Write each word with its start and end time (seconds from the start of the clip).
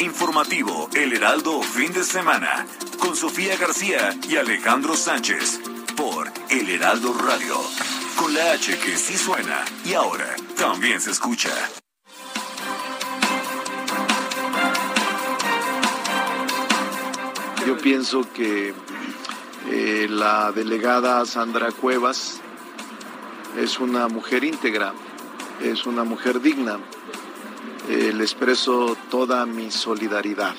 Informativo 0.00 0.88
El 0.94 1.12
Heraldo 1.12 1.60
Fin 1.60 1.92
de 1.92 2.04
Semana 2.04 2.66
con 3.00 3.16
Sofía 3.16 3.56
García 3.56 4.16
y 4.28 4.36
Alejandro 4.36 4.94
Sánchez 4.94 5.60
por 5.96 6.30
El 6.50 6.68
Heraldo 6.68 7.12
Radio. 7.14 7.56
Con 8.16 8.32
la 8.32 8.52
H 8.52 8.78
que 8.78 8.96
sí 8.96 9.16
suena 9.16 9.64
y 9.84 9.94
ahora 9.94 10.36
también 10.56 11.00
se 11.00 11.10
escucha. 11.10 11.50
Yo 17.66 17.76
pienso 17.78 18.32
que 18.32 18.72
eh, 19.68 20.06
la 20.08 20.52
delegada 20.52 21.26
Sandra 21.26 21.72
Cuevas 21.72 22.40
es 23.56 23.80
una 23.80 24.06
mujer 24.06 24.44
íntegra, 24.44 24.94
es 25.60 25.86
una 25.86 26.04
mujer 26.04 26.40
digna. 26.40 26.78
Eh, 27.88 28.12
le 28.12 28.22
expreso 28.22 28.98
toda 29.10 29.46
mi 29.46 29.70
solidaridad, 29.70 30.54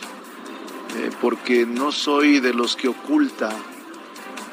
eh, 0.95 1.11
porque 1.22 1.63
no 1.67 1.91
soy 1.91 2.39
de 2.39 2.55
los 2.55 2.75
que 2.75 2.88
oculta 2.88 3.52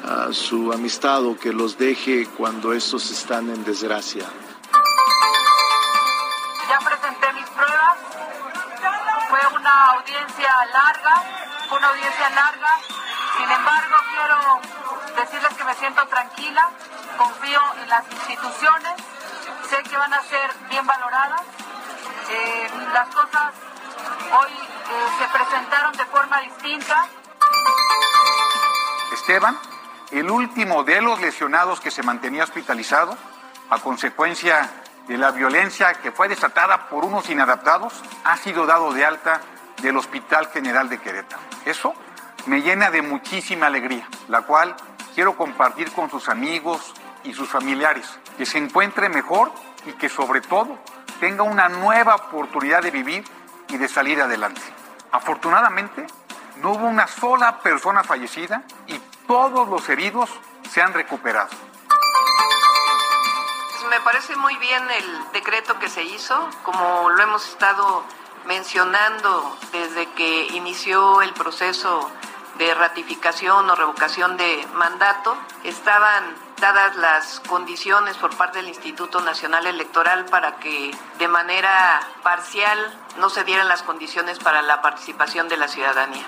a 0.05 0.31
su 0.31 0.71
amistad 0.71 1.25
o 1.25 1.35
que 1.39 1.51
los 1.51 1.79
deje 1.79 2.27
cuando 2.37 2.73
estos 2.73 3.09
están 3.09 3.49
en 3.49 3.63
desgracia. 3.63 4.25
Ya 6.69 6.79
presenté 6.79 7.33
mis 7.33 7.49
pruebas. 7.49 7.97
Fue 9.27 9.39
una 9.59 9.85
audiencia 9.93 10.53
larga, 10.71 11.23
fue 11.67 11.79
una 11.79 11.87
audiencia 11.89 12.29
larga. 12.29 12.77
Sin 13.37 13.51
embargo, 13.51 13.95
quiero 14.13 14.61
decirles 15.19 15.53
que 15.57 15.63
me 15.63 15.73
siento 15.73 16.05
tranquila, 16.05 16.69
confío 17.17 17.59
en 17.81 17.89
las 17.89 18.03
instituciones, 18.11 18.93
sé 19.67 19.81
que 19.81 19.97
van 19.97 20.13
a 20.13 20.21
ser 20.21 20.51
bien 20.69 20.85
valoradas. 20.85 21.41
Eh, 22.29 22.67
las 22.93 23.07
cosas 23.07 23.53
hoy 24.37 24.51
eh, 24.51 25.07
se 25.17 25.27
presentaron 25.37 25.93
de 25.93 26.05
forma 26.05 26.41
distinta. 26.41 27.07
Esteban, 29.13 29.57
el 30.11 30.29
último 30.29 30.83
de 30.83 31.01
los 31.01 31.21
lesionados 31.21 31.79
que 31.79 31.89
se 31.89 32.03
mantenía 32.03 32.43
hospitalizado 32.43 33.17
a 33.69 33.79
consecuencia 33.79 34.69
de 35.07 35.17
la 35.17 35.31
violencia 35.31 35.93
que 35.93 36.11
fue 36.11 36.27
desatada 36.27 36.89
por 36.89 37.05
unos 37.05 37.29
inadaptados, 37.29 37.93
ha 38.25 38.35
sido 38.35 38.65
dado 38.65 38.91
de 38.91 39.05
alta 39.05 39.39
del 39.81 39.95
Hospital 39.95 40.47
General 40.47 40.89
de 40.89 40.99
Querétaro. 40.99 41.41
Eso 41.65 41.93
me 42.45 42.61
llena 42.61 42.91
de 42.91 43.01
muchísima 43.01 43.67
alegría, 43.67 44.07
la 44.27 44.41
cual 44.41 44.75
quiero 45.15 45.37
compartir 45.37 45.93
con 45.93 46.09
sus 46.09 46.27
amigos 46.27 46.93
y 47.23 47.33
sus 47.33 47.47
familiares, 47.47 48.19
que 48.37 48.45
se 48.45 48.57
encuentre 48.57 49.07
mejor 49.07 49.51
y 49.85 49.93
que 49.93 50.09
sobre 50.09 50.41
todo 50.41 50.77
tenga 51.19 51.43
una 51.43 51.69
nueva 51.69 52.15
oportunidad 52.15 52.81
de 52.81 52.91
vivir 52.91 53.23
y 53.67 53.77
de 53.77 53.87
salir 53.87 54.21
adelante. 54.21 54.61
Afortunadamente, 55.11 56.05
no 56.61 56.71
hubo 56.71 56.87
una 56.87 57.07
sola 57.07 57.59
persona 57.59 58.03
fallecida 58.03 58.63
y 58.87 58.99
todos 59.27 59.67
los 59.67 59.87
heridos 59.89 60.29
se 60.69 60.81
han 60.81 60.93
recuperado. 60.93 61.49
Me 63.89 64.01
parece 64.01 64.35
muy 64.35 64.55
bien 64.57 64.83
el 64.91 65.31
decreto 65.31 65.79
que 65.79 65.89
se 65.89 66.03
hizo, 66.03 66.49
como 66.63 67.09
lo 67.09 67.23
hemos 67.23 67.47
estado 67.47 68.03
mencionando 68.45 69.57
desde 69.71 70.07
que 70.11 70.47
inició 70.47 71.21
el 71.21 71.33
proceso 71.33 72.11
de 72.57 72.73
ratificación 72.73 73.69
o 73.69 73.75
revocación 73.75 74.35
de 74.35 74.67
mandato, 74.73 75.37
estaban 75.63 76.35
dadas 76.59 76.95
las 76.95 77.39
condiciones 77.41 78.17
por 78.17 78.35
parte 78.35 78.59
del 78.59 78.67
Instituto 78.67 79.21
Nacional 79.21 79.67
Electoral 79.67 80.25
para 80.25 80.57
que 80.57 80.91
de 81.19 81.27
manera 81.27 81.99
parcial 82.23 82.77
no 83.17 83.29
se 83.29 83.43
dieran 83.43 83.67
las 83.67 83.83
condiciones 83.83 84.39
para 84.39 84.61
la 84.61 84.81
participación 84.81 85.47
de 85.49 85.57
la 85.57 85.67
ciudadanía. 85.67 86.25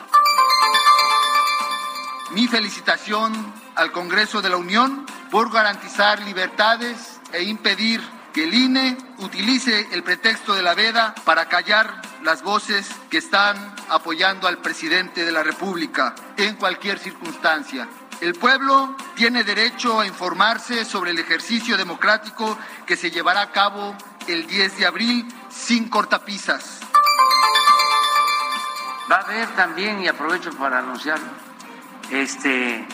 Mi 2.32 2.48
felicitación 2.48 3.54
al 3.76 3.92
Congreso 3.92 4.42
de 4.42 4.50
la 4.50 4.58
Unión 4.58 5.06
por 5.32 5.52
garantizar 5.52 6.20
libertades 6.22 7.20
e 7.34 7.44
impedir 7.44 8.02
que 8.34 8.44
el 8.44 8.54
INE 8.54 8.98
utilice 9.18 9.88
el 9.92 10.04
pretexto 10.04 10.54
de 10.54 10.62
la 10.62 10.76
veda 10.76 11.16
para 11.26 11.48
callar 11.50 12.02
las 12.22 12.44
voces 12.44 12.88
que 13.10 13.18
están 13.18 13.76
apoyando 13.90 14.48
al 14.48 14.60
presidente 14.60 15.26
de 15.26 15.32
la 15.32 15.42
República 15.42 16.14
en 16.38 16.56
cualquier 16.56 17.00
circunstancia. 17.00 17.88
El 18.22 18.34
pueblo 18.34 18.98
tiene 19.16 19.46
derecho 19.46 19.98
a 19.98 20.06
informarse 20.06 20.84
sobre 20.84 21.12
el 21.12 21.20
ejercicio 21.20 21.78
democrático 21.78 22.58
que 22.86 22.98
se 22.98 23.12
llevará 23.12 23.42
a 23.42 23.52
cabo 23.52 23.96
el 24.28 24.46
10 24.46 24.78
de 24.78 24.86
abril 24.86 25.26
sin 25.50 25.88
cortapisas. 25.88 26.82
Va 29.10 29.18
a 29.18 29.22
haber 29.22 29.48
también, 29.56 30.02
y 30.02 30.10
aprovecho 30.10 30.52
para 30.52 30.80
anunciarlo, 30.80 31.30
este, 32.12 32.86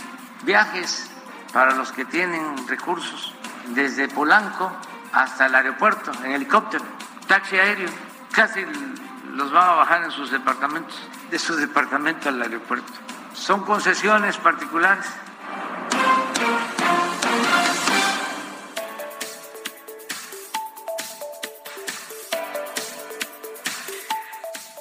viajes 0.43 1.09
para 1.51 1.73
los 1.73 1.91
que 1.91 2.05
tienen 2.05 2.67
recursos 2.67 3.33
desde 3.69 4.07
Polanco 4.07 4.71
hasta 5.11 5.47
el 5.47 5.55
aeropuerto 5.55 6.11
en 6.23 6.33
helicóptero, 6.33 6.85
taxi 7.27 7.57
aéreo, 7.57 7.89
casi 8.31 8.63
los 9.33 9.51
van 9.51 9.69
a 9.69 9.73
bajar 9.73 10.03
en 10.03 10.11
sus 10.11 10.29
departamentos, 10.29 10.95
de 11.31 11.39
su 11.39 11.55
departamento 11.55 12.29
al 12.29 12.43
aeropuerto. 12.43 13.14
Son 13.35 13.63
concesiones 13.63 14.37
particulares. 14.37 15.05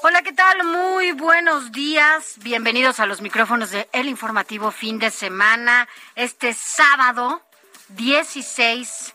Hola, 0.02 0.22
¿qué 0.22 0.32
tal? 0.32 0.64
Muy 0.64 1.12
buenos 1.12 1.72
días. 1.72 2.36
Bienvenidos 2.42 3.00
a 3.00 3.06
los 3.06 3.20
micrófonos 3.20 3.70
de 3.70 3.88
El 3.92 4.08
Informativo 4.08 4.70
Fin 4.70 4.98
de 4.98 5.10
Semana. 5.10 5.88
Este 6.14 6.54
sábado 6.54 7.42
16, 7.88 9.14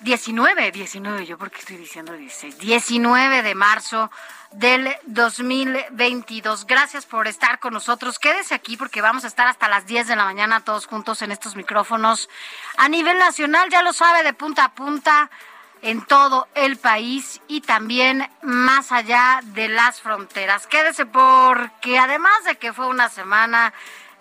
19, 0.00 0.70
19, 0.70 1.26
yo 1.26 1.36
porque 1.36 1.58
estoy 1.58 1.76
diciendo 1.76 2.12
16, 2.12 2.58
19 2.58 3.42
de 3.42 3.54
marzo 3.54 4.10
del 4.58 4.96
2022. 5.04 6.66
Gracias 6.66 7.04
por 7.04 7.28
estar 7.28 7.58
con 7.58 7.74
nosotros. 7.74 8.18
Quédese 8.18 8.54
aquí 8.54 8.76
porque 8.76 9.02
vamos 9.02 9.24
a 9.24 9.26
estar 9.26 9.46
hasta 9.46 9.68
las 9.68 9.86
10 9.86 10.08
de 10.08 10.16
la 10.16 10.24
mañana 10.24 10.64
todos 10.64 10.86
juntos 10.86 11.20
en 11.20 11.30
estos 11.30 11.56
micrófonos 11.56 12.30
a 12.78 12.88
nivel 12.88 13.18
nacional, 13.18 13.68
ya 13.70 13.82
lo 13.82 13.92
sabe, 13.92 14.22
de 14.22 14.32
punta 14.32 14.64
a 14.64 14.74
punta 14.74 15.30
en 15.82 16.02
todo 16.06 16.48
el 16.54 16.78
país 16.78 17.42
y 17.48 17.60
también 17.60 18.28
más 18.40 18.92
allá 18.92 19.40
de 19.42 19.68
las 19.68 20.00
fronteras. 20.00 20.66
Quédese 20.66 21.04
porque 21.04 21.98
además 21.98 22.44
de 22.44 22.56
que 22.56 22.72
fue 22.72 22.86
una 22.86 23.10
semana 23.10 23.74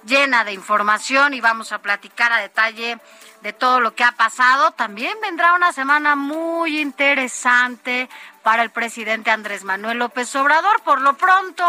llena 0.05 0.43
de 0.43 0.51
información 0.51 1.33
y 1.33 1.39
vamos 1.39 1.71
a 1.71 1.79
platicar 1.79 2.33
a 2.33 2.37
detalle 2.37 2.99
de 3.41 3.53
todo 3.53 3.79
lo 3.79 3.95
que 3.95 4.03
ha 4.03 4.11
pasado, 4.11 4.71
también 4.71 5.17
vendrá 5.21 5.53
una 5.53 5.71
semana 5.71 6.15
muy 6.15 6.81
interesante 6.81 8.09
para 8.45 8.61
el 8.61 8.69
presidente 8.69 9.31
Andrés 9.31 9.63
Manuel 9.63 9.97
López 9.97 10.35
Obrador. 10.35 10.79
Por 10.83 11.01
lo 11.01 11.17
pronto, 11.17 11.67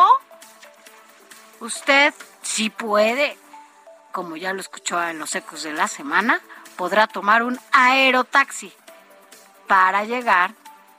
usted, 1.60 2.12
si 2.42 2.68
puede, 2.68 3.38
como 4.12 4.36
ya 4.36 4.52
lo 4.52 4.60
escuchó 4.60 5.02
en 5.02 5.18
los 5.18 5.34
ecos 5.34 5.62
de 5.62 5.72
la 5.72 5.88
semana, 5.88 6.38
podrá 6.76 7.06
tomar 7.06 7.44
un 7.44 7.58
aerotaxi 7.72 8.74
para 9.66 10.04
llegar 10.04 10.52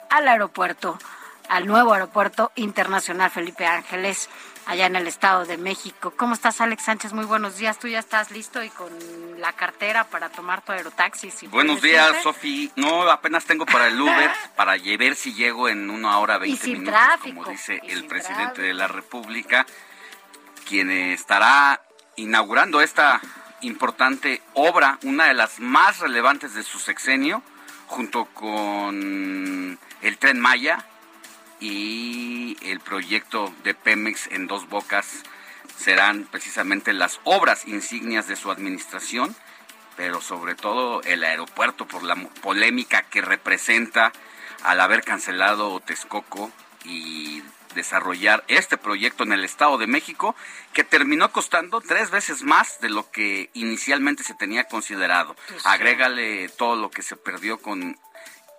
al 0.10 0.28
aeropuerto, 0.28 0.98
al 1.48 1.68
nuevo 1.68 1.94
aeropuerto 1.94 2.52
internacional 2.56 3.30
Felipe 3.30 3.68
Ángeles, 3.68 4.32
allá 4.66 4.88
en 4.88 4.96
el 4.96 5.06
Estado 5.06 5.46
de 5.46 5.58
México. 5.58 6.12
¿Cómo 6.18 6.34
estás, 6.34 6.60
Alex 6.60 6.86
Sánchez? 6.86 7.14
Muy 7.14 7.26
buenos 7.26 7.58
días. 7.58 7.78
¿Tú 7.78 7.88
ya 7.88 8.00
estás 8.00 8.32
listo 8.32 8.64
y 8.64 8.72
con 8.72 8.92
la 9.38 9.54
cartera 9.54 10.04
para 10.06 10.30
tomar 10.30 10.62
tu 10.62 10.72
aerotaxi? 10.72 11.32
Si 11.32 11.48
buenos 11.48 11.82
días, 11.82 12.22
Sofi. 12.24 12.72
No, 12.76 13.10
apenas 13.10 13.46
tengo 13.46 13.66
para 13.66 13.88
el 13.88 14.00
Uber, 14.00 14.32
para 14.56 14.76
ver 14.78 15.16
si 15.16 15.34
llego 15.34 15.70
en 15.70 15.90
una 15.90 16.20
hora 16.20 16.38
veinte 16.38 16.68
minutos, 16.68 16.94
tráfico, 16.94 17.44
como 17.44 17.52
dice 17.52 17.80
el 17.84 18.06
presidente 18.06 18.62
de 18.62 18.74
la 18.74 18.88
República. 18.88 19.66
quien 20.68 20.92
estará 20.92 21.82
inaugurando 22.18 22.82
esta 22.82 23.22
importante 23.62 24.42
obra, 24.54 25.00
una 25.04 25.26
de 25.26 25.34
las 25.34 25.60
más 25.60 26.00
relevantes 26.00 26.54
de 26.54 26.64
su 26.64 26.80
sexenio, 26.80 27.42
junto 27.88 28.26
con 28.26 29.80
el 30.02 30.18
tren 30.18 30.40
Maya 30.40 30.86
y 31.60 32.58
el 32.62 32.80
proyecto 32.80 33.54
de 33.64 33.74
Pemex 33.74 34.28
en 34.28 34.48
dos 34.48 34.68
bocas 34.70 35.24
serán 35.78 36.26
precisamente 36.26 36.94
las 36.94 37.20
obras 37.24 37.68
insignias 37.68 38.28
de 38.28 38.36
su 38.36 38.52
administración, 38.52 39.36
pero 39.96 40.22
sobre 40.22 40.56
todo 40.56 41.02
el 41.04 41.24
aeropuerto 41.24 41.88
por 41.88 42.04
la 42.04 42.16
polémica 42.42 43.04
que 43.04 43.22
representa 43.22 44.12
al 44.64 44.82
haber 44.82 45.04
cancelado 45.04 45.80
Texcoco 45.80 46.52
y 46.84 47.44
desarrollar 47.76 48.44
este 48.48 48.78
proyecto 48.78 49.24
en 49.24 49.34
el 49.34 49.44
Estado 49.44 49.78
de 49.78 49.88
México, 49.88 50.36
que 50.74 50.84
terminó 50.84 51.32
costando 51.32 51.80
tres 51.80 52.10
veces 52.10 52.44
más 52.44 52.80
de 52.80 52.90
lo 52.90 53.10
que 53.12 53.50
inicialmente 53.54 54.24
se 54.24 54.34
tenía 54.34 54.64
considerado. 54.64 55.36
Pues 55.48 55.66
Agrégale 55.66 56.50
todo 56.50 56.76
lo 56.76 56.90
que 56.90 57.04
se 57.04 57.16
perdió 57.16 57.60
con 57.60 57.98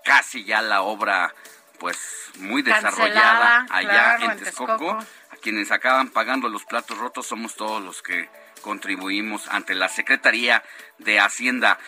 casi 0.05 0.45
ya 0.45 0.63
la 0.63 0.83
obra 0.83 1.35
pues 1.79 1.99
muy 2.39 2.63
desarrollada 2.63 3.67
allá 3.71 4.17
en 4.21 4.39
Texcoco. 4.39 4.91
A 4.93 5.07
quienes 5.39 5.71
acaban 5.71 6.09
pagando 6.11 6.49
los 6.49 6.65
platos 6.65 6.99
rotos 6.99 7.27
somos 7.27 7.55
todos 7.55 7.83
los 7.83 8.03
que 8.03 8.29
contribuimos 8.63 9.49
ante 9.49 9.75
la 9.75 9.89
Secretaría 9.89 10.63
de 10.99 11.21
Hacienda. 11.21 11.79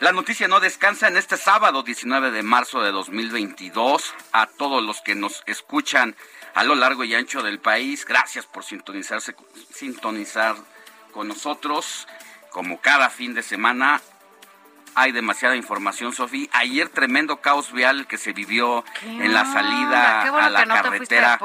La 0.00 0.12
noticia 0.12 0.48
no 0.48 0.60
descansa 0.60 1.08
en 1.08 1.16
este 1.16 1.36
sábado 1.36 1.82
19 1.82 2.30
de 2.30 2.42
marzo 2.42 2.82
de 2.82 2.90
2022. 2.90 4.14
A 4.32 4.46
todos 4.46 4.82
los 4.82 5.02
que 5.02 5.14
nos 5.14 5.42
escuchan 5.46 6.16
a 6.54 6.64
lo 6.64 6.74
largo 6.74 7.04
y 7.04 7.14
ancho 7.14 7.42
del 7.42 7.58
país, 7.58 8.06
gracias 8.06 8.46
por 8.46 8.64
sintonizarse, 8.64 9.34
sintonizar 9.70 10.56
con 11.12 11.28
nosotros. 11.28 12.06
Como 12.50 12.80
cada 12.80 13.10
fin 13.10 13.34
de 13.34 13.42
semana, 13.42 14.00
hay 14.94 15.12
demasiada 15.12 15.56
información, 15.56 16.12
Sofía. 16.12 16.48
Ayer 16.52 16.88
tremendo 16.88 17.40
caos 17.40 17.72
vial 17.72 18.06
que 18.06 18.18
se 18.18 18.32
vivió 18.32 18.84
en 19.02 19.32
la 19.32 19.44
salida 19.44 20.22
a 20.22 20.50
la 20.50 20.66
carretera 20.66 21.38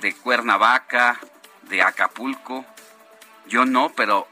de 0.00 0.14
Cuernavaca, 0.14 1.18
de 1.62 1.82
Acapulco. 1.82 2.64
Yo 3.46 3.64
no, 3.64 3.90
pero 3.90 4.28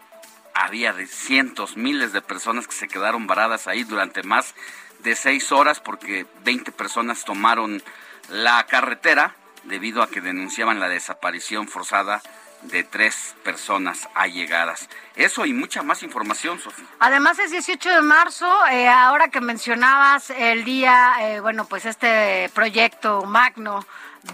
había 0.55 0.93
de 0.93 1.07
cientos, 1.07 1.77
miles 1.77 2.13
de 2.13 2.23
personas 2.23 2.67
que 2.67 2.75
se 2.75 2.89
quedaron 2.89 3.27
varadas 3.27 3.67
ahí 3.67 3.85
durante 3.85 4.23
más 4.23 4.55
de 5.01 5.17
seis 5.17 5.53
horas 5.53 5.81
porque 5.81 6.27
20 6.45 6.73
personas 6.73 7.25
tomaron 7.25 7.83
la 8.29 8.65
carretera 8.67 9.35
debido 9.65 10.03
a 10.03 10.09
que 10.09 10.21
denunciaban 10.21 10.81
la 10.81 10.89
desaparición 10.89 11.69
forzada 11.69 12.23
de 12.63 12.85
tres 12.85 13.35
personas 13.43 14.09
allegadas. 14.15 14.89
Eso 15.17 15.47
y 15.47 15.53
mucha 15.53 15.83
más 15.83 16.03
información, 16.03 16.59
Sofía. 16.59 16.87
Además 16.99 17.39
es 17.39 17.51
18 17.51 17.91
de 17.91 18.03
marzo, 18.03 18.49
eh, 18.69 18.89
ahora 18.89 19.29
que 19.29 19.41
mencionabas 19.41 20.31
el 20.31 20.65
día, 20.65 21.15
eh, 21.21 21.41
bueno, 21.41 21.65
pues 21.65 21.87
este 21.87 22.51
proyecto 22.55 23.23
magno 23.23 23.85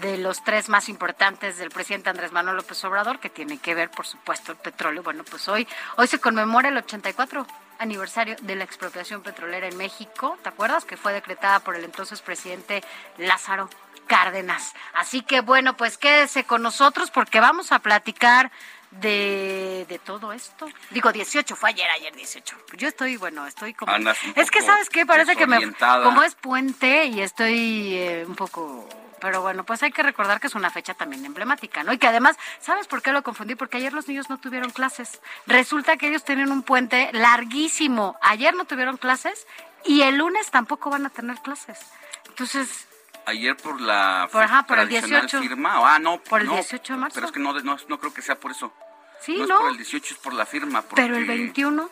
de 0.01 0.17
los 0.17 0.43
tres 0.43 0.69
más 0.69 0.89
importantes 0.89 1.57
del 1.57 1.69
presidente 1.69 2.09
Andrés 2.09 2.31
Manuel 2.31 2.57
López 2.57 2.83
Obrador, 2.83 3.19
que 3.19 3.29
tiene 3.29 3.57
que 3.57 3.73
ver, 3.73 3.89
por 3.89 4.05
supuesto, 4.05 4.51
el 4.51 4.57
petróleo. 4.57 5.03
Bueno, 5.03 5.23
pues 5.23 5.47
hoy, 5.47 5.67
hoy 5.95 6.07
se 6.07 6.19
conmemora 6.19 6.69
el 6.69 6.77
84 6.77 7.47
aniversario 7.79 8.35
de 8.41 8.55
la 8.55 8.63
expropiación 8.63 9.21
petrolera 9.21 9.67
en 9.67 9.77
México. 9.77 10.37
¿Te 10.43 10.49
acuerdas? 10.49 10.85
Que 10.85 10.97
fue 10.97 11.13
decretada 11.13 11.59
por 11.59 11.75
el 11.75 11.83
entonces 11.83 12.21
presidente 12.21 12.83
Lázaro 13.17 13.69
Cárdenas. 14.07 14.73
Así 14.93 15.21
que 15.21 15.41
bueno, 15.41 15.77
pues 15.77 15.97
quédese 15.97 16.45
con 16.45 16.61
nosotros 16.61 17.11
porque 17.11 17.39
vamos 17.39 17.71
a 17.71 17.79
platicar 17.79 18.51
de, 18.91 19.85
de 19.87 19.99
todo 19.99 20.33
esto. 20.33 20.67
Digo, 20.91 21.11
18, 21.11 21.55
fue 21.55 21.69
ayer, 21.69 21.89
ayer 21.89 22.15
18. 22.15 22.57
Yo 22.77 22.87
estoy, 22.87 23.17
bueno, 23.17 23.45
estoy 23.45 23.73
como... 23.73 23.91
Es 24.35 24.51
que, 24.51 24.61
¿sabes 24.61 24.89
qué? 24.89 25.05
Parece 25.05 25.35
que 25.35 25.47
me... 25.47 25.73
Como 25.73 26.23
es 26.23 26.35
puente 26.35 27.05
y 27.05 27.21
estoy 27.21 27.95
eh, 27.95 28.25
un 28.27 28.35
poco 28.35 28.87
pero 29.19 29.41
bueno, 29.41 29.63
pues 29.63 29.81
hay 29.83 29.91
que 29.91 30.03
recordar 30.03 30.39
que 30.39 30.47
es 30.47 30.55
una 30.55 30.69
fecha 30.69 30.93
también 30.93 31.25
emblemática, 31.25 31.83
¿no? 31.83 31.93
Y 31.93 31.97
que 31.97 32.07
además, 32.07 32.37
¿sabes 32.59 32.87
por 32.87 33.01
qué 33.01 33.11
lo 33.11 33.23
confundí? 33.23 33.55
Porque 33.55 33.77
ayer 33.77 33.93
los 33.93 34.07
niños 34.07 34.29
no 34.29 34.37
tuvieron 34.37 34.69
clases. 34.69 35.21
Resulta 35.45 35.97
que 35.97 36.07
ellos 36.07 36.23
tienen 36.23 36.51
un 36.51 36.63
puente 36.63 37.09
larguísimo. 37.13 38.17
Ayer 38.21 38.53
no 38.53 38.65
tuvieron 38.65 38.97
clases 38.97 39.47
y 39.85 40.01
el 40.01 40.17
lunes 40.17 40.51
tampoco 40.51 40.89
van 40.89 41.05
a 41.05 41.09
tener 41.09 41.37
clases. 41.37 41.79
Entonces, 42.27 42.86
ayer 43.27 43.55
por 43.57 43.79
la 43.79 44.27
por, 44.31 44.43
ajá, 44.43 44.63
por 44.63 44.79
el 44.79 44.87
18 44.87 45.39
firma 45.39 45.95
ah 45.95 45.99
no 45.99 46.19
por 46.19 46.41
el 46.41 46.49
18 46.49 46.93
de 46.93 46.99
marzo 46.99 47.15
pero 47.15 47.27
es 47.27 47.31
que 47.31 47.39
no, 47.39 47.53
no, 47.53 47.99
creo 47.99 48.13
que 48.13 48.21
sea 48.21 48.39
por 48.39 48.51
eso 48.51 48.73
sí 49.21 49.37
no, 49.37 49.45
no, 49.45 49.55
es 49.55 49.59
por 49.61 49.71
el 49.71 49.77
18 49.77 50.13
es 50.13 50.19
por 50.19 50.33
la 50.33 50.45
firma 50.45 50.81
pero 50.95 51.15
el 51.15 51.25
21 51.25 51.89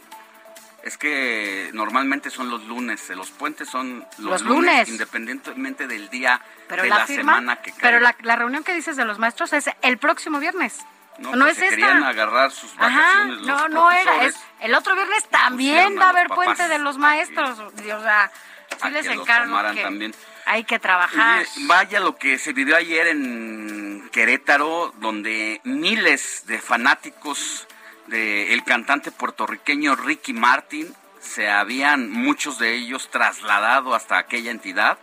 es 0.85 0.99
que 0.99 1.71
normalmente 1.73 2.29
son 2.29 2.51
los 2.51 2.63
lunes, 2.65 3.09
los 3.09 3.31
puentes 3.31 3.67
son 3.67 4.05
los, 4.19 4.43
lunes, 4.43 4.87
independientemente 4.87 5.87
del 5.87 6.11
día 6.11 6.39
de 6.69 6.87
la, 6.87 7.07
semana 7.07 7.55
que 7.55 7.71
cae. 7.71 7.79
Pero 7.81 7.99
la, 7.99 8.35
reunión 8.35 8.63
que 8.63 8.71
dices 8.75 8.95
de 8.95 9.03
los 9.03 9.17
maestros 9.17 9.51
es 9.53 9.67
el 9.81 9.97
próximo 9.97 10.39
viernes. 10.39 10.77
No, 11.17 11.35
no 11.35 11.47
es 11.47 11.57
querían 11.57 12.03
agarrar 12.03 12.51
sus 12.51 12.75
vacaciones 12.75 13.41
no, 13.47 13.67
no 13.67 13.91
era. 13.91 14.25
Es, 14.25 14.35
el 14.59 14.75
otro 14.75 14.93
viernes 14.93 15.27
también 15.29 15.97
va 15.97 16.05
a 16.05 16.09
haber 16.09 16.27
puente 16.27 16.67
de 16.67 16.77
los 16.77 16.99
maestros. 16.99 17.57
O 17.57 17.71
sea, 17.71 18.31
sí 18.79 18.89
les 18.91 19.07
encargo 19.07 19.57
que 19.73 19.81
también. 19.81 20.13
Hay 20.45 20.63
que 20.63 20.79
trabajar. 20.79 21.45
vaya 21.67 21.99
lo 21.99 22.17
que 22.17 22.37
se 22.37 22.53
vivió 22.53 22.75
ayer 22.75 23.07
en 23.07 24.09
Querétaro, 24.11 24.93
donde 24.99 25.59
miles 25.63 26.43
de 26.45 26.59
fanáticos 26.59 27.67
del 28.07 28.63
cantante 28.63 29.11
puertorriqueño 29.11 29.95
Ricky 29.95 30.33
Martin. 30.33 30.93
Se 31.19 31.49
habían 31.49 32.11
muchos 32.11 32.59
de 32.59 32.75
ellos 32.75 33.09
trasladado 33.09 33.95
hasta 33.95 34.19
aquella 34.19 34.51
entidad 34.51 34.99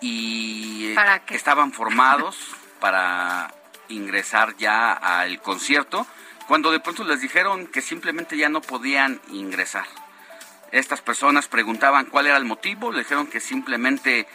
y 0.00 0.94
estaban 1.30 1.72
formados 1.72 2.36
para 2.80 3.52
ingresar 3.88 4.56
ya 4.56 4.92
al 4.92 5.40
concierto, 5.40 6.06
cuando 6.46 6.70
de 6.70 6.80
pronto 6.80 7.04
les 7.04 7.20
dijeron 7.20 7.66
que 7.66 7.80
simplemente 7.80 8.36
ya 8.36 8.50
no 8.50 8.60
podían 8.60 9.20
ingresar. 9.30 9.86
Estas 10.74 11.00
personas 11.00 11.46
preguntaban 11.46 12.06
cuál 12.06 12.26
era 12.26 12.36
el 12.36 12.44
motivo, 12.44 12.90
le 12.90 13.04
dijeron 13.04 13.28
que 13.28 13.38
simplemente 13.38 14.26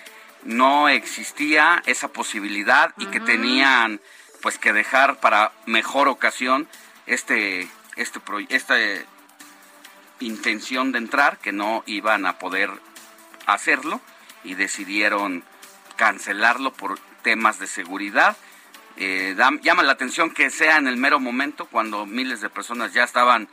no 0.44 0.88
existía 0.88 1.84
esa 1.86 2.08
posibilidad 2.08 2.94
y 2.98 3.08
que 3.08 3.20
tenían 3.20 4.00
pues 4.42 4.58
que 4.58 4.72
dejar 4.72 5.20
para 5.20 5.52
mejor 5.66 6.08
ocasión 6.08 6.70
este, 7.08 7.68
este, 7.98 8.22
esta 8.48 8.76
intención 10.22 10.94
de 10.94 11.00
entrar, 11.00 11.40
que 11.40 11.52
no 11.52 11.84
iban 11.88 12.26
a 12.26 12.40
poder 12.40 12.72
hacerlo 13.46 14.00
y 14.46 14.54
decidieron 14.54 15.44
cancelarlo 15.98 16.72
por 16.72 17.00
temas 17.22 17.60
de 17.60 17.68
seguridad. 17.68 18.38
Eh, 18.96 19.36
llama 19.62 19.84
la 19.84 19.92
atención 19.92 20.32
que 20.32 20.50
sea 20.52 20.78
en 20.78 20.88
el 20.88 20.96
mero 20.96 21.20
momento 21.20 21.66
cuando 21.66 22.06
miles 22.06 22.40
de 22.40 22.50
personas 22.50 22.94
ya 22.94 23.04
estaban 23.04 23.50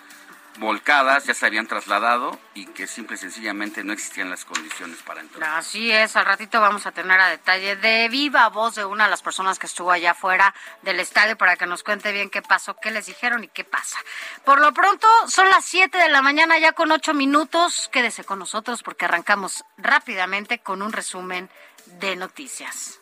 volcadas, 0.59 1.25
ya 1.25 1.35
se 1.35 1.47
habían 1.47 1.67
trasladado 1.67 2.39
y 2.55 2.67
que 2.67 2.87
simple 2.87 3.17
y 3.17 3.19
sencillamente 3.19 3.85
no 3.85 3.93
existían 3.93 4.31
las 4.31 4.45
condiciones 4.45 4.99
para 5.03 5.21
entrar. 5.21 5.59
Así 5.59 5.91
es, 5.91 6.17
al 6.17 6.27
ratito 6.27 6.61
vamos 6.61 6.87
a 6.87 6.93
tener 6.93 7.21
a 7.21 7.29
detalle 7.29 7.77
de 7.77 8.09
viva 8.09 8.49
voz 8.49 8.75
de 8.75 8.85
una 8.85 9.05
de 9.05 9.11
las 9.11 9.23
personas 9.23 9.59
que 9.59 9.67
estuvo 9.67 9.91
allá 9.91 10.13
afuera 10.13 10.55
del 10.83 11.01
estadio 11.01 11.37
para 11.37 11.57
que 11.57 11.67
nos 11.67 11.83
cuente 11.83 12.13
bien 12.13 12.31
qué 12.31 12.43
pasó, 12.43 12.77
qué 12.77 12.91
les 12.91 13.07
dijeron 13.07 13.45
y 13.45 13.49
qué 13.49 13.65
pasa. 13.65 13.99
Por 14.45 14.61
lo 14.61 14.73
pronto, 14.73 15.07
son 15.29 15.49
las 15.51 15.65
7 15.65 15.97
de 15.97 16.09
la 16.09 16.23
mañana 16.23 16.59
ya 16.59 16.73
con 16.73 16.91
8 16.91 17.15
minutos. 17.15 17.89
Quédese 17.93 18.25
con 18.25 18.39
nosotros 18.39 18.83
porque 18.83 19.05
arrancamos 19.05 19.65
rápidamente 19.79 20.59
con 20.59 20.83
un 20.83 20.93
resumen 20.93 21.51
de 21.87 22.17
noticias. 22.17 23.01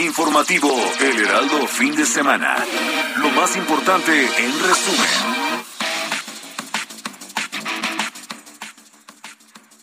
Informativo 0.00 0.70
El 0.98 1.20
Heraldo 1.20 1.66
Fin 1.66 1.94
de 1.94 2.06
Semana. 2.06 2.56
Lo 3.16 3.28
más 3.32 3.54
importante 3.54 4.24
en 4.38 4.58
resumen. 4.62 5.10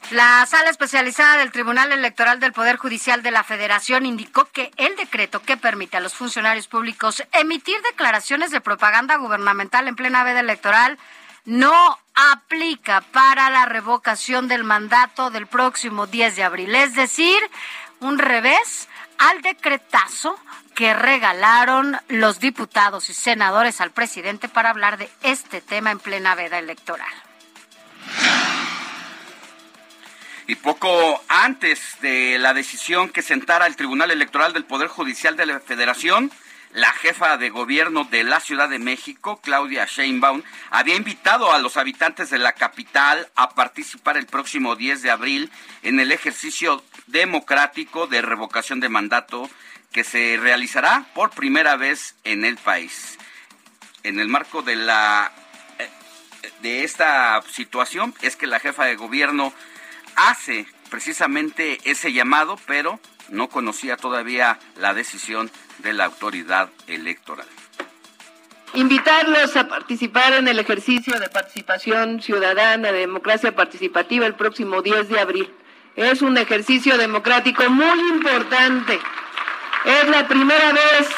La 0.09 0.43
sala 0.47 0.71
especializada 0.71 1.37
del 1.37 1.51
Tribunal 1.51 1.91
Electoral 1.91 2.39
del 2.39 2.51
Poder 2.51 2.77
Judicial 2.77 3.21
de 3.21 3.29
la 3.29 3.43
Federación 3.43 4.07
indicó 4.07 4.45
que 4.45 4.71
el 4.77 4.95
decreto 4.95 5.43
que 5.43 5.55
permite 5.55 5.97
a 5.97 5.99
los 5.99 6.15
funcionarios 6.15 6.67
públicos 6.67 7.21
emitir 7.31 7.79
declaraciones 7.83 8.49
de 8.49 8.59
propaganda 8.59 9.17
gubernamental 9.17 9.87
en 9.87 9.95
plena 9.95 10.23
veda 10.23 10.39
electoral 10.39 10.97
no 11.45 11.99
aplica 12.15 13.01
para 13.01 13.51
la 13.51 13.65
revocación 13.65 14.47
del 14.47 14.63
mandato 14.63 15.29
del 15.29 15.45
próximo 15.45 16.07
10 16.07 16.35
de 16.35 16.43
abril. 16.43 16.73
Es 16.73 16.95
decir, 16.95 17.37
un 17.99 18.17
revés 18.17 18.87
al 19.17 19.41
decretazo 19.41 20.39
que 20.75 20.93
regalaron 20.93 21.97
los 22.07 22.39
diputados 22.39 23.09
y 23.09 23.13
senadores 23.13 23.81
al 23.81 23.91
presidente 23.91 24.47
para 24.49 24.69
hablar 24.69 24.97
de 24.97 25.09
este 25.23 25.61
tema 25.61 25.91
en 25.91 25.99
plena 25.99 26.35
veda 26.35 26.59
electoral. 26.59 27.07
Y 30.45 30.55
poco 30.55 31.21
antes 31.27 31.97
de 32.01 32.37
la 32.39 32.53
decisión 32.53 33.09
que 33.09 33.21
sentara 33.21 33.67
el 33.67 33.75
Tribunal 33.75 34.11
Electoral 34.11 34.53
del 34.53 34.63
Poder 34.63 34.87
Judicial 34.87 35.35
de 35.35 35.45
la 35.45 35.59
Federación, 35.59 36.31
la 36.71 36.93
jefa 36.93 37.37
de 37.37 37.49
gobierno 37.49 38.05
de 38.05 38.23
la 38.23 38.39
Ciudad 38.39 38.69
de 38.69 38.79
México, 38.79 39.41
Claudia 39.41 39.85
Sheinbaum, 39.85 40.43
había 40.69 40.95
invitado 40.95 41.51
a 41.51 41.59
los 41.59 41.75
habitantes 41.75 42.29
de 42.29 42.37
la 42.37 42.53
capital 42.53 43.27
a 43.35 43.49
participar 43.55 44.15
el 44.15 44.25
próximo 44.25 44.75
10 44.75 45.01
de 45.01 45.11
abril 45.11 45.51
en 45.81 45.99
el 45.99 46.11
ejercicio 46.11 46.83
democrático 47.07 48.07
de 48.07 48.21
revocación 48.21 48.79
de 48.79 48.89
mandato 48.89 49.49
que 49.91 50.03
se 50.03 50.37
realizará 50.37 51.05
por 51.13 51.31
primera 51.31 51.75
vez 51.75 52.15
en 52.23 52.45
el 52.45 52.57
país. 52.57 53.17
En 54.03 54.19
el 54.19 54.27
marco 54.27 54.61
de 54.61 54.75
la 54.75 55.31
eh, 55.79 55.89
de 56.61 56.83
esta 56.83 57.41
situación 57.49 58.13
es 58.21 58.35
que 58.35 58.47
la 58.47 58.59
jefa 58.59 58.85
de 58.85 58.95
gobierno 58.95 59.53
hace 60.15 60.67
precisamente 60.89 61.79
ese 61.83 62.13
llamado, 62.13 62.59
pero 62.65 62.99
no 63.29 63.49
conocía 63.49 63.97
todavía 63.97 64.59
la 64.77 64.93
decisión 64.93 65.51
de 65.79 65.93
la 65.93 66.05
autoridad 66.05 66.69
electoral. 66.87 67.47
Invitarlos 68.73 69.55
a 69.55 69.67
participar 69.67 70.33
en 70.33 70.47
el 70.47 70.59
ejercicio 70.59 71.19
de 71.19 71.29
participación 71.29 72.21
ciudadana, 72.21 72.91
de 72.91 72.99
democracia 72.99 73.55
participativa 73.55 74.25
el 74.25 74.35
próximo 74.35 74.81
10 74.81 75.09
de 75.09 75.19
abril. 75.19 75.53
Es 75.97 76.21
un 76.21 76.37
ejercicio 76.37 76.95
democrático 76.95 77.67
muy 77.71 77.99
importante. 78.09 78.99
Es 79.83 80.07
la 80.07 80.27
primera 80.27 80.71
vez 80.71 81.09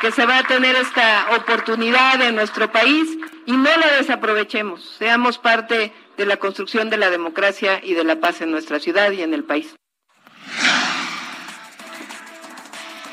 que 0.00 0.10
se 0.12 0.24
va 0.24 0.38
a 0.38 0.44
tener 0.44 0.74
esta 0.76 1.26
oportunidad 1.36 2.22
en 2.22 2.34
nuestro 2.34 2.72
país 2.72 3.06
y 3.44 3.52
no 3.52 3.68
la 3.76 3.96
desaprovechemos. 3.98 4.96
Seamos 4.98 5.36
parte 5.36 5.92
de 6.16 6.24
la 6.24 6.38
construcción 6.38 6.88
de 6.88 6.96
la 6.96 7.10
democracia 7.10 7.80
y 7.84 7.92
de 7.92 8.02
la 8.02 8.16
paz 8.16 8.40
en 8.40 8.50
nuestra 8.50 8.80
ciudad 8.80 9.10
y 9.10 9.20
en 9.20 9.34
el 9.34 9.44
país. 9.44 9.74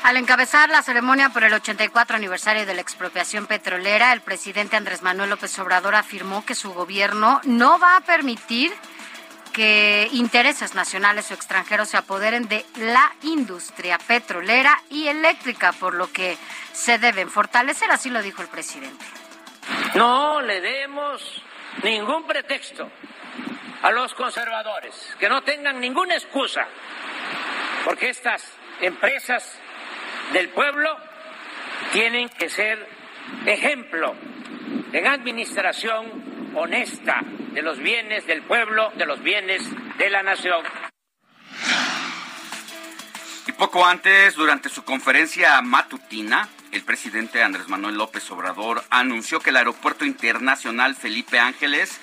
Al 0.02 0.16
encabezar 0.16 0.70
la 0.70 0.82
ceremonia 0.82 1.28
por 1.28 1.44
el 1.44 1.52
84 1.52 2.16
aniversario 2.16 2.64
de 2.64 2.74
la 2.74 2.80
expropiación 2.80 3.46
petrolera, 3.46 4.14
el 4.14 4.22
presidente 4.22 4.76
Andrés 4.76 5.02
Manuel 5.02 5.28
López 5.28 5.58
Obrador 5.58 5.94
afirmó 5.94 6.44
que 6.46 6.54
su 6.54 6.72
gobierno 6.72 7.42
no 7.44 7.78
va 7.78 7.96
a 7.96 8.00
permitir 8.00 8.72
que 9.52 10.08
intereses 10.12 10.74
nacionales 10.74 11.30
o 11.30 11.34
extranjeros 11.34 11.90
se 11.90 11.96
apoderen 11.96 12.48
de 12.48 12.64
la 12.76 13.12
industria 13.22 13.98
petrolera 13.98 14.80
y 14.90 15.08
eléctrica, 15.08 15.72
por 15.72 15.94
lo 15.94 16.10
que 16.12 16.36
se 16.72 16.98
deben 16.98 17.30
fortalecer, 17.30 17.90
así 17.90 18.10
lo 18.10 18.22
dijo 18.22 18.42
el 18.42 18.48
presidente. 18.48 19.04
No 19.94 20.40
le 20.40 20.60
demos 20.60 21.42
ningún 21.82 22.26
pretexto 22.26 22.90
a 23.82 23.90
los 23.90 24.14
conservadores, 24.14 25.14
que 25.18 25.28
no 25.28 25.42
tengan 25.42 25.80
ninguna 25.80 26.14
excusa, 26.14 26.66
porque 27.84 28.10
estas 28.10 28.42
empresas 28.80 29.58
del 30.32 30.48
pueblo 30.50 30.96
tienen 31.92 32.28
que 32.28 32.48
ser 32.48 32.88
ejemplo 33.46 34.14
en 34.92 35.06
administración 35.06 36.31
honesta 36.54 37.20
de 37.52 37.62
los 37.62 37.78
bienes 37.78 38.26
del 38.26 38.42
pueblo, 38.42 38.90
de 38.96 39.06
los 39.06 39.22
bienes 39.22 39.62
de 39.98 40.10
la 40.10 40.22
nación. 40.22 40.64
Y 43.46 43.52
poco 43.52 43.84
antes, 43.84 44.34
durante 44.36 44.68
su 44.68 44.84
conferencia 44.84 45.60
matutina, 45.62 46.48
el 46.70 46.84
presidente 46.84 47.42
Andrés 47.42 47.68
Manuel 47.68 47.96
López 47.96 48.30
Obrador 48.30 48.82
anunció 48.88 49.40
que 49.40 49.50
el 49.50 49.56
Aeropuerto 49.56 50.04
Internacional 50.04 50.94
Felipe 50.94 51.38
Ángeles 51.38 52.00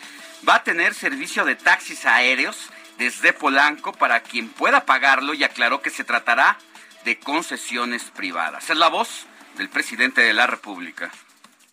va 0.47 0.55
a 0.55 0.63
tener 0.63 0.93
servicio 0.93 1.45
de 1.45 1.55
taxis 1.55 2.05
aéreos 2.05 2.69
desde 2.97 3.33
Polanco 3.33 3.93
para 3.93 4.19
quien 4.21 4.49
pueda 4.49 4.85
pagarlo 4.85 5.33
y 5.33 5.43
aclaró 5.43 5.81
que 5.81 5.89
se 5.89 6.03
tratará 6.03 6.57
de 7.05 7.17
concesiones 7.17 8.03
privadas. 8.11 8.69
Es 8.69 8.77
la 8.77 8.89
voz 8.89 9.25
del 9.57 9.69
presidente 9.69 10.21
de 10.21 10.33
la 10.33 10.45
República. 10.45 11.09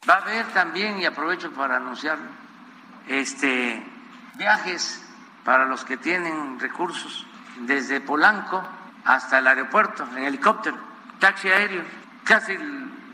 Va 0.09 0.15
a 0.15 0.23
haber 0.23 0.47
también, 0.53 1.01
y 1.01 1.05
aprovecho 1.05 1.53
para 1.53 1.77
anunciarlo, 1.77 2.31
este, 3.07 3.83
viajes 4.35 5.03
para 5.45 5.65
los 5.67 5.85
que 5.85 5.97
tienen 5.97 6.59
recursos 6.59 7.27
desde 7.61 8.01
Polanco 8.01 8.63
hasta 9.05 9.39
el 9.39 9.47
aeropuerto 9.47 10.07
en 10.17 10.25
helicóptero, 10.25 10.77
taxi 11.21 11.49
aéreo. 11.49 11.85
Casi 12.25 12.57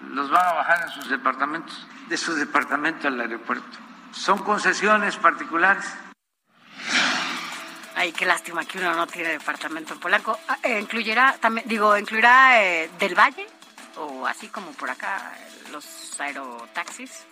los 0.09 0.31
van 0.31 0.47
a 0.47 0.53
bajar 0.53 0.83
en 0.85 0.91
sus 0.91 1.09
departamentos, 1.11 1.87
de 2.09 2.17
su 2.17 2.35
departamento 2.35 3.09
al 3.09 3.21
aeropuerto. 3.21 3.79
Son 4.13 4.39
concesiones 4.39 5.17
particulares. 5.17 5.85
Ay, 7.95 8.13
qué 8.13 8.25
lástima 8.25 8.65
que 8.65 8.79
uno 8.79 8.95
no 8.95 9.07
tiene 9.07 9.31
departamento 9.31 9.93
en 9.95 10.01
Polanco. 10.01 10.39
Ah, 10.49 10.59
eh, 10.63 10.81
¿Incluirá, 10.81 11.37
también, 11.39 11.69
digo, 11.69 11.97
incluirá 11.97 12.63
eh, 12.63 12.91
del 12.99 13.15
Valle? 13.15 13.47
¿O 13.97 14.27
así 14.27 14.49
como 14.49 14.73
por 14.73 14.91
acá 14.91 15.33
los 15.71 16.19
aerotaxis? 16.19 17.27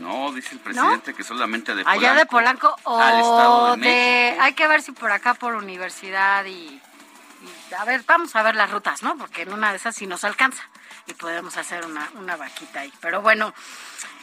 No, 0.00 0.32
dice 0.32 0.54
el 0.54 0.60
presidente 0.60 1.14
que 1.14 1.24
solamente 1.24 1.74
de 1.74 1.84
Polanco. 1.84 2.04
Allá 2.04 2.14
de 2.14 2.26
Polanco 2.26 2.76
o 2.84 2.98
al 2.98 3.20
Estado 3.20 3.76
de, 3.76 4.36
Hay 4.40 4.54
que 4.54 4.68
ver 4.68 4.82
si 4.82 4.92
por 4.92 5.10
acá 5.10 5.34
por 5.34 5.54
universidad 5.54 6.44
y, 6.44 6.50
y, 6.50 7.74
A 7.78 7.84
ver, 7.84 8.02
vamos 8.06 8.34
a 8.36 8.42
ver 8.42 8.56
las 8.56 8.70
rutas, 8.70 9.02
¿no? 9.02 9.16
Porque 9.16 9.42
en 9.42 9.52
una 9.52 9.70
de 9.70 9.76
esas 9.76 9.94
sí 9.94 10.06
nos 10.06 10.24
alcanza 10.24 10.68
y 11.06 11.14
podemos 11.14 11.56
hacer 11.56 11.84
una, 11.84 12.10
una 12.14 12.36
vaquita 12.36 12.80
ahí. 12.80 12.92
Pero 13.00 13.22
bueno, 13.22 13.52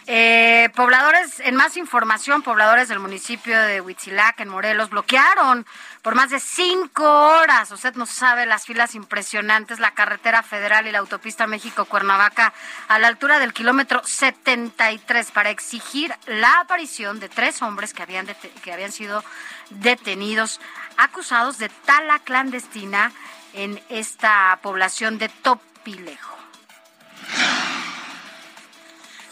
eh, 0.08 0.70
pobladores, 0.76 1.40
en 1.42 1.56
más 1.56 1.78
información, 1.78 2.42
pobladores 2.42 2.90
del 2.90 3.00
municipio 3.00 3.60
de 3.62 3.82
Huitzilac, 3.82 4.40
en 4.40 4.50
Morelos, 4.50 4.90
bloquearon 4.90 5.66
por 6.02 6.16
más 6.16 6.32
de 6.32 6.40
cinco 6.40 7.04
horas, 7.06 7.70
usted 7.70 7.94
no 7.94 8.08
sabe 8.08 8.48
las 8.48 8.66
filas 8.66 8.96
impresionantes, 8.96 9.80
la 9.80 9.92
carretera 9.92 10.42
federal 10.42 10.88
y 10.88 10.92
la 10.92 11.00
autopista 11.00 11.46
México-Cuernavaca 11.46 12.52
a 12.88 12.98
la 12.98 13.08
altura 13.08 13.38
del 13.38 13.54
kilómetro 13.54 14.02
73 14.04 15.30
para 15.32 15.52
exigir 15.52 16.16
la 16.26 16.62
aparición 16.62 17.20
de 17.20 17.30
tres 17.30 17.62
hombres 17.62 17.94
que 17.94 18.02
habían, 18.02 18.26
que 18.64 18.74
habían 18.74 18.92
sido 18.92 19.24
detenidos, 19.70 20.60
acusados 20.98 21.60
de 21.60 21.70
tala 21.70 22.18
clandestina 22.20 23.12
en 23.54 23.80
esta 23.90 24.58
población 24.64 25.20
de 25.20 25.30
Topilejo. 25.30 26.41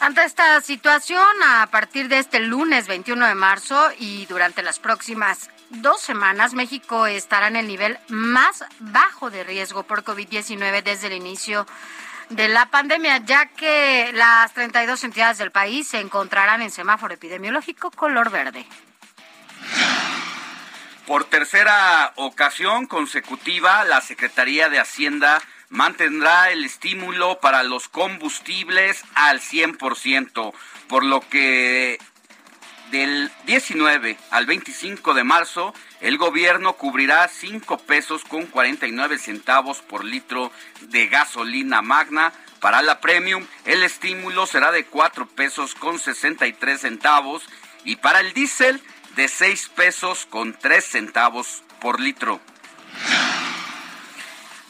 Ante 0.01 0.23
esta 0.23 0.61
situación, 0.61 1.27
a 1.45 1.67
partir 1.67 2.09
de 2.09 2.21
este 2.21 2.39
lunes 2.39 2.87
21 2.87 3.27
de 3.27 3.35
marzo 3.35 3.91
y 3.99 4.27
durante 4.27 4.63
las 4.63 4.79
próximas 4.79 5.51
dos 5.71 6.01
semanas, 6.01 6.55
México 6.55 7.07
estará 7.07 7.49
en 7.49 7.57
el 7.57 7.67
nivel 7.67 7.99
más 8.09 8.65
bajo 8.79 9.29
de 9.31 9.43
riesgo 9.43 9.83
por 9.83 10.05
COVID-19 10.05 10.85
desde 10.85 11.09
el 11.09 11.15
inicio 11.15 11.67
de 12.31 12.47
la 12.47 12.67
pandemia, 12.67 13.19
ya 13.19 13.47
que 13.47 14.13
las 14.15 14.55
32 14.55 15.03
entidades 15.03 15.39
del 15.39 15.51
país 15.51 15.89
se 15.89 15.99
encontrarán 15.99 16.63
en 16.63 16.71
semáforo 16.71 17.15
epidemiológico 17.15 17.91
color 17.91 18.31
verde. 18.31 18.67
Por 21.07 21.25
tercera 21.25 22.13
ocasión 22.17 22.87
consecutiva, 22.87 23.83
la 23.85 24.01
Secretaría 24.01 24.69
de 24.69 24.79
Hacienda 24.79 25.43
mantendrá 25.71 26.51
el 26.51 26.65
estímulo 26.65 27.41
para 27.41 27.63
los 27.63 27.89
combustibles 27.89 29.03
al 29.15 29.41
100%, 29.41 30.53
por 30.89 31.05
lo 31.05 31.21
que 31.29 31.99
del 32.91 33.31
19 33.45 34.17
al 34.31 34.47
25 34.47 35.13
de 35.13 35.25
marzo 35.25 35.75
el 36.01 36.17
gobierno 36.17 36.75
cubrirá 36.75 37.29
5 37.29 37.79
pesos 37.79 38.25
con 38.25 38.47
49 38.47 39.19
centavos 39.19 39.83
por 39.83 40.05
litro 40.05 40.51
de 40.83 41.07
gasolina 41.09 41.83
magna. 41.83 42.33
Para 42.61 42.83
la 42.83 43.01
premium 43.01 43.47
el 43.67 43.83
estímulo 43.83 44.47
será 44.47 44.73
de 44.73 44.85
4 44.85 45.27
pesos 45.29 45.75
con 45.75 45.99
63 45.99 46.81
centavos 46.81 47.43
y 47.85 47.97
para 47.97 48.21
el 48.21 48.33
diésel 48.33 48.81
de 49.17 49.29
6 49.29 49.71
pesos 49.77 50.27
con 50.27 50.55
3 50.55 50.85
centavos 50.85 51.63
por 51.81 52.01
litro. 52.01 52.41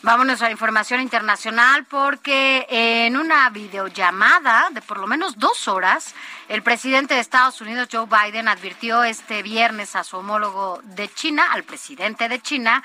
Vámonos 0.02 0.42
a 0.42 0.50
información 0.52 1.00
internacional 1.00 1.84
porque 1.84 2.66
en 2.70 3.16
una 3.16 3.50
videollamada 3.50 4.68
de 4.70 4.80
por 4.80 4.98
lo 4.98 5.08
menos 5.08 5.38
dos 5.38 5.66
horas, 5.66 6.14
el 6.48 6.62
presidente 6.62 7.14
de 7.14 7.20
Estados 7.20 7.60
Unidos, 7.60 7.88
Joe 7.90 8.06
Biden, 8.06 8.46
advirtió 8.46 9.02
este 9.02 9.42
viernes 9.42 9.96
a 9.96 10.04
su 10.04 10.18
homólogo 10.18 10.80
de 10.84 11.12
China, 11.12 11.48
al 11.52 11.64
presidente 11.64 12.28
de 12.28 12.40
China, 12.40 12.84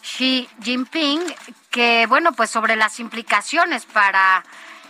Xi 0.00 0.48
Jinping, 0.62 1.20
que 1.68 2.06
bueno, 2.08 2.32
pues 2.32 2.50
sobre 2.50 2.74
las 2.74 3.00
implicaciones 3.00 3.84
para 3.84 4.42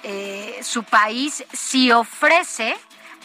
eh, 0.05 0.61
su 0.63 0.85
país 0.85 1.45
si 1.53 1.91
ofrece 1.91 2.77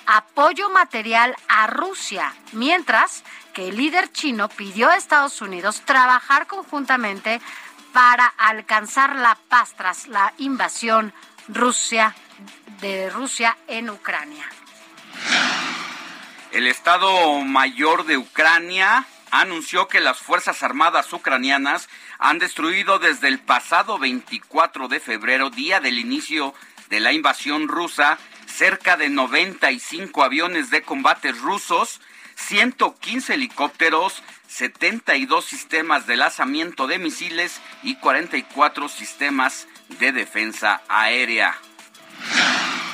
apoyo 0.07 0.71
material 0.71 1.35
a 1.47 1.67
Rusia, 1.67 2.33
mientras 2.53 3.23
que 3.53 3.67
el 3.69 3.77
líder 3.77 4.11
chino 4.11 4.49
pidió 4.49 4.89
a 4.89 4.95
Estados 4.95 5.41
Unidos 5.41 5.81
trabajar 5.85 6.47
conjuntamente 6.47 7.39
para 7.93 8.25
alcanzar 8.25 9.15
la 9.15 9.37
paz 9.49 9.73
tras 9.75 10.07
la 10.07 10.33
invasión 10.37 11.13
Rusia 11.47 12.15
de 12.79 13.09
Rusia 13.09 13.57
en 13.67 13.89
Ucrania. 13.89 14.49
El 16.51 16.67
Estado 16.67 17.39
Mayor 17.41 18.05
de 18.05 18.17
Ucrania 18.17 19.05
anunció 19.31 19.87
que 19.87 20.01
las 20.01 20.19
Fuerzas 20.19 20.63
Armadas 20.63 21.13
ucranianas 21.13 21.87
han 22.19 22.39
destruido 22.39 22.99
desde 22.99 23.29
el 23.29 23.39
pasado 23.39 23.97
24 23.97 24.87
de 24.87 24.99
febrero, 24.99 25.49
día 25.49 25.79
del 25.79 25.97
inicio 25.97 26.53
de 26.89 26.99
la 26.99 27.13
invasión 27.13 27.67
rusa, 27.67 28.17
cerca 28.45 28.97
de 28.97 29.09
95 29.09 30.23
aviones 30.23 30.69
de 30.69 30.81
combate 30.81 31.31
rusos, 31.31 32.01
115 32.47 33.33
helicópteros, 33.35 34.23
72 34.47 35.45
sistemas 35.45 36.07
de 36.07 36.17
lanzamiento 36.17 36.87
de 36.87 36.99
misiles 36.99 37.61
y 37.83 37.95
44 37.95 38.89
sistemas 38.89 39.67
de 39.99 40.11
defensa 40.11 40.81
aérea. 40.89 41.55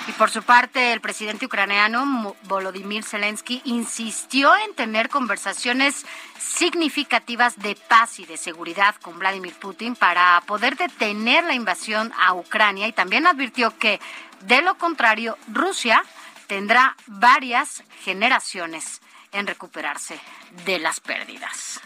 Y 0.07 0.11
por 0.13 0.29
su 0.29 0.41
parte, 0.41 0.93
el 0.93 1.01
presidente 1.01 1.45
ucraniano 1.45 2.35
Volodymyr 2.43 3.03
Zelensky 3.03 3.61
insistió 3.65 4.55
en 4.55 4.73
tener 4.73 5.09
conversaciones 5.09 6.05
significativas 6.39 7.57
de 7.57 7.75
paz 7.75 8.19
y 8.19 8.25
de 8.25 8.37
seguridad 8.37 8.95
con 9.01 9.19
Vladimir 9.19 9.53
Putin 9.55 9.95
para 9.95 10.41
poder 10.45 10.77
detener 10.77 11.43
la 11.43 11.55
invasión 11.55 12.13
a 12.21 12.33
Ucrania 12.35 12.87
y 12.87 12.93
también 12.93 13.27
advirtió 13.27 13.77
que, 13.77 13.99
de 14.41 14.61
lo 14.61 14.77
contrario, 14.77 15.37
Rusia 15.51 16.01
tendrá 16.47 16.95
varias 17.07 17.83
generaciones 18.03 19.01
en 19.31 19.47
recuperarse 19.47 20.19
de 20.65 20.79
las 20.79 20.99
pérdidas. 20.99 21.81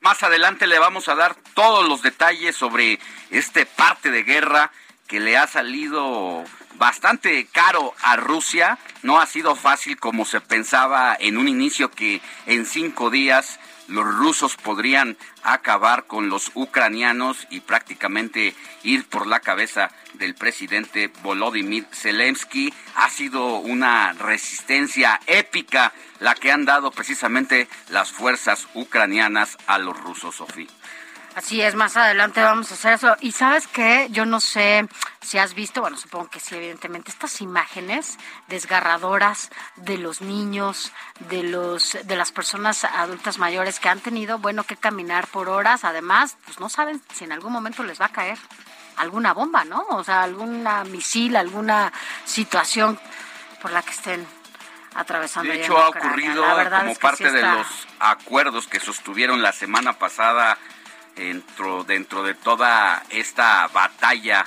Más 0.00 0.22
adelante 0.22 0.66
le 0.66 0.78
vamos 0.78 1.08
a 1.08 1.14
dar 1.14 1.34
todos 1.54 1.88
los 1.88 2.02
detalles 2.02 2.54
sobre 2.54 3.00
este 3.30 3.66
parte 3.66 4.10
de 4.10 4.22
guerra 4.22 4.70
que 5.06 5.20
le 5.20 5.36
ha 5.36 5.46
salido 5.46 6.44
bastante 6.74 7.46
caro 7.46 7.94
a 8.02 8.16
Rusia. 8.16 8.78
No 9.02 9.20
ha 9.20 9.26
sido 9.26 9.56
fácil 9.56 9.98
como 9.98 10.24
se 10.24 10.40
pensaba 10.40 11.16
en 11.18 11.38
un 11.38 11.48
inicio 11.48 11.90
que 11.90 12.20
en 12.46 12.66
cinco 12.66 13.10
días 13.10 13.58
los 13.88 14.04
rusos 14.04 14.56
podrían 14.56 15.16
acabar 15.42 16.06
con 16.06 16.28
los 16.28 16.50
ucranianos 16.54 17.46
y 17.50 17.60
prácticamente 17.60 18.54
ir 18.82 19.08
por 19.08 19.26
la 19.26 19.40
cabeza 19.40 19.90
del 20.18 20.34
presidente 20.34 21.10
Volodymyr 21.22 21.86
Zelensky. 21.92 22.72
Ha 22.96 23.10
sido 23.10 23.58
una 23.58 24.12
resistencia 24.12 25.20
épica 25.26 25.92
la 26.20 26.34
que 26.34 26.52
han 26.52 26.64
dado 26.64 26.90
precisamente 26.90 27.68
las 27.90 28.10
fuerzas 28.10 28.68
ucranianas 28.74 29.56
a 29.66 29.78
los 29.78 29.98
rusos, 29.98 30.36
Sofía. 30.36 30.68
Así 31.36 31.60
es, 31.60 31.74
más 31.74 31.98
adelante 31.98 32.40
vamos 32.40 32.70
a 32.70 32.74
hacer 32.76 32.94
eso. 32.94 33.14
Y 33.20 33.32
sabes 33.32 33.66
qué, 33.66 34.08
yo 34.10 34.24
no 34.24 34.40
sé 34.40 34.88
si 35.20 35.36
has 35.36 35.52
visto, 35.52 35.82
bueno, 35.82 35.98
supongo 35.98 36.30
que 36.30 36.40
sí, 36.40 36.54
evidentemente, 36.54 37.10
estas 37.10 37.42
imágenes 37.42 38.16
desgarradoras 38.48 39.50
de 39.76 39.98
los 39.98 40.22
niños, 40.22 40.92
de 41.28 41.42
los, 41.42 41.98
de 42.04 42.16
las 42.16 42.32
personas 42.32 42.84
adultas 42.84 43.36
mayores 43.36 43.80
que 43.80 43.90
han 43.90 44.00
tenido, 44.00 44.38
bueno, 44.38 44.64
que 44.64 44.78
caminar 44.78 45.26
por 45.26 45.50
horas. 45.50 45.84
Además, 45.84 46.38
pues 46.46 46.58
no 46.58 46.70
saben 46.70 47.02
si 47.12 47.24
en 47.24 47.32
algún 47.32 47.52
momento 47.52 47.82
les 47.82 48.00
va 48.00 48.06
a 48.06 48.12
caer 48.12 48.38
alguna 48.96 49.32
bomba, 49.32 49.64
¿no? 49.64 49.84
O 49.90 50.04
sea, 50.04 50.22
alguna 50.22 50.84
misil, 50.84 51.36
alguna 51.36 51.92
situación 52.24 52.98
por 53.60 53.72
la 53.72 53.82
que 53.82 53.90
estén 53.90 54.26
atravesando. 54.94 55.52
De 55.52 55.62
hecho, 55.62 55.76
ha 55.78 55.88
ocurrido 55.88 56.44
como 56.80 56.94
parte 56.96 57.30
de 57.30 57.42
los 57.42 57.66
acuerdos 57.98 58.66
que 58.66 58.80
sostuvieron 58.80 59.42
la 59.42 59.52
semana 59.52 59.94
pasada 59.94 60.58
dentro, 61.14 61.84
dentro 61.84 62.22
de 62.22 62.34
toda 62.34 63.02
esta 63.10 63.68
batalla 63.68 64.46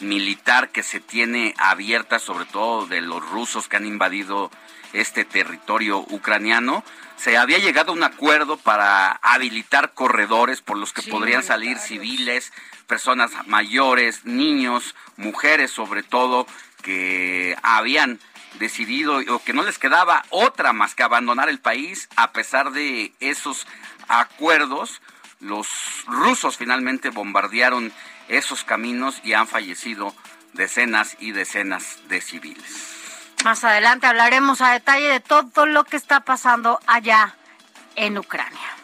militar 0.00 0.70
que 0.70 0.82
se 0.82 1.00
tiene 1.00 1.54
abierta, 1.58 2.18
sobre 2.18 2.44
todo 2.44 2.86
de 2.86 3.00
los 3.00 3.26
rusos 3.30 3.68
que 3.68 3.76
han 3.76 3.86
invadido 3.86 4.50
este 4.92 5.24
territorio 5.24 5.98
ucraniano, 6.10 6.84
se 7.16 7.36
había 7.38 7.58
llegado 7.58 7.92
a 7.92 7.94
un 7.94 8.02
acuerdo 8.02 8.58
para 8.58 9.12
habilitar 9.22 9.94
corredores 9.94 10.60
por 10.60 10.76
los 10.76 10.92
que 10.92 11.02
podrían 11.02 11.42
salir 11.42 11.78
civiles, 11.78 12.52
personas 12.86 13.32
mayores, 13.46 14.24
niños, 14.24 14.94
mujeres 15.16 15.70
sobre 15.70 16.02
todo, 16.02 16.46
que 16.82 17.56
habían 17.62 18.20
decidido 18.58 19.18
o 19.28 19.38
que 19.42 19.52
no 19.52 19.62
les 19.62 19.78
quedaba 19.78 20.24
otra 20.30 20.72
más 20.72 20.94
que 20.94 21.02
abandonar 21.02 21.48
el 21.48 21.58
país 21.58 22.08
a 22.16 22.32
pesar 22.32 22.70
de 22.72 23.12
esos 23.20 23.66
acuerdos 24.08 25.02
los 25.40 25.68
rusos 26.06 26.56
finalmente 26.56 27.10
bombardearon 27.10 27.92
esos 28.28 28.64
caminos 28.64 29.20
y 29.22 29.34
han 29.34 29.46
fallecido 29.46 30.14
decenas 30.54 31.16
y 31.20 31.32
decenas 31.32 31.98
de 32.08 32.20
civiles. 32.20 33.34
Más 33.44 33.62
adelante 33.62 34.06
hablaremos 34.06 34.60
a 34.60 34.72
detalle 34.72 35.08
de 35.08 35.20
todo 35.20 35.66
lo 35.66 35.84
que 35.84 35.96
está 35.96 36.20
pasando 36.20 36.80
allá 36.86 37.36
en 37.94 38.18
Ucrania. 38.18 38.75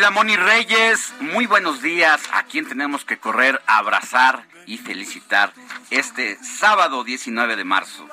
Querida 0.00 0.12
Moni 0.12 0.34
Reyes, 0.34 1.12
muy 1.20 1.44
buenos 1.44 1.82
días. 1.82 2.22
A 2.32 2.44
quien 2.44 2.66
tenemos 2.66 3.04
que 3.04 3.18
correr, 3.18 3.60
abrazar 3.66 4.46
y 4.64 4.78
felicitar 4.78 5.52
este 5.90 6.42
sábado 6.42 7.04
19 7.04 7.54
de 7.54 7.64
marzo. 7.64 8.08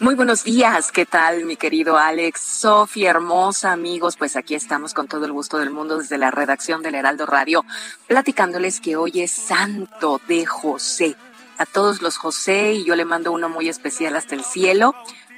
Muy 0.00 0.16
buenos 0.16 0.42
días, 0.42 0.90
¿qué 0.90 1.06
tal 1.06 1.44
mi 1.44 1.54
querido 1.54 1.96
Alex? 1.96 2.40
Sofía, 2.40 3.10
hermosa, 3.10 3.70
amigos, 3.70 4.16
pues 4.16 4.34
aquí 4.34 4.56
estamos 4.56 4.92
con 4.92 5.06
todo 5.06 5.24
el 5.24 5.30
gusto 5.30 5.58
del 5.58 5.70
mundo 5.70 5.98
desde 5.98 6.18
la 6.18 6.32
redacción 6.32 6.82
del 6.82 6.96
Heraldo 6.96 7.26
Radio, 7.26 7.64
platicándoles 8.08 8.80
que 8.80 8.96
hoy 8.96 9.20
es 9.22 9.30
Santo 9.30 10.20
de 10.26 10.46
José. 10.46 11.14
A 11.58 11.66
todos 11.66 12.02
los 12.02 12.16
José 12.16 12.72
y 12.72 12.84
yo 12.84 12.96
le 12.96 13.04
mando 13.04 13.30
uno 13.30 13.48
muy 13.48 13.68
especial 13.68 14.16
hasta 14.16 14.34
el 14.34 14.42
cielo, 14.42 14.96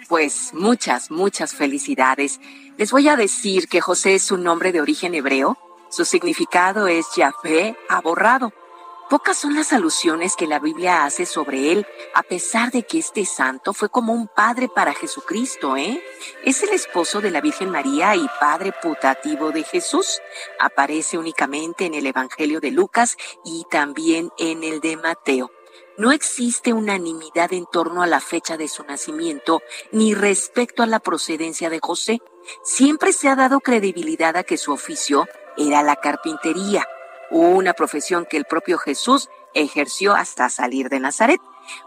pues 0.08 0.50
muchas, 0.54 1.10
muchas 1.10 1.54
felicidades. 1.54 2.40
Les 2.76 2.90
voy 2.90 3.08
a 3.08 3.16
decir 3.16 3.68
que 3.68 3.80
José 3.80 4.14
es 4.14 4.30
un 4.32 4.42
nombre 4.42 4.72
de 4.72 4.80
origen 4.80 5.14
hebreo. 5.14 5.58
Su 5.90 6.04
significado 6.04 6.88
es 6.88 7.06
Yahvé 7.14 7.76
aborrado. 7.88 8.52
Pocas 9.10 9.38
son 9.38 9.54
las 9.54 9.72
alusiones 9.72 10.36
que 10.36 10.46
la 10.46 10.58
Biblia 10.58 11.04
hace 11.04 11.24
sobre 11.24 11.72
él, 11.72 11.86
a 12.14 12.22
pesar 12.22 12.70
de 12.70 12.82
que 12.82 12.98
este 12.98 13.24
santo 13.24 13.72
fue 13.72 13.88
como 13.88 14.12
un 14.12 14.28
padre 14.28 14.68
para 14.68 14.92
Jesucristo, 14.92 15.78
¿eh? 15.78 16.02
Es 16.44 16.62
el 16.62 16.70
esposo 16.70 17.22
de 17.22 17.30
la 17.30 17.40
Virgen 17.40 17.70
María 17.70 18.14
y 18.16 18.28
padre 18.38 18.74
putativo 18.82 19.50
de 19.50 19.64
Jesús. 19.64 20.20
Aparece 20.60 21.16
únicamente 21.16 21.86
en 21.86 21.94
el 21.94 22.06
Evangelio 22.06 22.60
de 22.60 22.70
Lucas 22.70 23.16
y 23.46 23.64
también 23.70 24.30
en 24.36 24.62
el 24.62 24.80
de 24.80 24.98
Mateo. 24.98 25.50
No 25.98 26.12
existe 26.12 26.72
unanimidad 26.72 27.52
en 27.52 27.66
torno 27.66 28.02
a 28.02 28.06
la 28.06 28.20
fecha 28.20 28.56
de 28.56 28.68
su 28.68 28.84
nacimiento 28.84 29.62
ni 29.90 30.14
respecto 30.14 30.84
a 30.84 30.86
la 30.86 31.00
procedencia 31.00 31.70
de 31.70 31.80
José. 31.82 32.22
Siempre 32.62 33.12
se 33.12 33.28
ha 33.28 33.34
dado 33.34 33.58
credibilidad 33.58 34.36
a 34.36 34.44
que 34.44 34.58
su 34.58 34.72
oficio 34.72 35.26
era 35.56 35.82
la 35.82 35.96
carpintería, 35.96 36.86
una 37.32 37.72
profesión 37.72 38.26
que 38.30 38.36
el 38.36 38.44
propio 38.44 38.78
Jesús 38.78 39.28
ejerció 39.54 40.14
hasta 40.14 40.48
salir 40.50 40.88
de 40.88 41.00
Nazaret. 41.00 41.40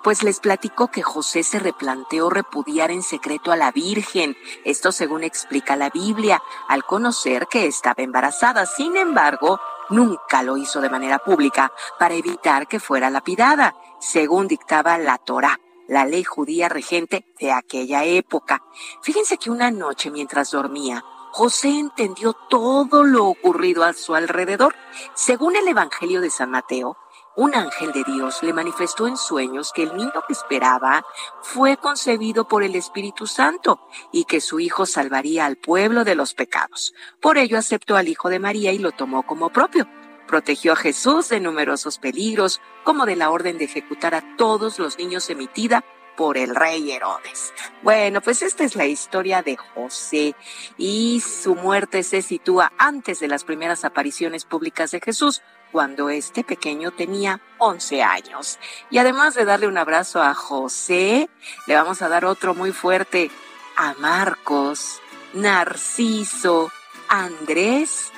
Pues 0.04 0.24
les 0.24 0.41
platicó 0.41 0.89
que 0.89 1.02
José 1.02 1.43
se 1.43 1.60
replanteó 1.60 2.30
repudiar 2.30 2.91
en 2.91 3.04
secreto 3.04 3.54
a 3.54 3.56
la 3.56 3.71
Virgen, 3.71 4.36
esto 4.65 4.91
según 4.91 5.24
explica 5.24 5.78
la 5.78 5.89
Biblia, 5.89 6.43
al 6.67 6.84
conocer 6.84 7.47
que 7.47 7.65
estaba 7.65 8.04
embarazada. 8.04 8.65
Sin 8.65 8.97
embargo, 8.97 9.60
nunca 9.91 10.41
lo 10.43 10.58
hizo 10.58 10.82
de 10.82 10.89
manera 10.89 11.19
pública 11.19 11.71
para 11.99 12.15
evitar 12.15 12.67
que 12.67 12.80
fuera 12.80 13.10
lapidada, 13.10 13.75
según 13.99 14.47
dictaba 14.47 14.97
la 14.97 15.17
Torá, 15.17 15.60
la 15.88 16.06
ley 16.06 16.23
judía 16.23 16.69
regente 16.69 17.25
de 17.39 17.51
aquella 17.51 18.04
época. 18.04 18.63
Fíjense 19.01 19.38
que 19.38 19.51
una 19.51 19.71
noche 19.71 20.10
mientras 20.10 20.51
dormía, 20.51 21.04
José 21.32 21.69
entendió 21.69 22.34
todo 22.49 23.04
lo 23.04 23.25
ocurrido 23.25 23.86
a 23.86 23.93
su 23.93 24.15
alrededor. 24.15 24.75
Según 25.13 25.56
el 25.56 25.67
Evangelio 25.67 26.19
de 26.19 26.30
San 26.30 26.51
Mateo, 26.51 26.97
un 27.36 27.56
ángel 27.56 27.91
de 27.91 28.04
Dios 28.04 28.44
le 28.44 28.54
manifestó 28.54 29.08
en 29.08 29.17
sueños 29.17 29.72
que 29.74 29.84
el 29.84 29.96
niño 29.96 30.12
que 30.28 30.34
esperaba 30.34 31.06
fue 31.41 31.78
concebido 31.78 32.48
por 32.48 32.63
el 32.63 32.76
Espíritu 32.76 33.28
Santo 33.28 33.88
y 34.12 34.26
que 34.26 34.41
su 34.41 34.60
hijo 34.60 34.86
salvaría 34.86 35.46
al 35.46 35.58
pueblo 35.58 36.04
de 36.04 36.15
los 36.15 36.34
pecados. 36.34 36.94
Por 37.22 37.38
ello 37.38 37.58
aceptó 37.58 37.96
al 37.96 38.08
hijo 38.08 38.30
de 38.30 38.39
María 38.39 38.74
y 38.74 38.80
lo 38.80 38.91
tomó 38.91 39.24
como 39.24 39.50
propio. 39.50 39.88
Protegió 40.28 40.74
a 40.74 40.78
Jesús 40.78 41.30
de 41.30 41.39
numerosos 41.39 42.00
peligros, 42.00 42.62
como 42.84 43.06
de 43.06 43.15
la 43.15 43.32
orden 43.32 43.58
de 43.58 43.65
ejecutar 43.65 44.15
a 44.15 44.38
todos 44.38 44.80
los 44.80 44.98
niños 44.98 45.30
emitida 45.30 45.84
por 46.15 46.38
el 46.38 46.56
rey 46.56 46.91
Herodes. 46.91 47.54
Bueno, 47.82 48.22
pues 48.22 48.41
esta 48.41 48.63
es 48.63 48.76
la 48.76 48.86
historia 48.86 49.41
de 49.41 49.58
José 49.58 50.36
y 50.78 51.22
su 51.22 51.56
muerte 51.56 52.04
se 52.04 52.22
sitúa 52.22 52.72
antes 52.78 53.20
de 53.20 53.28
las 53.28 53.44
primeras 53.44 53.86
apariciones 53.86 54.46
públicas 54.46 54.91
de 54.91 55.02
Jesús, 55.02 55.41
cuando 55.72 56.10
este 56.10 56.44
pequeño 56.44 56.92
tenía 56.92 57.42
11 57.58 58.04
años. 58.04 58.60
Y 58.90 58.98
además 58.98 59.36
de 59.36 59.46
darle 59.46 59.68
un 59.68 59.78
abrazo 59.78 60.22
a 60.22 60.34
José, 60.34 61.30
le 61.68 61.76
vamos 61.76 62.02
a 62.02 62.10
dar 62.10 62.26
otro 62.26 62.54
muy 62.54 62.72
fuerte 62.72 63.32
a 63.76 63.94
Marcos, 64.00 65.02
Narciso, 65.34 66.72
Andrés, 67.08 68.12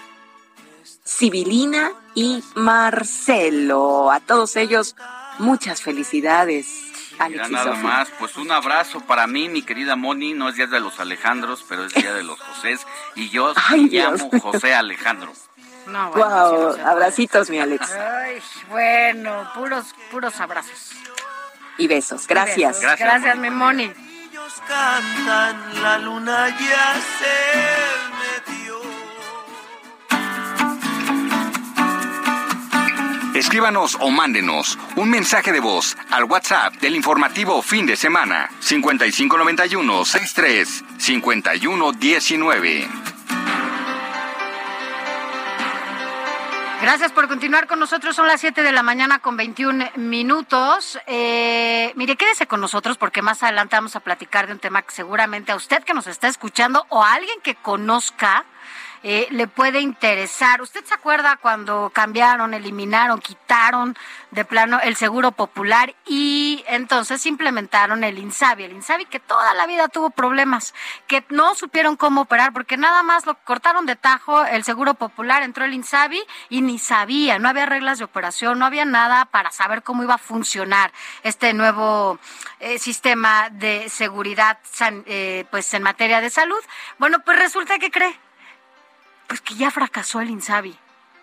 Sibilina 1.04 1.92
y 2.16 2.44
Marcelo. 2.56 4.12
A 4.12 4.20
todos 4.20 4.56
ellos, 4.56 4.96
muchas 5.40 5.82
felicidades. 5.82 6.68
Alex 7.20 7.50
nada 7.50 7.76
más, 7.76 8.10
pues 8.18 8.38
un 8.38 8.52
abrazo 8.52 9.00
para 9.02 9.28
mí, 9.28 9.50
mi 9.50 9.62
querida 9.62 9.96
Moni. 9.96 10.34
No 10.34 10.50
es 10.50 10.56
día 10.56 10.68
de 10.68 10.80
los 10.80 11.00
Alejandros, 11.00 11.64
pero 11.68 11.86
es 11.86 11.94
día 11.94 12.14
de 12.14 12.24
los 12.24 12.40
Josés. 12.40 12.86
Y 13.16 13.30
yo 13.30 13.54
me 13.72 13.78
llamo 13.84 14.30
José 14.42 14.74
Alejandro. 14.74 15.32
No, 15.88 16.12
wow, 16.12 16.76
abracitos, 16.86 17.50
mi 17.50 17.60
Alex. 17.60 17.92
Ay, 17.92 18.42
bueno, 18.70 19.50
puros, 19.54 19.94
puros 20.12 20.40
abrazos. 20.40 20.92
Y 21.78 21.88
besos. 21.88 22.28
Gracias. 22.28 22.80
Gracias, 22.82 23.00
Gracias 23.00 23.38
mi 23.38 23.50
Moni. 23.50 23.92
cantan, 24.68 25.82
la 25.82 25.98
luna 26.00 26.50
ya 26.50 26.96
se 27.20 28.54
metió. 28.54 28.74
Escríbanos 33.36 33.98
o 34.00 34.12
mándenos 34.12 34.78
un 34.96 35.10
mensaje 35.10 35.52
de 35.52 35.60
voz 35.60 35.98
al 36.12 36.26
WhatsApp 36.26 36.76
del 36.76 36.96
informativo 36.96 37.62
fin 37.64 37.86
de 37.88 37.96
semana 37.96 38.50
5591 38.60 40.06
63 40.06 40.84
5119. 40.98 43.13
Gracias 46.84 47.14
por 47.14 47.30
continuar 47.30 47.66
con 47.66 47.80
nosotros. 47.80 48.14
Son 48.14 48.28
las 48.28 48.42
7 48.42 48.62
de 48.62 48.74
la 48.74 48.84
mañana 48.84 49.20
con 49.20 49.38
21 49.38 49.92
minutos. 49.96 51.00
Eh, 51.08 51.94
mire, 51.96 52.18
quédese 52.18 52.46
con 52.46 52.60
nosotros 52.60 52.98
porque 52.98 53.22
más 53.22 53.42
adelante 53.42 53.78
vamos 53.78 53.96
a 53.96 54.02
platicar 54.02 54.48
de 54.48 54.54
un 54.54 54.60
tema 54.60 54.82
que 54.82 54.92
seguramente 54.92 55.54
a 55.54 55.56
usted 55.56 55.82
que 55.86 55.94
nos 55.94 56.08
está 56.08 56.28
escuchando 56.28 56.86
o 56.90 57.02
a 57.02 57.14
alguien 57.14 57.40
que 57.42 57.56
conozca 57.56 58.44
eh, 59.04 59.28
le 59.32 59.48
puede 59.48 59.82
interesar. 59.82 60.62
¿Usted 60.62 60.84
se 60.86 60.94
acuerda 60.94 61.38
cuando 61.38 61.92
cambiaron, 61.94 62.54
eliminaron, 62.54 63.20
quitaron 63.20 63.98
de 64.32 64.46
plano 64.46 64.80
el 64.82 64.96
seguro 64.96 65.34
popular 65.34 65.94
y 66.06 66.64
entonces 66.68 67.26
implementaron 67.26 68.06
el 68.06 68.18
INSABI? 68.18 68.64
El 68.64 68.72
INSABI 68.72 69.06
que 69.06 69.20
toda 69.20 69.54
la 69.54 69.68
vida 69.68 69.90
tuvo 69.90 70.10
problemas, 70.10 70.74
que 71.08 71.26
no 71.30 71.54
supieron 71.54 71.98
cómo 71.98 72.22
operar 72.22 72.54
porque 72.54 72.78
nada 72.78 73.04
más 73.04 73.26
lo 73.26 73.36
cortaron 73.44 73.86
de 73.86 73.98
tajo 73.98 74.46
el 74.46 74.64
seguro 74.64 74.94
popular, 74.94 75.44
entró 75.44 75.66
el 75.66 75.74
INSABI 75.74 76.24
y 76.50 76.62
ni 76.62 76.80
sabía, 76.80 77.40
no 77.40 77.50
había 77.50 77.66
reglas 77.66 78.00
de 78.00 78.06
operación, 78.06 78.58
no 78.58 78.66
había 78.66 78.86
nada 78.86 79.26
para 79.26 79.52
saber 79.52 79.84
cómo 79.84 80.04
iba 80.04 80.16
a 80.16 80.18
funcionar 80.18 80.94
este 81.24 81.54
nuevo 81.54 82.20
eh, 82.62 82.80
sistema 82.80 83.50
de 83.50 83.90
seguridad 83.90 84.60
eh, 85.06 85.46
pues 85.52 85.74
en 85.74 85.84
materia 85.84 86.22
de 86.22 86.30
salud. 86.30 86.62
Bueno, 86.98 87.20
pues 87.20 87.38
resulta 87.38 87.78
que 87.80 87.92
cree 87.92 88.18
pues 89.34 89.42
que 89.42 89.56
ya 89.56 89.72
fracasó 89.72 90.22
el 90.22 90.30
Insabi, 90.30 90.78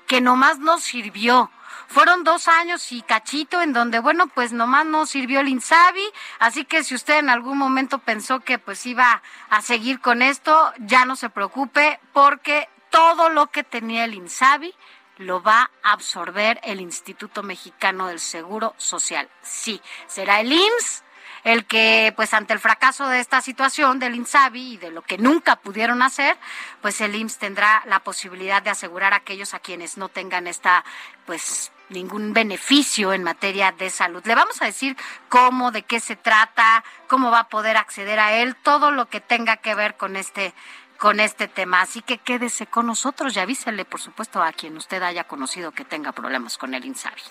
que 0.09 0.20
nomás 0.20 0.59
no 0.59 0.81
sirvió. 0.81 1.49
Fueron 1.87 2.25
dos 2.25 2.49
años 2.49 2.90
y 2.90 3.03
cachito 3.03 3.62
en 3.62 3.73
donde, 3.73 4.01
bueno, 4.01 4.27
pues 4.27 4.51
nomás 4.53 4.85
no 4.85 5.07
sirvió 5.07 5.38
el 5.38 5.46
Insabi, 5.46 6.03
así 6.40 6.64
que 6.64 6.83
si 6.83 6.96
usted 6.96 7.18
en 7.18 7.31
algún 7.31 7.57
momento 7.57 8.01
pensó 8.01 8.40
que 8.40 8.59
pues 8.59 8.85
iba 8.85 9.23
a 9.49 9.62
seguir 9.62 10.01
con 10.01 10.23
esto, 10.23 10.73
ya 10.81 11.05
no 11.05 11.14
se 11.14 11.31
preocupe 11.31 12.01
porque 12.12 12.68
todo 12.90 13.29
lo 13.29 13.46
que 13.46 13.62
tenía 13.62 14.03
el 14.07 14.14
Insabi 14.14 14.75
lo 15.18 15.40
va 15.40 15.70
a 15.85 15.92
absorber 15.92 16.59
el 16.64 16.81
Instituto 16.81 17.44
Mexicano 17.44 18.09
del 18.09 18.18
Seguro 18.18 18.75
Social. 18.77 19.29
Sí, 19.40 19.81
será 20.09 20.40
el 20.40 20.53
IMSS 20.53 21.05
el 21.44 21.64
que, 21.64 22.12
pues 22.16 22.35
ante 22.35 22.53
el 22.53 22.59
fracaso 22.59 23.09
de 23.09 23.20
esta 23.20 23.40
situación 23.40 23.98
del 23.98 24.14
INSABI 24.14 24.74
y 24.74 24.76
de 24.76 24.90
lo 24.90 25.03
que 25.03 25.18
nunca 25.18 25.57
pudieron 25.57 26.03
hacer, 26.03 26.37
pues 26.83 27.00
el 27.00 27.14
IMSS 27.14 27.38
tendrá 27.38 27.83
la 27.87 28.00
posibilidad 28.00 28.62
de 28.62 28.70
asegurar 28.70 29.12
a 29.12 29.16
aquellos 29.16 29.55
a 29.55 29.61
quienes 29.61 29.96
no 29.96 30.09
tengan 30.09 30.46
esta, 30.46 30.85
pues 31.26 31.72
ningún 31.88 32.33
beneficio 32.33 33.12
en 33.12 33.24
materia 33.24 33.72
de 33.72 33.90
salud. 33.90 34.22
Le 34.24 34.35
vamos 34.35 34.61
a 34.62 34.66
decir 34.66 34.96
cómo, 35.29 35.70
de 35.70 35.83
qué 35.83 36.00
se 36.00 36.16
trata, 36.16 36.85
cómo 37.09 37.31
va 37.31 37.40
a 37.40 37.48
poder 37.48 37.76
acceder 37.76 38.18
a 38.20 38.35
él, 38.35 38.57
todo 38.57 38.90
lo 38.90 39.09
que 39.09 39.20
tenga 39.20 39.57
que 39.57 39.74
ver 39.74 39.96
con 39.96 40.16
este 40.16 40.55
con 40.98 41.18
este 41.18 41.48
tema. 41.48 41.81
Así 41.81 42.03
que 42.03 42.18
quédese 42.18 42.66
con 42.66 42.87
nosotros 42.87 43.35
y 43.35 43.40
avísele, 43.40 43.87
por 43.87 44.03
supuesto, 44.03 44.42
a 44.42 44.53
quien 44.53 44.76
usted 44.76 45.03
haya 45.03 45.24
conocido 45.24 45.72
que 45.72 45.87
tenga 45.87 46.12
problemas 46.12 46.59
con 46.59 46.74
el 46.74 46.85
INSABI. 46.85 47.22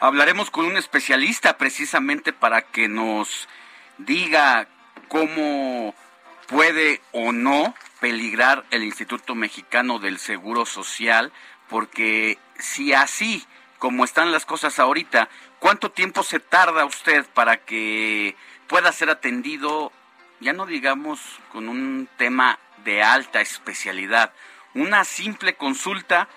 Hablaremos 0.00 0.52
con 0.52 0.64
un 0.64 0.76
especialista 0.76 1.58
precisamente 1.58 2.32
para 2.32 2.62
que 2.62 2.86
nos 2.86 3.48
diga 3.98 4.68
cómo 5.08 5.92
puede 6.46 7.00
o 7.10 7.32
no 7.32 7.74
peligrar 7.98 8.64
el 8.70 8.84
Instituto 8.84 9.34
Mexicano 9.34 9.98
del 9.98 10.20
Seguro 10.20 10.66
Social, 10.66 11.32
porque 11.68 12.38
si 12.58 12.92
así 12.92 13.44
como 13.80 14.04
están 14.04 14.30
las 14.30 14.46
cosas 14.46 14.78
ahorita, 14.78 15.28
¿cuánto 15.58 15.90
tiempo 15.90 16.22
se 16.22 16.38
tarda 16.38 16.84
usted 16.84 17.26
para 17.34 17.56
que 17.56 18.36
pueda 18.68 18.92
ser 18.92 19.10
atendido, 19.10 19.90
ya 20.38 20.52
no 20.52 20.66
digamos 20.66 21.20
con 21.50 21.68
un 21.68 22.08
tema 22.16 22.60
de 22.84 23.02
alta 23.02 23.40
especialidad, 23.40 24.32
una 24.74 25.02
simple 25.02 25.54
consulta 25.54 26.28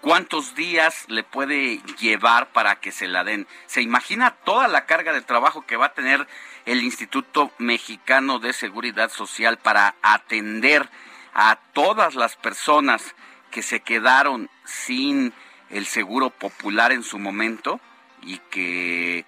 cuántos 0.00 0.54
días 0.54 1.04
le 1.08 1.24
puede 1.24 1.78
llevar 1.98 2.52
para 2.52 2.76
que 2.76 2.92
se 2.92 3.08
la 3.08 3.24
den. 3.24 3.46
¿Se 3.66 3.82
imagina 3.82 4.32
toda 4.44 4.68
la 4.68 4.86
carga 4.86 5.12
de 5.12 5.22
trabajo 5.22 5.66
que 5.66 5.76
va 5.76 5.86
a 5.86 5.94
tener 5.94 6.26
el 6.64 6.82
Instituto 6.82 7.52
Mexicano 7.58 8.38
de 8.38 8.52
Seguridad 8.52 9.10
Social 9.10 9.58
para 9.58 9.94
atender 10.02 10.88
a 11.34 11.58
todas 11.72 12.14
las 12.14 12.36
personas 12.36 13.14
que 13.50 13.62
se 13.62 13.80
quedaron 13.80 14.50
sin 14.64 15.32
el 15.70 15.86
seguro 15.86 16.30
popular 16.30 16.92
en 16.92 17.02
su 17.02 17.18
momento 17.18 17.80
y 18.22 18.38
que 18.50 19.24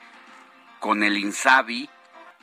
con 0.80 1.02
el 1.02 1.18
INSABI, 1.18 1.88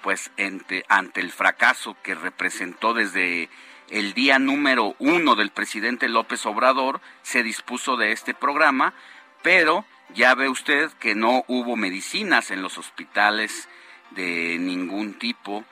pues 0.02 0.32
ante, 0.38 1.20
el 1.20 1.32
fracaso 1.32 1.96
que 2.04 2.16
representó 2.16 2.94
desde 2.94 3.50
el 3.90 4.14
día 4.14 4.40
número 4.40 4.96
uno 5.00 5.36
del 5.36 5.52
presidente 5.52 6.10
López 6.10 6.46
Obrador, 6.46 7.02
se 7.22 7.44
dispuso 7.44 7.98
de 7.98 8.12
este 8.12 8.34
programa, 8.34 8.94
pero 9.42 9.86
ya 10.14 10.36
ve 10.36 10.50
usted 10.50 10.92
que 10.94 11.16
no 11.16 11.44
hubo 11.48 11.76
medicinas 11.76 12.52
en 12.52 12.62
los 12.62 12.78
hospitales 12.78 13.68
de 14.12 14.58
ningún 14.60 15.16
tipo, 15.20 15.66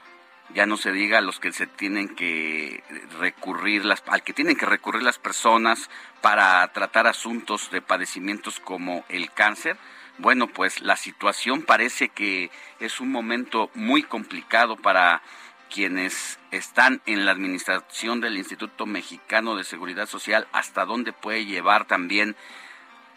ya 0.53 0.65
no 0.65 0.77
se 0.77 0.91
diga 0.91 1.17
a 1.17 1.21
los 1.21 1.39
que 1.39 1.51
se 1.51 1.65
tienen 1.65 2.15
que 2.15 2.83
recurrir 3.19 3.85
las 3.85 4.03
al 4.07 4.23
que 4.23 4.33
tienen 4.33 4.55
que 4.55 4.65
recurrir 4.65 5.01
las 5.01 5.17
personas 5.17 5.89
para 6.21 6.67
tratar 6.73 7.07
asuntos 7.07 7.71
de 7.71 7.81
padecimientos 7.81 8.59
como 8.59 9.03
el 9.09 9.31
cáncer. 9.31 9.77
Bueno, 10.19 10.47
pues 10.47 10.81
la 10.81 10.95
situación 10.95 11.63
parece 11.63 12.09
que 12.09 12.51
es 12.79 12.99
un 12.99 13.11
momento 13.11 13.71
muy 13.73 14.03
complicado 14.03 14.75
para 14.75 15.23
quienes 15.73 16.37
están 16.51 17.01
en 17.07 17.25
la 17.25 17.31
administración 17.31 18.21
del 18.21 18.37
Instituto 18.37 18.85
Mexicano 18.85 19.55
de 19.55 19.63
Seguridad 19.63 20.07
Social, 20.07 20.47
hasta 20.51 20.85
dónde 20.85 21.13
puede 21.13 21.45
llevar 21.45 21.85
también 21.85 22.35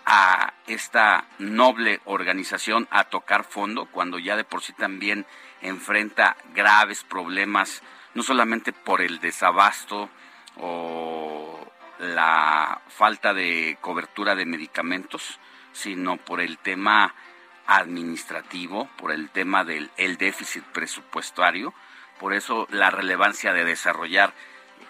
a 0.06 0.54
esta 0.66 1.26
noble 1.38 2.00
organización 2.06 2.88
a 2.90 3.04
tocar 3.04 3.44
fondo 3.44 3.84
cuando 3.84 4.18
ya 4.18 4.36
de 4.36 4.44
por 4.44 4.62
sí 4.62 4.72
también 4.72 5.26
enfrenta 5.60 6.38
graves 6.54 7.04
problemas, 7.04 7.82
no 8.14 8.22
solamente 8.22 8.72
por 8.72 9.02
el 9.02 9.20
desabasto 9.20 10.08
o 10.56 11.70
la 11.98 12.80
falta 12.88 13.34
de 13.34 13.76
cobertura 13.82 14.34
de 14.34 14.46
medicamentos, 14.46 15.38
sino 15.72 16.16
por 16.16 16.40
el 16.40 16.56
tema 16.56 17.14
administrativo, 17.66 18.88
por 18.96 19.12
el 19.12 19.28
tema 19.28 19.62
del 19.62 19.90
el 19.98 20.16
déficit 20.16 20.64
presupuestario, 20.64 21.74
por 22.18 22.34
eso 22.34 22.66
la 22.70 22.90
relevancia 22.90 23.52
de 23.52 23.64
desarrollar 23.64 24.34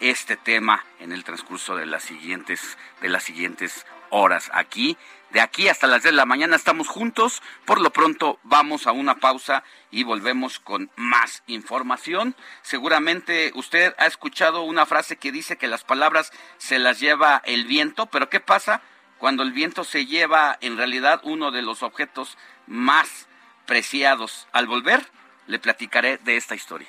este 0.00 0.36
tema 0.36 0.84
en 1.00 1.12
el 1.12 1.24
transcurso 1.24 1.76
de 1.76 1.86
las 1.86 2.02
siguientes 2.02 2.76
de 3.00 3.08
las 3.08 3.24
siguientes 3.24 3.86
horas. 4.10 4.50
Aquí, 4.52 4.96
de 5.30 5.40
aquí 5.40 5.68
hasta 5.68 5.86
las 5.86 6.02
10 6.02 6.12
de 6.12 6.16
la 6.16 6.26
mañana 6.26 6.56
estamos 6.56 6.88
juntos. 6.88 7.42
Por 7.64 7.80
lo 7.80 7.90
pronto 7.90 8.38
vamos 8.42 8.86
a 8.86 8.92
una 8.92 9.16
pausa 9.16 9.64
y 9.90 10.04
volvemos 10.04 10.58
con 10.58 10.90
más 10.96 11.42
información. 11.46 12.36
Seguramente 12.62 13.52
usted 13.54 13.94
ha 13.98 14.06
escuchado 14.06 14.62
una 14.62 14.86
frase 14.86 15.16
que 15.16 15.32
dice 15.32 15.56
que 15.56 15.68
las 15.68 15.84
palabras 15.84 16.32
se 16.58 16.78
las 16.78 17.00
lleva 17.00 17.42
el 17.44 17.64
viento, 17.66 18.06
pero 18.06 18.28
¿qué 18.28 18.40
pasa 18.40 18.82
cuando 19.18 19.42
el 19.42 19.52
viento 19.52 19.84
se 19.84 20.06
lleva 20.06 20.58
en 20.60 20.76
realidad 20.76 21.20
uno 21.24 21.50
de 21.50 21.62
los 21.62 21.82
objetos 21.82 22.36
más 22.66 23.26
preciados? 23.66 24.46
Al 24.52 24.66
volver, 24.66 25.06
le 25.46 25.58
platicaré 25.58 26.18
de 26.18 26.36
esta 26.36 26.54
historia. 26.54 26.88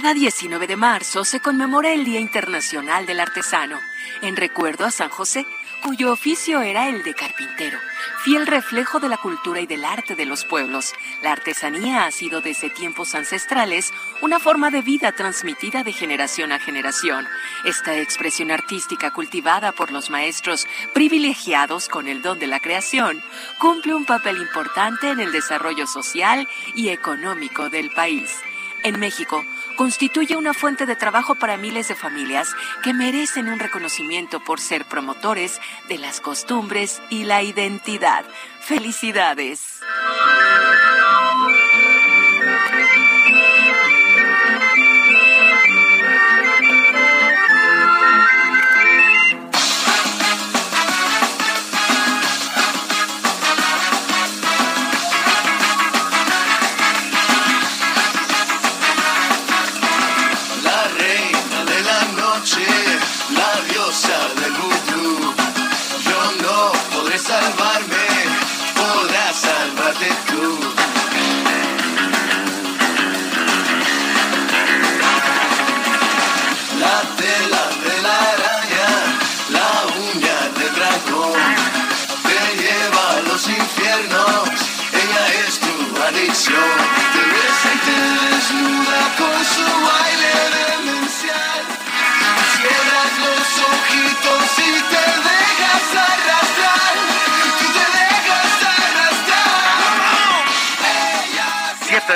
Cada 0.00 0.14
19 0.14 0.68
de 0.68 0.76
marzo 0.76 1.24
se 1.24 1.40
conmemora 1.40 1.92
el 1.92 2.04
Día 2.04 2.20
Internacional 2.20 3.04
del 3.04 3.18
Artesano, 3.18 3.80
en 4.22 4.36
recuerdo 4.36 4.84
a 4.84 4.92
San 4.92 5.08
José, 5.08 5.44
cuyo 5.82 6.12
oficio 6.12 6.60
era 6.60 6.88
el 6.88 7.02
de 7.02 7.14
carpintero, 7.14 7.80
fiel 8.22 8.46
reflejo 8.46 9.00
de 9.00 9.08
la 9.08 9.16
cultura 9.16 9.60
y 9.60 9.66
del 9.66 9.84
arte 9.84 10.14
de 10.14 10.24
los 10.24 10.44
pueblos. 10.44 10.92
La 11.20 11.32
artesanía 11.32 12.04
ha 12.04 12.12
sido 12.12 12.40
desde 12.40 12.70
tiempos 12.70 13.16
ancestrales 13.16 13.92
una 14.22 14.38
forma 14.38 14.70
de 14.70 14.82
vida 14.82 15.10
transmitida 15.10 15.82
de 15.82 15.92
generación 15.92 16.52
a 16.52 16.60
generación. 16.60 17.26
Esta 17.64 17.98
expresión 17.98 18.52
artística 18.52 19.10
cultivada 19.10 19.72
por 19.72 19.90
los 19.90 20.10
maestros 20.10 20.68
privilegiados 20.94 21.88
con 21.88 22.06
el 22.06 22.22
don 22.22 22.38
de 22.38 22.46
la 22.46 22.60
creación 22.60 23.20
cumple 23.58 23.94
un 23.94 24.04
papel 24.04 24.36
importante 24.36 25.10
en 25.10 25.18
el 25.18 25.32
desarrollo 25.32 25.88
social 25.88 26.46
y 26.76 26.90
económico 26.90 27.68
del 27.68 27.90
país. 27.90 28.30
En 28.84 29.00
México, 29.00 29.44
constituye 29.78 30.36
una 30.36 30.54
fuente 30.54 30.86
de 30.86 30.96
trabajo 30.96 31.36
para 31.36 31.56
miles 31.56 31.86
de 31.86 31.94
familias 31.94 32.48
que 32.82 32.92
merecen 32.92 33.48
un 33.48 33.60
reconocimiento 33.60 34.40
por 34.40 34.58
ser 34.58 34.84
promotores 34.84 35.60
de 35.88 35.98
las 35.98 36.20
costumbres 36.20 37.00
y 37.10 37.22
la 37.22 37.44
identidad. 37.44 38.24
Felicidades. 38.60 39.80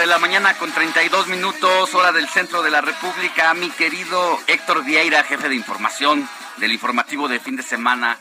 De 0.03 0.09
la 0.09 0.19
mañana 0.19 0.55
con 0.55 0.73
32 0.73 1.29
minutos, 1.29 1.95
hora 1.95 2.11
del 2.11 2.29
centro 2.29 2.61
de 2.61 2.73
la 2.73 2.81
República. 2.81 3.55
Mi 3.55 3.71
querido 3.71 4.37
Héctor 4.49 4.83
Vieira, 4.83 5.23
jefe 5.23 5.49
de 5.49 5.55
información 5.55 6.29
del 6.57 6.73
informativo 6.73 7.29
de 7.29 7.39
fin 7.39 7.55
de 7.55 7.63
semana, 7.63 8.19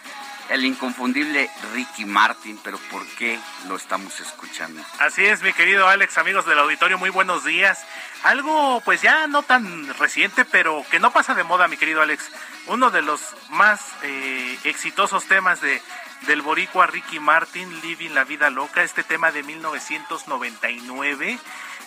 el 0.50 0.64
inconfundible 0.64 1.50
Ricky 1.74 2.06
Martin. 2.06 2.60
Pero 2.64 2.78
¿por 2.92 3.04
qué 3.18 3.40
lo 3.68 3.78
estamos 3.78 4.20
escuchando? 4.20 4.80
Así 5.00 5.26
es, 5.26 5.42
mi 5.42 5.54
querido 5.54 5.88
Alex, 5.88 6.20
amigos 6.20 6.46
del 6.46 6.60
auditorio, 6.60 7.00
muy 7.00 7.10
buenos 7.10 7.46
días. 7.46 7.84
Algo, 8.22 8.84
pues 8.86 9.02
ya 9.02 9.26
no 9.26 9.42
tan 9.42 9.92
reciente, 9.96 10.46
pero 10.46 10.86
que 10.92 11.00
no 11.00 11.12
pasa 11.12 11.34
de 11.34 11.44
moda, 11.44 11.68
mi 11.68 11.78
querido 11.78 12.04
Alex. 12.04 12.30
Uno 12.68 12.92
de 12.92 13.02
los 13.02 13.22
más 13.50 13.82
eh, 14.04 14.60
exitosos 14.66 15.26
temas 15.26 15.62
de, 15.62 15.82
del 16.28 16.44
boricua 16.44 16.86
Ricky 16.86 17.20
Martin, 17.20 17.82
Living 17.82 18.12
la 18.12 18.24
Vida 18.24 18.52
Loca, 18.52 18.84
este 18.84 19.04
tema 19.04 19.32
de 19.32 19.42
1999, 19.42 21.40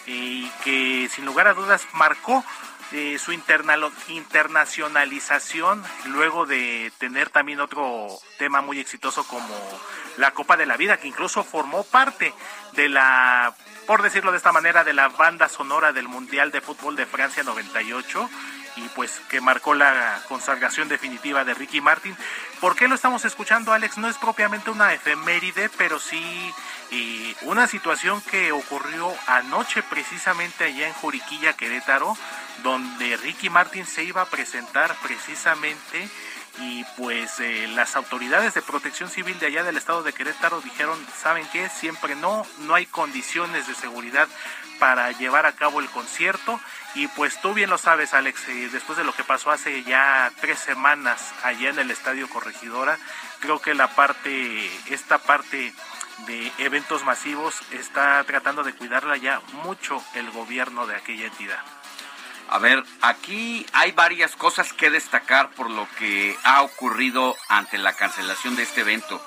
y 0.06 0.48
que 0.62 1.08
sin 1.10 1.24
lugar 1.24 1.48
a 1.48 1.54
dudas 1.54 1.88
marcó 1.94 2.44
eh, 2.92 3.18
su 3.18 3.32
internacionalización 3.32 5.82
luego 6.06 6.46
de 6.46 6.92
tener 6.98 7.30
también 7.30 7.58
otro 7.60 8.08
tema 8.38 8.60
muy 8.60 8.78
exitoso 8.78 9.26
como 9.26 9.58
la 10.16 10.30
Copa 10.32 10.56
de 10.56 10.66
la 10.66 10.76
Vida, 10.76 10.98
que 10.98 11.08
incluso 11.08 11.42
formó 11.42 11.82
parte 11.82 12.32
de 12.72 12.88
la, 12.88 13.52
por 13.86 14.02
decirlo 14.02 14.30
de 14.30 14.36
esta 14.36 14.52
manera, 14.52 14.84
de 14.84 14.92
la 14.92 15.08
banda 15.08 15.48
sonora 15.48 15.92
del 15.92 16.06
Mundial 16.08 16.52
de 16.52 16.60
Fútbol 16.60 16.94
de 16.94 17.06
Francia 17.06 17.42
98 17.42 18.30
y 18.76 18.82
pues 18.94 19.20
que 19.28 19.40
marcó 19.40 19.74
la 19.74 20.20
consagración 20.28 20.88
definitiva 20.88 21.44
de 21.44 21.54
Ricky 21.54 21.80
Martin. 21.80 22.16
¿Por 22.60 22.76
qué 22.76 22.88
lo 22.88 22.94
estamos 22.94 23.24
escuchando, 23.24 23.72
Alex? 23.72 23.98
No 23.98 24.08
es 24.08 24.16
propiamente 24.18 24.70
una 24.70 24.92
efeméride, 24.92 25.68
pero 25.76 25.98
sí 25.98 26.52
eh, 26.90 27.34
una 27.42 27.66
situación 27.66 28.20
que 28.22 28.52
ocurrió 28.52 29.12
anoche 29.26 29.82
precisamente 29.82 30.64
allá 30.64 30.88
en 30.88 30.94
Juriquilla, 30.94 31.54
Querétaro, 31.54 32.16
donde 32.62 33.16
Ricky 33.16 33.50
Martin 33.50 33.86
se 33.86 34.04
iba 34.04 34.22
a 34.22 34.26
presentar 34.26 34.94
precisamente 35.02 36.08
y 36.58 36.84
pues 36.96 37.40
eh, 37.40 37.66
las 37.74 37.96
autoridades 37.96 38.54
de 38.54 38.62
protección 38.62 39.10
civil 39.10 39.38
de 39.38 39.46
allá 39.46 39.64
del 39.64 39.76
estado 39.76 40.02
de 40.02 40.12
Querétaro 40.12 40.60
dijeron, 40.60 40.98
¿saben 41.20 41.46
qué? 41.52 41.68
Siempre 41.68 42.14
no, 42.14 42.46
no 42.60 42.74
hay 42.74 42.86
condiciones 42.86 43.66
de 43.66 43.74
seguridad 43.74 44.28
para 44.78 45.10
llevar 45.12 45.46
a 45.46 45.52
cabo 45.52 45.80
el 45.80 45.88
concierto 45.88 46.60
y 46.94 47.08
pues 47.08 47.40
tú 47.40 47.54
bien 47.54 47.70
lo 47.70 47.78
sabes 47.78 48.14
Alex, 48.14 48.48
eh, 48.48 48.68
después 48.72 48.98
de 48.98 49.04
lo 49.04 49.12
que 49.12 49.24
pasó 49.24 49.50
hace 49.50 49.82
ya 49.84 50.30
tres 50.40 50.58
semanas 50.58 51.32
allá 51.42 51.70
en 51.70 51.78
el 51.78 51.90
Estadio 51.90 52.28
Corregidora, 52.28 52.98
creo 53.40 53.60
que 53.60 53.74
la 53.74 53.88
parte, 53.88 54.70
esta 54.90 55.18
parte 55.18 55.72
de 56.26 56.52
eventos 56.58 57.04
masivos 57.04 57.60
está 57.72 58.22
tratando 58.24 58.62
de 58.62 58.74
cuidarla 58.74 59.16
ya 59.16 59.40
mucho 59.64 60.02
el 60.14 60.30
gobierno 60.30 60.86
de 60.86 60.96
aquella 60.96 61.26
entidad. 61.26 61.58
A 62.54 62.58
ver, 62.60 62.84
aquí 63.00 63.66
hay 63.72 63.90
varias 63.90 64.36
cosas 64.36 64.72
que 64.72 64.88
destacar 64.88 65.50
por 65.50 65.68
lo 65.68 65.88
que 65.98 66.36
ha 66.44 66.62
ocurrido 66.62 67.34
ante 67.48 67.78
la 67.78 67.94
cancelación 67.94 68.54
de 68.54 68.62
este 68.62 68.82
evento. 68.82 69.20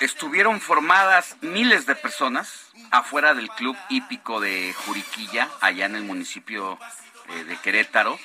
Estuvieron 0.00 0.60
formadas 0.60 1.36
miles 1.40 1.86
de 1.86 1.96
personas 1.96 2.66
afuera 2.90 3.32
del 3.32 3.48
club 3.48 3.74
hípico 3.88 4.38
de 4.38 4.74
Juriquilla, 4.84 5.48
allá 5.62 5.86
en 5.86 5.96
el 5.96 6.02
municipio 6.04 6.78
eh, 7.30 7.44
de 7.44 7.56
Querétaro, 7.56 8.18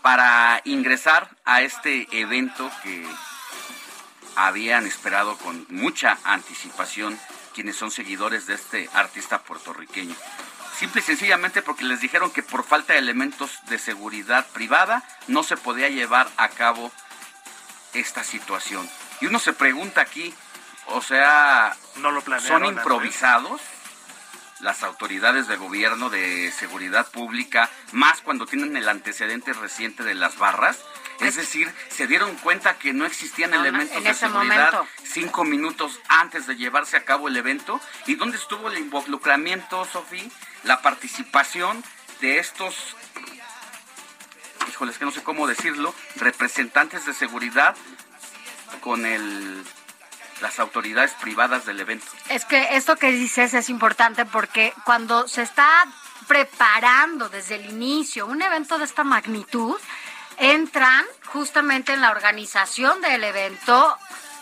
para 0.00 0.62
ingresar 0.64 1.28
a 1.44 1.60
este 1.60 2.08
evento 2.10 2.70
que 2.82 3.06
habían 4.36 4.86
esperado 4.86 5.36
con 5.36 5.66
mucha 5.68 6.16
anticipación 6.24 7.20
quienes 7.52 7.76
son 7.76 7.90
seguidores 7.90 8.46
de 8.46 8.54
este 8.54 8.88
artista 8.94 9.42
puertorriqueño. 9.42 10.16
Simple 10.80 11.02
y 11.02 11.04
sencillamente 11.04 11.60
porque 11.60 11.84
les 11.84 12.00
dijeron 12.00 12.30
que 12.30 12.42
por 12.42 12.64
falta 12.64 12.94
de 12.94 13.00
elementos 13.00 13.50
de 13.68 13.78
seguridad 13.78 14.46
privada 14.46 15.04
no 15.28 15.42
se 15.42 15.58
podía 15.58 15.90
llevar 15.90 16.26
a 16.38 16.48
cabo 16.48 16.90
esta 17.92 18.24
situación. 18.24 18.88
Y 19.20 19.26
uno 19.26 19.38
se 19.38 19.52
pregunta 19.52 20.00
aquí, 20.00 20.32
O 20.86 21.02
sea, 21.02 21.76
no 21.96 22.10
lo 22.10 22.22
son 22.40 22.64
improvisados 22.64 23.60
las 24.60 24.82
autoridades 24.82 25.48
de 25.48 25.58
gobierno 25.58 26.08
de 26.08 26.50
seguridad 26.50 27.06
pública, 27.10 27.68
más 27.92 28.22
cuando 28.22 28.46
tienen 28.46 28.74
el 28.74 28.88
antecedente 28.88 29.52
reciente 29.52 30.02
de 30.02 30.14
las 30.14 30.38
barras. 30.38 30.78
Es 31.20 31.36
decir, 31.36 31.70
se 31.90 32.06
dieron 32.06 32.34
cuenta 32.36 32.78
que 32.78 32.94
no 32.94 33.04
existían 33.04 33.52
elementos 33.52 34.02
de 34.02 34.14
seguridad 34.14 34.82
cinco 35.04 35.44
minutos 35.44 36.00
antes 36.08 36.46
de 36.46 36.56
llevarse 36.56 36.96
a 36.96 37.04
cabo 37.04 37.28
el 37.28 37.36
evento. 37.36 37.78
¿Y 38.06 38.14
dónde 38.14 38.38
estuvo 38.38 38.70
el 38.70 38.78
involucramiento, 38.78 39.84
Sofía? 39.84 40.30
La 40.64 40.82
participación 40.82 41.82
de 42.20 42.38
estos, 42.38 42.96
híjoles, 44.68 44.98
que 44.98 45.04
no 45.04 45.10
sé 45.10 45.22
cómo 45.22 45.46
decirlo, 45.46 45.94
representantes 46.16 47.06
de 47.06 47.14
seguridad 47.14 47.76
con 48.80 49.06
el 49.06 49.64
las 50.40 50.58
autoridades 50.58 51.12
privadas 51.20 51.66
del 51.66 51.80
evento. 51.80 52.06
Es 52.28 52.44
que 52.44 52.76
esto 52.76 52.96
que 52.96 53.12
dices 53.12 53.54
es 53.54 53.68
importante 53.68 54.24
porque 54.24 54.72
cuando 54.84 55.28
se 55.28 55.42
está 55.42 55.84
preparando 56.26 57.28
desde 57.28 57.56
el 57.56 57.66
inicio 57.66 58.26
un 58.26 58.42
evento 58.42 58.78
de 58.78 58.84
esta 58.84 59.04
magnitud, 59.04 59.76
entran 60.38 61.04
justamente 61.26 61.92
en 61.92 62.00
la 62.00 62.10
organización 62.10 63.00
del 63.00 63.24
evento 63.24 63.96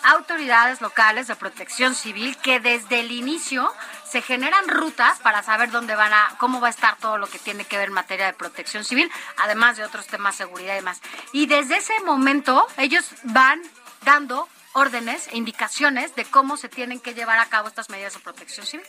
autoridades 0.05 0.81
locales 0.81 1.27
de 1.27 1.35
protección 1.35 1.95
civil 1.95 2.37
que 2.37 2.61
desde 2.61 3.01
el 3.01 3.11
inicio 3.11 3.73
se 4.11 4.23
generan 4.23 4.69
rutas 4.69 5.19
para 5.19 5.43
saber 5.43 5.71
dónde 5.71 5.95
van 5.95 6.13
a, 6.13 6.35
cómo 6.39 6.61
va 6.61 6.69
a 6.69 6.71
estar 6.71 6.97
todo 6.97 7.19
lo 7.19 7.27
que 7.27 7.39
tiene 7.39 7.65
que 7.65 7.77
ver 7.77 7.89
en 7.89 7.95
materia 7.95 8.27
de 8.27 8.33
protección 8.33 8.85
civil, 8.85 9.11
además 9.37 9.77
de 9.77 9.85
otros 9.85 10.07
temas 10.07 10.39
de 10.39 10.45
seguridad 10.45 10.73
y 10.75 10.77
demás. 10.77 11.01
Y 11.33 11.47
desde 11.47 11.77
ese 11.77 11.99
momento 12.01 12.67
ellos 12.77 13.11
van 13.25 13.61
dando 14.03 14.49
órdenes 14.73 15.29
e 15.29 15.37
indicaciones 15.37 16.15
de 16.15 16.25
cómo 16.25 16.57
se 16.57 16.69
tienen 16.69 17.01
que 17.01 17.15
llevar 17.15 17.39
a 17.39 17.47
cabo 17.47 17.69
estas 17.69 17.91
medidas 17.91 18.15
de 18.15 18.21
protección 18.21 18.67
civil. 18.67 18.87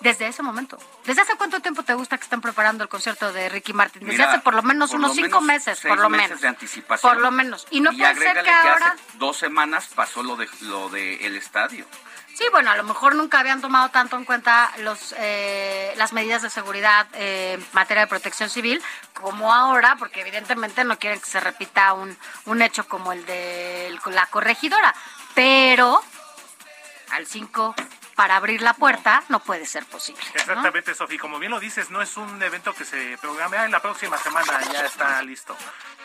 Desde 0.00 0.26
ese 0.26 0.42
momento. 0.42 0.78
¿Desde 1.04 1.22
hace 1.22 1.36
cuánto 1.36 1.60
tiempo 1.60 1.84
te 1.84 1.94
gusta 1.94 2.18
que 2.18 2.24
estén 2.24 2.40
preparando 2.40 2.82
el 2.82 2.88
concierto 2.88 3.32
de 3.32 3.48
Ricky 3.48 3.72
Martin? 3.72 4.04
Desde 4.04 4.24
hace 4.24 4.40
por 4.40 4.54
lo 4.54 4.62
menos 4.64 4.90
unos 4.90 5.14
cinco 5.14 5.40
meses, 5.40 5.80
por 5.80 5.96
lo 5.96 6.10
menos. 6.10 6.40
de 6.40 6.48
anticipación. 6.48 7.12
Por 7.12 7.22
lo 7.22 7.30
menos. 7.30 7.68
Y 7.70 7.80
no 7.80 7.92
puede 7.92 8.14
ser 8.16 8.42
que, 8.42 8.50
ahora... 8.50 8.96
hace 8.96 9.02
dos 9.18 9.36
semanas 9.36 9.88
pasó 9.94 10.24
lo 10.24 10.34
de 10.34 10.48
lo 10.62 10.88
de 10.88 11.24
el 11.24 11.36
estadio. 11.36 11.86
Sí, 12.34 12.44
bueno, 12.50 12.70
a 12.70 12.76
lo 12.76 12.84
mejor 12.84 13.14
nunca 13.14 13.40
habían 13.40 13.60
tomado 13.60 13.90
tanto 13.90 14.16
en 14.16 14.24
cuenta 14.24 14.72
los 14.78 15.14
eh, 15.18 15.92
las 15.96 16.12
medidas 16.12 16.42
de 16.42 16.50
seguridad 16.50 17.06
eh, 17.14 17.54
en 17.54 17.66
materia 17.72 18.02
de 18.02 18.06
protección 18.06 18.48
civil 18.48 18.82
como 19.12 19.52
ahora, 19.52 19.96
porque 19.98 20.22
evidentemente 20.22 20.84
no 20.84 20.98
quieren 20.98 21.20
que 21.20 21.26
se 21.26 21.40
repita 21.40 21.92
un, 21.92 22.16
un 22.46 22.62
hecho 22.62 22.88
como 22.88 23.12
el 23.12 23.24
de 23.26 23.96
la 24.06 24.26
corregidora. 24.26 24.94
Pero 25.34 26.02
al 27.10 27.26
5 27.26 27.74
para 28.14 28.36
abrir 28.36 28.62
la 28.62 28.74
puerta 28.74 29.22
no 29.28 29.40
puede 29.40 29.66
ser 29.66 29.84
posible. 29.86 30.22
Exactamente, 30.34 30.94
Sofía. 30.94 31.18
Como 31.18 31.38
bien 31.38 31.50
lo 31.50 31.60
dices, 31.60 31.90
no 31.90 32.02
es 32.02 32.16
un 32.16 32.42
evento 32.42 32.72
que 32.74 32.84
se 32.84 33.18
programe 33.18 33.56
en 33.58 33.70
la 33.70 33.80
próxima 33.80 34.16
semana 34.18 34.60
ya 34.72 34.86
está 34.86 35.22
listo 35.22 35.56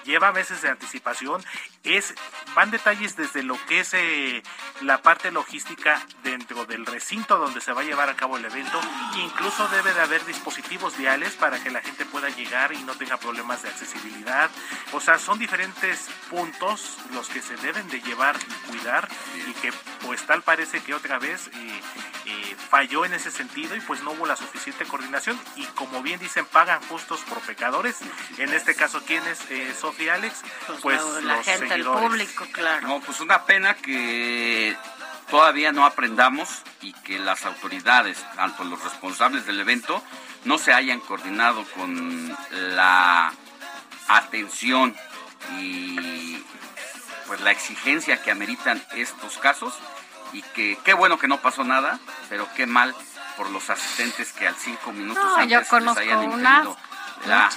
lleva 0.07 0.31
meses 0.31 0.61
de 0.61 0.69
anticipación, 0.69 1.43
es 1.83 2.15
van 2.55 2.71
detalles 2.71 3.15
desde 3.15 3.43
lo 3.43 3.57
que 3.67 3.81
es 3.81 3.93
eh, 3.93 4.41
la 4.81 5.01
parte 5.01 5.31
logística 5.31 6.01
dentro 6.23 6.65
del 6.65 6.85
recinto 6.85 7.37
donde 7.37 7.61
se 7.61 7.73
va 7.73 7.81
a 7.81 7.83
llevar 7.83 8.09
a 8.09 8.15
cabo 8.15 8.37
el 8.37 8.45
evento, 8.45 8.79
incluso 9.17 9.67
debe 9.67 9.93
de 9.93 10.01
haber 10.01 10.25
dispositivos 10.25 10.97
viales 10.97 11.33
para 11.35 11.61
que 11.61 11.69
la 11.69 11.81
gente 11.81 12.05
pueda 12.05 12.29
llegar 12.29 12.73
y 12.73 12.81
no 12.83 12.95
tenga 12.95 13.17
problemas 13.17 13.61
de 13.61 13.69
accesibilidad, 13.69 14.49
o 14.93 14.99
sea, 14.99 15.19
son 15.19 15.37
diferentes 15.37 16.07
puntos 16.29 16.97
los 17.13 17.27
que 17.27 17.41
se 17.41 17.57
deben 17.57 17.87
de 17.89 18.01
llevar 18.01 18.37
y 18.39 18.69
cuidar 18.69 19.07
y 19.47 19.53
que 19.61 19.71
pues 20.05 20.25
tal 20.25 20.41
parece 20.41 20.81
que 20.81 20.93
otra 20.93 21.19
vez 21.19 21.47
eh, 21.47 21.81
eh, 22.25 22.55
falló 22.69 23.05
en 23.05 23.13
ese 23.13 23.31
sentido 23.31 23.75
y 23.75 23.81
pues 23.81 24.01
no 24.03 24.11
hubo 24.11 24.25
la 24.25 24.35
suficiente 24.35 24.85
coordinación. 24.85 25.39
Y 25.55 25.65
como 25.67 26.01
bien 26.01 26.19
dicen 26.19 26.45
pagan 26.45 26.81
justos 26.83 27.21
por 27.21 27.39
pecadores, 27.41 27.97
en 28.37 28.53
este 28.53 28.75
caso 28.75 29.03
quienes 29.05 29.39
eh, 29.49 29.73
y 29.99 30.09
Alex, 30.09 30.41
pues, 30.67 30.79
pues 30.81 31.23
la 31.23 31.43
gente, 31.43 31.73
el 31.73 31.85
público, 31.85 32.45
claro. 32.51 32.87
No, 32.87 32.99
pues 33.01 33.19
una 33.19 33.45
pena 33.45 33.75
que 33.75 34.75
todavía 35.29 35.71
no 35.71 35.85
aprendamos 35.85 36.49
y 36.81 36.93
que 36.93 37.19
las 37.19 37.45
autoridades, 37.45 38.23
tanto 38.35 38.63
los 38.63 38.83
responsables 38.83 39.45
del 39.45 39.59
evento, 39.59 40.03
no 40.45 40.57
se 40.57 40.73
hayan 40.73 40.99
coordinado 40.99 41.63
con 41.75 42.35
la 42.51 43.33
atención 44.07 44.95
y 45.59 46.41
pues 47.27 47.41
la 47.41 47.51
exigencia 47.51 48.21
que 48.21 48.31
ameritan 48.31 48.81
estos 48.95 49.37
casos 49.37 49.73
y 50.33 50.41
que 50.41 50.77
qué 50.83 50.93
bueno 50.93 51.17
que 51.17 51.27
no 51.27 51.41
pasó 51.41 51.63
nada, 51.63 51.99
pero 52.29 52.47
qué 52.55 52.65
mal 52.65 52.95
por 53.35 53.49
los 53.51 53.69
asistentes 53.69 54.33
que 54.33 54.47
al 54.47 54.55
cinco 54.55 54.91
minutos 54.91 55.23
antes 55.37 55.71
les 55.71 55.97
hayan 55.97 56.23
impedido 56.23 56.77
la 57.25 57.49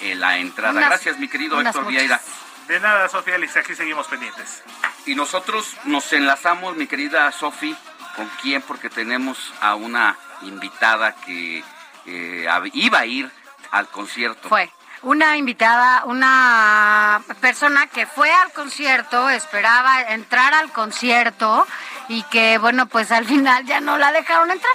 eh, 0.00 0.14
la 0.14 0.38
entrada. 0.38 0.80
Gracias, 0.80 1.18
mi 1.18 1.28
querido 1.28 1.60
Héctor 1.60 1.86
Vieira. 1.86 2.20
De 2.68 2.78
nada, 2.80 3.08
Sofía 3.08 3.36
Alex, 3.36 3.56
aquí 3.56 3.74
seguimos 3.74 4.06
pendientes. 4.06 4.62
Y 5.06 5.14
nosotros 5.14 5.76
nos 5.84 6.12
enlazamos, 6.12 6.76
mi 6.76 6.86
querida 6.86 7.32
Sofi, 7.32 7.74
¿con 8.14 8.30
quién? 8.42 8.60
Porque 8.62 8.90
tenemos 8.90 9.54
a 9.60 9.74
una 9.74 10.16
invitada 10.42 11.14
que 11.16 11.64
eh, 12.06 12.46
iba 12.74 12.98
a 12.98 13.06
ir 13.06 13.30
al 13.70 13.88
concierto. 13.88 14.48
Fue 14.48 14.70
una 15.02 15.36
invitada, 15.36 16.04
una 16.04 17.22
persona 17.40 17.86
que 17.86 18.06
fue 18.06 18.30
al 18.30 18.52
concierto, 18.52 19.30
esperaba 19.30 20.02
entrar 20.02 20.52
al 20.52 20.70
concierto 20.70 21.66
y 22.08 22.22
que, 22.24 22.58
bueno, 22.58 22.86
pues 22.86 23.10
al 23.12 23.24
final 23.24 23.64
ya 23.64 23.80
no 23.80 23.96
la 23.96 24.12
dejaron 24.12 24.50
entrar. 24.50 24.74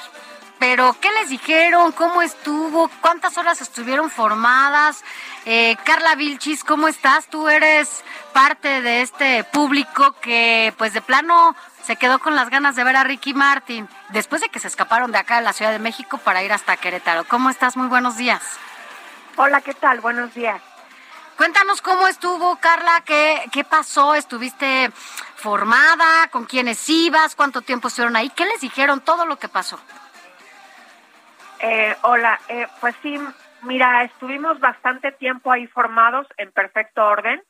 Pero, 0.66 0.96
¿qué 1.02 1.12
les 1.20 1.28
dijeron? 1.28 1.92
¿Cómo 1.92 2.22
estuvo? 2.22 2.90
¿Cuántas 3.02 3.38
horas 3.38 3.60
estuvieron 3.60 4.10
formadas? 4.10 5.04
Eh, 5.44 5.76
Carla 5.84 6.16
Vilchis, 6.16 6.64
¿cómo 6.64 6.88
estás? 6.88 7.28
Tú 7.28 7.50
eres 7.50 8.02
parte 8.32 8.82
de 8.82 9.02
este 9.02 9.44
público 9.44 10.16
que, 10.22 10.74
pues 10.78 10.94
de 10.94 11.02
plano, 11.02 11.54
se 11.84 11.98
quedó 11.98 12.18
con 12.20 12.38
las 12.38 12.50
ganas 12.50 12.78
de 12.78 12.86
ver 12.86 12.96
a 12.96 13.04
Ricky 13.04 13.34
Martin 13.34 13.90
después 14.12 14.42
de 14.42 14.48
que 14.48 14.60
se 14.60 14.70
escaparon 14.70 15.12
de 15.12 15.18
acá 15.18 15.36
de 15.36 15.42
la 15.42 15.52
Ciudad 15.52 15.74
de 15.74 15.80
México 15.80 16.18
para 16.18 16.42
ir 16.44 16.54
hasta 16.54 16.78
Querétaro. 16.78 17.26
¿Cómo 17.26 17.50
estás? 17.50 17.76
Muy 17.76 17.88
buenos 17.88 18.16
días. 18.16 18.42
Hola, 19.36 19.60
¿qué 19.60 19.74
tal? 19.74 20.00
Buenos 20.00 20.34
días. 20.34 20.62
Cuéntanos 21.36 21.82
cómo 21.82 22.08
estuvo, 22.08 22.56
Carla, 22.62 23.02
qué, 23.06 23.50
qué 23.52 23.66
pasó, 23.66 24.16
estuviste 24.16 24.94
formada, 25.36 26.30
con 26.30 26.46
quiénes 26.46 26.88
ibas, 26.88 27.36
cuánto 27.36 27.60
tiempo 27.60 27.90
estuvieron 27.90 28.16
ahí, 28.16 28.30
qué 28.30 28.46
les 28.46 28.62
dijeron, 28.62 29.02
todo 29.02 29.26
lo 29.26 29.38
que 29.38 29.50
pasó. 29.50 29.78
Eh, 31.66 31.96
hola, 32.02 32.42
eh, 32.50 32.68
pues 32.82 32.94
sí, 33.02 33.18
mira, 33.62 34.04
estuvimos 34.04 34.60
bastante 34.60 35.14
tiempo 35.14 35.50
ahí 35.50 35.66
formados 35.68 36.28
en 36.36 36.52
perfecto 36.52 37.06
orden. 37.06 37.42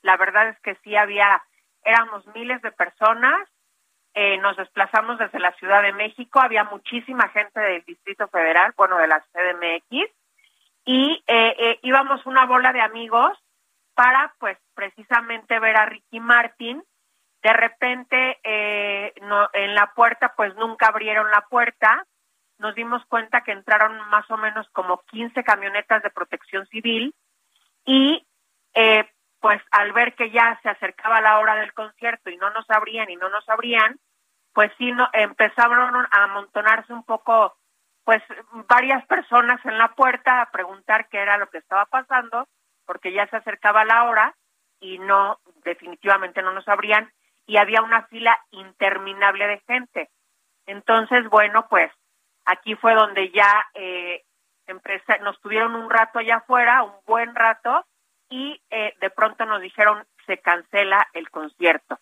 La 0.00 0.16
verdad 0.16 0.48
es 0.48 0.58
que 0.60 0.74
sí 0.76 0.96
había, 0.96 1.42
éramos 1.84 2.26
miles 2.28 2.62
de 2.62 2.72
personas. 2.72 3.46
Eh, 4.14 4.38
nos 4.38 4.56
desplazamos 4.56 5.18
desde 5.18 5.38
la 5.38 5.52
Ciudad 5.52 5.82
de 5.82 5.92
México, 5.92 6.40
había 6.40 6.64
muchísima 6.64 7.28
gente 7.28 7.60
del 7.60 7.84
Distrito 7.84 8.26
Federal, 8.28 8.72
bueno, 8.74 8.96
de 8.96 9.06
la 9.06 9.20
CDMX, 9.20 10.10
y 10.86 11.22
íbamos 11.82 12.24
una 12.24 12.46
bola 12.46 12.72
de 12.72 12.80
amigos 12.80 13.38
para, 13.94 14.34
pues, 14.38 14.56
precisamente 14.74 15.58
ver 15.58 15.76
a 15.76 15.84
Ricky 15.84 16.20
Martin. 16.20 16.82
De 17.42 17.52
repente, 17.52 18.38
no, 19.20 19.50
en 19.52 19.74
la 19.74 19.92
puerta, 19.92 20.32
pues 20.34 20.54
nunca 20.54 20.86
abrieron 20.86 21.30
la 21.30 21.42
puerta 21.42 22.06
nos 22.58 22.74
dimos 22.74 23.04
cuenta 23.06 23.42
que 23.42 23.52
entraron 23.52 23.98
más 24.10 24.30
o 24.30 24.36
menos 24.36 24.68
como 24.70 24.98
15 25.10 25.42
camionetas 25.44 26.02
de 26.02 26.10
protección 26.10 26.66
civil 26.66 27.14
y 27.84 28.26
eh, 28.74 29.08
pues 29.40 29.62
al 29.70 29.92
ver 29.92 30.14
que 30.14 30.30
ya 30.30 30.58
se 30.62 30.68
acercaba 30.68 31.20
la 31.20 31.38
hora 31.38 31.54
del 31.56 31.72
concierto 31.72 32.30
y 32.30 32.36
no 32.36 32.50
nos 32.50 32.68
abrían 32.70 33.08
y 33.10 33.16
no 33.16 33.28
nos 33.28 33.48
abrían, 33.48 33.98
pues 34.52 34.72
sí 34.78 34.90
no, 34.92 35.08
empezaron 35.12 36.06
a 36.10 36.24
amontonarse 36.24 36.92
un 36.92 37.04
poco, 37.04 37.56
pues 38.04 38.22
varias 38.68 39.06
personas 39.06 39.64
en 39.64 39.78
la 39.78 39.94
puerta 39.94 40.42
a 40.42 40.50
preguntar 40.50 41.08
qué 41.08 41.18
era 41.18 41.38
lo 41.38 41.48
que 41.48 41.58
estaba 41.58 41.86
pasando, 41.86 42.48
porque 42.84 43.12
ya 43.12 43.26
se 43.28 43.36
acercaba 43.36 43.84
la 43.84 44.04
hora 44.04 44.34
y 44.80 44.98
no, 44.98 45.38
definitivamente 45.64 46.42
no 46.42 46.52
nos 46.52 46.66
abrían 46.66 47.12
y 47.46 47.56
había 47.56 47.82
una 47.82 48.02
fila 48.06 48.38
interminable 48.50 49.46
de 49.46 49.60
gente. 49.66 50.10
Entonces, 50.66 51.28
bueno, 51.28 51.66
pues 51.68 51.90
Aquí 52.50 52.76
fue 52.76 52.94
donde 52.94 53.30
ya 53.30 53.66
eh, 53.74 54.24
nos 55.20 55.38
tuvieron 55.42 55.74
un 55.74 55.90
rato 55.90 56.18
allá 56.18 56.36
afuera, 56.36 56.82
un 56.82 56.94
buen 57.04 57.34
rato, 57.34 57.84
y 58.30 58.58
eh, 58.70 58.94
de 59.02 59.10
pronto 59.10 59.44
nos 59.44 59.60
dijeron 59.60 60.02
se 60.24 60.38
cancela 60.38 61.06
el 61.12 61.28
concierto. 61.28 61.98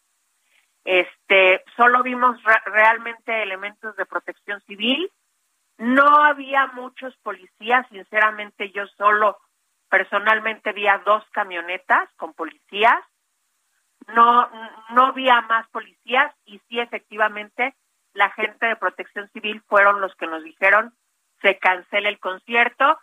Este, 0.84 1.64
solo 1.76 2.04
vimos 2.04 2.40
realmente 2.66 3.42
elementos 3.42 3.96
de 3.96 4.06
protección 4.06 4.60
civil. 4.62 5.10
No 5.78 6.22
había 6.22 6.68
muchos 6.68 7.16
policías, 7.24 7.84
sinceramente 7.88 8.70
yo 8.70 8.86
solo 8.96 9.38
personalmente 9.88 10.72
vi 10.72 10.86
a 10.86 10.98
dos 10.98 11.24
camionetas 11.32 12.08
con 12.16 12.34
policías. 12.34 13.02
No 14.14 14.48
no 14.90 15.06
había 15.06 15.40
más 15.40 15.68
policías 15.70 16.32
y 16.44 16.60
sí 16.68 16.78
efectivamente 16.78 17.74
la 18.16 18.30
gente 18.30 18.66
de 18.66 18.76
Protección 18.76 19.28
Civil 19.30 19.62
fueron 19.68 20.00
los 20.00 20.14
que 20.16 20.26
nos 20.26 20.42
dijeron 20.42 20.92
se 21.42 21.58
cancela 21.58 22.08
el 22.08 22.18
concierto 22.18 22.98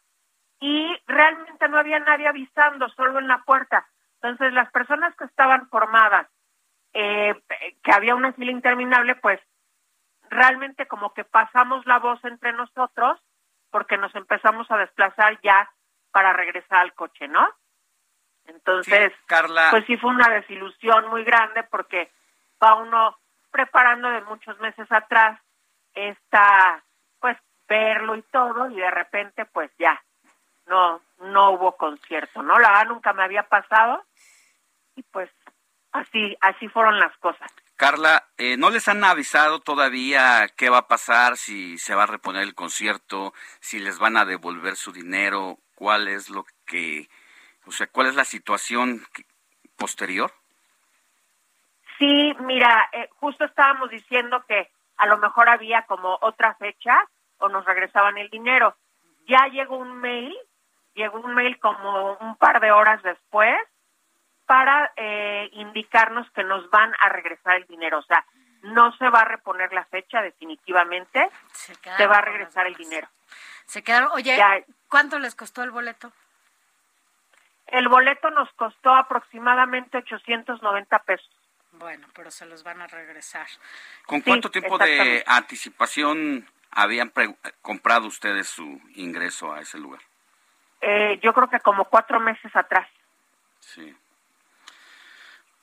y 0.59 0.95
realmente 1.07 1.67
no 1.69 1.77
había 1.77 1.99
nadie 1.99 2.27
avisando, 2.27 2.89
solo 2.89 3.19
en 3.19 3.27
la 3.27 3.43
puerta. 3.43 3.85
Entonces 4.21 4.53
las 4.53 4.71
personas 4.71 5.15
que 5.15 5.25
estaban 5.25 5.69
formadas, 5.69 6.27
eh, 6.93 7.35
que 7.83 7.91
había 7.91 8.15
una 8.15 8.33
fila 8.33 8.51
interminable, 8.51 9.15
pues 9.15 9.39
realmente 10.29 10.87
como 10.87 11.13
que 11.13 11.23
pasamos 11.23 11.85
la 11.85 11.99
voz 11.99 12.23
entre 12.23 12.53
nosotros 12.53 13.19
porque 13.71 13.97
nos 13.97 14.13
empezamos 14.15 14.69
a 14.71 14.77
desplazar 14.77 15.39
ya 15.41 15.69
para 16.11 16.33
regresar 16.33 16.79
al 16.79 16.93
coche, 16.93 17.27
¿no? 17.27 17.49
Entonces, 18.45 19.11
Carla. 19.25 19.69
pues 19.71 19.85
sí 19.85 19.97
fue 19.97 20.11
una 20.11 20.29
desilusión 20.29 21.07
muy 21.09 21.23
grande 21.23 21.63
porque 21.63 22.11
va 22.61 22.75
uno 22.75 23.17
preparando 23.53 24.09
de 24.09 24.21
muchos 24.21 24.59
meses 24.59 24.91
atrás 24.91 25.39
esta, 25.93 26.83
pues 27.19 27.37
verlo 27.69 28.15
y 28.15 28.23
todo 28.23 28.69
y 28.69 28.75
de 28.75 28.91
repente 28.91 29.45
pues 29.45 29.71
ya 29.77 30.03
no 30.65 31.01
no 31.19 31.51
hubo 31.51 31.77
concierto, 31.77 32.41
¿no? 32.41 32.59
La 32.59 32.69
verdad 32.69 32.87
nunca 32.87 33.13
me 33.13 33.23
había 33.23 33.43
pasado 33.43 34.03
y 34.95 35.03
pues 35.03 35.29
así 35.91 36.35
así 36.41 36.67
fueron 36.67 36.99
las 36.99 37.15
cosas. 37.17 37.49
Carla, 37.75 38.27
eh, 38.37 38.57
¿no 38.57 38.69
les 38.69 38.87
han 38.87 39.03
avisado 39.03 39.59
todavía 39.59 40.47
qué 40.57 40.69
va 40.69 40.79
a 40.79 40.87
pasar, 40.87 41.37
si 41.37 41.77
se 41.77 41.95
va 41.95 42.03
a 42.03 42.07
reponer 42.07 42.43
el 42.43 42.55
concierto, 42.55 43.33
si 43.59 43.79
les 43.79 43.99
van 43.99 44.17
a 44.17 44.25
devolver 44.25 44.75
su 44.75 44.91
dinero, 44.91 45.59
cuál 45.75 46.07
es 46.07 46.29
lo 46.29 46.45
que, 46.65 47.09
o 47.65 47.71
sea, 47.71 47.87
cuál 47.87 48.07
es 48.07 48.15
la 48.15 48.25
situación 48.25 49.05
posterior? 49.75 50.31
Sí, 52.03 52.35
mira, 52.39 52.89
eh, 52.91 53.07
justo 53.21 53.45
estábamos 53.45 53.89
diciendo 53.89 54.43
que 54.45 54.69
a 54.97 55.05
lo 55.05 55.19
mejor 55.19 55.47
había 55.47 55.83
como 55.83 56.17
otra 56.19 56.53
fecha 56.55 56.99
o 57.37 57.47
nos 57.47 57.63
regresaban 57.63 58.17
el 58.17 58.29
dinero. 58.29 58.75
Ya 59.25 59.47
llegó 59.47 59.77
un 59.77 60.01
mail, 60.01 60.35
llegó 60.95 61.21
un 61.21 61.33
mail 61.33 61.57
como 61.61 62.17
un 62.19 62.35
par 62.35 62.59
de 62.59 62.73
horas 62.73 63.01
después 63.03 63.55
para 64.45 64.91
eh, 64.97 65.47
indicarnos 65.53 66.29
que 66.31 66.43
nos 66.43 66.69
van 66.71 66.93
a 66.99 67.07
regresar 67.07 67.55
el 67.55 67.67
dinero. 67.67 67.99
O 67.99 68.03
sea, 68.03 68.25
no 68.63 68.91
se 68.97 69.07
va 69.09 69.21
a 69.21 69.25
reponer 69.25 69.71
la 69.71 69.85
fecha 69.85 70.21
definitivamente, 70.21 71.29
se, 71.53 72.05
va 72.05 72.17
a 72.17 72.21
regresar 72.21 72.67
el 72.67 72.75
dinero. 72.75 73.07
Se 73.65 73.81
quedaron, 73.81 74.11
oye, 74.11 74.35
Ya. 74.35 74.61
¿cuánto 74.89 75.19
les 75.19 75.35
costó 75.35 75.63
el 75.63 75.71
boleto? 75.71 76.11
El 77.67 77.87
boleto 77.87 78.29
nos 78.29 78.51
costó 78.55 78.93
aproximadamente 78.93 79.99
890 79.99 80.99
pesos. 80.99 81.42
Bueno, 81.73 82.07
pero 82.15 82.29
se 82.31 82.45
los 82.45 82.63
van 82.63 82.81
a 82.81 82.87
regresar. 82.87 83.47
¿Con 84.05 84.19
Sí, 84.19 84.25
cuánto 84.25 84.51
tiempo 84.51 84.77
de 84.77 85.23
anticipación 85.25 86.47
habían 86.71 87.09
pre- 87.09 87.35
comprado 87.61 88.07
ustedes 88.07 88.47
su 88.47 88.79
ingreso 88.95 89.53
a 89.53 89.61
ese 89.61 89.77
lugar? 89.79 90.01
Eh, 90.81 91.19
yo 91.23 91.33
creo 91.33 91.49
que 91.49 91.59
como 91.59 91.85
cuatro 91.85 92.19
meses 92.19 92.55
atrás. 92.55 92.87
Sí. 93.59 93.95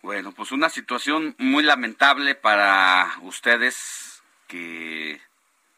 Bueno, 0.02 0.32
pues 0.32 0.50
una 0.50 0.68
situación 0.70 1.34
muy 1.38 1.62
lamentable 1.62 2.34
para 2.34 3.12
ustedes 3.20 4.22
que 4.48 5.20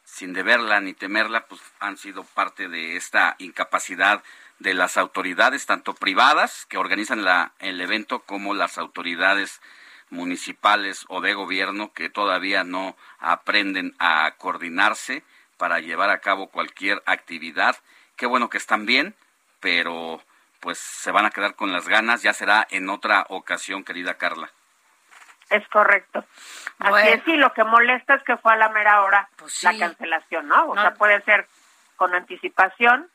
sin 0.05 0.33
deberla 0.33 0.81
ni 0.81 0.95
temerla, 0.95 1.47
pues 1.47 1.61
han 1.81 1.97
sido 1.97 2.23
parte 2.25 2.69
de 2.69 2.97
esta 2.97 3.35
incapacidad 3.39 4.23
de 4.61 4.75
las 4.75 4.97
autoridades, 4.97 5.67
tanto 5.67 5.95
privadas 5.95 6.67
que 6.67 6.79
organizan 6.79 7.25
la, 7.25 7.53
el 7.59 7.81
evento, 7.81 8.21
como 8.21 8.55
las 8.55 8.79
autoridades 8.79 9.61
municipales 10.13 11.05
o 11.09 11.21
de 11.21 11.35
gobierno 11.35 11.93
que 11.93 12.09
todavía 12.11 12.63
no 12.65 12.97
aprenden 13.19 13.95
a 13.99 14.33
coordinarse 14.39 15.25
para 15.57 15.81
llevar 15.81 16.11
a 16.11 16.19
cabo 16.21 16.49
cualquier 16.49 17.03
actividad. 17.07 17.77
Qué 18.17 18.27
bueno 18.27 18.49
que 18.49 18.59
están 18.59 18.87
bien, 18.87 19.15
pero 19.61 20.23
pues 20.61 20.79
se 20.79 21.11
van 21.11 21.25
a 21.25 21.31
quedar 21.31 21.57
con 21.57 21.73
las 21.73 21.89
ganas, 21.89 22.23
ya 22.23 22.33
será 22.33 22.67
en 22.71 22.89
otra 22.89 23.27
ocasión, 23.31 23.83
querida 23.85 24.15
Carla. 24.15 24.51
Es 25.51 25.67
correcto. 25.69 26.25
Así 26.79 26.91
Bueno. 26.91 27.09
es, 27.11 27.23
sí, 27.25 27.37
lo 27.37 27.53
que 27.53 27.65
molesta 27.65 28.15
es 28.15 28.23
que 28.23 28.37
fue 28.37 28.53
a 28.53 28.57
la 28.57 28.69
mera 28.71 29.03
hora 29.03 29.29
Pues 29.37 29.63
la 29.65 29.77
cancelación, 29.79 30.47
¿no? 30.49 30.67
O 30.67 30.75
No. 30.75 30.81
sea, 30.81 30.95
puede 30.95 31.21
ser 31.23 31.47
con 31.97 32.15
anticipación, 32.15 33.11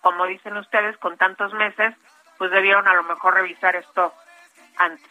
como 0.00 0.26
dicen 0.26 0.56
ustedes, 0.56 0.96
con 0.98 1.16
tantos 1.16 1.52
meses, 1.54 1.94
pues 2.38 2.50
debieron 2.50 2.86
a 2.88 2.94
lo 2.94 3.02
mejor 3.04 3.34
revisar 3.34 3.76
esto 3.76 4.14
antes. 4.76 5.10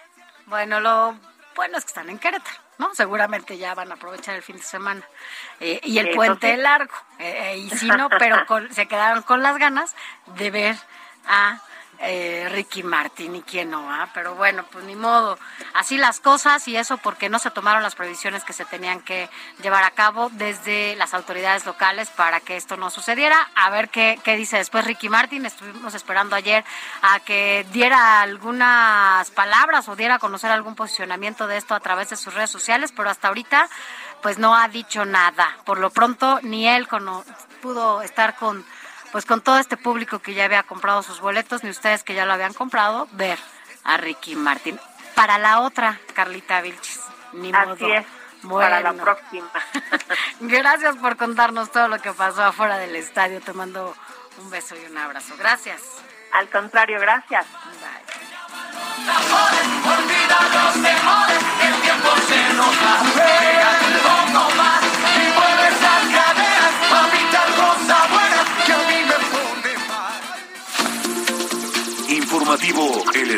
Bueno, 0.50 0.80
lo 0.80 1.16
bueno 1.56 1.78
es 1.78 1.86
que 1.86 1.89
están 1.89 2.10
en 2.10 2.18
Querétaro, 2.20 2.58
¿no? 2.78 2.93
Seguramente 2.95 3.58
ya 3.58 3.74
van 3.76 3.91
a 3.91 3.95
aprovechar 3.95 4.36
el 4.36 4.43
fin 4.43 4.58
de 4.58 4.64
semana. 4.64 5.02
Eh, 5.60 5.80
y 5.84 5.97
el 6.00 6.12
puente 6.12 6.56
sí. 6.56 6.62
largo. 6.62 6.93
Eh, 7.20 7.58
y 7.58 7.70
si 7.72 7.88
no, 7.88 8.10
pero 8.10 8.45
con- 8.47 8.74
se 8.74 8.88
quedaron 8.88 9.24
con 9.24 9.43
las 9.43 9.58
ganas 9.58 9.95
de 10.38 10.52
ver 10.52 10.76
a 11.28 11.60
eh, 12.02 12.47
Ricky 12.52 12.82
Martin 12.82 13.36
y 13.36 13.41
quién 13.41 13.72
no, 13.72 13.91
¿ah? 13.91 14.10
Pero 14.14 14.36
bueno, 14.36 14.64
pues 14.72 14.86
ni 14.86 14.95
modo. 14.95 15.38
Así 15.74 15.97
las 15.97 16.20
cosas 16.20 16.68
y 16.68 16.78
eso 16.78 16.97
porque 16.97 17.30
no 17.30 17.39
se 17.39 17.52
tomaron 17.52 17.84
las 17.84 17.95
previsiones 17.95 18.43
que 18.43 18.54
se 18.54 18.64
tenían 18.66 19.02
que 19.02 19.30
llevar 19.62 19.84
a 19.84 19.91
cabo 19.91 20.30
desde 20.32 20.95
las 20.95 21.14
autoridades 21.14 21.66
locales 21.66 22.10
para 22.10 22.39
que 22.39 22.56
esto 22.56 22.78
no 22.78 22.89
sucediera. 22.89 23.50
A 23.56 23.70
ver 23.70 23.89
qué, 23.89 24.20
qué 24.24 24.38
dice 24.38 24.58
después 24.58 24.86
Ricky 24.86 25.10
Martin. 25.10 25.45
Estuvimos 25.45 25.93
esperando 25.93 26.36
ayer 26.36 26.64
a 27.02 27.20
que 27.20 27.66
diera 27.74 28.22
algunas 28.22 29.30
palabras 29.32 29.89
o 29.89 29.95
diera 29.95 30.16
a 30.16 30.20
conocer 30.20 30.52
algún 30.52 30.76
posicionamiento 30.76 31.47
de 31.47 31.58
esto 31.58 31.76
a 31.76 31.80
través 31.82 32.10
de 32.10 32.16
sus 32.16 32.34
redes 32.34 32.50
sociales, 32.50 32.93
pero 32.95 33.10
hasta 33.10 33.28
ahorita 33.28 33.68
pues 34.22 34.38
no 34.38 34.56
ha 34.56 34.68
dicho 34.70 35.06
nada. 35.06 35.58
Por 35.66 35.80
lo 35.80 35.89
pronto 35.89 36.39
ni 36.43 36.68
él 36.68 36.88
pudo 37.62 38.02
estar 38.02 38.36
con 38.36 38.66
pues 39.12 39.26
con 39.26 39.41
todo 39.41 39.57
este 39.60 39.78
público 39.78 40.20
que 40.20 40.34
ya 40.34 40.45
había 40.45 40.64
comprado 40.64 41.03
sus 41.03 41.20
boletos, 41.20 41.64
ni 41.64 41.70
ustedes 41.70 42.03
que 42.03 42.14
ya 42.14 42.26
lo 42.26 42.34
habían 42.34 42.53
comprado, 42.53 43.07
ver 43.12 43.39
a 43.84 43.97
Ricky 43.97 44.36
Martin. 44.36 44.80
Para 45.16 45.38
la 45.38 45.62
otra, 45.62 45.99
Carlita 46.14 46.62
Vilchis. 46.62 47.01
Ni 47.34 47.51
modo. 47.51 47.74
Así 47.74 47.91
es, 47.91 48.05
para 48.49 48.82
la 48.82 48.91
Bueno. 48.91 49.03
próxima. 49.03 49.49
Gracias 50.39 50.95
por 50.97 51.18
contarnos 51.18 51.72
todo 51.72 51.88
lo 51.88 51.99
que 51.99 52.12
pasó 52.14 52.43
afuera 52.43 52.78
del 52.78 52.95
estadio. 52.95 53.41
Te 53.41 53.53
mando 53.53 53.95
un 54.39 54.49
beso 54.49 54.76
y 54.76 54.86
un 54.89 54.97
abrazo. 54.97 55.36
Gracias. 55.38 55.82
Al 56.34 56.49
contrario, 56.49 56.99
gracias. 56.99 57.45
Olvida 59.86 60.39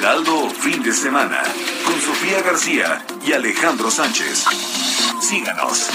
Heraldo 0.01 0.49
Fin 0.49 0.81
de 0.81 0.93
Semana 0.93 1.43
con 1.85 2.01
Sofía 2.01 2.41
García 2.41 3.05
y 3.23 3.33
Alejandro 3.33 3.91
Sánchez. 3.91 4.45
Síganos. 5.21 5.91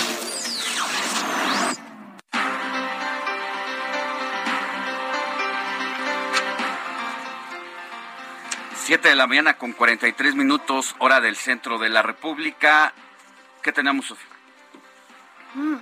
Siete 8.77 9.09
de 9.09 9.17
la 9.17 9.27
mañana 9.27 9.59
con 9.59 9.73
43 9.73 10.37
minutos, 10.37 10.95
hora 11.01 11.21
del 11.21 11.35
centro 11.35 11.77
de 11.81 11.89
la 11.89 12.03
República. 12.03 12.93
¿Qué 13.61 13.73
tenemos, 13.73 14.07
Sofía? 14.07 14.37
Mm. 15.55 15.79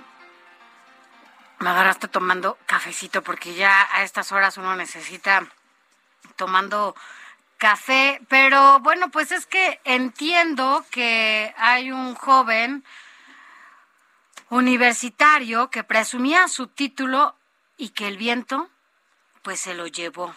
Me 1.58 1.68
agarraste 1.68 2.08
tomando 2.08 2.56
cafecito 2.64 3.20
porque 3.20 3.52
ya 3.52 3.86
a 3.92 4.02
estas 4.02 4.32
horas 4.32 4.56
uno 4.56 4.74
necesita 4.76 5.46
tomando 6.36 6.96
café, 7.64 8.20
pero 8.28 8.78
bueno, 8.80 9.10
pues 9.10 9.32
es 9.32 9.46
que 9.46 9.80
entiendo 9.84 10.84
que 10.90 11.54
hay 11.56 11.90
un 11.90 12.14
joven 12.14 12.84
universitario 14.50 15.70
que 15.70 15.82
presumía 15.82 16.46
su 16.48 16.66
título 16.66 17.34
y 17.78 17.88
que 17.88 18.06
el 18.06 18.18
viento 18.18 18.68
pues 19.40 19.60
se 19.60 19.72
lo 19.72 19.86
llevó. 19.86 20.34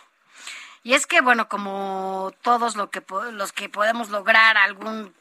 Y 0.84 0.94
es 0.94 1.06
que, 1.06 1.20
bueno, 1.20 1.50
como 1.50 2.32
todos 2.44 2.78
lo 2.78 2.90
que, 2.90 3.04
los 3.34 3.52
que 3.52 3.68
podemos 3.68 4.10
lograr 4.10 4.58
algún, 4.58 5.14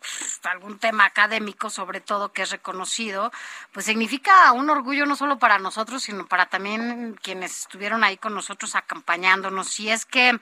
algún 0.44 0.78
tema 0.78 1.06
académico, 1.06 1.70
sobre 1.70 2.00
todo 2.00 2.32
que 2.32 2.42
es 2.42 2.50
reconocido, 2.50 3.32
pues 3.72 3.84
significa 3.84 4.52
un 4.52 4.70
orgullo 4.70 5.06
no 5.06 5.16
solo 5.16 5.40
para 5.40 5.58
nosotros, 5.58 6.04
sino 6.04 6.24
para 6.24 6.46
también 6.46 7.18
quienes 7.20 7.62
estuvieron 7.62 8.04
ahí 8.04 8.16
con 8.16 8.32
nosotros 8.32 8.76
acompañándonos. 8.76 9.80
Y 9.80 9.90
es 9.90 10.06
que, 10.06 10.38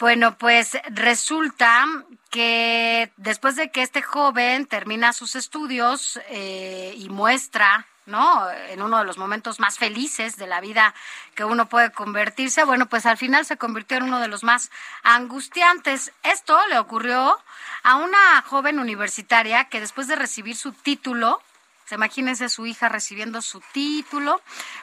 bueno, 0.00 0.34
pues 0.38 0.78
resulta 0.86 1.84
que 2.30 3.12
después 3.18 3.54
de 3.56 3.70
que 3.70 3.82
este 3.82 4.00
joven 4.00 4.64
termina 4.64 5.12
sus 5.12 5.36
estudios 5.36 6.18
eh, 6.30 6.94
y 6.96 7.10
muestra, 7.10 7.86
¿no? 8.06 8.50
En 8.50 8.80
uno 8.80 8.98
de 8.98 9.04
los 9.04 9.18
momentos 9.18 9.60
más 9.60 9.76
felices 9.78 10.36
de 10.36 10.46
la 10.46 10.62
vida 10.62 10.94
que 11.34 11.44
uno 11.44 11.66
puede 11.66 11.92
convertirse, 11.92 12.64
bueno, 12.64 12.86
pues 12.86 13.04
al 13.04 13.18
final 13.18 13.44
se 13.44 13.58
convirtió 13.58 13.98
en 13.98 14.04
uno 14.04 14.20
de 14.20 14.28
los 14.28 14.42
más 14.42 14.70
angustiantes. 15.02 16.12
Esto 16.22 16.58
le 16.68 16.78
ocurrió 16.78 17.38
a 17.82 17.96
una 17.96 18.42
joven 18.46 18.78
universitaria 18.78 19.66
que 19.66 19.80
después 19.80 20.08
de 20.08 20.16
recibir 20.16 20.56
su 20.56 20.72
título 20.72 21.42
Se 21.90 21.96
imagínense 21.96 22.48
su 22.48 22.66
hija 22.66 22.88
recibiendo 22.88 23.42
su 23.42 23.60
título, 23.72 24.40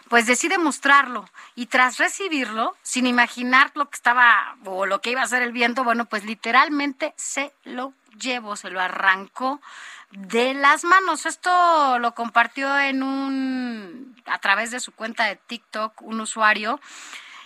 pues 0.09 0.25
decide 0.25 0.57
mostrarlo 0.57 1.23
y 1.55 1.67
tras 1.67 1.99
recibirlo, 1.99 2.75
sin 2.81 3.07
imaginar 3.07 3.71
lo 3.75 3.89
que 3.89 3.95
estaba 3.95 4.57
o 4.65 4.85
lo 4.85 4.99
que 4.99 5.11
iba 5.11 5.21
a 5.21 5.23
hacer 5.23 5.41
el 5.41 5.53
viento, 5.53 5.85
bueno, 5.85 6.03
pues 6.03 6.25
literalmente 6.25 7.13
se 7.15 7.53
lo 7.63 7.93
llevó, 8.19 8.57
se 8.57 8.69
lo 8.69 8.81
arrancó 8.81 9.61
de 10.11 10.53
las 10.53 10.83
manos. 10.83 11.25
Esto 11.25 11.97
lo 11.97 12.13
compartió 12.13 12.77
en 12.77 13.01
un 13.01 14.21
a 14.25 14.39
través 14.39 14.71
de 14.71 14.81
su 14.81 14.91
cuenta 14.91 15.23
de 15.27 15.37
TikTok 15.37 16.01
un 16.01 16.19
usuario. 16.19 16.81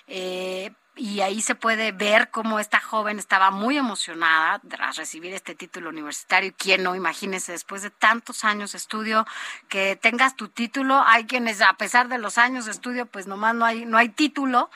Eh, 0.07 0.71
y 0.95 1.21
ahí 1.21 1.41
se 1.41 1.55
puede 1.55 1.93
ver 1.93 2.31
cómo 2.31 2.59
esta 2.59 2.81
joven 2.81 3.17
estaba 3.17 3.49
muy 3.49 3.77
emocionada 3.77 4.59
tras 4.67 4.97
recibir 4.97 5.33
este 5.33 5.55
título 5.55 5.89
universitario. 5.89 6.49
Y 6.49 6.53
quién 6.53 6.83
no, 6.83 6.95
imagínese, 6.95 7.53
después 7.53 7.81
de 7.81 7.91
tantos 7.91 8.43
años 8.43 8.73
de 8.73 8.77
estudio, 8.77 9.25
que 9.69 9.95
tengas 9.95 10.35
tu 10.35 10.49
título. 10.49 11.01
Hay 11.07 11.25
quienes, 11.25 11.61
a 11.61 11.73
pesar 11.73 12.09
de 12.09 12.17
los 12.17 12.37
años 12.37 12.65
de 12.65 12.71
estudio, 12.71 13.05
pues 13.05 13.25
nomás 13.25 13.55
no 13.55 13.65
hay, 13.65 13.85
no 13.85 13.97
hay 13.97 14.09
título. 14.09 14.69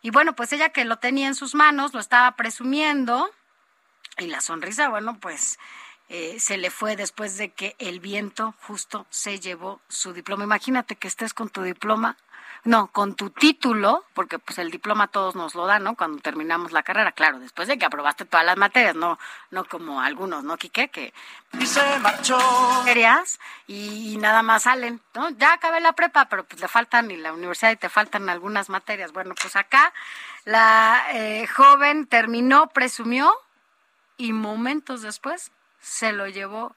Y 0.00 0.10
bueno, 0.10 0.34
pues 0.34 0.52
ella 0.52 0.70
que 0.70 0.86
lo 0.86 0.98
tenía 0.98 1.28
en 1.28 1.34
sus 1.34 1.54
manos, 1.54 1.92
lo 1.92 2.00
estaba 2.00 2.32
presumiendo. 2.32 3.30
Y 4.16 4.26
la 4.28 4.40
sonrisa, 4.40 4.88
bueno, 4.88 5.18
pues 5.20 5.58
eh, 6.08 6.40
se 6.40 6.56
le 6.56 6.70
fue 6.70 6.96
después 6.96 7.36
de 7.36 7.52
que 7.52 7.76
el 7.78 8.00
viento 8.00 8.54
justo 8.62 9.06
se 9.10 9.38
llevó 9.38 9.82
su 9.88 10.14
diploma. 10.14 10.44
Imagínate 10.44 10.96
que 10.96 11.08
estés 11.08 11.34
con 11.34 11.50
tu 11.50 11.62
diploma 11.62 12.16
no, 12.68 12.88
con 12.88 13.14
tu 13.14 13.30
título, 13.30 14.04
porque 14.12 14.38
pues 14.38 14.58
el 14.58 14.70
diploma 14.70 15.08
todos 15.08 15.34
nos 15.34 15.54
lo 15.54 15.64
dan, 15.64 15.84
¿no? 15.84 15.96
Cuando 15.96 16.20
terminamos 16.20 16.70
la 16.70 16.82
carrera, 16.82 17.12
claro, 17.12 17.38
después 17.38 17.66
de 17.66 17.78
que 17.78 17.86
aprobaste 17.86 18.26
todas 18.26 18.44
las 18.44 18.58
materias, 18.58 18.94
no, 18.94 19.18
no 19.50 19.64
como 19.64 20.02
algunos, 20.02 20.44
¿no, 20.44 20.58
Quique? 20.58 20.88
Que 20.88 21.14
y 21.58 21.66
se 21.66 21.98
marchó. 22.00 22.38
Querías 22.84 23.40
y, 23.66 24.18
nada 24.18 24.42
más 24.42 24.64
salen, 24.64 25.00
¿no? 25.14 25.30
Ya 25.30 25.54
acabé 25.54 25.80
la 25.80 25.94
prepa, 25.94 26.26
pero 26.26 26.44
pues 26.44 26.60
le 26.60 26.68
faltan 26.68 27.10
y 27.10 27.16
la 27.16 27.32
universidad 27.32 27.70
y 27.70 27.76
te 27.76 27.88
faltan 27.88 28.28
algunas 28.28 28.68
materias. 28.68 29.12
Bueno, 29.12 29.34
pues 29.40 29.56
acá 29.56 29.94
la 30.44 31.06
eh, 31.14 31.46
joven 31.46 32.06
terminó, 32.06 32.68
presumió 32.68 33.34
y 34.18 34.34
momentos 34.34 35.00
después 35.00 35.52
se 35.80 36.12
lo 36.12 36.28
llevó 36.28 36.76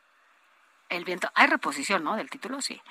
el 0.91 1.05
viento. 1.05 1.31
Hay 1.35 1.47
reposición, 1.47 2.03
¿no? 2.03 2.15
Del 2.15 2.29
título, 2.29 2.61
sí. 2.61 2.81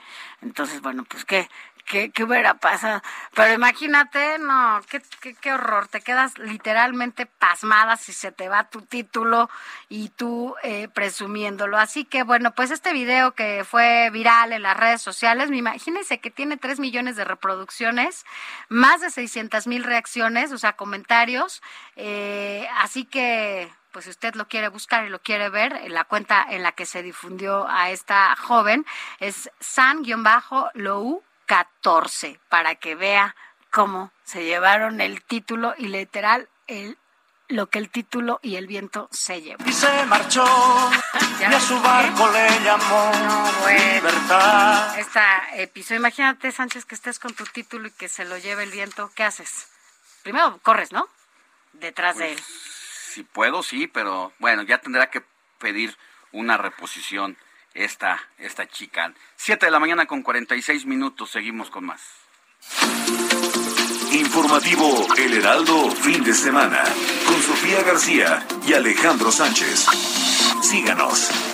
Entonces, 0.41 0.81
bueno, 0.81 1.05
pues 1.05 1.25
qué, 1.25 1.49
qué, 1.91 2.11
qué 2.11 2.25
hubiera 2.25 2.55
pasado. 2.55 3.03
Pero 3.35 3.53
imagínate, 3.53 4.39
no, 4.39 4.81
qué, 4.89 5.03
qué, 5.21 5.35
qué, 5.35 5.53
horror. 5.53 5.89
Te 5.89 6.01
quedas 6.01 6.39
literalmente 6.39 7.27
pasmada 7.27 7.97
si 7.97 8.13
se 8.13 8.31
te 8.31 8.49
va 8.49 8.71
tu 8.71 8.83
título 8.83 9.51
y 9.89 10.11
tú 10.11 10.55
eh, 10.63 10.89
presumiéndolo. 10.89 11.77
Así 11.77 12.05
que, 12.05 12.23
bueno, 12.23 12.55
pues 12.55 12.71
este 12.71 12.93
video 12.93 13.33
que 13.33 13.65
fue 13.65 14.09
viral 14.11 14.53
en 14.53 14.63
las 14.63 14.77
redes 14.77 15.03
sociales, 15.03 15.51
imagínense 15.51 16.21
que 16.21 16.31
tiene 16.31 16.57
3 16.57 16.79
millones 16.79 17.17
de 17.17 17.25
reproducciones, 17.25 18.25
más 18.69 19.01
de 19.01 19.11
600 19.11 19.67
mil 19.67 19.83
reacciones, 19.83 20.53
o 20.53 20.59
sea, 20.59 20.75
comentarios. 20.75 21.61
Eh, 21.97 22.69
así 22.79 23.05
que 23.05 23.69
pues 23.91 24.05
si 24.05 24.13
usted 24.13 24.37
lo 24.37 24.47
quiere 24.47 24.69
buscar 24.69 25.05
y 25.05 25.09
lo 25.09 25.21
quiere 25.21 25.49
ver, 25.49 25.91
la 25.91 26.05
cuenta 26.05 26.47
en 26.49 26.63
la 26.63 26.71
que 26.71 26.87
se 26.87 27.03
difundió 27.03 27.67
a 27.69 27.91
esta 27.91 28.37
joven 28.37 28.87
es 29.19 29.51
san-lou 29.59 31.25
14, 31.51 32.39
para 32.49 32.77
que 32.77 32.95
vea 32.95 33.35
cómo 33.73 34.13
se 34.23 34.45
llevaron 34.45 35.01
el 35.01 35.21
título 35.21 35.75
y 35.77 35.89
literal 35.89 36.49
el 36.69 36.97
lo 37.49 37.67
que 37.69 37.81
el 37.81 37.91
título 37.91 38.39
y 38.41 38.55
el 38.55 38.69
viento 38.69 39.09
se 39.11 39.43
llevó. 39.43 39.65
Y 39.67 39.73
se 39.73 40.07
marchó, 40.07 40.45
y 41.41 41.43
a 41.43 41.59
su 41.59 41.81
barco 41.81 42.31
le 42.31 42.61
llamó 42.61 43.11
no, 43.13 43.69
libertad. 43.69 44.97
Esta 44.97 45.57
episodio, 45.57 45.99
imagínate, 45.99 46.53
Sánchez, 46.53 46.85
que 46.85 46.95
estés 46.95 47.19
con 47.19 47.35
tu 47.35 47.43
título 47.43 47.89
y 47.89 47.91
que 47.91 48.09
se 48.09 48.25
lo 48.25 48.39
lleve 48.39 48.63
el 48.63 48.71
viento, 48.71 49.11
¿qué 49.17 49.25
haces? 49.25 49.67
Primero 50.23 50.61
corres, 50.63 50.93
¿no? 50.93 51.09
Detrás 51.73 52.17
de 52.17 52.27
Pues, 52.27 52.39
él. 52.39 52.45
Si 52.45 53.23
puedo, 53.25 53.65
sí, 53.65 53.89
pero 53.89 54.33
bueno, 54.39 54.63
ya 54.63 54.79
tendrá 54.79 55.11
que 55.11 55.25
pedir 55.59 55.99
una 56.31 56.57
reposición 56.57 57.37
esta, 57.75 58.21
esta 58.39 58.67
chica. 58.69 59.13
Siete 59.37 59.67
de 59.67 59.73
la 59.73 59.79
mañana 59.79 60.07
con 60.07 60.23
46 60.23 60.87
minutos, 60.87 61.31
seguimos 61.31 61.71
con 61.71 61.87
más. 61.87 62.01
Informativo 64.13 65.07
El 65.17 65.35
Heraldo, 65.35 65.91
fin 65.91 66.23
de 66.25 66.35
semana, 66.35 66.83
con 67.27 67.41
Sofía 67.43 67.83
García 67.83 68.47
y 68.67 68.73
Alejandro 68.73 69.31
Sánchez. 69.31 69.87
Síganos. 70.63 71.50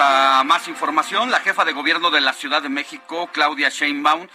A 0.00 0.42
más 0.44 0.68
información. 0.68 1.30
La 1.30 1.40
jefa 1.40 1.64
de 1.64 1.72
gobierno 1.72 2.10
de 2.10 2.20
la 2.20 2.32
Ciudad 2.32 2.62
de 2.62 2.68
México, 2.68 3.28
Claudia 3.32 3.68
Sheinbaum, 3.68 4.28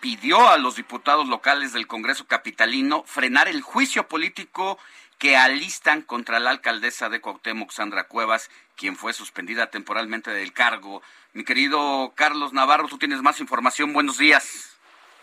pidió 0.00 0.48
a 0.48 0.56
los 0.56 0.76
diputados 0.76 1.28
locales 1.28 1.72
del 1.72 1.86
Congreso 1.86 2.26
Capitalino 2.26 3.02
frenar 3.04 3.48
el 3.48 3.60
juicio 3.60 4.08
político 4.08 4.78
que 5.18 5.36
alistan 5.36 6.02
contra 6.02 6.40
la 6.40 6.50
alcaldesa 6.50 7.10
de 7.10 7.20
Cuauhtémoc, 7.20 7.70
Sandra 7.70 8.04
Cuevas, 8.04 8.50
quien 8.76 8.96
fue 8.96 9.12
suspendida 9.12 9.66
temporalmente 9.66 10.30
del 10.30 10.52
cargo. 10.52 11.02
Mi 11.34 11.44
querido 11.44 12.12
Carlos 12.14 12.52
Navarro, 12.52 12.88
tú 12.88 12.96
tienes 12.96 13.20
más 13.20 13.40
información. 13.40 13.92
Buenos 13.92 14.16
días. 14.16 14.78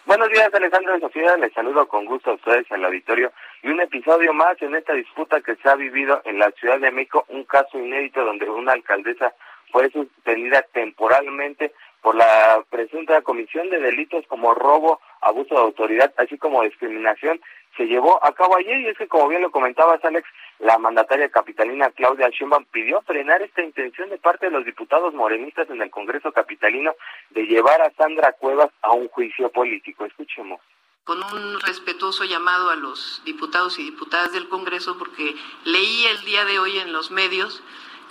Buenos 0.06 0.30
días, 0.30 0.54
Alejandro 0.54 0.96
y 0.96 1.02
Sofía. 1.02 1.36
Les 1.38 1.52
saludo 1.54 1.88
con 1.88 2.06
gusto 2.06 2.32
a 2.32 2.36
ustedes 2.36 2.70
en 2.70 2.78
el 2.78 2.86
auditorio. 2.86 3.34
Y 3.64 3.70
un 3.70 3.82
episodio 3.82 4.32
más 4.34 4.62
en 4.62 4.76
esta 4.76 4.94
disputa 4.94 5.42
que 5.42 5.56
se 5.56 5.70
ha 5.70 5.76
vivido 5.76 6.22
en 6.24 6.40
la 6.40 6.52
Ciudad 6.52 6.80
de 6.80 6.92
México, 6.92 7.26
un 7.30 7.44
caso 7.44 7.78
inédito 7.78 8.24
donde 8.24 8.50
una 8.50 8.74
alcaldesa 8.74 9.34
fue 9.78 9.92
suspendida 9.92 10.64
temporalmente 10.74 11.72
por 12.02 12.16
la 12.16 12.64
presunta 12.68 13.22
comisión 13.22 13.70
de 13.70 13.80
delitos 13.80 14.26
como 14.28 14.56
robo, 14.56 15.00
abuso 15.22 15.54
de 15.54 15.62
autoridad, 15.62 16.12
así 16.18 16.36
como 16.40 16.64
discriminación, 16.64 17.40
se 17.76 17.86
llevó 17.86 18.18
a 18.26 18.34
cabo 18.34 18.58
ayer 18.58 18.82
y 18.82 18.88
es 18.88 18.98
que 18.98 19.08
como 19.08 19.28
bien 19.28 19.44
lo 19.44 19.52
comentabas 19.52 20.04
Alex, 20.04 20.28
la 20.58 20.80
mandataria 20.80 21.30
capitalina 21.30 21.92
Claudia 21.92 22.30
Sheinbaum 22.30 22.66
pidió 22.72 23.04
frenar 23.04 23.44
esta 23.44 23.62
intención 23.62 24.10
de 24.10 24.18
parte 24.18 24.48
de 24.48 24.52
los 24.52 24.66
diputados 24.66 25.14
morenistas 25.14 25.70
en 25.70 25.80
el 25.80 25.92
Congreso 25.92 26.32
capitalino 26.32 26.96
de 27.30 27.46
llevar 27.46 27.80
a 27.84 27.92
Sandra 27.92 28.32
Cuevas 28.32 28.72
a 28.82 28.94
un 28.94 29.10
juicio 29.10 29.52
político. 29.52 30.06
Escuchemos 30.06 30.60
con 31.04 31.24
un 31.24 31.60
respetuoso 31.62 32.26
llamado 32.26 32.72
a 32.72 32.76
los 32.76 33.22
diputados 33.26 33.78
y 33.78 33.84
diputadas 33.84 34.34
del 34.34 34.50
Congreso 34.50 34.98
porque 34.98 35.36
leí 35.66 36.06
el 36.06 36.26
día 36.26 36.46
de 36.46 36.58
hoy 36.58 36.80
en 36.80 36.92
los 36.92 37.12
medios 37.12 37.64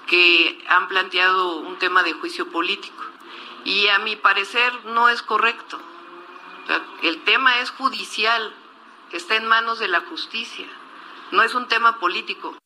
que 0.07 0.59
han 0.68 0.88
planteado 0.88 1.59
un 1.59 1.78
tema 1.78 2.02
de 2.02 2.12
juicio 2.12 2.50
político. 2.50 3.02
Y 3.64 3.88
a 3.88 3.98
mi 3.98 4.16
parecer 4.16 4.72
no 4.86 5.09
es 5.09 5.22
correcto. 5.22 5.78
El 7.02 7.22
tema 7.24 7.61
es 7.61 7.70
judicial, 7.70 8.54
está 9.12 9.36
en 9.36 9.46
manos 9.46 9.78
de 9.78 9.88
la 9.88 10.00
justicia, 10.00 10.66
no 11.32 11.42
es 11.42 11.54
un 11.54 11.68
tema 11.68 11.98
político. 11.98 12.57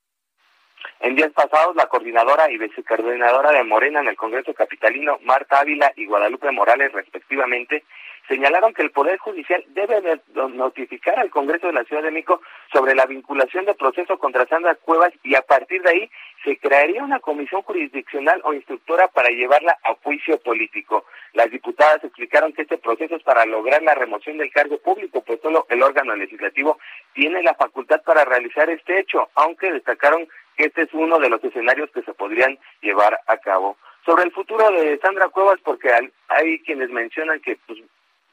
En 1.00 1.16
días 1.16 1.32
pasados, 1.32 1.76
la 1.76 1.86
coordinadora 1.86 2.50
y 2.50 2.58
vicecoordinadora 2.58 3.52
de 3.52 3.64
Morena 3.64 4.00
en 4.00 4.08
el 4.08 4.16
Congreso 4.16 4.52
Capitalino, 4.52 5.18
Marta 5.24 5.60
Ávila 5.60 5.92
y 5.96 6.06
Guadalupe 6.06 6.50
Morales, 6.50 6.92
respectivamente, 6.92 7.84
señalaron 8.30 8.72
que 8.72 8.82
el 8.82 8.92
Poder 8.92 9.18
Judicial 9.18 9.64
debe 9.70 10.20
notificar 10.34 11.18
al 11.18 11.30
Congreso 11.30 11.66
de 11.66 11.72
la 11.72 11.82
Ciudad 11.82 12.04
de 12.04 12.12
México 12.12 12.40
sobre 12.72 12.94
la 12.94 13.04
vinculación 13.04 13.64
de 13.64 13.74
proceso 13.74 14.18
contra 14.18 14.46
Sandra 14.46 14.76
Cuevas 14.76 15.12
y 15.24 15.34
a 15.34 15.42
partir 15.42 15.82
de 15.82 15.90
ahí 15.90 16.10
se 16.44 16.56
crearía 16.58 17.02
una 17.02 17.18
comisión 17.18 17.62
jurisdiccional 17.62 18.40
o 18.44 18.54
instructora 18.54 19.08
para 19.08 19.30
llevarla 19.30 19.76
a 19.82 19.94
juicio 20.04 20.38
político. 20.38 21.06
Las 21.32 21.50
diputadas 21.50 22.04
explicaron 22.04 22.52
que 22.52 22.62
este 22.62 22.78
proceso 22.78 23.16
es 23.16 23.22
para 23.24 23.44
lograr 23.46 23.82
la 23.82 23.96
remoción 23.96 24.38
del 24.38 24.52
cargo 24.52 24.78
público, 24.78 25.22
pues 25.22 25.40
solo 25.42 25.66
el 25.68 25.82
órgano 25.82 26.14
legislativo 26.14 26.78
tiene 27.12 27.42
la 27.42 27.54
facultad 27.54 28.00
para 28.04 28.24
realizar 28.24 28.70
este 28.70 29.00
hecho, 29.00 29.28
aunque 29.34 29.72
destacaron 29.72 30.28
que 30.56 30.66
este 30.66 30.82
es 30.82 30.94
uno 30.94 31.18
de 31.18 31.30
los 31.30 31.42
escenarios 31.42 31.90
que 31.90 32.02
se 32.02 32.14
podrían 32.14 32.56
llevar 32.80 33.18
a 33.26 33.38
cabo. 33.38 33.76
Sobre 34.06 34.22
el 34.22 34.30
futuro 34.30 34.70
de 34.70 34.98
Sandra 34.98 35.28
Cuevas, 35.30 35.58
porque 35.64 35.90
hay 36.28 36.60
quienes 36.60 36.90
mencionan 36.90 37.40
que 37.40 37.58
pues, 37.66 37.80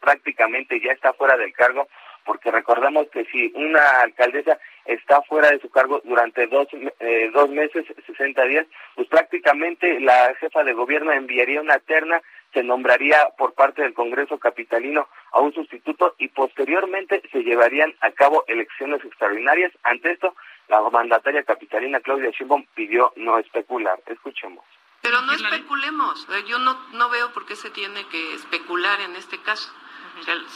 prácticamente 0.08 0.80
ya 0.80 0.94
está 0.94 1.12
fuera 1.12 1.36
del 1.36 1.52
cargo, 1.52 1.90
porque 2.24 2.50
recordemos 2.50 3.10
que 3.10 3.26
si 3.26 3.52
una 3.56 3.82
alcaldesa 4.04 4.58
está 4.86 5.22
fuera 5.24 5.52
de 5.52 5.60
su 5.60 5.70
cargo 5.70 6.00
durante 6.06 6.48
dos, 6.48 6.66
eh, 7.02 7.30
dos 7.34 7.50
meses, 7.50 7.86
60 8.06 8.42
días, 8.46 8.66
pues 8.96 9.10
prácticamente 9.10 10.00
la 10.00 10.34
jefa 10.40 10.64
de 10.64 10.72
gobierno 10.72 11.12
enviaría 11.12 11.60
una 11.60 11.80
terna, 11.80 12.22
se 12.54 12.64
nombraría 12.64 13.18
por 13.38 13.54
parte 13.54 13.82
del 13.82 13.94
Congreso 13.94 14.40
Capitalino 14.40 15.10
a 15.34 15.42
un 15.42 15.54
sustituto 15.54 16.16
y 16.20 16.30
posteriormente 16.30 17.22
se 17.30 17.44
llevarían 17.44 17.94
a 18.00 18.12
cabo 18.12 18.46
elecciones 18.48 19.04
extraordinarias. 19.04 19.74
Ante 19.84 20.14
esto, 20.14 20.38
la 20.70 20.80
mandataria 20.90 21.44
capitalina 21.44 22.00
Claudia 22.00 22.32
Sheinbaum 22.32 22.66
pidió 22.74 23.12
no 23.18 23.38
especular. 23.40 24.00
Escuchemos. 24.06 24.64
Pero 25.02 25.22
no 25.22 25.34
especulemos, 25.34 26.28
yo 26.48 26.60
no, 26.60 26.78
no 26.94 27.10
veo 27.10 27.32
por 27.34 27.46
qué 27.46 27.58
se 27.58 27.70
tiene 27.70 28.08
que 28.08 28.36
especular 28.36 29.02
en 29.02 29.18
este 29.18 29.38
caso. 29.42 29.70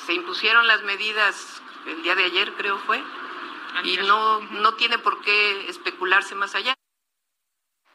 Se 0.05 0.14
impusieron 0.14 0.68
las 0.68 0.84
medidas 0.84 1.62
el 1.88 2.03
día 2.03 2.16
de 2.16 2.26
ayer, 2.26 2.51
creo 2.57 2.78
fue, 2.80 3.01
y 3.84 3.97
no, 3.97 4.39
no 4.39 4.74
tiene 4.76 4.97
por 4.99 5.22
qué 5.22 5.70
especularse 5.70 6.36
más 6.36 6.53
allá. 6.55 6.74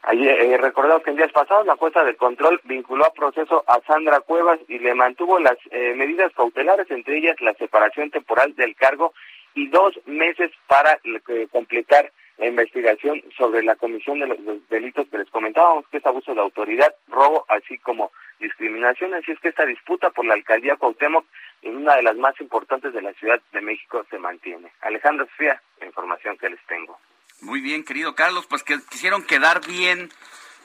Ayer, 0.03 0.41
eh, 0.41 0.57
recordamos 0.59 1.03
que 1.03 1.11
en 1.11 1.17
días 1.17 1.33
pasados 1.33 1.67
la 1.67 1.77
jueza 1.77 2.05
de 2.05 2.17
control 2.17 2.61
vinculó 2.65 3.05
a 3.05 3.13
proceso 3.13 3.65
a 3.67 3.81
Sandra 3.87 4.21
Cuevas 4.21 4.61
y 4.69 4.79
le 4.79 4.95
mantuvo 4.95 5.41
las 5.41 5.59
eh, 5.71 5.95
medidas 5.97 6.33
cautelares, 6.35 6.89
entre 6.91 7.19
ellas 7.19 7.37
la 7.41 7.55
separación 7.55 8.11
temporal 8.11 8.55
del 8.55 8.77
cargo 8.77 9.13
y 9.55 9.67
dos 9.69 9.99
meses 10.07 10.53
para 10.69 11.01
eh, 11.03 11.49
completar 11.51 12.13
la 12.39 12.47
investigación 12.47 13.23
sobre 13.37 13.63
la 13.63 13.77
comisión 13.77 14.21
de 14.21 14.27
los, 14.27 14.69
delitos 14.69 15.09
que 15.09 15.19
les 15.19 15.31
comentábamos, 15.31 15.87
que 15.89 15.99
es 15.99 16.07
abuso 16.07 16.35
de 16.35 16.41
autoridad, 16.41 16.95
robo, 17.09 17.45
así 17.49 17.79
como 17.79 18.13
discriminación. 18.39 19.15
Así 19.15 19.33
es 19.33 19.41
que 19.41 19.49
esta 19.49 19.65
disputa 19.65 20.11
por 20.11 20.27
la 20.27 20.35
alcaldía 20.35 20.77
Cuauhtémoc, 20.77 21.25
en 21.63 21.77
una 21.77 21.97
de 21.97 22.03
las 22.03 22.17
más 22.17 22.39
importantes 22.41 22.93
de 22.93 23.03
la 23.03 23.13
Ciudad 23.15 23.41
de 23.53 23.61
México, 23.61 24.05
se 24.11 24.19
mantiene. 24.19 24.71
Alejandro 24.83 25.27
Sofía, 25.27 25.61
la 25.81 25.87
información 25.87 26.37
que 26.37 26.51
les 26.51 26.61
tengo. 26.67 26.99
Muy 27.41 27.61
bien, 27.61 27.85
querido 27.85 28.15
Carlos, 28.15 28.47
pues 28.47 28.63
que 28.63 28.79
quisieron 28.91 29.25
quedar 29.25 29.67
bien 29.67 30.11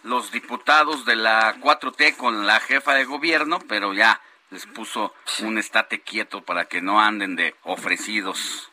los 0.03 0.31
diputados 0.31 1.05
de 1.05 1.15
la 1.15 1.55
4T 1.55 2.17
con 2.17 2.47
la 2.47 2.59
jefa 2.59 2.93
de 2.95 3.05
gobierno, 3.05 3.59
pero 3.67 3.93
ya 3.93 4.21
les 4.49 4.65
puso 4.65 5.13
un 5.43 5.57
estate 5.57 6.01
quieto 6.01 6.41
para 6.43 6.65
que 6.65 6.81
no 6.81 6.99
anden 6.99 7.35
de 7.35 7.55
ofrecidos. 7.63 8.70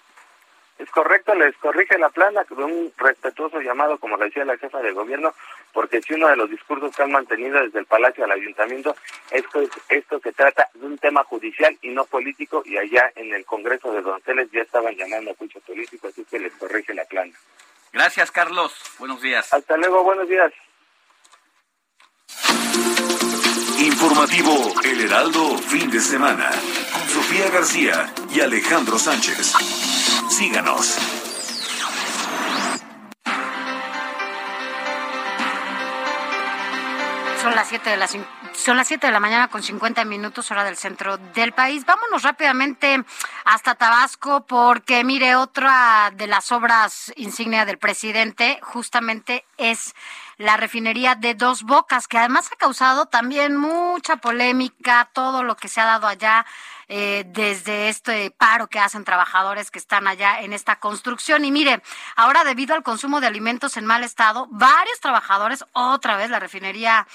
Es 0.78 0.88
correcto, 0.90 1.34
les 1.34 1.56
corrige 1.56 1.98
la 1.98 2.08
plana 2.08 2.44
con 2.44 2.62
un 2.62 2.92
respetuoso 2.96 3.60
llamado, 3.60 3.98
como 3.98 4.16
decía 4.16 4.44
la 4.44 4.56
jefa 4.56 4.78
de 4.78 4.92
gobierno, 4.92 5.34
porque 5.72 6.00
si 6.00 6.14
uno 6.14 6.28
de 6.28 6.36
los 6.36 6.48
discursos 6.48 6.94
que 6.94 7.02
han 7.02 7.10
mantenido 7.10 7.60
desde 7.60 7.80
el 7.80 7.86
Palacio 7.86 8.24
al 8.24 8.30
Ayuntamiento 8.30 8.94
es 9.30 9.44
que 9.48 9.68
esto 9.88 10.20
se 10.20 10.32
trata 10.32 10.68
de 10.74 10.86
un 10.86 10.96
tema 10.98 11.24
judicial 11.24 11.76
y 11.82 11.88
no 11.88 12.04
político, 12.04 12.62
y 12.64 12.76
allá 12.76 13.12
en 13.16 13.34
el 13.34 13.44
Congreso 13.44 13.92
de 13.92 14.02
Donceles 14.02 14.50
ya 14.52 14.62
estaban 14.62 14.94
llamando 14.94 15.32
a 15.32 15.34
juicio 15.34 15.60
político, 15.62 16.08
así 16.08 16.24
que 16.24 16.38
les 16.38 16.52
corrige 16.54 16.94
la 16.94 17.04
plana. 17.04 17.32
Gracias, 17.92 18.30
Carlos. 18.30 18.72
Buenos 18.98 19.20
días. 19.20 19.52
Hasta 19.52 19.76
luego, 19.76 20.04
buenos 20.04 20.28
días. 20.28 20.52
Informativo 23.80 24.74
El 24.84 25.00
Heraldo, 25.00 25.56
fin 25.58 25.90
de 25.90 26.00
semana, 26.00 26.50
con 26.92 27.08
Sofía 27.08 27.48
García 27.50 28.12
y 28.30 28.40
Alejandro 28.40 28.98
Sánchez. 28.98 29.87
Síganos. 30.38 30.96
Son 37.42 37.56
las 37.56 37.66
7 37.66 37.90
de 37.90 37.96
la, 37.96 38.06
son 38.06 38.76
las 38.76 38.86
7 38.86 39.04
de 39.08 39.12
la 39.12 39.18
mañana 39.18 39.48
con 39.48 39.64
50 39.64 40.04
minutos 40.04 40.48
hora 40.52 40.62
del 40.62 40.76
centro 40.76 41.16
del 41.34 41.50
país. 41.50 41.84
Vámonos 41.84 42.22
rápidamente 42.22 43.02
hasta 43.46 43.74
Tabasco 43.74 44.46
porque 44.46 45.02
mire, 45.02 45.34
otra 45.34 46.12
de 46.14 46.28
las 46.28 46.52
obras 46.52 47.12
insignia 47.16 47.64
del 47.64 47.78
presidente 47.78 48.60
justamente 48.62 49.44
es 49.56 49.96
la 50.36 50.56
refinería 50.56 51.16
de 51.16 51.34
Dos 51.34 51.64
Bocas, 51.64 52.06
que 52.06 52.16
además 52.16 52.48
ha 52.52 52.56
causado 52.56 53.06
también 53.06 53.56
mucha 53.56 54.18
polémica, 54.18 55.10
todo 55.12 55.42
lo 55.42 55.56
que 55.56 55.66
se 55.66 55.80
ha 55.80 55.84
dado 55.84 56.06
allá 56.06 56.46
eh, 56.88 57.24
desde 57.28 57.88
este 57.88 58.30
paro 58.30 58.68
que 58.68 58.78
hacen 58.78 59.04
trabajadores 59.04 59.70
que 59.70 59.78
están 59.78 60.06
allá 60.06 60.40
en 60.40 60.52
esta 60.52 60.76
construcción. 60.76 61.44
Y 61.44 61.52
mire, 61.52 61.82
ahora 62.16 62.44
debido 62.44 62.74
al 62.74 62.82
consumo 62.82 63.20
de 63.20 63.26
alimentos 63.26 63.76
en 63.76 63.86
mal 63.86 64.04
estado, 64.04 64.48
varios 64.50 64.98
trabajadores, 65.00 65.64
otra 65.72 66.16
vez 66.16 66.30
la 66.30 66.38
refinería 66.38 67.06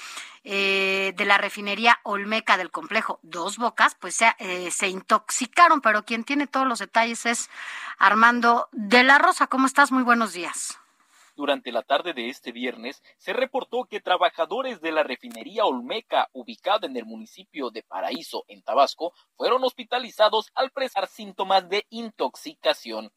eh, 0.44 1.14
de 1.16 1.24
la 1.24 1.38
refinería 1.38 2.00
Olmeca 2.02 2.56
del 2.56 2.70
complejo 2.70 3.18
Dos 3.22 3.56
Bocas, 3.56 3.96
pues 3.98 4.14
se, 4.14 4.34
eh, 4.38 4.70
se 4.70 4.88
intoxicaron, 4.88 5.80
pero 5.80 6.04
quien 6.04 6.22
tiene 6.22 6.46
todos 6.46 6.66
los 6.66 6.78
detalles 6.78 7.26
es 7.26 7.50
Armando 7.98 8.68
de 8.72 9.04
la 9.04 9.18
Rosa. 9.18 9.46
¿Cómo 9.46 9.66
estás? 9.66 9.90
Muy 9.90 10.02
buenos 10.02 10.34
días. 10.34 10.78
Durante 11.36 11.72
la 11.72 11.82
tarde 11.82 12.12
de 12.12 12.28
este 12.28 12.52
viernes 12.52 13.02
se 13.18 13.32
reportó 13.32 13.86
que 13.86 14.00
trabajadores 14.00 14.80
de 14.80 14.92
la 14.92 15.02
refinería 15.02 15.64
Olmeca, 15.64 16.28
ubicada 16.32 16.86
en 16.86 16.96
el 16.96 17.06
municipio 17.06 17.70
de 17.70 17.82
Paraíso, 17.82 18.44
en 18.46 18.62
Tabasco, 18.62 19.12
fueron 19.36 19.64
hospitalizados 19.64 20.52
al 20.54 20.70
presar 20.70 21.08
síntomas 21.08 21.68
de 21.68 21.86
intoxicación. 21.90 23.12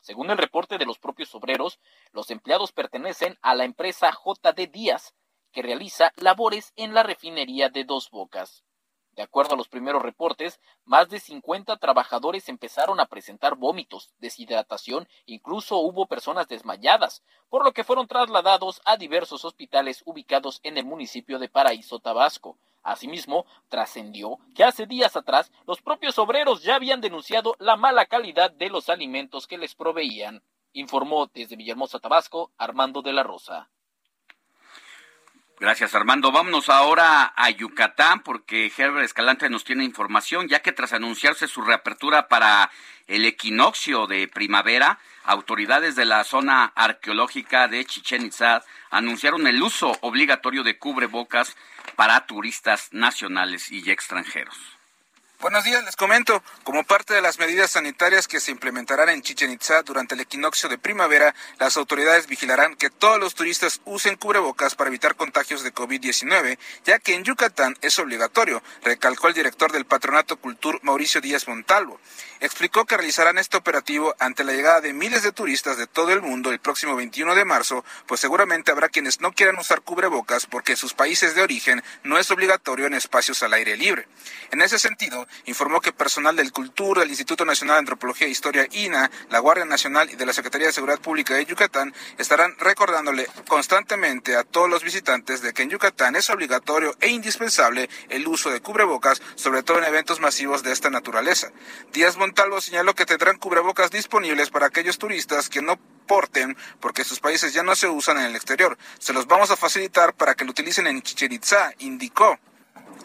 Según 0.00 0.30
el 0.30 0.38
reporte 0.38 0.78
de 0.78 0.86
los 0.86 0.98
propios 0.98 1.32
obreros, 1.34 1.78
los 2.10 2.30
empleados 2.30 2.72
pertenecen 2.72 3.38
a 3.40 3.54
la 3.54 3.64
empresa 3.64 4.10
JD 4.10 4.68
Díaz, 4.72 5.14
que 5.52 5.62
realiza 5.62 6.12
labores 6.16 6.72
en 6.74 6.92
la 6.92 7.04
refinería 7.04 7.68
de 7.68 7.84
Dos 7.84 8.10
Bocas. 8.10 8.64
De 9.12 9.22
acuerdo 9.22 9.54
a 9.54 9.56
los 9.56 9.68
primeros 9.68 10.02
reportes, 10.02 10.60
más 10.84 11.08
de 11.08 11.20
50 11.20 11.76
trabajadores 11.78 12.48
empezaron 12.48 13.00
a 13.00 13.06
presentar 13.06 13.56
vómitos, 13.56 14.12
deshidratación, 14.18 15.08
incluso 15.26 15.78
hubo 15.78 16.06
personas 16.06 16.48
desmayadas, 16.48 17.22
por 17.48 17.64
lo 17.64 17.72
que 17.72 17.84
fueron 17.84 18.06
trasladados 18.06 18.80
a 18.84 18.96
diversos 18.96 19.44
hospitales 19.44 20.02
ubicados 20.04 20.60
en 20.62 20.78
el 20.78 20.84
municipio 20.84 21.38
de 21.38 21.48
Paraíso, 21.48 21.98
Tabasco. 21.98 22.58
Asimismo, 22.82 23.44
trascendió 23.68 24.38
que 24.54 24.64
hace 24.64 24.86
días 24.86 25.16
atrás 25.16 25.52
los 25.66 25.82
propios 25.82 26.18
obreros 26.18 26.62
ya 26.62 26.76
habían 26.76 27.00
denunciado 27.00 27.56
la 27.58 27.76
mala 27.76 28.06
calidad 28.06 28.50
de 28.50 28.70
los 28.70 28.88
alimentos 28.88 29.46
que 29.46 29.58
les 29.58 29.74
proveían. 29.74 30.42
Informó 30.72 31.26
desde 31.26 31.56
Villahermosa, 31.56 31.98
Tabasco, 31.98 32.52
Armando 32.56 33.02
de 33.02 33.12
la 33.12 33.22
Rosa. 33.22 33.68
Gracias, 35.60 35.94
Armando. 35.94 36.32
Vámonos 36.32 36.70
ahora 36.70 37.34
a 37.36 37.50
Yucatán 37.50 38.20
porque 38.20 38.72
Herbert 38.74 39.04
Escalante 39.04 39.50
nos 39.50 39.62
tiene 39.62 39.84
información, 39.84 40.48
ya 40.48 40.60
que 40.60 40.72
tras 40.72 40.94
anunciarse 40.94 41.48
su 41.48 41.60
reapertura 41.60 42.28
para 42.28 42.70
el 43.06 43.26
equinoccio 43.26 44.06
de 44.06 44.26
primavera, 44.26 44.98
autoridades 45.22 45.96
de 45.96 46.06
la 46.06 46.24
zona 46.24 46.72
arqueológica 46.74 47.68
de 47.68 47.84
Chichen 47.84 48.24
Itzá 48.24 48.64
anunciaron 48.90 49.46
el 49.46 49.62
uso 49.62 49.98
obligatorio 50.00 50.62
de 50.62 50.78
cubrebocas 50.78 51.54
para 51.94 52.24
turistas 52.24 52.88
nacionales 52.92 53.70
y 53.70 53.90
extranjeros. 53.90 54.79
Buenos 55.40 55.64
días, 55.64 55.82
les 55.84 55.96
comento. 55.96 56.42
Como 56.64 56.84
parte 56.84 57.14
de 57.14 57.22
las 57.22 57.38
medidas 57.38 57.70
sanitarias 57.70 58.28
que 58.28 58.40
se 58.40 58.50
implementarán 58.50 59.08
en 59.08 59.22
Chichen 59.22 59.50
Itza 59.50 59.82
durante 59.82 60.14
el 60.14 60.20
equinoccio 60.20 60.68
de 60.68 60.76
primavera, 60.76 61.34
las 61.58 61.78
autoridades 61.78 62.26
vigilarán 62.26 62.76
que 62.76 62.90
todos 62.90 63.18
los 63.18 63.34
turistas 63.34 63.80
usen 63.86 64.16
cubrebocas 64.16 64.74
para 64.74 64.88
evitar 64.88 65.16
contagios 65.16 65.62
de 65.62 65.72
COVID-19, 65.72 66.58
ya 66.84 66.98
que 66.98 67.14
en 67.14 67.24
Yucatán 67.24 67.74
es 67.80 67.98
obligatorio, 67.98 68.62
recalcó 68.84 69.28
el 69.28 69.34
director 69.34 69.72
del 69.72 69.86
Patronato 69.86 70.36
Cultur 70.36 70.78
Mauricio 70.82 71.22
Díaz 71.22 71.48
Montalvo 71.48 71.98
explicó 72.40 72.86
que 72.86 72.96
realizarán 72.96 73.38
este 73.38 73.56
operativo 73.56 74.14
ante 74.18 74.44
la 74.44 74.52
llegada 74.52 74.80
de 74.80 74.92
miles 74.92 75.22
de 75.22 75.32
turistas 75.32 75.76
de 75.76 75.86
todo 75.86 76.10
el 76.10 76.22
mundo 76.22 76.50
el 76.50 76.58
próximo 76.58 76.96
21 76.96 77.34
de 77.34 77.44
marzo, 77.44 77.84
pues 78.06 78.20
seguramente 78.20 78.72
habrá 78.72 78.88
quienes 78.88 79.20
no 79.20 79.32
quieran 79.32 79.58
usar 79.58 79.82
cubrebocas 79.82 80.46
porque 80.46 80.72
en 80.72 80.78
sus 80.78 80.94
países 80.94 81.34
de 81.34 81.42
origen 81.42 81.82
no 82.02 82.18
es 82.18 82.30
obligatorio 82.30 82.86
en 82.86 82.94
espacios 82.94 83.42
al 83.42 83.52
aire 83.52 83.76
libre. 83.76 84.08
En 84.50 84.62
ese 84.62 84.78
sentido, 84.78 85.26
informó 85.46 85.80
que 85.80 85.92
personal 85.92 86.36
del 86.36 86.52
Cultura, 86.52 87.00
del 87.00 87.10
Instituto 87.10 87.44
Nacional 87.44 87.76
de 87.76 87.80
Antropología 87.80 88.26
e 88.26 88.30
Historia 88.30 88.66
INA, 88.70 89.10
la 89.28 89.38
Guardia 89.38 89.64
Nacional 89.64 90.10
y 90.10 90.16
de 90.16 90.26
la 90.26 90.32
Secretaría 90.32 90.68
de 90.68 90.72
Seguridad 90.72 91.00
Pública 91.00 91.34
de 91.34 91.44
Yucatán 91.44 91.94
estarán 92.18 92.56
recordándole 92.58 93.26
constantemente 93.48 94.36
a 94.36 94.44
todos 94.44 94.68
los 94.68 94.82
visitantes 94.82 95.42
de 95.42 95.52
que 95.52 95.62
en 95.62 95.70
Yucatán 95.70 96.16
es 96.16 96.30
obligatorio 96.30 96.96
e 97.00 97.08
indispensable 97.08 97.88
el 98.08 98.26
uso 98.26 98.50
de 98.50 98.60
cubrebocas, 98.60 99.22
sobre 99.34 99.62
todo 99.62 99.78
en 99.78 99.84
eventos 99.84 100.20
masivos 100.20 100.62
de 100.62 100.72
esta 100.72 100.90
naturaleza. 100.90 101.50
Díaz 101.92 102.16
Montalvo 102.16 102.60
señaló 102.60 102.94
que 102.94 103.06
tendrán 103.06 103.38
cubrebocas 103.38 103.90
disponibles 103.90 104.50
para 104.50 104.66
aquellos 104.66 104.98
turistas 104.98 105.48
que 105.48 105.62
no 105.62 105.78
porten 106.06 106.56
porque 106.80 107.04
sus 107.04 107.20
países 107.20 107.52
ya 107.52 107.62
no 107.62 107.76
se 107.76 107.88
usan 107.88 108.18
en 108.18 108.24
el 108.24 108.36
exterior. 108.36 108.76
Se 108.98 109.12
los 109.12 109.26
vamos 109.26 109.50
a 109.50 109.56
facilitar 109.56 110.14
para 110.14 110.34
que 110.34 110.44
lo 110.44 110.50
utilicen 110.50 110.88
en 110.88 111.02
Chichen 111.02 111.40
indicó. 111.78 112.38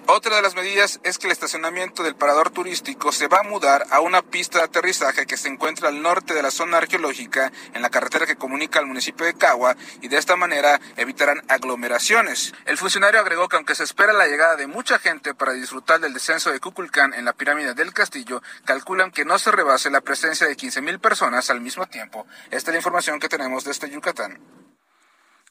Otra 0.07 0.35
de 0.35 0.43
las 0.43 0.53
medidas 0.53 0.99
es 1.03 1.17
que 1.17 1.25
el 1.25 1.31
estacionamiento 1.31 2.03
del 2.03 2.15
parador 2.15 2.51
turístico 2.51 3.11
se 3.11 3.27
va 3.27 3.39
a 3.39 3.43
mudar 3.43 3.87
a 3.89 4.01
una 4.01 4.21
pista 4.21 4.59
de 4.59 4.65
aterrizaje 4.65 5.25
que 5.25 5.35
se 5.35 5.47
encuentra 5.47 5.89
al 5.89 6.03
norte 6.03 6.35
de 6.35 6.43
la 6.43 6.51
zona 6.51 6.77
arqueológica 6.77 7.51
en 7.73 7.81
la 7.81 7.89
carretera 7.89 8.27
que 8.27 8.35
comunica 8.35 8.77
al 8.77 8.85
municipio 8.85 9.25
de 9.25 9.33
Cagua 9.33 9.75
y 10.01 10.07
de 10.07 10.17
esta 10.17 10.35
manera 10.35 10.79
evitarán 10.95 11.41
aglomeraciones. 11.47 12.53
El 12.65 12.77
funcionario 12.77 13.19
agregó 13.19 13.49
que 13.49 13.55
aunque 13.55 13.73
se 13.73 13.83
espera 13.83 14.13
la 14.13 14.27
llegada 14.27 14.55
de 14.55 14.67
mucha 14.67 14.99
gente 14.99 15.33
para 15.33 15.53
disfrutar 15.53 15.99
del 15.99 16.13
descenso 16.13 16.51
de 16.51 16.59
Cuculcán 16.59 17.15
en 17.15 17.25
la 17.25 17.33
pirámide 17.33 17.73
del 17.73 17.91
castillo, 17.91 18.43
calculan 18.63 19.09
que 19.09 19.25
no 19.25 19.39
se 19.39 19.51
rebase 19.51 19.89
la 19.89 20.01
presencia 20.01 20.45
de 20.45 20.55
15.000 20.55 20.99
personas 20.99 21.49
al 21.49 21.61
mismo 21.61 21.87
tiempo. 21.87 22.27
Esta 22.51 22.69
es 22.69 22.75
la 22.75 22.77
información 22.77 23.19
que 23.19 23.27
tenemos 23.27 23.63
de 23.63 23.71
este 23.71 23.89
Yucatán. 23.89 24.39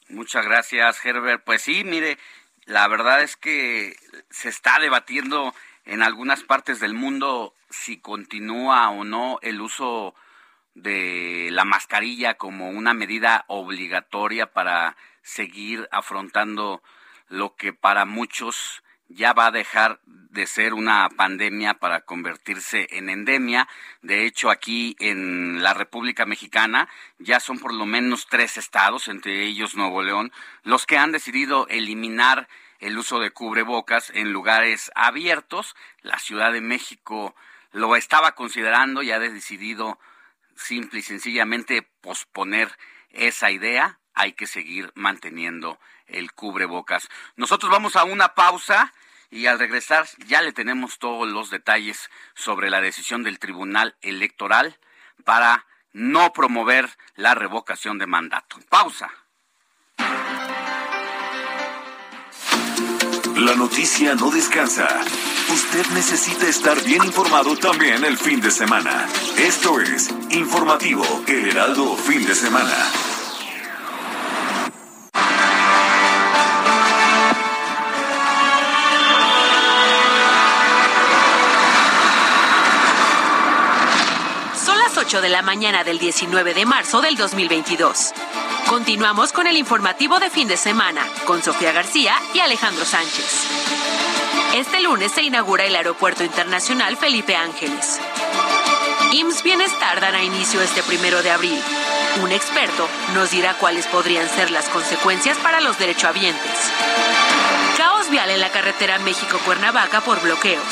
Muchas 0.07 0.45
gracias, 0.45 1.03
Herbert. 1.03 1.43
Pues 1.43 1.63
sí, 1.63 1.83
mire, 1.83 2.19
la 2.65 2.87
verdad 2.87 3.21
es 3.21 3.35
que 3.35 3.95
se 4.29 4.49
está 4.49 4.79
debatiendo 4.79 5.53
en 5.85 6.01
algunas 6.01 6.43
partes 6.43 6.79
del 6.79 6.93
mundo 6.93 7.53
si 7.69 7.97
continúa 7.97 8.89
o 8.89 9.03
no 9.03 9.39
el 9.41 9.61
uso 9.61 10.15
de 10.73 11.49
la 11.51 11.63
mascarilla 11.63 12.35
como 12.35 12.69
una 12.69 12.93
medida 12.93 13.45
obligatoria 13.47 14.51
para 14.51 14.97
seguir 15.21 15.87
afrontando 15.91 16.81
lo 17.29 17.55
que 17.55 17.71
para 17.71 18.05
muchos 18.05 18.83
ya 19.07 19.33
va 19.33 19.47
a 19.47 19.51
dejar 19.51 19.99
de 20.05 20.47
ser 20.47 20.73
una 20.73 21.09
pandemia 21.09 21.75
para 21.75 22.01
convertirse 22.01 22.87
en 22.91 23.09
endemia. 23.09 23.67
De 24.01 24.25
hecho, 24.25 24.49
aquí 24.49 24.95
en 24.99 25.63
la 25.63 25.73
República 25.73 26.25
Mexicana 26.25 26.89
ya 27.17 27.39
son 27.39 27.57
por 27.57 27.73
lo 27.73 27.85
menos 27.85 28.27
tres 28.27 28.57
estados, 28.57 29.07
entre 29.07 29.43
ellos 29.43 29.75
Nuevo 29.75 30.03
León, 30.03 30.31
los 30.63 30.85
que 30.85 30.97
han 30.97 31.13
decidido 31.13 31.67
eliminar 31.69 32.49
el 32.79 32.97
uso 32.97 33.19
de 33.19 33.31
cubrebocas 33.31 34.11
en 34.13 34.33
lugares 34.33 34.91
abiertos. 34.93 35.75
La 36.01 36.19
Ciudad 36.19 36.51
de 36.51 36.61
México 36.61 37.33
lo 37.71 37.95
estaba 37.95 38.35
considerando 38.35 39.03
y 39.03 39.11
ha 39.11 39.19
decidido 39.19 39.99
simple 40.55 40.99
y 40.99 41.03
sencillamente 41.03 41.81
posponer 42.01 42.77
esa 43.09 43.51
idea. 43.51 43.99
Hay 44.13 44.33
que 44.33 44.47
seguir 44.47 44.91
manteniendo 44.95 45.79
el 46.07 46.33
cubrebocas. 46.33 47.09
Nosotros 47.35 47.71
vamos 47.71 47.95
a 47.95 48.03
una 48.03 48.33
pausa 48.35 48.93
y 49.29 49.47
al 49.47 49.59
regresar 49.59 50.07
ya 50.27 50.41
le 50.41 50.53
tenemos 50.53 50.99
todos 50.99 51.27
los 51.27 51.49
detalles 51.49 52.09
sobre 52.33 52.69
la 52.69 52.81
decisión 52.81 53.23
del 53.23 53.39
Tribunal 53.39 53.95
Electoral 54.01 54.77
para 55.23 55.65
no 55.93 56.33
promover 56.33 56.89
la 57.15 57.35
revocación 57.35 57.97
de 57.97 58.07
mandato. 58.07 58.57
Pausa. 58.69 59.09
La 63.35 63.53
noticia 63.55 64.15
no 64.15 64.31
descansa. 64.31 64.87
Usted 65.49 65.85
necesita 65.93 66.47
estar 66.47 66.81
bien 66.83 67.03
informado 67.03 67.57
también 67.57 68.03
el 68.05 68.17
fin 68.17 68.39
de 68.39 68.49
semana. 68.49 69.07
Esto 69.37 69.79
es 69.81 70.09
Informativo 70.31 71.03
El 71.27 71.49
Heraldo 71.49 71.95
Fin 71.97 72.25
de 72.25 72.33
Semana. 72.33 73.14
8 85.05 85.21
de 85.21 85.29
la 85.29 85.43
mañana 85.43 85.83
del 85.83 85.99
19 85.99 86.55
de 86.55 86.65
marzo 86.65 86.99
del 86.99 87.15
2022. 87.15 88.11
Continuamos 88.67 89.33
con 89.33 89.45
el 89.45 89.55
informativo 89.55 90.19
de 90.19 90.31
fin 90.31 90.47
de 90.47 90.57
semana 90.57 91.05
con 91.25 91.43
Sofía 91.43 91.71
García 91.71 92.15
y 92.33 92.39
Alejandro 92.39 92.83
Sánchez. 92.85 93.43
Este 94.55 94.79
lunes 94.79 95.11
se 95.11 95.21
inaugura 95.21 95.65
el 95.65 95.75
Aeropuerto 95.75 96.23
Internacional 96.23 96.97
Felipe 96.97 97.35
Ángeles. 97.35 97.99
IMSS 99.11 99.43
Bienestar 99.43 100.01
dará 100.01 100.23
inicio 100.23 100.59
este 100.63 100.81
primero 100.81 101.21
de 101.21 101.29
abril. 101.29 101.61
Un 102.23 102.31
experto 102.31 102.87
nos 103.13 103.29
dirá 103.29 103.53
cuáles 103.59 103.85
podrían 103.85 104.27
ser 104.27 104.49
las 104.49 104.69
consecuencias 104.69 105.37
para 105.37 105.61
los 105.61 105.77
derechohabientes. 105.77 106.71
Caos 107.77 108.09
vial 108.09 108.31
en 108.31 108.39
la 108.39 108.51
carretera 108.51 108.97
México-Cuernavaca 108.97 110.01
por 110.01 110.19
bloqueos. 110.21 110.63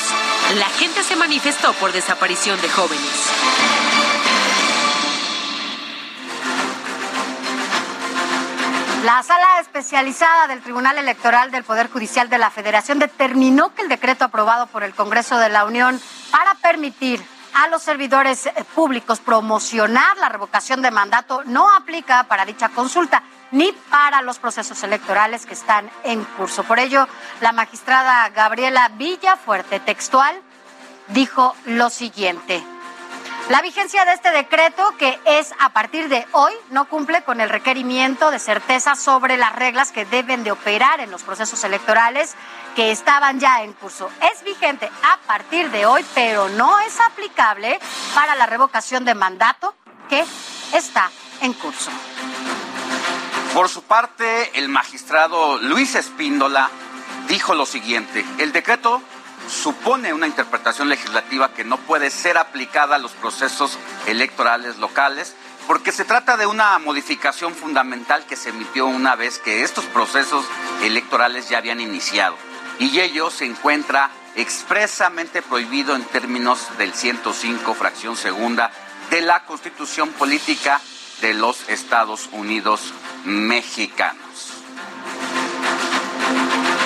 La 0.56 0.68
gente 0.70 1.04
se 1.04 1.14
manifestó 1.14 1.72
por 1.74 1.92
desaparición 1.92 2.60
de 2.60 2.68
jóvenes. 2.68 3.30
La 9.04 9.22
sala 9.22 9.60
especializada 9.60 10.46
del 10.46 10.62
Tribunal 10.62 10.96
Electoral 10.96 11.50
del 11.50 11.62
Poder 11.62 11.90
Judicial 11.90 12.30
de 12.30 12.38
la 12.38 12.48
Federación 12.48 12.98
determinó 12.98 13.74
que 13.74 13.82
el 13.82 13.90
decreto 13.90 14.24
aprobado 14.24 14.66
por 14.66 14.82
el 14.82 14.94
Congreso 14.94 15.36
de 15.36 15.50
la 15.50 15.66
Unión 15.66 16.00
para 16.30 16.54
permitir 16.54 17.22
a 17.52 17.68
los 17.68 17.82
servidores 17.82 18.46
eh, 18.46 18.54
públicos 18.74 19.20
promocionar 19.20 20.16
la 20.16 20.30
revocación 20.30 20.80
de 20.80 20.90
mandato 20.90 21.42
no 21.44 21.70
aplica 21.70 22.24
para 22.24 22.46
dicha 22.46 22.70
consulta 22.70 23.22
ni 23.50 23.72
para 23.90 24.22
los 24.22 24.38
procesos 24.38 24.82
electorales 24.82 25.44
que 25.44 25.52
están 25.52 25.90
en 26.04 26.24
curso. 26.24 26.64
Por 26.64 26.78
ello, 26.78 27.06
la 27.42 27.52
magistrada 27.52 28.30
Gabriela 28.30 28.88
Villafuerte, 28.96 29.80
textual, 29.80 30.34
dijo 31.08 31.54
lo 31.66 31.90
siguiente. 31.90 32.64
La 33.50 33.60
vigencia 33.60 34.06
de 34.06 34.14
este 34.14 34.30
decreto, 34.30 34.96
que 34.98 35.20
es 35.26 35.52
a 35.60 35.68
partir 35.68 36.08
de 36.08 36.26
hoy, 36.32 36.54
no 36.70 36.88
cumple 36.88 37.22
con 37.24 37.42
el 37.42 37.50
requerimiento 37.50 38.30
de 38.30 38.38
certeza 38.38 38.96
sobre 38.96 39.36
las 39.36 39.54
reglas 39.54 39.92
que 39.92 40.06
deben 40.06 40.44
de 40.44 40.50
operar 40.50 41.00
en 41.00 41.10
los 41.10 41.22
procesos 41.22 41.62
electorales 41.62 42.34
que 42.74 42.90
estaban 42.90 43.40
ya 43.40 43.62
en 43.62 43.74
curso. 43.74 44.08
Es 44.32 44.42
vigente 44.44 44.90
a 45.02 45.18
partir 45.26 45.70
de 45.70 45.84
hoy, 45.84 46.02
pero 46.14 46.48
no 46.48 46.80
es 46.80 46.98
aplicable 47.00 47.78
para 48.14 48.34
la 48.34 48.46
revocación 48.46 49.04
de 49.04 49.14
mandato 49.14 49.74
que 50.08 50.24
está 50.72 51.10
en 51.42 51.52
curso. 51.52 51.90
Por 53.52 53.68
su 53.68 53.82
parte, 53.82 54.58
el 54.58 54.70
magistrado 54.70 55.58
Luis 55.58 55.94
Espíndola 55.96 56.70
dijo 57.28 57.54
lo 57.54 57.66
siguiente, 57.66 58.24
el 58.38 58.52
decreto 58.52 59.02
supone 59.48 60.12
una 60.12 60.26
interpretación 60.26 60.88
legislativa 60.88 61.52
que 61.52 61.64
no 61.64 61.78
puede 61.78 62.10
ser 62.10 62.38
aplicada 62.38 62.96
a 62.96 62.98
los 62.98 63.12
procesos 63.12 63.78
electorales 64.06 64.78
locales 64.78 65.34
porque 65.66 65.92
se 65.92 66.04
trata 66.04 66.36
de 66.36 66.46
una 66.46 66.78
modificación 66.78 67.54
fundamental 67.54 68.26
que 68.26 68.36
se 68.36 68.50
emitió 68.50 68.86
una 68.86 69.16
vez 69.16 69.38
que 69.38 69.62
estos 69.62 69.84
procesos 69.86 70.44
electorales 70.82 71.48
ya 71.48 71.58
habían 71.58 71.80
iniciado 71.80 72.36
y 72.78 73.00
ello 73.00 73.30
se 73.30 73.44
encuentra 73.44 74.10
expresamente 74.36 75.42
prohibido 75.42 75.94
en 75.94 76.04
términos 76.04 76.76
del 76.76 76.92
105 76.92 77.74
fracción 77.74 78.16
segunda 78.16 78.70
de 79.10 79.20
la 79.20 79.44
Constitución 79.44 80.10
Política 80.10 80.80
de 81.20 81.34
los 81.34 81.68
Estados 81.68 82.28
Unidos 82.32 82.92
Mexicanos. 83.24 84.23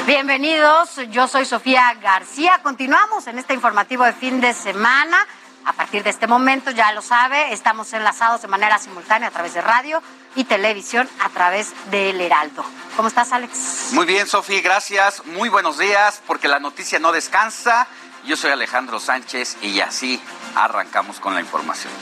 Bienvenidos, 0.08 0.96
yo 1.10 1.28
soy 1.28 1.44
Sofía 1.44 1.92
García. 2.00 2.60
Continuamos 2.62 3.26
en 3.26 3.38
este 3.38 3.52
informativo 3.52 4.04
de 4.04 4.14
fin 4.14 4.40
de 4.40 4.54
semana. 4.54 5.18
A 5.66 5.74
partir 5.74 6.02
de 6.02 6.08
este 6.08 6.26
momento, 6.26 6.70
ya 6.70 6.92
lo 6.92 7.02
sabe, 7.02 7.52
estamos 7.52 7.92
enlazados 7.92 8.40
de 8.40 8.48
manera 8.48 8.78
simultánea 8.78 9.28
a 9.28 9.30
través 9.30 9.52
de 9.52 9.60
radio 9.60 10.02
y 10.34 10.44
televisión 10.44 11.06
a 11.20 11.28
través 11.28 11.74
del 11.90 12.18
Heraldo. 12.22 12.64
¿Cómo 12.96 13.08
estás, 13.08 13.32
Alex? 13.32 13.90
Muy 13.92 14.06
bien, 14.06 14.26
Sofía, 14.26 14.62
gracias. 14.62 15.26
Muy 15.26 15.50
buenos 15.50 15.76
días, 15.76 16.22
porque 16.26 16.48
la 16.48 16.58
noticia 16.58 16.98
no 16.98 17.12
descansa. 17.12 17.86
Yo 18.24 18.34
soy 18.34 18.50
Alejandro 18.50 19.00
Sánchez 19.00 19.58
y 19.60 19.80
así 19.80 20.22
arrancamos 20.54 21.20
con 21.20 21.34
la 21.34 21.42
información. 21.42 21.92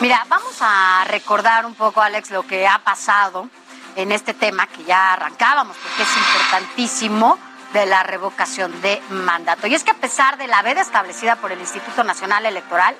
Mira, 0.00 0.26
vamos 0.28 0.56
a 0.60 1.04
recordar 1.06 1.64
un 1.64 1.76
poco, 1.76 2.02
Alex, 2.02 2.32
lo 2.32 2.44
que 2.44 2.66
ha 2.66 2.80
pasado 2.80 3.48
en 3.96 4.12
este 4.12 4.34
tema 4.34 4.66
que 4.66 4.84
ya 4.84 5.12
arrancábamos, 5.12 5.76
porque 5.76 6.02
es 6.02 6.16
importantísimo 6.16 7.38
de 7.72 7.86
la 7.86 8.02
revocación 8.02 8.80
de 8.82 9.02
mandato. 9.10 9.66
Y 9.66 9.74
es 9.74 9.84
que 9.84 9.90
a 9.90 9.94
pesar 9.94 10.38
de 10.38 10.46
la 10.46 10.62
veda 10.62 10.80
establecida 10.80 11.36
por 11.36 11.52
el 11.52 11.60
Instituto 11.60 12.04
Nacional 12.04 12.46
Electoral, 12.46 12.96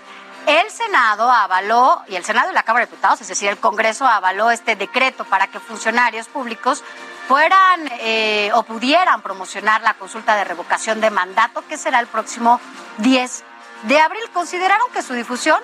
el 0.47 0.71
Senado 0.71 1.31
avaló, 1.31 2.03
y 2.07 2.17
el 2.17 2.25
Senado 2.25 2.51
y 2.51 2.55
la 2.55 2.65
Cámara 2.65 2.85
de 2.85 2.91
Diputados, 2.91 3.21
es 3.21 3.29
decir, 3.29 3.49
el 3.49 3.59
Congreso 3.59 4.07
avaló 4.07 4.51
este 4.51 4.77
decreto 4.77 5.25
para 5.25 5.47
que 5.47 5.59
funcionarios 5.59 6.29
públicos 6.29 6.85
fueran 7.29 7.89
eh, 8.01 8.51
o 8.53 8.63
pudieran 8.65 9.23
promocionar 9.23 9.81
la 9.81 9.95
consulta 9.95 10.37
de 10.37 10.45
revocación 10.45 11.01
de 11.01 11.11
mandato, 11.11 11.65
que 11.67 11.79
será 11.79 11.99
el 12.01 12.09
próximo 12.09 12.61
10 12.99 13.45
de 13.85 14.01
abril. 14.01 14.23
Consideraron 14.35 14.87
que 14.93 15.03
su 15.03 15.15
difusión 15.15 15.59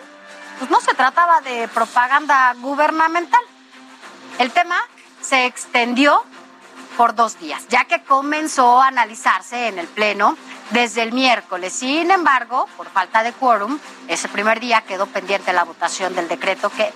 pues, 0.59 0.71
no 0.71 0.81
se 0.81 0.95
trataba 0.95 1.43
de 1.43 1.69
propaganda 1.69 2.55
gubernamental. 2.59 3.43
El 4.39 4.51
tema 4.53 4.81
se 5.21 5.47
extendió 5.47 6.23
por 6.97 7.15
dos 7.15 7.39
días, 7.39 7.67
ya 7.69 7.85
que 7.85 8.03
comenzó 8.03 8.81
a 8.83 8.89
analizarse 8.89 9.69
en 9.69 9.79
el 9.79 9.87
Pleno 9.87 10.37
desde 10.71 11.03
el 11.03 11.13
miércoles. 11.13 11.73
Sin 11.73 12.11
embargo, 12.11 12.69
por 12.77 12.89
falta 12.89 13.23
de 13.23 13.33
quórum, 13.33 13.79
ese 14.09 14.29
primer 14.29 14.61
día 14.61 14.83
quedó 14.83 15.07
pendiente 15.07 15.53
la 15.53 15.65
votación 15.65 16.15
del 16.15 16.29
decreto 16.29 16.71
que 16.71 16.93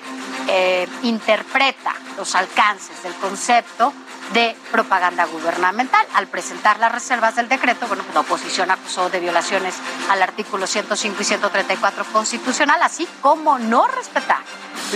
eh, 0.48 0.88
interpreta 1.02 1.94
los 2.16 2.34
alcances 2.34 3.02
del 3.02 3.14
concepto 3.14 3.92
de 4.32 4.56
propaganda 4.70 5.26
gubernamental. 5.26 6.06
Al 6.14 6.26
presentar 6.26 6.78
las 6.78 6.92
reservas 6.92 7.36
del 7.36 7.48
decreto, 7.48 7.86
bueno, 7.86 8.04
la 8.14 8.20
oposición 8.20 8.70
acusó 8.70 9.10
de 9.10 9.20
violaciones 9.20 9.74
al 10.10 10.22
artículo 10.22 10.66
105 10.66 11.20
y 11.20 11.24
134 11.24 12.04
constitucional, 12.12 12.82
así 12.82 13.06
como 13.20 13.58
no 13.58 13.86
respetar 13.86 14.42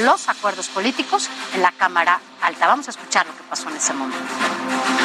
los 0.02 0.28
acuerdos 0.28 0.68
políticos 0.68 1.28
en 1.54 1.62
la 1.62 1.72
Cámara 1.72 2.20
Alta. 2.42 2.66
Vamos 2.66 2.88
a 2.88 2.90
escuchar 2.90 3.26
lo 3.26 3.36
que 3.36 3.42
pasó 3.44 3.68
en 3.68 3.76
ese 3.76 3.92
momento 3.92 4.97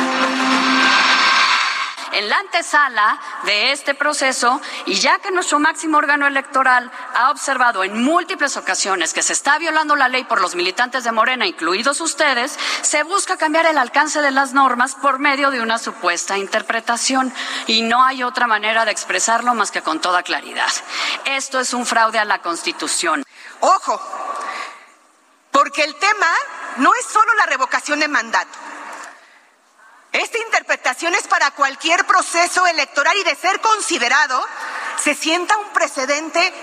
en 2.14 2.30
la 2.30 2.38
antesala 2.38 3.20
de 3.43 3.72
este 3.72 3.93
proceso 3.93 4.61
y 4.86 4.95
ya 4.95 5.20
que 5.20 5.32
nuestro 5.32 5.59
máximo 5.59 5.97
órgano 5.97 6.28
electoral 6.28 6.91
ha 7.14 7.32
observado 7.32 7.84
en 7.84 8.01
múltiples 8.01 8.57
ocasiones 8.57 9.14
que 9.14 9.24
se 9.24 9.34
está 9.34 9.57
violando 9.57 9.95
la 9.95 10.09
ley 10.09 10.24
por 10.24 10.41
los 10.41 10.55
militantes 10.55 11.03
de 11.03 11.11
Morena, 11.11 11.45
incluidos 11.45 12.01
ustedes, 12.01 12.57
se 12.82 13.03
busca 13.03 13.38
cambiar 13.38 13.66
el 13.66 13.78
alcance 13.78 14.22
de 14.22 14.32
las 14.32 14.53
normas 14.53 14.95
por 14.95 15.20
medio 15.20 15.51
de 15.51 15.61
una 15.61 15.78
supuesta 15.78 16.38
interpretación 16.38 17.34
y 17.68 17.82
no 17.82 18.03
hay 18.03 18.24
otra 18.24 18.47
manera 18.47 18.86
de 18.86 18.91
expresarlo 18.91 19.53
más 19.53 19.72
que 19.72 19.82
con 19.82 19.99
toda 19.99 20.24
claridad. 20.24 20.72
Esto 21.26 21.59
es 21.59 21.74
un 21.74 21.86
fraude 21.86 22.20
a 22.20 22.26
la 22.26 22.41
Constitución. 22.41 23.24
Ojo, 23.59 24.01
porque 25.51 25.84
el 25.84 25.95
tema 25.95 26.28
no 26.78 26.93
es 26.95 27.05
solo 27.05 27.34
la 27.36 27.45
revocación 27.45 27.99
de 27.99 28.07
mandato. 28.07 28.62
Esta 30.14 30.38
interpretación 30.38 31.16
es 31.16 31.28
para 31.28 31.49
cualquier 31.51 32.05
proceso 32.05 32.68
electoral 32.68 33.18
y 33.18 33.24
de 33.24 33.36
ser 33.36 33.59
considerado, 33.59 34.39
se 34.97 35.16
sienta 35.16 35.57
un 35.57 35.70
precedente 35.74 36.53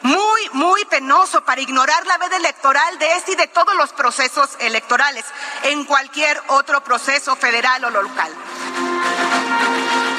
muy, 0.00 0.48
muy 0.52 0.84
penoso 0.86 1.44
para 1.44 1.60
ignorar 1.60 2.06
la 2.06 2.16
veda 2.16 2.38
electoral 2.38 2.98
de 2.98 3.12
este 3.12 3.32
y 3.32 3.36
de 3.36 3.46
todos 3.46 3.74
los 3.74 3.92
procesos 3.92 4.56
electorales 4.60 5.24
en 5.64 5.84
cualquier 5.84 6.40
otro 6.48 6.82
proceso 6.82 7.36
federal 7.36 7.84
o 7.84 7.90
local. 7.90 8.32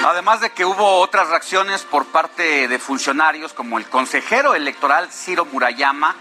Además 0.05 0.41
de 0.41 0.51
que 0.51 0.65
hubo 0.65 0.99
otras 0.99 1.29
reacciones 1.29 1.81
por 1.81 2.05
parte 2.05 2.67
de 2.67 2.79
funcionarios 2.79 3.53
como 3.53 3.79
el 3.79 3.89
consejero 3.89 4.53
electoral 4.53 5.11
Ciro 5.11 5.45
Murayama, 5.45 6.15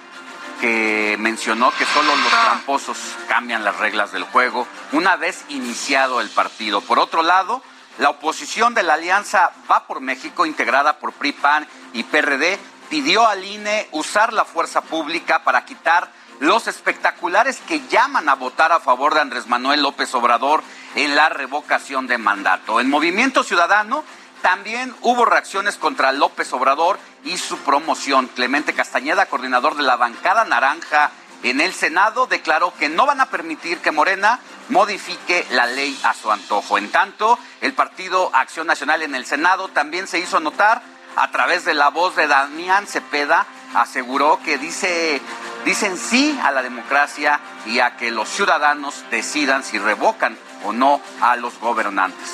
que 0.60 1.16
mencionó 1.18 1.70
que 1.72 1.84
solo 1.86 2.14
los 2.16 2.30
tramposos 2.30 2.98
cambian 3.28 3.64
las 3.64 3.76
reglas 3.78 4.12
del 4.12 4.24
juego 4.24 4.66
una 4.92 5.16
vez 5.16 5.44
iniciado 5.48 6.20
el 6.20 6.30
partido. 6.30 6.80
Por 6.80 6.98
otro 6.98 7.22
lado, 7.22 7.62
la 7.98 8.10
oposición 8.10 8.74
de 8.74 8.82
la 8.82 8.94
alianza 8.94 9.52
Va 9.70 9.86
por 9.86 10.00
México, 10.00 10.46
integrada 10.46 10.98
por 10.98 11.12
PRI, 11.12 11.32
PAN 11.32 11.66
y 11.92 12.02
PRD, 12.04 12.58
pidió 12.90 13.26
al 13.26 13.44
INE 13.44 13.88
usar 13.92 14.32
la 14.32 14.44
fuerza 14.44 14.82
pública 14.82 15.44
para 15.44 15.64
quitar 15.64 16.10
los 16.40 16.66
espectaculares 16.66 17.60
que 17.66 17.86
llaman 17.88 18.28
a 18.28 18.34
votar 18.34 18.72
a 18.72 18.80
favor 18.80 19.14
de 19.14 19.20
Andrés 19.20 19.46
Manuel 19.46 19.82
López 19.82 20.14
Obrador 20.14 20.62
en 20.94 21.14
la 21.14 21.28
revocación 21.28 22.06
de 22.06 22.18
mandato. 22.18 22.80
En 22.80 22.90
Movimiento 22.90 23.44
Ciudadano 23.44 24.04
también 24.44 24.94
hubo 25.00 25.24
reacciones 25.24 25.78
contra 25.78 26.12
López 26.12 26.52
Obrador 26.52 26.98
y 27.24 27.38
su 27.38 27.56
promoción. 27.60 28.26
Clemente 28.26 28.74
Castañeda, 28.74 29.24
coordinador 29.24 29.74
de 29.74 29.82
la 29.82 29.96
bancada 29.96 30.44
naranja 30.44 31.10
en 31.42 31.62
el 31.62 31.72
Senado, 31.72 32.26
declaró 32.26 32.74
que 32.78 32.90
no 32.90 33.06
van 33.06 33.22
a 33.22 33.30
permitir 33.30 33.78
que 33.78 33.90
Morena 33.90 34.40
modifique 34.68 35.46
la 35.52 35.64
ley 35.64 35.98
a 36.04 36.12
su 36.12 36.30
antojo. 36.30 36.76
En 36.76 36.92
tanto, 36.92 37.38
el 37.62 37.72
Partido 37.72 38.30
Acción 38.34 38.66
Nacional 38.66 39.00
en 39.00 39.14
el 39.14 39.24
Senado 39.24 39.68
también 39.68 40.06
se 40.06 40.18
hizo 40.18 40.40
notar 40.40 40.82
a 41.16 41.30
través 41.30 41.64
de 41.64 41.72
la 41.72 41.88
voz 41.88 42.14
de 42.14 42.26
Damián 42.26 42.86
Cepeda, 42.86 43.46
aseguró 43.72 44.40
que 44.44 44.58
dice, 44.58 45.22
dicen 45.64 45.96
sí 45.96 46.38
a 46.42 46.50
la 46.50 46.62
democracia 46.62 47.40
y 47.64 47.78
a 47.78 47.96
que 47.96 48.10
los 48.10 48.28
ciudadanos 48.28 49.04
decidan 49.10 49.64
si 49.64 49.78
revocan 49.78 50.36
o 50.64 50.72
no 50.72 51.00
a 51.20 51.36
los 51.36 51.58
gobernantes. 51.58 52.30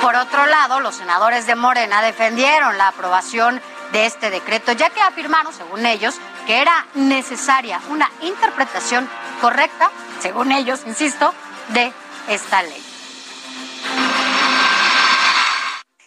Por 0.00 0.16
otro 0.16 0.46
lado, 0.46 0.80
los 0.80 0.96
senadores 0.96 1.46
de 1.46 1.54
Morena 1.54 2.02
defendieron 2.02 2.76
la 2.76 2.88
aprobación 2.88 3.60
de 3.92 4.06
este 4.06 4.30
decreto, 4.30 4.72
ya 4.72 4.90
que 4.90 5.00
afirmaron, 5.00 5.52
según 5.54 5.86
ellos, 5.86 6.16
que 6.46 6.60
era 6.60 6.86
necesaria 6.94 7.80
una 7.88 8.10
interpretación 8.20 9.08
correcta, 9.40 9.90
según 10.20 10.52
ellos, 10.52 10.82
insisto, 10.86 11.32
de 11.68 11.92
esta 12.28 12.62
ley. 12.62 12.84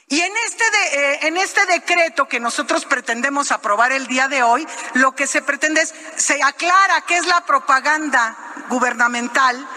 Y 0.10 0.22
en 0.22 0.32
este, 0.46 0.64
de, 0.72 1.14
eh, 1.14 1.20
en 1.24 1.38
este 1.38 1.66
decreto 1.66 2.28
que 2.28 2.40
nosotros 2.40 2.86
pretendemos 2.86 3.52
aprobar 3.52 3.92
el 3.92 4.08
día 4.08 4.30
de 4.30 4.42
hoy, 4.42 4.66
lo 4.94 5.14
que 5.14 5.28
se 5.28 5.42
pretende 5.42 5.82
es, 5.82 5.94
se 6.16 6.42
aclara 6.42 7.02
qué 7.02 7.18
es 7.18 7.26
la 7.26 7.42
propaganda 7.42 8.38
gubernamental 8.70 9.68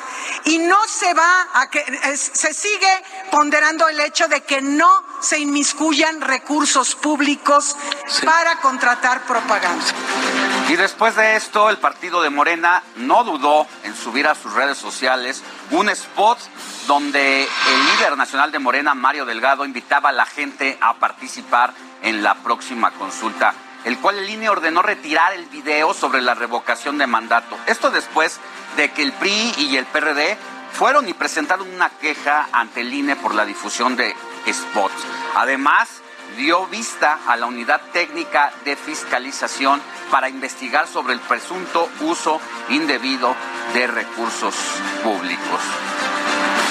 y 0.44 0.58
no 0.58 0.78
se 0.86 1.12
va 1.14 1.48
a 1.54 1.70
que, 1.70 1.84
se 2.16 2.54
sigue 2.54 3.04
ponderando 3.30 3.88
el 3.88 4.00
hecho 4.00 4.28
de 4.28 4.42
que 4.42 4.60
no 4.60 4.88
se 5.20 5.38
inmiscuyan 5.38 6.20
recursos 6.20 6.94
públicos 6.94 7.76
sí. 8.06 8.24
para 8.24 8.56
contratar 8.60 9.22
propaganda. 9.22 9.84
Y 10.68 10.76
después 10.76 11.16
de 11.16 11.36
esto, 11.36 11.68
el 11.68 11.78
partido 11.78 12.22
de 12.22 12.30
Morena 12.30 12.82
no 12.96 13.24
dudó 13.24 13.66
en 13.82 13.96
subir 13.96 14.28
a 14.28 14.34
sus 14.34 14.52
redes 14.52 14.78
sociales 14.78 15.42
un 15.72 15.88
spot 15.88 16.38
donde 16.86 17.42
el 17.42 17.86
líder 17.86 18.16
nacional 18.16 18.52
de 18.52 18.60
Morena, 18.60 18.94
Mario 18.94 19.24
Delgado, 19.24 19.64
invitaba 19.64 20.10
a 20.10 20.12
la 20.12 20.26
gente 20.26 20.78
a 20.80 20.94
participar 20.94 21.74
en 22.02 22.22
la 22.22 22.36
próxima 22.36 22.92
consulta, 22.92 23.54
el 23.84 23.98
cual 23.98 24.18
el 24.18 24.28
INE 24.28 24.48
ordenó 24.48 24.82
retirar 24.82 25.32
el 25.32 25.46
video 25.46 25.94
sobre 25.94 26.20
la 26.20 26.34
revocación 26.34 26.98
de 26.98 27.06
mandato. 27.06 27.58
Esto 27.66 27.90
después 27.90 28.38
de 28.76 28.90
que 28.90 29.02
el 29.02 29.12
PRI 29.12 29.54
y 29.58 29.76
el 29.76 29.86
PRD 29.86 30.36
fueron 30.72 31.08
y 31.08 31.14
presentaron 31.14 31.70
una 31.72 31.90
queja 31.90 32.48
ante 32.52 32.82
el 32.82 32.92
INE 32.92 33.16
por 33.16 33.34
la 33.34 33.44
difusión 33.44 33.96
de 33.96 34.14
spots. 34.52 35.04
Además, 35.34 35.88
dio 36.36 36.66
vista 36.66 37.18
a 37.26 37.36
la 37.36 37.46
unidad 37.46 37.80
técnica 37.92 38.52
de 38.64 38.76
fiscalización 38.76 39.80
para 40.10 40.28
investigar 40.28 40.86
sobre 40.86 41.14
el 41.14 41.20
presunto 41.20 41.88
uso 42.00 42.40
indebido 42.68 43.34
de 43.74 43.86
recursos 43.86 44.54
públicos. 45.02 45.60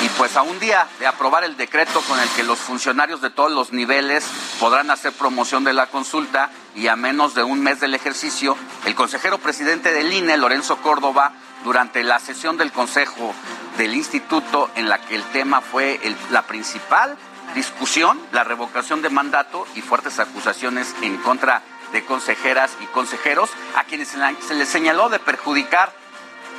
Y 0.04 0.10
pues 0.18 0.38
a 0.38 0.44
un 0.44 0.60
día 0.60 0.88
de 1.00 1.08
aprobar 1.08 1.44
el 1.44 1.58
decreto 1.58 2.02
con 2.02 2.20
el 2.20 2.30
que 2.30 2.44
los 2.44 2.58
funcionarios 2.58 3.22
de 3.22 3.30
todos 3.30 3.52
los 3.52 3.74
niveles 3.74 4.26
podrán 4.60 4.92
hacer 4.92 5.12
promoción 5.12 5.66
de 5.66 5.74
la 5.74 5.88
consulta 5.88 6.50
y 6.76 6.88
a 6.88 6.96
menos 6.96 7.36
de 7.36 7.44
un 7.44 7.62
mes 7.62 7.80
del 7.80 7.94
ejercicio, 7.94 8.58
el 8.86 8.96
consejero 8.96 9.38
presidente 9.38 9.92
del 9.92 10.14
INE, 10.14 10.38
Lorenzo 10.38 10.78
Córdoba, 10.78 11.34
durante 11.64 12.04
la 12.04 12.20
sesión 12.20 12.58
del 12.58 12.72
Consejo 12.72 13.34
del 13.78 13.96
Instituto 13.96 14.70
en 14.76 14.90
la 14.90 15.00
que 15.00 15.16
el 15.16 15.24
tema 15.26 15.62
fue 15.62 16.00
la 16.32 16.44
principal 16.44 17.18
discusión, 17.56 18.20
la 18.32 18.44
revocación 18.44 19.02
de 19.02 19.10
mandato 19.10 19.66
y 19.76 19.82
fuertes 19.82 20.20
acusaciones 20.20 20.96
en 21.02 21.18
contra 21.18 21.62
de 21.92 22.06
consejeras 22.06 22.72
y 22.82 22.86
consejeros 22.88 23.50
a 23.76 23.84
quienes 23.84 24.10
se 24.10 24.54
les 24.54 24.70
señaló 24.70 25.10
de 25.10 25.20
perjudicar 25.20 25.92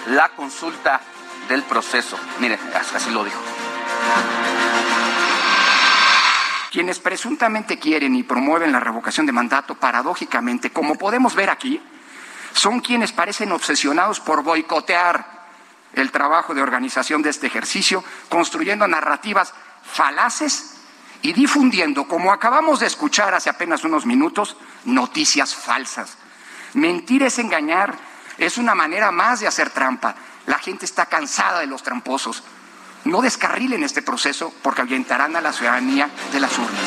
la 0.07 0.31
consulta 0.31 1.01
del 1.49 1.63
proceso. 1.63 2.19
Mire, 2.41 2.59
así 2.95 3.11
lo 3.11 3.25
dijo. 3.25 3.41
Quienes 6.71 7.01
presuntamente 7.01 7.79
quieren 7.79 8.14
y 8.14 8.23
promueven 8.23 8.71
la 8.71 8.81
revocación 8.81 9.27
de 9.27 9.33
mandato, 9.33 9.75
paradójicamente, 9.75 10.71
como 10.71 10.95
podemos 10.95 11.35
ver 11.35 11.51
aquí, 11.51 11.83
son 12.53 12.81
quienes 12.81 13.12
parecen 13.12 13.51
obsesionados 13.53 14.21
por 14.21 14.43
boicotear 14.43 15.41
el 15.95 16.12
trabajo 16.12 16.55
de 16.55 16.62
organización 16.62 17.23
de 17.23 17.31
este 17.31 17.49
ejercicio, 17.49 18.05
construyendo 18.29 18.87
narrativas 18.87 19.53
falaces 19.83 20.77
y 21.23 21.33
difundiendo, 21.33 22.07
como 22.07 22.33
acabamos 22.33 22.81
de 22.81 22.87
escuchar 22.87 23.35
hace 23.35 23.51
apenas 23.51 23.83
unos 23.85 24.07
minutos, 24.07 24.57
noticias 24.85 25.55
falsas. 25.55 26.16
Mentir 26.75 27.25
es 27.25 27.39
engañar, 27.39 27.97
es 28.39 28.59
una 28.59 28.77
manera 28.77 29.11
más 29.11 29.41
de 29.41 29.49
hacer 29.49 29.71
trampa. 29.71 30.14
La 30.47 30.59
gente 30.59 30.85
está 30.85 31.07
cansada 31.07 31.61
de 31.61 31.66
los 31.66 31.83
tramposos. 31.83 32.45
No 33.05 33.23
descarrilen 33.23 33.83
este 33.83 34.03
proceso 34.03 34.53
porque 34.63 34.83
ahuyentarán 34.83 35.35
a 35.37 35.41
la 35.41 35.53
ciudadanía 35.53 36.09
de 36.33 36.41
las 36.41 36.57
urnas. 36.59 36.81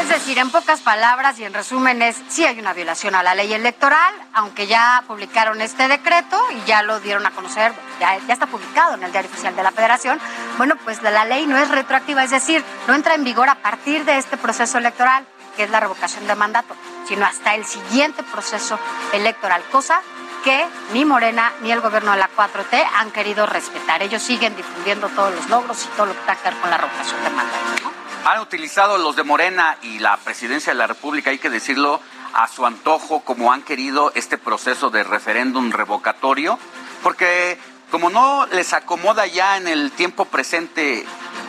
Es 0.00 0.08
decir, 0.08 0.38
en 0.38 0.50
pocas 0.50 0.80
palabras 0.80 1.38
y 1.38 1.44
en 1.44 1.54
resumen 1.54 2.02
es, 2.02 2.16
sí 2.28 2.44
hay 2.44 2.58
una 2.60 2.74
violación 2.74 3.14
a 3.14 3.22
la 3.22 3.34
ley 3.34 3.52
electoral, 3.52 4.14
aunque 4.34 4.66
ya 4.66 5.02
publicaron 5.06 5.60
este 5.62 5.88
decreto 5.88 6.38
y 6.52 6.68
ya 6.68 6.82
lo 6.82 7.00
dieron 7.00 7.24
a 7.24 7.30
conocer, 7.30 7.72
ya, 7.98 8.18
ya 8.26 8.34
está 8.34 8.46
publicado 8.46 8.94
en 8.94 9.02
el 9.02 9.12
Diario 9.12 9.30
Oficial 9.30 9.56
de 9.56 9.62
la 9.62 9.72
Federación, 9.72 10.20
bueno, 10.58 10.76
pues 10.84 11.02
la 11.02 11.24
ley 11.24 11.46
no 11.46 11.56
es 11.56 11.70
retroactiva, 11.70 12.22
es 12.22 12.30
decir, 12.30 12.62
no 12.86 12.94
entra 12.94 13.14
en 13.14 13.24
vigor 13.24 13.48
a 13.48 13.56
partir 13.56 14.04
de 14.04 14.18
este 14.18 14.36
proceso 14.36 14.78
electoral, 14.78 15.26
que 15.56 15.64
es 15.64 15.70
la 15.70 15.80
revocación 15.80 16.26
de 16.26 16.34
mandato, 16.34 16.76
sino 17.08 17.24
hasta 17.24 17.54
el 17.54 17.64
siguiente 17.64 18.22
proceso 18.22 18.78
electoral, 19.12 19.62
cosa 19.72 20.02
que 20.44 20.66
ni 20.92 21.04
Morena 21.04 21.52
ni 21.62 21.72
el 21.72 21.80
gobierno 21.80 22.12
de 22.12 22.18
la 22.18 22.30
4T 22.34 22.86
han 22.94 23.10
querido 23.10 23.46
respetar. 23.46 24.02
Ellos 24.02 24.22
siguen 24.22 24.56
difundiendo 24.56 25.08
todos 25.08 25.34
los 25.34 25.48
logros 25.48 25.84
y 25.84 25.88
todo 25.96 26.06
lo 26.06 26.12
que 26.12 26.20
tenga 26.20 26.36
que 26.36 26.50
ver 26.50 26.60
con 26.60 26.70
la 26.70 26.78
revocación 26.78 27.22
de 27.24 27.30
mandato. 27.30 27.92
Han 28.24 28.40
utilizado 28.40 28.98
los 28.98 29.16
de 29.16 29.22
Morena 29.22 29.78
y 29.82 29.98
la 29.98 30.16
presidencia 30.18 30.72
de 30.72 30.78
la 30.78 30.86
República, 30.86 31.30
hay 31.30 31.38
que 31.38 31.50
decirlo, 31.50 32.00
a 32.34 32.46
su 32.48 32.66
antojo, 32.66 33.20
como 33.20 33.52
han 33.52 33.62
querido 33.62 34.12
este 34.14 34.38
proceso 34.38 34.90
de 34.90 35.02
referéndum 35.02 35.70
revocatorio, 35.70 36.58
porque 37.02 37.58
como 37.90 38.10
no 38.10 38.46
les 38.46 38.74
acomoda 38.74 39.26
ya 39.26 39.56
en 39.56 39.66
el 39.66 39.92
tiempo 39.92 40.26
presente 40.26 41.06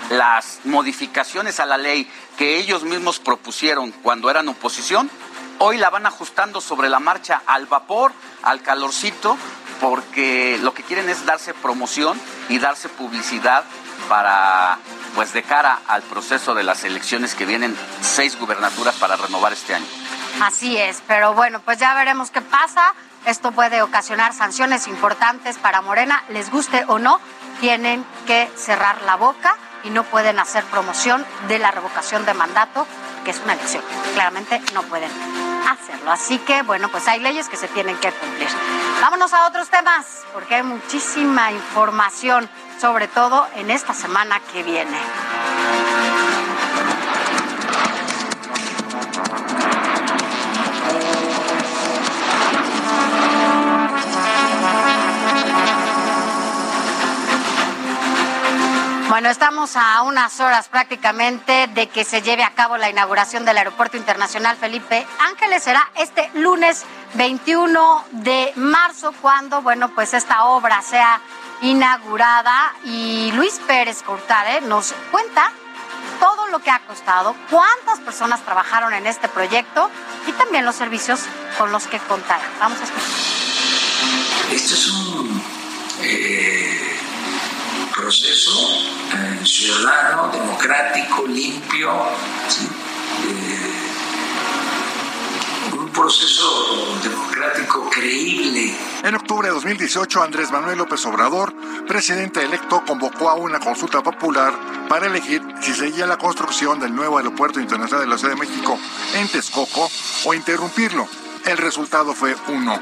las 0.09 0.59
modificaciones 0.63 1.59
a 1.59 1.65
la 1.65 1.77
ley 1.77 2.09
que 2.37 2.57
ellos 2.57 2.83
mismos 2.83 3.19
propusieron 3.19 3.91
cuando 3.91 4.29
eran 4.29 4.47
oposición, 4.47 5.09
hoy 5.59 5.77
la 5.77 5.89
van 5.89 6.05
ajustando 6.05 6.61
sobre 6.61 6.89
la 6.89 6.99
marcha 6.99 7.41
al 7.45 7.67
vapor, 7.67 8.11
al 8.43 8.61
calorcito, 8.61 9.37
porque 9.79 10.57
lo 10.61 10.73
que 10.73 10.83
quieren 10.83 11.09
es 11.09 11.25
darse 11.25 11.53
promoción 11.53 12.19
y 12.49 12.59
darse 12.59 12.89
publicidad 12.89 13.63
para, 14.07 14.77
pues 15.15 15.33
de 15.33 15.43
cara 15.43 15.79
al 15.87 16.01
proceso 16.01 16.55
de 16.55 16.63
las 16.63 16.83
elecciones 16.83 17.35
que 17.35 17.45
vienen, 17.45 17.77
seis 18.01 18.37
gubernaturas 18.39 18.95
para 18.95 19.15
renovar 19.15 19.53
este 19.53 19.75
año. 19.75 19.85
Así 20.41 20.77
es, 20.77 21.01
pero 21.07 21.33
bueno, 21.33 21.61
pues 21.61 21.77
ya 21.77 21.93
veremos 21.93 22.31
qué 22.31 22.41
pasa. 22.41 22.93
Esto 23.25 23.51
puede 23.51 23.81
ocasionar 23.81 24.33
sanciones 24.33 24.87
importantes 24.87 25.57
para 25.57 25.81
Morena, 25.81 26.23
les 26.29 26.49
guste 26.49 26.85
o 26.87 26.99
no, 26.99 27.19
tienen 27.59 28.05
que 28.25 28.49
cerrar 28.55 29.01
la 29.01 29.17
boca 29.17 29.55
y 29.83 29.89
no 29.89 30.03
pueden 30.03 30.39
hacer 30.39 30.63
promoción 30.65 31.25
de 31.47 31.59
la 31.59 31.71
revocación 31.71 32.25
de 32.25 32.33
mandato 32.33 32.87
que 33.23 33.31
es 33.31 33.39
una 33.43 33.53
elección. 33.53 33.83
Claramente 34.13 34.61
no 34.73 34.83
pueden 34.83 35.11
hacerlo. 35.67 36.11
Así 36.11 36.37
que, 36.39 36.61
bueno, 36.63 36.89
pues 36.89 37.07
hay 37.07 37.19
leyes 37.19 37.49
que 37.49 37.57
se 37.57 37.67
tienen 37.67 37.97
que 37.97 38.11
cumplir. 38.11 38.47
Vámonos 39.01 39.33
a 39.33 39.47
otros 39.47 39.69
temas, 39.69 40.05
porque 40.33 40.55
hay 40.55 40.63
muchísima 40.63 41.51
información, 41.51 42.49
sobre 42.79 43.07
todo 43.07 43.47
en 43.55 43.71
esta 43.71 43.93
semana 43.93 44.39
que 44.51 44.63
viene. 44.63 44.97
Bueno, 59.09 59.29
estamos 59.29 59.75
a 59.75 60.03
unas 60.03 60.39
horas 60.39 60.67
prácticamente 60.67 61.65
de 61.73 61.89
que 61.89 62.05
se 62.05 62.21
lleve 62.21 62.43
a 62.43 62.53
cabo 62.53 62.77
la 62.77 62.91
inauguración 62.91 63.43
del 63.43 63.57
Aeropuerto 63.57 63.97
Internacional 63.97 64.55
Felipe 64.55 65.03
Ángeles. 65.31 65.63
Será 65.63 65.89
este 65.95 66.29
lunes 66.35 66.85
21 67.15 68.05
de 68.11 68.53
marzo 68.55 69.11
cuando, 69.19 69.63
bueno, 69.63 69.89
pues 69.95 70.13
esta 70.13 70.45
obra 70.45 70.83
sea 70.83 71.21
inaugurada 71.63 72.75
y 72.85 73.31
Luis 73.31 73.59
Pérez 73.65 74.03
Cortare 74.03 74.61
nos 74.61 74.93
cuenta 75.09 75.51
todo 76.19 76.45
lo 76.49 76.59
que 76.59 76.69
ha 76.69 76.85
costado, 76.85 77.35
cuántas 77.49 77.99
personas 78.01 78.41
trabajaron 78.41 78.93
en 78.93 79.07
este 79.07 79.27
proyecto 79.27 79.89
y 80.27 80.33
también 80.33 80.65
los 80.65 80.75
servicios 80.75 81.21
con 81.57 81.71
los 81.71 81.87
que 81.87 81.97
contará. 81.97 82.43
Vamos 82.59 82.79
a 82.79 82.83
escuchar. 82.83 83.09
Este 84.51 84.73
es 84.75 84.87
un 84.87 85.43
eh, 86.03 86.98
proceso 87.99 88.51
eh, 89.13 89.45
ciudadano, 89.45 90.29
democrático, 90.31 91.27
limpio. 91.27 91.91
Eh, 93.27 93.79
un 95.77 95.89
proceso 95.89 96.97
democrático 97.03 97.89
creíble. 97.89 98.73
En 99.03 99.15
octubre 99.15 99.47
de 99.49 99.53
2018, 99.53 100.23
Andrés 100.23 100.51
Manuel 100.51 100.77
López 100.77 101.05
Obrador, 101.05 101.53
presidente 101.87 102.43
electo, 102.43 102.83
convocó 102.85 103.29
a 103.29 103.35
una 103.35 103.59
consulta 103.59 104.01
popular 104.01 104.53
para 104.87 105.07
elegir 105.07 105.41
si 105.61 105.73
seguía 105.73 106.05
la 106.05 106.17
construcción 106.17 106.79
del 106.79 106.95
nuevo 106.95 107.17
Aeropuerto 107.17 107.59
Internacional 107.59 108.05
de 108.05 108.11
la 108.11 108.17
Ciudad 108.17 108.35
de 108.35 108.39
México 108.39 108.79
en 109.15 109.27
Texcoco 109.27 109.89
o 110.25 110.33
interrumpirlo. 110.33 111.07
El 111.45 111.57
resultado 111.57 112.13
fue 112.13 112.35
un 112.47 112.65
no. 112.65 112.79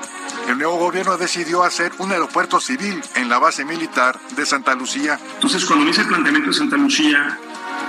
El 0.47 0.57
nuevo 0.57 0.77
gobierno 0.77 1.17
decidió 1.17 1.63
hacer 1.63 1.91
un 1.99 2.11
aeropuerto 2.11 2.59
civil 2.59 3.01
en 3.15 3.29
la 3.29 3.39
base 3.39 3.65
militar 3.65 4.19
de 4.35 4.45
Santa 4.45 4.75
Lucía. 4.75 5.19
Entonces, 5.35 5.65
cuando 5.65 5.89
hice 5.89 6.01
el 6.01 6.07
planteamiento 6.07 6.51
de 6.51 6.57
Santa 6.57 6.77
Lucía, 6.77 7.37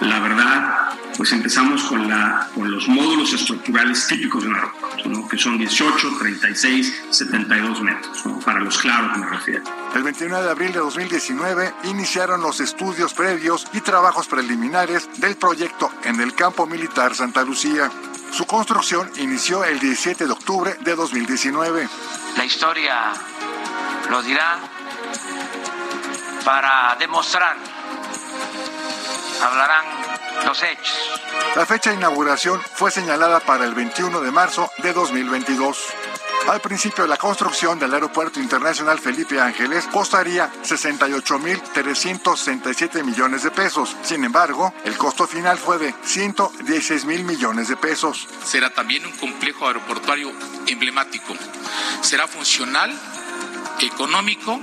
la 0.01 0.21
verdad, 0.21 0.91
pues 1.17 1.33
empezamos 1.33 1.83
con, 1.85 2.09
la, 2.09 2.49
con 2.55 2.71
los 2.71 2.87
módulos 2.89 3.33
estructurales 3.33 4.07
típicos 4.07 4.43
de 4.43 4.51
un 4.51 4.55
aeropuerto, 4.55 5.09
¿no? 5.09 5.29
que 5.29 5.37
son 5.37 5.59
18, 5.59 6.17
36, 6.19 7.03
72 7.11 7.83
metros, 7.83 8.27
¿no? 8.27 8.39
para 8.41 8.61
los 8.61 8.79
claros 8.79 9.19
me 9.19 9.27
refiero. 9.27 9.65
El 9.95 10.03
29 10.05 10.45
de 10.45 10.51
abril 10.51 10.73
de 10.73 10.79
2019 10.79 11.75
iniciaron 11.85 12.41
los 12.41 12.61
estudios 12.61 13.15
previos 13.15 13.67
y 13.73 13.81
trabajos 13.81 14.29
preliminares 14.29 15.09
del 15.21 15.37
proyecto 15.37 15.91
en 16.05 16.21
el 16.21 16.35
campo 16.35 16.67
militar 16.67 17.15
Santa 17.15 17.43
Lucía. 17.43 17.91
Su 18.31 18.47
construcción 18.47 19.11
inició 19.17 19.65
el 19.65 19.81
17 19.81 20.27
de 20.27 20.33
octubre 20.33 20.77
de 20.81 20.95
2019. 20.95 21.89
La 22.37 22.45
historia 22.45 23.13
lo 24.11 24.23
dirá 24.23 24.59
para 26.45 26.97
demostrar, 26.99 27.57
hablarán 29.43 29.85
los 30.45 30.63
hechos. 30.63 31.21
La 31.57 31.67
fecha 31.67 31.91
de 31.91 31.97
inauguración 31.97 32.61
fue 32.75 32.91
señalada 32.91 33.41
para 33.41 33.65
el 33.65 33.75
21 33.75 34.21
de 34.21 34.31
marzo 34.31 34.71
de 34.79 34.93
2022. 34.93 35.79
Al 36.49 36.61
principio, 36.63 37.07
la 37.07 37.19
construcción 37.19 37.79
del 37.79 37.93
Aeropuerto 37.93 38.41
Internacional 38.41 38.99
Felipe 38.99 39.39
Ángeles 39.39 39.87
costaría 39.87 40.51
68.367 40.63 43.05
millones 43.05 43.43
de 43.43 43.51
pesos. 43.51 43.95
Sin 44.03 44.25
embargo, 44.25 44.73
el 44.85 44.97
costo 44.97 45.27
final 45.27 45.59
fue 45.59 45.77
de 45.77 45.95
116 46.05 47.05
mil 47.05 47.25
millones 47.25 47.69
de 47.69 47.77
pesos. 47.77 48.27
Será 48.45 48.71
también 48.71 49.05
un 49.05 49.13
complejo 49.13 49.67
aeroportuario 49.67 50.33
emblemático. 50.67 51.35
Será 52.01 52.27
funcional, 52.27 52.99
económico 53.81 54.59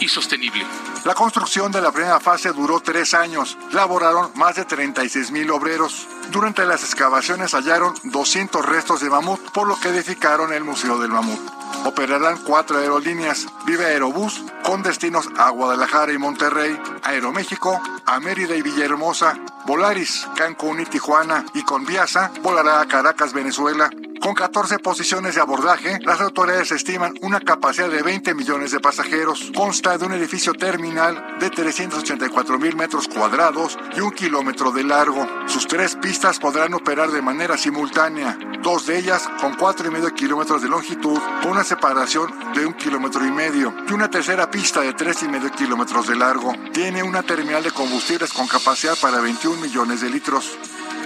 y 0.00 0.08
sostenible. 0.08 0.66
La 1.04 1.14
construcción 1.14 1.70
de 1.70 1.80
la 1.80 1.92
primera 1.92 2.20
fase 2.20 2.52
duró 2.52 2.80
tres 2.80 3.14
años. 3.14 3.56
Laboraron 3.72 4.30
más 4.34 4.56
de 4.56 4.64
36 4.64 5.30
mil 5.30 5.50
obreros. 5.50 6.08
Durante 6.30 6.64
las 6.64 6.82
excavaciones 6.82 7.52
hallaron 7.52 7.94
200 8.04 8.64
restos 8.66 9.00
de 9.00 9.10
mamut, 9.10 9.40
por 9.52 9.68
lo 9.68 9.78
que 9.78 9.88
edificaron 9.88 10.52
el 10.52 10.64
Museo 10.64 10.98
del 10.98 11.10
Mamut. 11.10 11.40
Operarán 11.84 12.38
cuatro 12.44 12.78
aerolíneas, 12.78 13.46
Vive 13.64 13.86
Aerobús, 13.86 14.42
con 14.62 14.82
destinos 14.82 15.28
a 15.38 15.50
Guadalajara 15.50 16.12
y 16.12 16.18
Monterrey, 16.18 16.78
Aeroméxico, 17.02 17.80
a 18.04 18.20
Mérida 18.20 18.54
y 18.54 18.62
Villahermosa, 18.62 19.38
Volaris, 19.66 20.28
Cancún 20.36 20.80
y 20.80 20.86
Tijuana, 20.86 21.44
y 21.54 21.62
con 21.62 21.86
Viasa 21.86 22.30
volará 22.42 22.80
a 22.80 22.86
Caracas, 22.86 23.32
Venezuela. 23.32 23.90
Con 24.20 24.34
14 24.34 24.80
posiciones 24.80 25.34
de 25.34 25.40
abordaje, 25.40 25.98
las 26.02 26.20
autoridades 26.20 26.72
estiman 26.72 27.14
una 27.22 27.40
capacidad 27.40 27.88
de 27.88 28.02
20 28.02 28.34
millones 28.34 28.70
de 28.70 28.78
pasajeros. 28.78 29.50
Consta 29.56 29.96
de 29.96 30.04
un 30.04 30.12
edificio 30.12 30.52
terminal 30.52 31.38
de 31.40 31.48
384 31.48 32.58
mil 32.58 32.76
metros 32.76 33.08
cuadrados 33.08 33.78
y 33.96 34.00
un 34.00 34.10
kilómetro 34.10 34.72
de 34.72 34.84
largo. 34.84 35.26
Sus 35.46 35.66
tres 35.66 35.96
pistas 35.96 36.38
podrán 36.38 36.74
operar 36.74 37.10
de 37.10 37.22
manera 37.22 37.56
simultánea, 37.56 38.38
dos 38.62 38.86
de 38.86 38.98
ellas 38.98 39.26
con 39.40 39.54
cuatro 39.54 39.88
y 39.88 39.90
medio 39.90 40.14
kilómetros 40.14 40.60
de 40.60 40.68
longitud, 40.68 41.18
con 41.42 41.52
una 41.52 41.64
separación 41.64 42.30
de 42.52 42.66
un 42.66 42.74
kilómetro 42.74 43.24
y 43.24 43.30
medio, 43.30 43.74
y 43.88 43.92
una 43.94 44.10
tercera 44.10 44.50
pista 44.50 44.82
de 44.82 44.92
tres 44.92 45.22
y 45.22 45.28
medio 45.28 45.50
kilómetros 45.50 46.06
de 46.08 46.16
largo. 46.16 46.52
Tiene 46.74 47.02
una 47.02 47.22
terminal 47.22 47.62
de 47.62 47.70
combustibles 47.70 48.34
con 48.34 48.46
capacidad 48.46 48.98
para 49.00 49.20
21 49.20 49.62
millones 49.62 50.02
de 50.02 50.10
litros. 50.10 50.58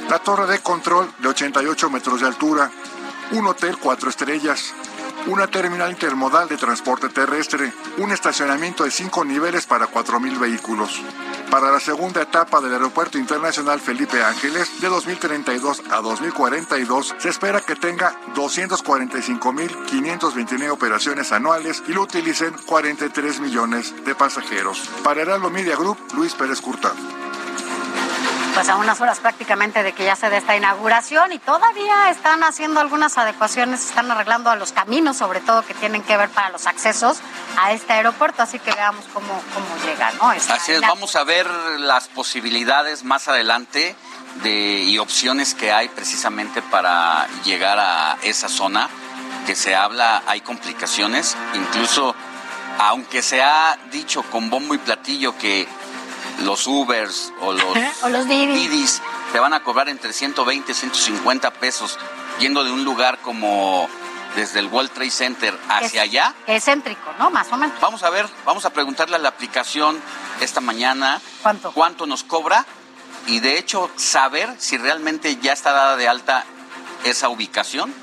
La 0.09 0.19
torre 0.19 0.47
de 0.47 0.59
control 0.59 1.11
de 1.19 1.29
88 1.29 1.89
metros 1.89 2.21
de 2.21 2.27
altura, 2.27 2.71
un 3.33 3.47
hotel 3.47 3.79
cuatro 3.79 4.11
estrellas, 4.11 4.75
una 5.27 5.47
terminal 5.47 5.91
intermodal 5.91 6.49
de 6.49 6.57
transporte 6.57 7.09
terrestre, 7.09 7.73
un 7.99 8.11
estacionamiento 8.13 8.85
de 8.85 8.91
cinco 8.91 9.25
niveles 9.25 9.67
para 9.67 9.89
4.000 9.89 10.39
vehículos. 10.39 11.01
Para 11.51 11.71
la 11.71 11.81
segunda 11.81 12.23
etapa 12.23 12.61
del 12.61 12.75
Aeropuerto 12.75 13.19
Internacional 13.19 13.81
Felipe 13.81 14.23
Ángeles, 14.23 14.81
de 14.81 14.89
2032 14.89 15.83
a 15.91 16.01
2042, 16.01 17.15
se 17.19 17.29
espera 17.29 17.61
que 17.61 17.77
tenga 17.77 18.19
245.529 18.35 20.71
operaciones 20.71 21.33
anuales 21.33 21.83
y 21.87 21.93
lo 21.93 22.01
utilicen 22.03 22.55
43 22.67 23.41
millones 23.41 23.95
de 24.05 24.15
pasajeros. 24.15 24.89
Para 25.03 25.23
Heraldo 25.23 25.51
Media 25.51 25.75
Group, 25.77 25.99
Luis 26.15 26.35
Pérez 26.35 26.61
Curtado 26.61 26.95
pues 28.55 28.69
a 28.69 28.77
unas 28.77 29.01
horas 29.01 29.19
prácticamente 29.19 29.83
de 29.83 29.93
que 29.93 30.05
ya 30.05 30.15
se 30.15 30.31
dé 30.31 30.37
esta 30.37 30.57
inauguración 30.57 31.33
y 31.33 31.39
todavía 31.39 32.11
están 32.11 32.45
haciendo 32.45 32.81
algunas 32.81 33.19
adecuaciones, 33.19 33.85
están 33.85 34.11
arreglando 34.11 34.49
a 34.49 34.57
los 34.57 34.73
caminos, 34.73 35.17
sobre 35.17 35.41
todo 35.41 35.63
que 35.67 35.75
tienen 35.75 36.03
que 36.03 36.17
ver 36.17 36.29
para 36.31 36.51
los 36.51 36.67
accesos 36.67 37.19
a 37.59 37.73
este 37.73 37.93
aeropuerto, 37.93 38.43
así 38.43 38.61
que 38.61 38.71
veamos 38.73 39.05
cómo, 39.13 39.43
cómo 39.53 39.85
llega, 39.85 40.13
¿no? 40.13 40.33
Esta 40.33 40.55
así 40.55 40.73
es, 40.73 40.81
vamos 40.81 41.17
a 41.17 41.25
ver 41.25 41.49
las 41.79 42.07
posibilidades 42.09 43.03
más 43.03 43.27
adelante 43.27 43.97
de, 44.43 44.85
y 44.85 44.99
opciones 44.99 45.55
que 45.55 45.73
hay 45.73 45.89
precisamente 45.89 46.63
para 46.63 47.27
llegar 47.45 47.79
a 47.81 48.19
esa 48.23 48.49
zona 48.49 48.89
que 49.47 49.57
se 49.57 49.75
habla, 49.75 50.23
hay 50.27 50.41
complicaciones, 50.41 51.37
incluso 51.55 52.15
aunque 52.79 53.23
se 53.23 53.43
ha 53.43 53.77
dicho 53.91 54.23
con 54.23 54.51
bombo 54.51 54.75
y 54.75 54.79
platillo 54.79 55.37
que 55.39 55.69
los 56.43 56.67
Ubers 56.67 57.33
o 57.41 57.53
los, 57.53 57.65
o 58.03 58.09
los 58.09 58.27
Didis. 58.29 59.01
Te 59.33 59.39
van 59.39 59.53
a 59.55 59.63
cobrar 59.63 59.89
entre 59.89 60.13
120 60.13 60.73
y 60.73 60.75
150 60.75 61.51
pesos 61.55 61.99
yendo 62.39 62.65
de 62.65 62.71
un 62.73 62.85
lugar 62.85 63.19
como 63.21 63.89
desde 64.37 64.59
el 64.59 64.67
World 64.67 64.91
Trade 64.91 65.11
Center 65.11 65.59
hacia 65.69 66.03
Es- 66.05 66.11
allá. 66.11 66.35
Es 66.47 66.65
céntrico, 66.65 67.13
¿no? 67.19 67.31
Más 67.31 67.51
o 67.53 67.57
menos. 67.57 67.79
Vamos 67.81 68.03
a 68.03 68.11
ver, 68.11 68.27
vamos 68.45 68.65
a 68.65 68.71
preguntarle 68.71 69.17
a 69.17 69.19
la 69.21 69.29
aplicación 69.29 70.01
esta 70.41 70.61
mañana 70.61 71.21
cuánto, 71.73 72.07
nos 72.07 72.25
cobra 72.25 72.67
y 73.29 73.39
de 73.41 73.59
hecho 73.59 73.91
saber 73.97 74.53
si 74.59 74.77
realmente 74.77 75.37
ya 75.37 75.53
está 75.53 75.73
dada 75.73 75.97
de 75.97 76.09
alta 76.09 76.45
esa 77.05 77.29
ubicación, 77.29 77.95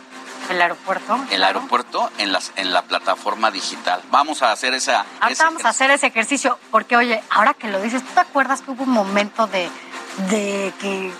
El 0.49 0.61
aeropuerto. 0.61 1.19
el 1.29 1.43
aeropuerto, 1.43 2.11
en, 2.17 2.31
las, 2.31 2.51
en 2.55 2.73
la 2.73 2.81
plataforma 2.83 3.51
digital. 3.51 4.01
Vamos 4.09 4.41
a 4.41 4.51
hacer 4.51 4.73
esa... 4.73 5.05
Ahorita 5.19 5.45
vamos 5.45 5.65
a 5.65 5.69
hacer 5.69 5.91
ese 5.91 6.07
ejercicio, 6.07 6.57
porque 6.71 6.97
oye, 6.97 7.23
ahora 7.29 7.53
que 7.53 7.69
lo 7.69 7.81
dices, 7.81 8.03
¿tú 8.03 8.13
te 8.13 8.19
acuerdas 8.19 8.61
que 8.61 8.71
hubo 8.71 8.83
un 8.83 8.89
momento 8.89 9.47
de, 9.47 9.69
de 10.29 10.73
que 10.79 11.11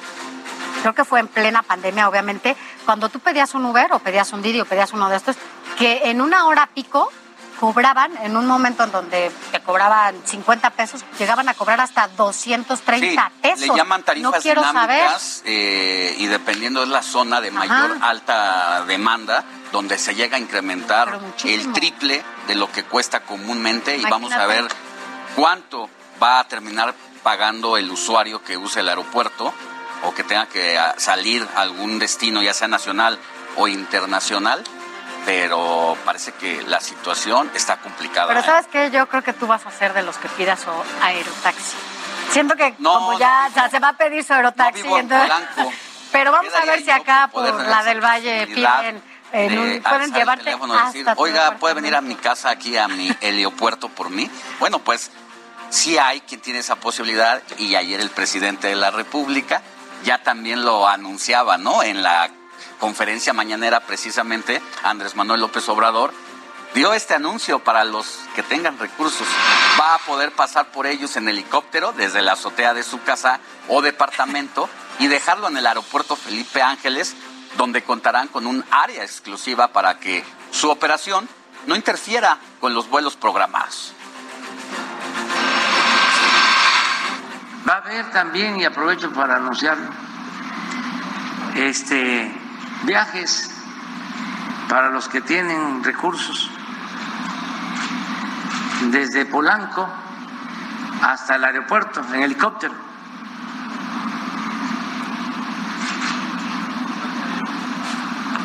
creo 0.82 0.94
que 0.94 1.06
fue 1.06 1.20
en 1.20 1.28
plena 1.28 1.64
pandemia, 1.64 2.10
obviamente, 2.10 2.56
cuando 2.86 3.10
tú 3.10 3.20
pedías 3.20 3.54
un 3.54 3.66
Uber 3.66 3.94
o 3.94 4.00
pedías 4.00 4.34
un 4.34 4.42
Didi 4.42 4.60
o 4.62 4.66
pedías 4.66 4.94
uno 4.94 5.10
de 5.10 5.18
estos, 5.18 5.38
que 5.78 6.10
en 6.10 6.22
una 6.22 6.46
hora 6.46 6.70
pico 6.74 7.12
cobraban 7.62 8.12
en 8.24 8.36
un 8.36 8.48
momento 8.48 8.84
en 8.84 8.92
donde 8.92 9.32
te 9.52 9.60
cobraban 9.60 10.16
50 10.26 10.72
pesos, 10.72 11.06
llegaban 11.20 11.48
a 11.48 11.54
cobrar 11.54 11.80
hasta 11.80 12.08
230 12.08 13.24
Sí, 13.24 13.40
pesos. 13.40 13.68
Le 13.68 13.76
llaman 13.76 14.02
tarifas 14.02 14.32
no 14.32 14.40
quiero 14.42 14.64
saber. 14.64 14.98
dinámicas 14.98 15.44
eh, 15.46 16.16
y 16.18 16.26
dependiendo 16.26 16.80
de 16.80 16.88
la 16.88 17.04
zona 17.04 17.40
de 17.40 17.52
mayor 17.52 17.98
alta 18.02 18.84
demanda, 18.88 19.44
donde 19.72 20.00
se 20.00 20.16
llega 20.16 20.38
a 20.38 20.40
incrementar 20.40 21.20
el 21.44 21.72
triple 21.72 22.24
de 22.48 22.56
lo 22.56 22.72
que 22.72 22.84
cuesta 22.84 23.20
comúnmente 23.20 23.96
y 23.96 24.02
vamos 24.06 24.32
a 24.34 24.48
ver 24.48 24.68
cuánto 25.36 25.88
va 26.22 26.40
a 26.40 26.48
terminar 26.48 26.96
pagando 27.22 27.78
el 27.78 27.92
usuario 27.92 28.44
que 28.44 28.58
use 28.58 28.80
el 28.80 28.90
aeropuerto 28.90 29.54
o 30.04 30.16
que 30.16 30.24
tenga 30.24 30.48
que 30.48 30.80
ah, 30.80 30.96
salir 30.98 31.48
a 31.56 31.62
algún 31.62 32.00
destino, 32.00 32.42
ya 32.42 32.56
sea 32.56 32.68
nacional 32.68 33.20
o 33.56 33.68
internacional, 33.68 34.64
pero 35.26 35.98
parece 36.06 36.32
que 36.34 36.62
la 36.64 36.80
situación 36.80 37.52
está 37.54 37.78
complicada. 37.78 38.28
Pero 38.28 38.40
¿eh? 38.40 38.44
sabes 38.44 38.68
qué, 38.68 38.92
yo 38.92 39.08
creo 39.08 39.22
que 39.24 39.34
tú 39.34 39.48
vas 39.48 39.66
a 39.66 39.72
ser 39.72 39.94
de 39.94 40.04
los 40.04 40.18
que 40.18 40.28
pidas 40.30 40.66
o 40.68 40.84
aerotaxi. 41.02 41.76
Siento 42.32 42.56
que 42.56 42.76
No, 42.80 42.94
como 42.94 43.20
ya 43.20 43.48
o 43.50 43.54
sea, 43.54 43.70
se 43.70 43.80
va 43.80 43.90
a 43.90 43.94
pedir 43.94 44.24
su 44.24 44.34
aerotaxi. 44.34 44.82
vivo 44.84 44.98
en 44.98 45.12
entonces- 45.12 45.76
pero 46.12 46.32
vamos 46.32 46.54
a 46.56 46.66
ver 46.66 46.84
si 46.84 46.92
acá 46.92 47.30
por 47.32 47.44
la 47.68 47.84
del 47.84 48.02
Valle 48.02 48.48
piden, 48.48 49.02
en 49.34 49.60
un- 49.60 49.82
pueden 49.82 50.02
el 50.04 50.14
llevarte 50.14 50.44
teléfono 50.46 50.74
y 50.74 50.78
hasta 50.78 50.88
decir, 50.92 51.14
oiga, 51.18 51.58
¿puede 51.58 51.76
venir 51.76 51.96
a 51.96 52.02
mi 52.02 52.16
casa 52.16 52.50
aquí 52.50 52.78
a 52.78 52.88
mi 52.88 53.16
heliopuerto 53.22 53.90
por 53.90 54.10
mí? 54.10 54.30
Bueno, 54.60 54.80
pues 54.80 55.12
sí 55.70 55.98
hay 55.98 56.22
quien 56.22 56.42
tiene 56.42 56.60
esa 56.60 56.76
posibilidad 56.76 57.42
y 57.58 57.76
ayer 57.76 58.00
el 58.02 58.10
presidente 58.10 58.68
de 58.68 58.76
la 58.76 58.92
República 58.92 59.62
ya 60.04 60.18
también 60.24 60.66
lo 60.66 60.88
anunciaba, 60.88 61.58
¿no? 61.58 61.84
En 61.84 62.02
la 62.02 62.30
conferencia 62.82 63.32
mañanera 63.32 63.80
precisamente, 63.82 64.60
Andrés 64.82 65.16
Manuel 65.16 65.40
López 65.40 65.70
Obrador 65.70 66.12
dio 66.74 66.94
este 66.94 67.14
anuncio 67.14 67.60
para 67.60 67.86
los 67.86 68.20
que 68.34 68.42
tengan 68.42 68.80
recursos. 68.80 69.28
Va 69.80 69.94
a 69.94 70.00
poder 70.00 70.32
pasar 70.32 70.72
por 70.72 70.88
ellos 70.88 71.16
en 71.16 71.30
helicóptero 71.30 71.94
desde 71.94 72.24
la 72.24 72.34
azotea 72.34 72.74
de 72.74 72.82
su 72.82 73.04
casa 73.04 73.40
o 73.68 73.84
departamento 73.84 74.68
y 74.98 75.08
dejarlo 75.08 75.48
en 75.48 75.58
el 75.58 75.68
aeropuerto 75.68 76.16
Felipe 76.16 76.64
Ángeles, 76.64 77.16
donde 77.56 77.84
contarán 77.84 78.28
con 78.30 78.48
un 78.48 78.66
área 78.72 79.04
exclusiva 79.04 79.68
para 79.68 80.00
que 80.00 80.26
su 80.50 80.72
operación 80.72 81.30
no 81.68 81.76
interfiera 81.76 82.40
con 82.60 82.74
los 82.74 82.90
vuelos 82.90 83.16
programados. 83.16 83.94
Va 87.70 87.74
a 87.74 87.78
haber 87.78 88.10
también, 88.10 88.60
y 88.60 88.66
aprovecho 88.66 89.14
para 89.14 89.36
anunciarlo, 89.36 89.88
este, 91.56 92.41
viajes 92.84 93.52
para 94.70 94.90
los 94.90 95.08
que 95.08 95.22
tienen 95.22 95.84
recursos, 95.84 96.50
desde 98.92 99.26
Polanco 99.26 99.88
hasta 101.02 101.36
el 101.36 101.44
aeropuerto 101.44 102.02
en 102.14 102.24
helicóptero. 102.24 102.74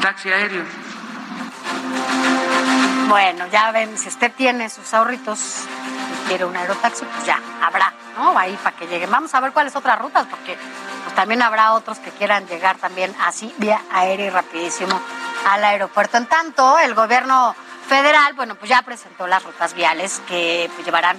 Taxi 0.00 0.30
aéreo. 0.30 0.64
Bueno, 3.08 3.46
ya 3.46 3.70
ven, 3.70 3.96
si 3.96 4.08
usted 4.08 4.32
tiene 4.32 4.68
sus 4.68 4.92
ahorritos 4.92 5.38
y 6.24 6.28
quiere 6.28 6.44
un 6.44 6.56
aerotaxi, 6.56 7.04
pues 7.04 7.24
ya, 7.24 7.40
habrá, 7.62 7.94
¿no? 8.16 8.36
Ahí 8.36 8.58
para 8.62 8.76
que 8.76 8.88
lleguen. 8.88 9.10
Vamos 9.10 9.32
a 9.32 9.38
ver 9.38 9.52
cuáles 9.52 9.76
otras 9.76 9.96
rutas, 10.00 10.26
porque 10.26 10.58
pues, 11.04 11.14
también 11.14 11.40
habrá 11.40 11.74
otros 11.74 12.00
que 12.00 12.10
quieran 12.10 12.48
llegar 12.48 12.78
también 12.78 13.14
así, 13.22 13.54
vía 13.58 13.80
aérea 13.92 14.26
y 14.26 14.30
rapidísimo 14.30 15.00
al 15.48 15.62
aeropuerto. 15.62 16.16
En 16.16 16.26
tanto, 16.26 16.80
el 16.80 16.94
gobierno 16.94 17.54
federal, 17.88 18.32
bueno, 18.34 18.56
pues 18.56 18.70
ya 18.70 18.82
presentó 18.82 19.28
las 19.28 19.44
rutas 19.44 19.74
viales 19.74 20.20
que 20.26 20.68
pues, 20.74 20.84
llevarán 20.84 21.16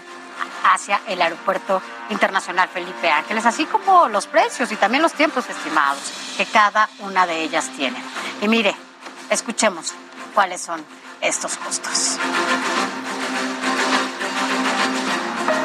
hacia 0.66 1.00
el 1.08 1.22
aeropuerto 1.22 1.82
internacional 2.10 2.68
Felipe 2.68 3.10
Ángeles, 3.10 3.46
así 3.46 3.66
como 3.66 4.10
los 4.10 4.28
precios 4.28 4.70
y 4.74 4.76
también 4.76 5.02
los 5.02 5.14
tiempos 5.14 5.50
estimados 5.50 6.02
que 6.36 6.46
cada 6.46 6.90
una 7.00 7.26
de 7.26 7.44
ellas 7.44 7.70
tiene. 7.78 8.04
Y 8.42 8.50
mire, 8.50 8.76
escuchemos 9.30 9.94
cuáles 10.34 10.60
son 10.60 10.84
estos 11.22 11.58
costos. 11.58 12.18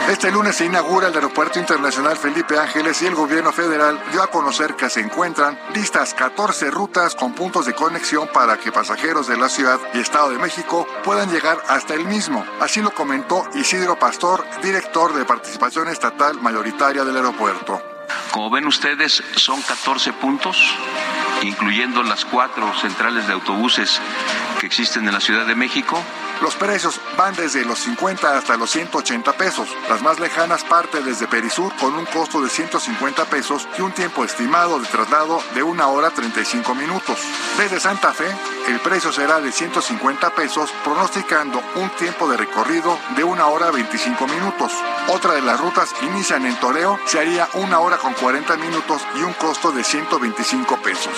Este 0.08 0.30
lunes 0.32 0.56
se 0.56 0.66
inaugura 0.66 1.08
el 1.08 1.14
Aeropuerto 1.14 1.58
Internacional 1.58 2.16
Felipe 2.16 2.58
Ángeles 2.58 3.00
y 3.00 3.06
el 3.06 3.14
gobierno 3.14 3.52
federal 3.52 4.02
dio 4.10 4.22
a 4.22 4.26
conocer 4.26 4.74
que 4.74 4.90
se 4.90 5.00
encuentran 5.00 5.58
listas 5.74 6.12
14 6.14 6.70
rutas 6.70 7.14
con 7.14 7.32
puntos 7.32 7.66
de 7.66 7.72
conexión 7.72 8.28
para 8.28 8.58
que 8.58 8.72
pasajeros 8.72 9.28
de 9.28 9.36
la 9.36 9.48
Ciudad 9.48 9.78
y 9.94 10.00
Estado 10.00 10.30
de 10.30 10.38
México 10.38 10.86
puedan 11.04 11.30
llegar 11.30 11.62
hasta 11.68 11.94
el 11.94 12.04
mismo. 12.04 12.44
Así 12.60 12.82
lo 12.82 12.90
comentó 12.90 13.48
Isidro 13.54 13.96
Pastor, 13.98 14.44
director 14.62 15.14
de 15.14 15.24
participación 15.24 15.88
estatal 15.88 16.40
mayoritaria 16.40 17.04
del 17.04 17.16
aeropuerto. 17.16 17.80
Como 18.32 18.50
ven 18.50 18.66
ustedes, 18.66 19.22
son 19.36 19.62
14 19.62 20.12
puntos, 20.14 20.58
incluyendo 21.42 22.02
las 22.02 22.24
cuatro 22.24 22.72
centrales 22.80 23.26
de 23.28 23.34
autobuses 23.34 24.00
existen 24.66 25.06
en 25.06 25.14
la 25.14 25.20
Ciudad 25.20 25.46
de 25.46 25.54
México. 25.54 26.02
Los 26.40 26.54
precios 26.56 27.00
van 27.16 27.34
desde 27.34 27.64
los 27.64 27.78
50 27.80 28.36
hasta 28.36 28.56
los 28.56 28.70
180 28.70 29.32
pesos. 29.34 29.68
Las 29.88 30.02
más 30.02 30.18
lejanas 30.18 30.64
parte 30.64 31.02
desde 31.02 31.26
Perisur 31.26 31.74
con 31.76 31.94
un 31.94 32.04
costo 32.06 32.40
de 32.42 32.50
150 32.50 33.24
pesos 33.26 33.68
y 33.78 33.82
un 33.82 33.92
tiempo 33.92 34.24
estimado 34.24 34.78
de 34.78 34.88
traslado 34.88 35.42
de 35.54 35.62
una 35.62 35.88
hora 35.88 36.10
35 36.10 36.74
minutos. 36.74 37.18
Desde 37.58 37.80
Santa 37.80 38.12
Fe, 38.12 38.30
el 38.68 38.80
precio 38.80 39.12
será 39.12 39.40
de 39.40 39.52
150 39.52 40.30
pesos, 40.34 40.72
pronosticando 40.84 41.62
un 41.76 41.90
tiempo 41.90 42.28
de 42.28 42.36
recorrido 42.36 42.98
de 43.16 43.24
una 43.24 43.46
hora 43.46 43.70
25 43.70 44.26
minutos. 44.26 44.72
Otra 45.08 45.34
de 45.34 45.42
las 45.42 45.60
rutas 45.60 45.94
inician 46.02 46.46
en 46.46 46.58
Toreo, 46.60 46.98
se 47.06 47.18
haría 47.18 47.48
una 47.54 47.80
hora 47.80 47.98
con 47.98 48.14
40 48.14 48.56
minutos 48.56 49.02
y 49.16 49.22
un 49.22 49.32
costo 49.34 49.72
de 49.72 49.84
125 49.84 50.76
pesos. 50.82 51.14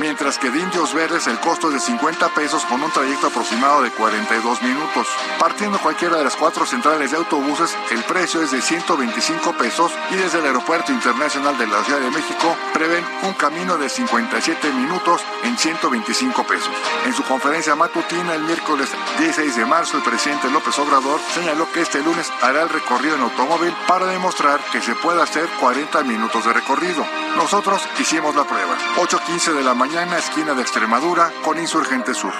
Mientras 0.00 0.38
que 0.38 0.50
de 0.50 0.58
Indios 0.58 0.92
Verdes 0.92 1.26
el 1.26 1.38
costo 1.40 1.68
es 1.68 1.74
de 1.74 1.80
50 1.80 2.28
pesos 2.30 2.64
con 2.64 2.82
un 2.82 2.90
trayecto 2.90 3.28
aproximado 3.28 3.82
de 3.82 3.90
42 3.90 4.62
minutos. 4.62 5.06
Partiendo 5.38 5.78
cualquiera 5.78 6.16
de 6.16 6.24
las 6.24 6.36
cuatro 6.36 6.66
centrales 6.66 7.10
de 7.10 7.16
autobuses, 7.16 7.76
el 7.90 8.02
precio 8.04 8.42
es 8.42 8.50
de 8.50 8.60
125 8.60 9.52
pesos 9.52 9.92
y 10.10 10.16
desde 10.16 10.40
el 10.40 10.46
Aeropuerto 10.46 10.92
Internacional 10.92 11.56
de 11.58 11.66
la 11.66 11.82
Ciudad 11.84 12.00
de 12.00 12.10
México 12.10 12.56
prevén 12.72 13.04
un 13.22 13.34
camino 13.34 13.78
de 13.78 13.88
57 13.88 14.72
minutos 14.72 15.22
en 15.44 15.56
125 15.56 16.44
pesos. 16.44 16.70
En 17.06 17.12
su 17.14 17.22
conferencia 17.22 17.74
matutina 17.76 18.34
el 18.34 18.42
miércoles 18.42 18.88
16 19.18 19.56
de 19.56 19.64
marzo, 19.64 19.96
el 19.96 20.02
presidente 20.02 20.50
López 20.50 20.78
Obrador 20.78 21.20
señaló 21.32 21.70
que 21.72 21.82
este 21.82 22.02
lunes 22.02 22.32
hará 22.42 22.62
el 22.62 22.68
recorrido 22.68 23.14
en 23.14 23.22
automóvil 23.22 23.74
para 23.86 24.06
demostrar 24.06 24.60
que 24.72 24.80
se 24.80 24.94
puede 24.96 25.22
hacer 25.22 25.48
40 25.60 26.02
minutos 26.02 26.44
de 26.44 26.52
recorrido. 26.52 27.06
Nosotros 27.36 27.82
hicimos 27.98 28.34
la 28.36 28.44
prueba. 28.44 28.76
8.15 28.96 29.54
de 29.54 29.64
la 29.64 29.74
mañana, 29.74 29.83
esquina 29.92 30.54
de 30.54 30.62
Extremadura, 30.62 31.30
con 31.44 31.58
Insurgente 31.58 32.14
Sur. 32.14 32.32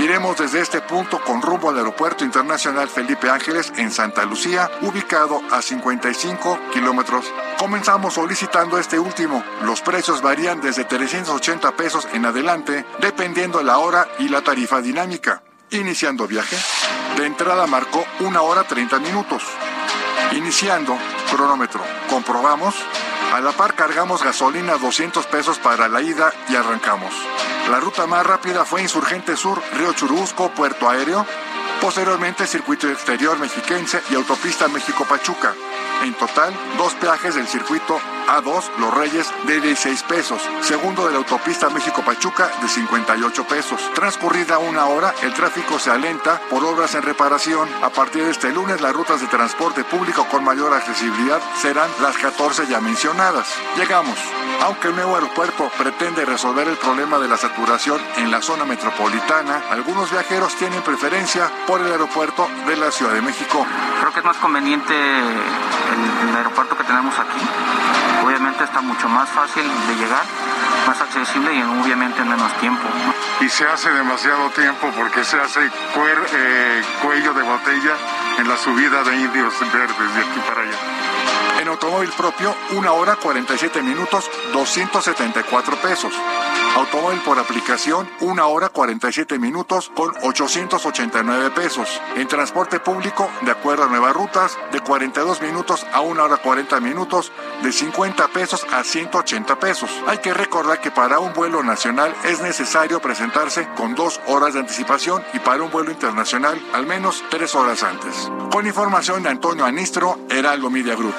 Iremos 0.00 0.36
desde 0.36 0.60
este 0.60 0.80
punto 0.80 1.20
con 1.22 1.40
rumbo 1.40 1.70
al 1.70 1.76
Aeropuerto 1.78 2.24
Internacional 2.24 2.88
Felipe 2.88 3.30
Ángeles 3.30 3.72
en 3.76 3.90
Santa 3.92 4.24
Lucía, 4.24 4.68
ubicado 4.82 5.40
a 5.52 5.62
55 5.62 6.58
kilómetros. 6.72 7.24
Comenzamos 7.58 8.14
solicitando 8.14 8.78
este 8.78 8.98
último. 8.98 9.42
Los 9.62 9.82
precios 9.82 10.20
varían 10.20 10.60
desde 10.60 10.84
380 10.84 11.76
pesos 11.76 12.08
en 12.12 12.24
adelante, 12.26 12.84
dependiendo 13.00 13.62
la 13.62 13.78
hora 13.78 14.08
y 14.18 14.28
la 14.28 14.42
tarifa 14.42 14.80
dinámica. 14.80 15.42
Iniciando 15.70 16.26
viaje, 16.26 16.56
de 17.16 17.26
entrada 17.26 17.66
marcó 17.66 18.04
una 18.20 18.42
hora 18.42 18.64
30 18.64 18.98
minutos. 18.98 19.44
Iniciando 20.32 20.96
cronómetro. 21.30 21.82
Comprobamos. 22.08 22.74
A 23.32 23.40
la 23.40 23.52
par 23.52 23.74
cargamos 23.74 24.24
gasolina 24.24 24.76
200 24.76 25.24
pesos 25.26 25.58
para 25.60 25.88
la 25.88 26.02
ida 26.02 26.32
y 26.48 26.56
arrancamos. 26.56 27.14
La 27.70 27.78
ruta 27.78 28.06
más 28.08 28.26
rápida 28.26 28.64
fue 28.64 28.82
Insurgente 28.82 29.36
Sur, 29.36 29.62
Río 29.78 29.92
Churubusco, 29.92 30.50
Puerto 30.50 30.88
Aéreo. 30.88 31.24
Posteriormente 31.80 32.46
circuito 32.46 32.88
exterior 32.90 33.38
mexiquense 33.38 34.02
y 34.10 34.14
autopista 34.14 34.68
México-Pachuca. 34.68 35.54
En 36.02 36.12
total, 36.14 36.54
dos 36.76 36.94
peajes 36.94 37.34
del 37.34 37.46
circuito 37.46 37.98
A2 38.28 38.76
Los 38.78 38.94
Reyes 38.94 39.26
de 39.46 39.60
16 39.60 40.02
pesos. 40.04 40.42
Segundo 40.60 41.06
de 41.06 41.12
la 41.12 41.18
autopista 41.18 41.70
México-Pachuca 41.70 42.50
de 42.60 42.68
58 42.68 43.44
pesos. 43.46 43.80
Transcurrida 43.94 44.58
una 44.58 44.86
hora, 44.86 45.14
el 45.22 45.32
tráfico 45.32 45.78
se 45.78 45.90
alenta 45.90 46.40
por 46.50 46.64
obras 46.64 46.94
en 46.94 47.02
reparación. 47.02 47.68
A 47.82 47.88
partir 47.90 48.24
de 48.24 48.30
este 48.30 48.52
lunes, 48.52 48.80
las 48.80 48.94
rutas 48.94 49.20
de 49.20 49.26
transporte 49.26 49.82
público 49.84 50.26
con 50.30 50.44
mayor 50.44 50.72
accesibilidad 50.74 51.40
serán 51.60 51.90
las 52.02 52.16
14 52.18 52.66
ya 52.66 52.80
mencionadas. 52.80 53.48
Llegamos. 53.76 54.18
Aunque 54.62 54.88
el 54.88 54.94
nuevo 54.94 55.14
aeropuerto 55.14 55.70
pretende 55.78 56.26
resolver 56.26 56.68
el 56.68 56.76
problema 56.76 57.18
de 57.18 57.28
la 57.28 57.38
saturación 57.38 57.98
en 58.18 58.30
la 58.30 58.42
zona 58.42 58.66
metropolitana, 58.66 59.62
algunos 59.70 60.10
viajeros 60.10 60.54
tienen 60.56 60.82
preferencia 60.82 61.50
por 61.70 61.80
el 61.80 61.92
aeropuerto 61.92 62.48
de 62.66 62.76
la 62.76 62.90
Ciudad 62.90 63.12
de 63.12 63.22
México. 63.22 63.64
Creo 64.00 64.12
que 64.12 64.18
es 64.18 64.24
más 64.24 64.36
conveniente 64.38 64.92
el, 64.92 66.28
el 66.28 66.36
aeropuerto 66.36 66.76
que 66.76 66.82
tenemos 66.82 67.16
aquí. 67.16 67.38
Obviamente 68.26 68.64
está 68.64 68.80
mucho 68.80 69.08
más 69.08 69.28
fácil 69.28 69.62
de 69.62 69.94
llegar, 69.94 70.24
más 70.88 71.00
accesible 71.00 71.54
y 71.54 71.62
obviamente 71.62 72.22
en 72.22 72.28
menos 72.28 72.52
tiempo. 72.54 72.82
y 73.40 73.48
se 73.48 73.68
hace 73.68 73.88
demasiado 73.92 74.50
tiempo 74.50 74.90
porque 74.96 75.22
se 75.22 75.40
hace 75.40 75.60
eh, 75.64 76.82
cuello 77.02 77.34
de 77.34 77.42
botella 77.42 77.94
en 78.38 78.48
la 78.48 78.56
subida 78.56 79.04
de 79.04 79.14
indios 79.14 79.54
verdes 79.72 80.14
de 80.16 80.20
aquí 80.22 80.40
para 80.48 80.62
allá. 80.62 81.49
En 81.60 81.68
automóvil 81.68 82.08
propio, 82.16 82.56
1 82.70 82.94
hora 82.94 83.16
47 83.16 83.82
minutos, 83.82 84.30
274 84.54 85.76
pesos. 85.82 86.10
Automóvil 86.74 87.20
por 87.20 87.38
aplicación, 87.38 88.08
1 88.20 88.48
hora 88.48 88.70
47 88.70 89.38
minutos 89.38 89.90
con 89.94 90.10
889 90.22 91.50
pesos. 91.50 92.00
En 92.16 92.26
transporte 92.28 92.80
público, 92.80 93.28
de 93.42 93.50
acuerdo 93.50 93.84
a 93.84 93.88
nuevas 93.88 94.14
rutas, 94.14 94.56
de 94.72 94.80
42 94.80 95.42
minutos 95.42 95.84
a 95.92 96.00
1 96.00 96.24
hora 96.24 96.38
40 96.38 96.80
minutos, 96.80 97.30
de 97.62 97.72
50 97.72 98.28
pesos 98.28 98.64
a 98.72 98.82
180 98.82 99.58
pesos. 99.58 99.90
Hay 100.06 100.18
que 100.18 100.32
recordar 100.32 100.80
que 100.80 100.90
para 100.90 101.18
un 101.18 101.34
vuelo 101.34 101.62
nacional 101.62 102.14
es 102.24 102.40
necesario 102.40 103.00
presentarse 103.00 103.68
con 103.76 103.94
dos 103.94 104.18
horas 104.28 104.54
de 104.54 104.60
anticipación 104.60 105.22
y 105.34 105.40
para 105.40 105.62
un 105.62 105.70
vuelo 105.70 105.90
internacional 105.90 106.58
al 106.72 106.86
menos 106.86 107.22
tres 107.28 107.54
horas 107.54 107.82
antes. 107.82 108.30
Con 108.50 108.66
información 108.66 109.22
de 109.22 109.28
Antonio 109.28 109.66
Anistro, 109.66 110.18
Heraldo 110.30 110.70
Media 110.70 110.94
Group. 110.94 111.14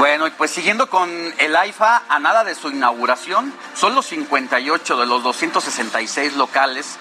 Bueno, 0.00 0.26
y 0.26 0.30
pues 0.30 0.50
siguiendo 0.50 0.88
con 0.88 1.10
el 1.36 1.54
AIFA, 1.54 2.04
a 2.08 2.18
nada 2.18 2.42
de 2.42 2.54
su 2.54 2.70
inauguración, 2.70 3.52
son 3.74 3.94
los 3.94 4.06
58 4.06 4.96
de 4.96 5.06
los 5.06 5.22
266 5.22 6.36
locales 6.36 6.98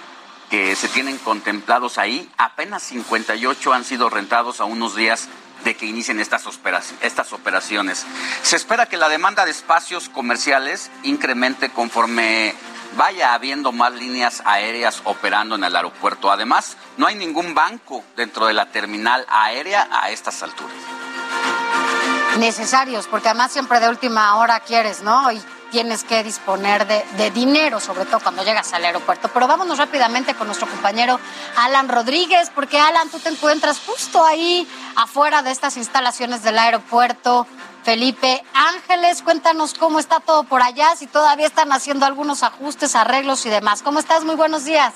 que 0.50 0.76
se 0.76 0.90
tienen 0.90 1.18
contemplados 1.18 1.98
ahí, 1.98 2.30
apenas 2.38 2.84
58 2.84 3.72
han 3.72 3.86
sido 3.86 4.10
rentados 4.10 4.60
a 4.60 4.66
unos 4.66 4.98
días 4.98 5.30
de 5.64 5.76
que 5.76 5.86
inicien 5.86 6.20
estas, 6.20 6.44
estas 7.02 7.34
operaciones. 7.34 8.06
Se 8.42 8.56
espera 8.56 8.88
que 8.88 8.98
la 8.98 9.08
demanda 9.08 9.46
de 9.46 9.52
espacios 9.52 10.10
comerciales 10.10 10.92
incremente 11.04 11.70
conforme 11.70 12.54
vaya 12.98 13.34
habiendo 13.34 13.72
más 13.72 13.94
líneas 13.94 14.42
aéreas 14.46 15.02
operando 15.06 15.56
en 15.56 15.64
el 15.64 15.76
aeropuerto. 15.76 16.32
Además, 16.32 16.78
no 16.98 17.08
hay 17.08 17.16
ningún 17.16 17.54
banco 17.54 18.04
dentro 18.16 18.48
de 18.48 18.54
la 18.54 18.68
terminal 18.68 19.26
aérea 19.30 19.88
a 19.92 20.10
estas 20.10 20.44
alturas 20.44 20.76
necesarios, 22.38 23.08
porque 23.08 23.28
además 23.28 23.52
siempre 23.52 23.80
de 23.80 23.90
última 23.90 24.38
hora 24.38 24.60
quieres, 24.62 25.02
¿no? 25.02 25.32
Y 25.32 25.42
tienes 25.72 26.04
que 26.04 26.24
disponer 26.24 26.88
de, 26.88 27.32
dinero, 27.32 27.80
sobre 27.80 28.06
todo 28.06 28.20
cuando 28.20 28.44
llegas 28.44 28.74
al 28.74 28.86
aeropuerto. 28.86 29.30
Pero 29.34 29.48
vámonos 29.48 29.78
rápidamente 29.78 30.34
con 30.34 30.48
nuestro 30.48 30.68
compañero 30.68 31.20
Alan 31.58 31.90
Rodríguez, 31.90 32.52
porque 32.54 32.80
Alan, 32.80 33.10
tú 33.10 33.20
te 33.20 33.30
encuentras 33.30 33.80
justo 33.86 34.24
ahí 34.26 34.68
afuera 34.96 35.42
de 35.42 35.52
estas 35.52 35.78
instalaciones 35.78 36.44
del 36.44 36.58
aeropuerto. 36.58 37.46
Felipe 37.84 38.44
Ángeles, 38.54 39.22
cuéntanos 39.22 39.74
cómo 39.74 40.00
está 40.00 40.20
todo 40.20 40.44
por 40.44 40.62
allá, 40.62 40.96
si 40.96 41.08
todavía 41.08 41.48
están 41.48 41.72
haciendo 41.72 42.06
algunos 42.06 42.44
ajustes, 42.44 42.96
arreglos 42.96 43.46
y 43.46 43.50
demás. 43.50 43.82
¿Cómo 43.82 44.00
estás? 44.00 44.24
Muy 44.24 44.36
buenos 44.36 44.66
días. 44.66 44.94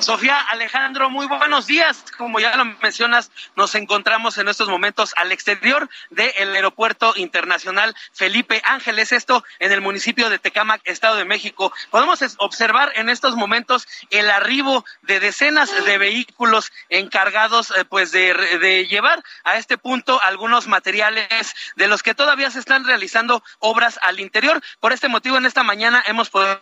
Sofía 0.00 0.40
Alejandro, 0.40 1.10
muy 1.10 1.26
buenos 1.26 1.66
días. 1.66 2.04
Como 2.18 2.38
ya 2.38 2.54
lo 2.56 2.64
mencionas, 2.64 3.30
nos 3.56 3.74
encontramos 3.74 4.36
en 4.38 4.48
estos 4.48 4.68
momentos 4.68 5.12
al 5.16 5.32
exterior 5.32 5.88
del 6.10 6.54
Aeropuerto 6.54 7.14
Internacional 7.16 7.94
Felipe 8.12 8.60
Ángeles, 8.64 9.12
esto 9.12 9.42
en 9.58 9.72
el 9.72 9.80
municipio 9.80 10.28
de 10.28 10.38
Tecámac, 10.38 10.82
Estado 10.84 11.16
de 11.16 11.24
México. 11.24 11.72
Podemos 11.90 12.20
observar 12.38 12.92
en 12.96 13.08
estos 13.08 13.36
momentos 13.36 13.88
el 14.10 14.30
arribo 14.30 14.84
de 15.02 15.18
decenas 15.18 15.72
de 15.84 15.98
vehículos 15.98 16.72
encargados 16.88 17.70
eh, 17.70 17.84
pues 17.84 18.12
de, 18.12 18.34
de 18.34 18.86
llevar 18.86 19.22
a 19.44 19.56
este 19.56 19.78
punto 19.78 20.20
algunos 20.22 20.66
materiales 20.66 21.54
de 21.76 21.88
los 21.88 22.02
que 22.02 22.14
todavía 22.14 22.50
se 22.50 22.58
están 22.58 22.84
realizando 22.84 23.42
obras 23.60 23.98
al 24.02 24.20
interior. 24.20 24.62
Por 24.80 24.92
este 24.92 25.08
motivo, 25.08 25.38
en 25.38 25.46
esta 25.46 25.62
mañana 25.62 26.02
hemos 26.06 26.30
podido 26.30 26.60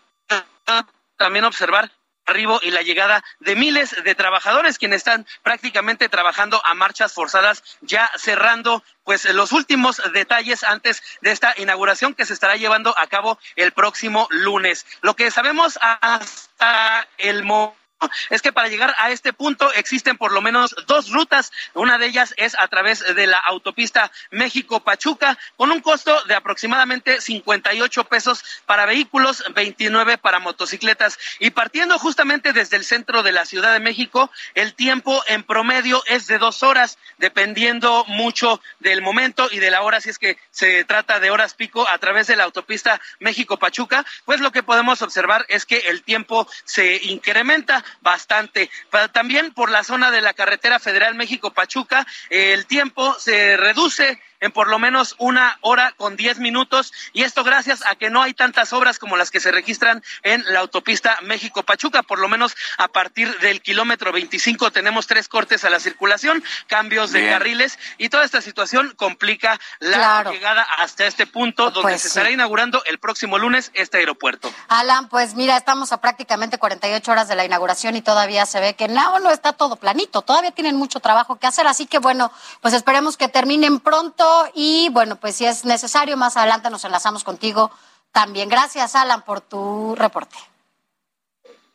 también 1.17 1.45
observar 1.45 1.91
arribo 2.27 2.61
y 2.63 2.71
la 2.71 2.83
llegada 2.83 3.25
de 3.41 3.57
miles 3.57 3.95
de 4.03 4.15
trabajadores 4.15 4.79
quienes 4.79 4.99
están 4.99 5.27
prácticamente 5.43 6.09
trabajando 6.09 6.61
a 6.65 6.75
marchas 6.75 7.13
forzadas, 7.13 7.63
ya 7.81 8.11
cerrando 8.17 8.83
pues 9.05 9.25
los 9.35 9.53
últimos 9.53 10.01
detalles 10.13 10.65
antes 10.65 11.03
de 11.21 11.31
esta 11.31 11.55
inauguración 11.59 12.15
que 12.15 12.25
se 12.25 12.33
estará 12.33 12.57
llevando 12.57 12.95
a 12.99 13.07
cabo 13.07 13.39
el 13.57 13.73
próximo 13.73 14.27
lunes. 14.31 14.87
Lo 15.03 15.15
que 15.15 15.31
sabemos 15.31 15.79
hasta 15.83 17.09
el 17.19 17.43
momento 17.43 17.84
es 18.31 18.43
que 18.43 18.53
para 18.53 18.69
llegar 18.69 18.95
a 18.99 19.11
este 19.11 19.33
punto 19.33 19.73
existen 19.73 20.17
por 20.17 20.33
lo 20.33 20.41
menos 20.41 20.75
dos 20.87 21.11
rutas. 21.11 21.53
Una 21.75 21.99
de 21.99 22.07
ellas 22.07 22.35
es 22.37 22.57
a 22.59 22.69
través 22.69 23.05
de 23.15 23.27
la 23.27 23.39
autopista 23.39 24.11
México-Pachuca, 24.31 25.39
con 25.57 25.71
un 25.71 25.81
costo 25.81 26.23
de 26.25 26.35
aproximadamente 26.35 27.21
58 27.21 28.05
pesos 28.05 28.45
para 28.67 28.87
vehículos, 28.87 29.45
29 29.55 30.19
para 30.19 30.39
motocicletas. 30.39 31.19
Y 31.39 31.51
partiendo 31.51 31.99
justamente 31.99 32.53
desde 32.53 32.77
el 32.77 32.85
centro 32.85 33.23
de 33.23 33.33
la 33.33 33.45
Ciudad 33.45 33.73
de 33.73 33.81
México, 33.81 34.31
el 34.55 34.75
tiempo 34.75 35.23
en 35.27 35.43
promedio 35.43 36.03
es 36.07 36.27
de 36.27 36.39
dos 36.39 36.63
horas, 36.63 36.99
dependiendo 37.19 38.05
mucho 38.07 38.61
del 38.81 39.03
momento 39.03 39.49
y 39.51 39.59
de 39.59 39.71
la 39.71 39.83
hora, 39.83 40.01
si 40.01 40.11
es 40.11 40.19
que 40.19 40.39
se 40.51 40.85
trata 40.85 41.21
de 41.21 41.31
horas 41.31 41.55
pico 41.55 41.89
a 41.89 41.99
través 41.99 42.27
de 42.27 42.37
la 42.37 42.45
autopista 42.45 43.01
México-Pachuca, 43.21 44.05
pues 44.25 44.41
lo 44.41 44.53
que 44.53 44.63
podemos 44.63 45.03
observar 45.03 45.45
es 45.49 45.67
que 45.67 45.79
el 45.79 46.03
tiempo 46.03 46.49
se 46.65 46.97
incrementa 47.05 47.85
bastante. 48.01 48.71
Pero 48.91 49.11
también 49.11 49.53
por 49.53 49.71
la 49.71 49.85
zona 49.85 50.11
de 50.11 50.21
la 50.21 50.35
carretera 50.35 50.79
federal 50.79 51.15
México-Pachuca, 51.15 52.07
el 52.31 52.67
tiempo 52.67 53.15
se 53.19 53.57
reduce 53.57 54.21
en 54.45 54.53
por 54.53 54.69
lo 54.69 54.79
menos 54.79 55.15
una 55.19 55.57
hora 55.63 55.93
con 55.97 56.17
diez 56.17 56.39
minutos 56.39 56.93
y 57.15 57.23
esto 57.23 57.45
gracias 57.45 57.83
a 57.87 57.95
que 57.95 58.11
no 58.11 58.23
hay 58.23 58.35
tantas 58.35 58.75
obras 58.75 58.99
como 58.99 59.17
las 59.17 59.31
que 59.31 59.41
se 59.41 59.51
registran 59.51 60.03
en 60.23 60.45
la 60.53 60.61
autopista 60.61 61.19
México-Pachuca. 61.23 62.03
Por 62.03 62.19
lo 62.19 62.29
menos 62.29 62.55
a 62.77 62.89
partir 62.89 63.39
del 63.39 63.63
kilómetro 63.63 64.13
25 64.13 64.71
tenemos 64.71 65.07
tres 65.07 65.29
cortes 65.29 65.65
a 65.65 65.71
la 65.71 65.81
circulación, 65.81 66.45
cambios 66.67 67.11
de 67.11 67.31
carriles 67.31 67.79
y 67.97 68.11
toda 68.11 68.25
esta 68.25 68.43
situación 68.43 68.93
complica 68.97 69.59
la 69.79 70.25
llegada 70.25 70.67
hasta 70.77 71.07
este 71.07 71.27
punto 71.27 71.71
donde 71.71 71.93
pues 71.93 72.03
se 72.03 72.09
estará 72.09 72.31
inaugurando 72.31 72.85
el 72.85 72.99
próximo 72.99 73.39
lunes 73.39 73.71
este 73.73 73.97
aeropuerto. 73.97 74.53
Alan, 74.69 75.09
pues 75.09 75.35
mira, 75.35 75.57
estamos 75.57 75.93
a 75.93 76.03
prácticamente 76.03 76.59
48 76.59 77.11
horas 77.11 77.29
de 77.29 77.35
la 77.35 77.47
inauguración 77.47 77.97
y 77.97 78.03
todavía 78.03 78.45
se 78.45 78.61
ve 78.61 78.75
que 78.75 78.89
no, 78.89 79.21
no 79.21 79.31
está 79.31 79.55
todo 79.55 79.77
planito, 79.77 80.21
todavía 80.21 80.51
tienen 80.51 80.77
mucho 80.77 81.01
trabajo 81.01 81.37
que 81.37 81.47
hacer, 81.47 81.67
así 81.67 81.87
que 81.87 81.99
bueno, 81.99 82.31
pues 82.61 82.75
esperemos 82.75 83.17
que 83.17 83.29
terminen 83.29 83.81
pronto 83.81 84.34
y 84.55 84.89
bueno, 84.91 85.17
pues 85.17 85.37
si 85.37 85.47
es 85.47 85.65
necesario, 85.65 86.17
más 86.17 86.37
adelante 86.37 86.71
nos 86.71 86.85
enlazamos 86.85 87.25
contigo 87.25 87.71
también. 88.13 88.49
Gracias, 88.49 88.95
Alan, 88.95 89.23
por 89.23 89.41
tu 89.41 89.95
reporte. 89.97 90.37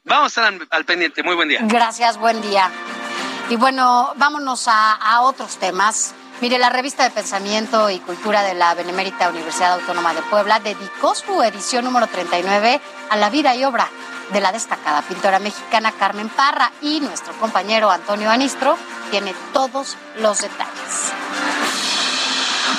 Vamos 0.03 0.37
a 0.37 0.49
estar 0.49 0.67
al 0.71 0.85
pendiente. 0.85 1.21
Muy 1.23 1.35
buen 1.35 1.49
día. 1.49 1.59
Gracias, 1.63 2.17
buen 2.17 2.41
día. 2.41 2.71
Y 3.49 3.55
bueno, 3.55 4.13
vámonos 4.15 4.67
a, 4.67 4.93
a 4.93 5.21
otros 5.21 5.57
temas. 5.57 6.13
Mire, 6.41 6.57
la 6.57 6.69
revista 6.69 7.03
de 7.03 7.11
Pensamiento 7.11 7.89
y 7.89 7.99
Cultura 7.99 8.41
de 8.43 8.53
la 8.53 8.73
Benemérita 8.73 9.29
Universidad 9.29 9.73
Autónoma 9.73 10.13
de 10.13 10.21
Puebla 10.21 10.59
dedicó 10.59 11.13
su 11.13 11.43
edición 11.43 11.83
número 11.83 12.07
39 12.07 12.79
a 13.09 13.17
la 13.17 13.29
vida 13.29 13.55
y 13.55 13.65
obra 13.65 13.89
de 14.31 14.39
la 14.39 14.51
destacada 14.51 15.01
pintora 15.01 15.39
mexicana 15.39 15.91
Carmen 15.91 16.29
Parra 16.29 16.71
y 16.81 17.01
nuestro 17.01 17.33
compañero 17.33 17.89
Antonio 17.89 18.29
Anistro 18.29 18.77
tiene 19.11 19.33
todos 19.53 19.97
los 20.17 20.41
detalles. 20.41 21.13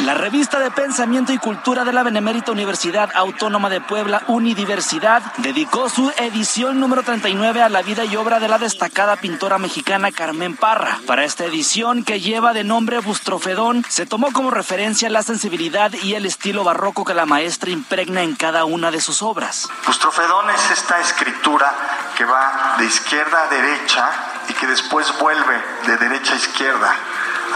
La 0.04 0.14
revista 0.14 0.58
de 0.58 0.70
pensamiento 0.70 1.30
y 1.30 1.38
cultura 1.38 1.84
de 1.84 1.92
la 1.92 2.02
Benemérita 2.02 2.52
Universidad 2.52 3.10
Autónoma 3.14 3.68
de 3.68 3.82
Puebla, 3.82 4.22
Unidiversidad, 4.28 5.22
dedicó 5.36 5.90
su 5.90 6.10
edición 6.16 6.80
número 6.80 7.02
39 7.02 7.62
a 7.62 7.68
la 7.68 7.82
vida 7.82 8.06
y 8.06 8.16
obra 8.16 8.40
de 8.40 8.48
la 8.48 8.58
destacada 8.58 9.16
pintora 9.16 9.58
mexicana 9.58 10.10
Carmen 10.10 10.56
Parra. 10.56 10.98
Para 11.06 11.24
esta 11.24 11.44
edición, 11.44 12.02
que 12.02 12.18
lleva 12.18 12.54
de 12.54 12.64
nombre 12.64 12.98
Bustrofedón, 13.00 13.84
se 13.90 14.06
tomó 14.06 14.32
como 14.32 14.50
referencia 14.50 15.10
la 15.10 15.22
sensibilidad 15.22 15.92
y 15.92 16.14
el 16.14 16.24
estilo 16.24 16.64
barroco 16.64 17.04
que 17.04 17.12
la 17.12 17.26
maestra 17.26 17.70
impregna 17.70 18.22
en 18.22 18.36
cada 18.36 18.64
una 18.64 18.90
de 18.90 19.02
sus 19.02 19.20
obras. 19.20 19.68
Bustrofedón 19.86 20.48
es 20.48 20.70
esta 20.70 20.98
escritura 21.00 21.74
que 22.16 22.24
va 22.24 22.76
de 22.78 22.86
izquierda 22.86 23.42
a 23.42 23.48
derecha 23.48 24.10
y 24.48 24.54
que 24.54 24.66
después 24.66 25.12
vuelve 25.20 25.62
de 25.86 25.96
derecha 25.98 26.32
a 26.32 26.36
izquierda. 26.36 26.96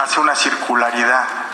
Hace 0.03 0.19
una 0.19 0.35
circularidad 0.35 1.44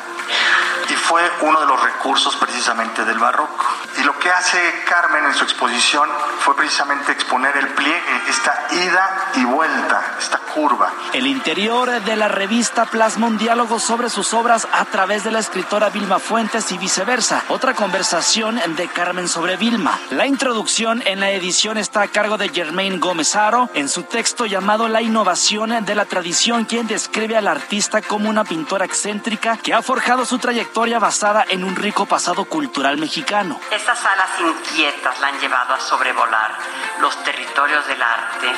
y 0.90 0.94
fue 0.94 1.22
uno 1.41 1.60
de 1.62 1.66
los 1.66 1.82
recursos 1.82 2.36
precisamente 2.36 3.06
del 3.06 3.18
barroco. 3.18 3.66
Y 3.98 4.03
lo 4.03 4.18
que 4.20 4.30
hace 4.30 4.60
Carmen 4.88 5.26
en 5.26 5.34
su 5.34 5.44
exposición 5.44 6.10
fue 6.40 6.56
precisamente 6.56 7.12
exponer 7.12 7.56
el 7.58 7.68
pliegue, 7.70 8.22
esta 8.28 8.68
ida 8.72 9.32
y 9.36 9.45
vuelta, 9.45 10.16
esta 10.20 10.38
curva. 10.53 10.91
El 11.14 11.28
interior 11.28 12.02
de 12.02 12.16
la 12.16 12.28
revista 12.28 12.86
plasma 12.86 13.28
un 13.28 13.38
diálogo 13.38 13.80
sobre 13.80 14.10
sus 14.10 14.34
obras 14.34 14.68
a 14.72 14.86
través 14.86 15.24
de 15.24 15.32
la 15.32 15.40
escritora 15.40 15.90
Vilma 15.90 16.20
Fuentes 16.20 16.72
y 16.72 16.78
viceversa. 16.78 17.44
Otra 17.49 17.74
conversación 17.74 18.60
de 18.76 18.88
Carmen 18.88 19.28
sobre 19.28 19.58
Vilma. 19.58 19.99
La 20.10 20.26
introducción 20.26 21.03
en 21.06 21.20
la 21.20 21.32
edición 21.32 21.78
está 21.78 22.02
a 22.02 22.08
cargo 22.08 22.38
de 22.38 22.49
Germain 22.49 22.99
Gómez 22.99 23.36
Aro 23.36 23.70
en 23.74 23.88
su 23.88 24.03
texto 24.03 24.45
llamado 24.45 24.88
La 24.88 25.02
innovación 25.02 25.86
de 25.86 25.95
la 25.95 26.06
tradición, 26.06 26.66
quien 26.66 26.88
describe 26.88 27.38
al 27.38 27.48
artista 27.48 28.02
como 28.02 28.30
una 28.30 28.44
pintora 28.44 28.86
excéntrica 28.86 29.58
que 29.58 29.74
ha 29.74 29.82
forjado 29.82 30.20
su 30.26 30.39
trayectoria 30.39 30.99
basada 30.99 31.45
en 31.49 31.64
un 31.64 31.76
rico 31.76 32.06
pasado 32.06 32.45
cultural 32.45 32.98
mexicano. 32.98 33.60
esas 33.72 34.06
alas 34.06 34.30
inquietas 34.39 35.19
la 35.19 35.27
han 35.27 35.39
llevado 35.39 35.73
a 35.73 35.80
sobrevolar 35.80 36.56
los 36.99 37.15
territorios 37.23 37.85
del 37.88 38.02
arte 38.02 38.52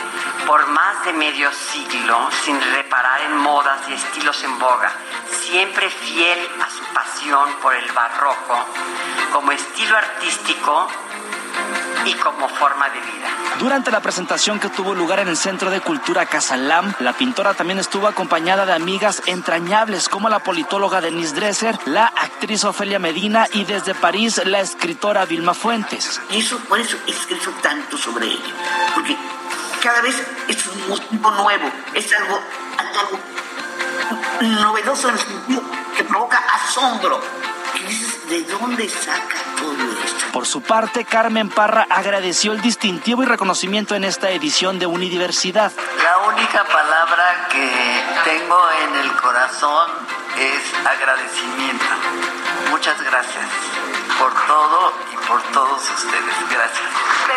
por 0.46 0.68
más 0.68 1.06
de 1.06 1.14
medio 1.14 1.50
siglo 1.52 2.30
sin 2.44 2.60
reparar 2.60 3.22
en 3.22 3.38
modas 3.38 3.80
y 3.90 3.94
estilos 3.94 4.44
en 4.44 4.60
boga, 4.60 4.92
siempre 5.42 5.90
fiel 5.90 6.40
a 6.62 6.70
su 6.70 6.94
pasión 6.94 7.50
por 7.62 7.74
el 7.76 7.92
barroco 7.92 8.66
como 9.32 9.52
estilo 9.52 9.98
artístico 9.98 10.88
y 12.06 12.14
como 12.16 12.50
forma 12.50 12.90
de 12.90 13.00
vida. 13.00 13.28
Durante 13.60 13.92
la 13.92 14.02
presentación 14.02 14.60
que 14.60 14.70
tuvo 14.70 14.94
lugar 14.94 15.20
en 15.20 15.28
el 15.28 15.38
Centro 15.38 15.70
de 15.70 15.80
Cultura 15.80 16.26
Casalam, 16.26 16.94
la 17.00 17.14
pintora 17.14 17.54
también 17.54 17.80
estuvo 17.80 18.08
acompañada 18.08 18.66
de 18.66 18.74
amigas 18.74 19.22
entrañables 19.26 20.10
como 20.10 20.28
la 20.30 20.40
politóloga 20.40 21.02
Denise 21.02 21.36
Dresser, 21.36 21.78
la 21.86 22.08
actriz 22.08 22.64
Ofelia 22.66 23.00
Medina 23.00 23.48
y 23.54 23.64
desde 23.64 23.96
París 23.96 24.42
la 24.46 24.60
escritora 24.60 25.26
Vilma 25.26 25.54
Fuentes. 25.54 26.20
Y 26.32 26.40
eso, 26.40 26.58
por 26.68 26.80
eso 26.80 26.98
escrito 27.08 27.52
tanto 27.62 27.98
sobre 27.98 28.28
ello, 28.28 28.54
porque 28.96 29.16
cada 29.82 30.02
vez 30.02 30.16
es 30.48 30.68
un 30.68 30.90
motivo 30.90 31.32
nuevo, 31.32 31.72
es 31.94 32.12
algo, 32.14 32.40
algo 32.78 33.20
novedoso 34.42 35.10
en 35.10 35.16
el 35.16 35.20
sentido 35.20 35.62
que 35.96 36.04
provoca 36.04 36.38
asombro. 36.38 37.22
Que 37.74 37.88
dices, 37.88 38.13
¿de 38.30 38.44
dónde 38.44 38.90
saca 38.90 39.38
todo 39.58 40.04
esto? 40.04 40.26
Por 40.32 40.46
su 40.46 40.62
parte, 40.62 41.06
Carmen 41.06 41.50
Parra 41.50 41.86
agradeció 41.90 42.54
el 42.54 42.62
distintivo 42.62 43.24
y 43.24 43.26
reconocimiento 43.26 43.96
en 43.96 44.04
esta 44.04 44.30
edición 44.32 44.80
de 44.80 44.86
Unidiversidad. 44.86 45.72
La 46.02 46.18
única 46.28 46.64
palabra 46.64 47.48
que 47.52 48.04
tengo 48.24 48.60
en 48.88 48.96
el 48.96 49.12
corazón 49.16 49.90
es 50.38 50.88
agradecimiento. 50.88 51.86
Muchas 52.70 53.00
gracias 53.02 53.46
por 54.20 54.34
todo 54.48 54.94
y 55.12 55.28
por 55.28 55.42
todos 55.52 55.82
ustedes. 55.90 56.36
Gracias. 56.50 56.90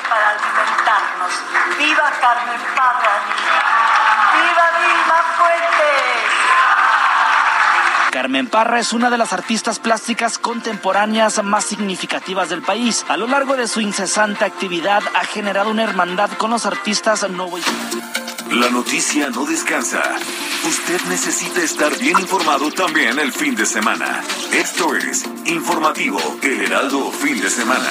Para 0.09 0.31
alimentarnos. 0.31 1.33
¡Viva 1.79 2.13
Carmen 2.21 2.61
Parra! 2.77 3.17
¡Viva 4.35 4.67
Vilma 4.79 5.25
Fuentes! 5.37 6.36
Carmen 8.17 8.47
Parra 8.47 8.81
es 8.81 8.95
una 8.95 9.11
de 9.11 9.19
las 9.19 9.35
artistas 9.35 9.79
plásticas 9.79 10.39
contemporáneas 10.39 11.45
más 11.45 11.67
significativas 11.67 12.49
del 12.49 12.63
país. 12.63 13.05
A 13.09 13.19
lo 13.19 13.27
largo 13.27 13.59
de 13.59 13.69
su 13.69 13.83
incesante 13.83 14.43
actividad 14.47 15.03
ha 15.15 15.27
generado 15.27 15.71
una 15.71 15.85
hermandad 15.85 16.31
con 16.39 16.51
los 16.51 16.65
artistas 16.65 17.29
nuevo 17.29 17.59
La 18.53 18.71
noticia 18.71 19.29
no 19.29 19.45
descansa. 19.45 20.03
Usted 20.67 20.99
necesita 21.11 21.61
estar 21.61 21.95
bien 21.99 22.19
informado 22.19 22.71
también 22.71 23.19
el 23.19 23.33
fin 23.33 23.55
de 23.55 23.67
semana. 23.67 24.23
Esto 24.51 24.95
es 24.95 25.27
Informativo 25.45 26.19
El 26.43 26.63
Heraldo 26.63 27.13
Fin 27.13 27.39
de 27.39 27.51
Semana. 27.51 27.91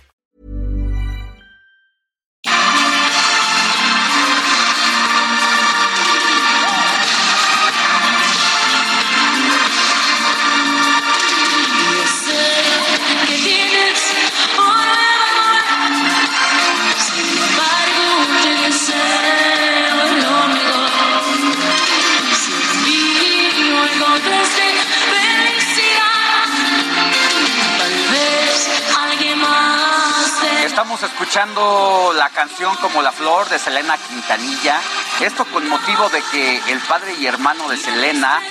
Escuchando 31.31 32.11
la 32.13 32.27
canción 32.27 32.75
Como 32.81 33.01
la 33.01 33.13
Flor 33.13 33.47
de 33.47 33.57
Selena 33.57 33.97
Quintanilla. 33.97 34.81
Esto 35.21 35.45
con 35.45 35.65
motivo 35.69 36.09
de 36.09 36.21
que 36.23 36.57
el 36.67 36.79
padre 36.81 37.15
y 37.21 37.25
hermano 37.25 37.69
de 37.69 37.77
Selena 37.77 38.41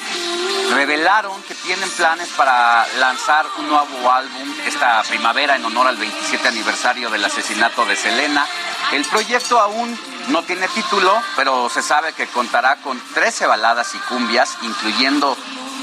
revelaron 0.71 1.43
que 1.43 1.55
tienen 1.57 1.91
planes 1.91 2.31
para 2.39 2.87
lanzar 2.99 3.45
un 3.59 3.69
nuevo 3.69 4.11
álbum 4.11 4.55
esta 4.67 5.03
primavera 5.03 5.57
en 5.57 5.65
honor 5.67 5.89
al 5.89 5.99
27 5.99 6.49
aniversario 6.49 7.11
del 7.11 7.23
asesinato 7.23 7.85
de 7.85 7.97
Selena. 7.97 8.47
El 8.93 9.05
proyecto 9.05 9.61
aún 9.61 10.01
no 10.29 10.43
tiene 10.45 10.67
título, 10.69 11.21
pero 11.37 11.69
se 11.69 11.83
sabe 11.83 12.15
que 12.15 12.29
contará 12.29 12.77
con 12.77 12.99
13 13.13 13.47
baladas 13.47 13.95
y 13.95 13.99
cumbias, 13.99 14.57
incluyendo 14.63 15.37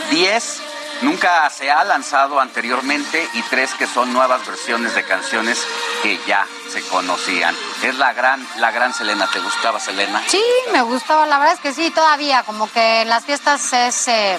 10 0.09 0.66
nunca 1.01 1.49
se 1.49 1.71
ha 1.71 1.83
lanzado 1.83 2.39
anteriormente 2.39 3.27
y 3.33 3.41
tres 3.43 3.73
que 3.73 3.87
son 3.87 4.13
nuevas 4.13 4.45
versiones 4.45 4.95
de 4.95 5.03
canciones 5.03 5.65
que 6.01 6.19
ya 6.27 6.45
se 6.71 6.81
conocían. 6.83 7.55
Es 7.81 7.95
la 7.95 8.13
gran, 8.13 8.45
la 8.57 8.71
gran 8.71 8.93
Selena. 8.93 9.27
¿Te 9.31 9.39
gustaba 9.39 9.79
Selena? 9.79 10.21
Sí, 10.27 10.43
me 10.71 10.81
gustaba. 10.81 11.25
La 11.25 11.39
verdad 11.39 11.55
es 11.55 11.61
que 11.61 11.73
sí, 11.73 11.91
todavía. 11.91 12.43
Como 12.43 12.71
que 12.71 13.01
en 13.01 13.09
las 13.09 13.25
fiestas 13.25 13.73
es 13.73 14.07
eh, 14.07 14.37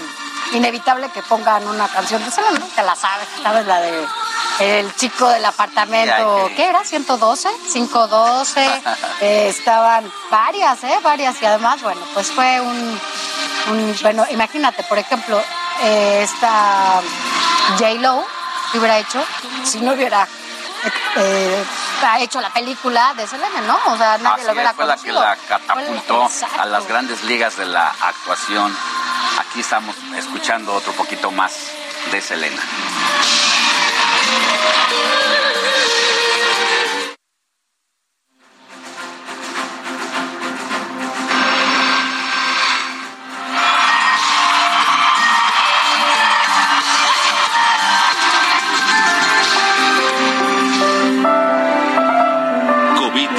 inevitable 0.53 1.11
que 1.11 1.23
pongan 1.23 1.67
una 1.67 1.89
canción 1.89 2.25
de 2.25 2.31
Selena. 2.31 2.59
¿no? 2.59 2.67
Te 2.67 2.83
la 2.83 2.95
sabes, 2.95 3.29
sabes 3.43 3.67
la 3.67 3.81
de 3.81 4.07
el 4.61 4.95
chico 4.97 5.29
del 5.29 5.45
apartamento, 5.45 6.51
¿qué 6.57 6.69
era? 6.69 6.83
112, 6.83 7.49
512, 7.73 8.67
eh, 9.21 9.49
estaban 9.49 10.11
varias, 10.31 10.83
¿eh? 10.83 10.99
Varias 11.03 11.41
y 11.41 11.47
además, 11.47 11.81
bueno, 11.83 12.01
pues 12.13 12.33
fue 12.33 12.61
un, 12.61 13.01
un 13.71 13.97
bueno, 14.03 14.25
imagínate, 14.31 14.83
por 14.85 14.99
ejemplo, 14.99 15.43
eh, 15.83 16.23
esta 16.23 17.01
J-Lo 17.79 18.27
que 18.73 18.79
hubiera 18.79 18.99
hecho 18.99 19.25
si 19.65 19.81
no 19.81 19.93
hubiera 19.93 20.27
eh, 21.17 21.65
ha 22.03 22.21
hecho 22.21 22.41
la 22.41 22.51
película 22.51 23.13
de 23.15 23.27
Selena, 23.27 23.61
¿no? 23.63 23.79
O 23.93 23.97
sea, 23.97 24.19
nadie 24.19 24.37
Así 24.37 24.47
lo 24.47 24.53
hubiera 24.53 24.75
fue 24.75 24.87
la 24.87 24.95
que 24.97 25.03
conocido. 25.03 25.21
la 25.21 25.37
catapultó 25.37 26.29
a 26.59 26.67
las 26.67 26.87
grandes 26.87 27.25
ligas 27.25 27.57
de 27.57 27.67
la 27.67 27.89
actuación. 28.01 28.75
Aquí 29.39 29.61
estamos 29.61 29.97
escuchando 30.17 30.75
otro 30.75 30.93
poquito 30.93 31.31
más 31.31 31.55
de 32.13 32.21
Selena. 32.21 32.63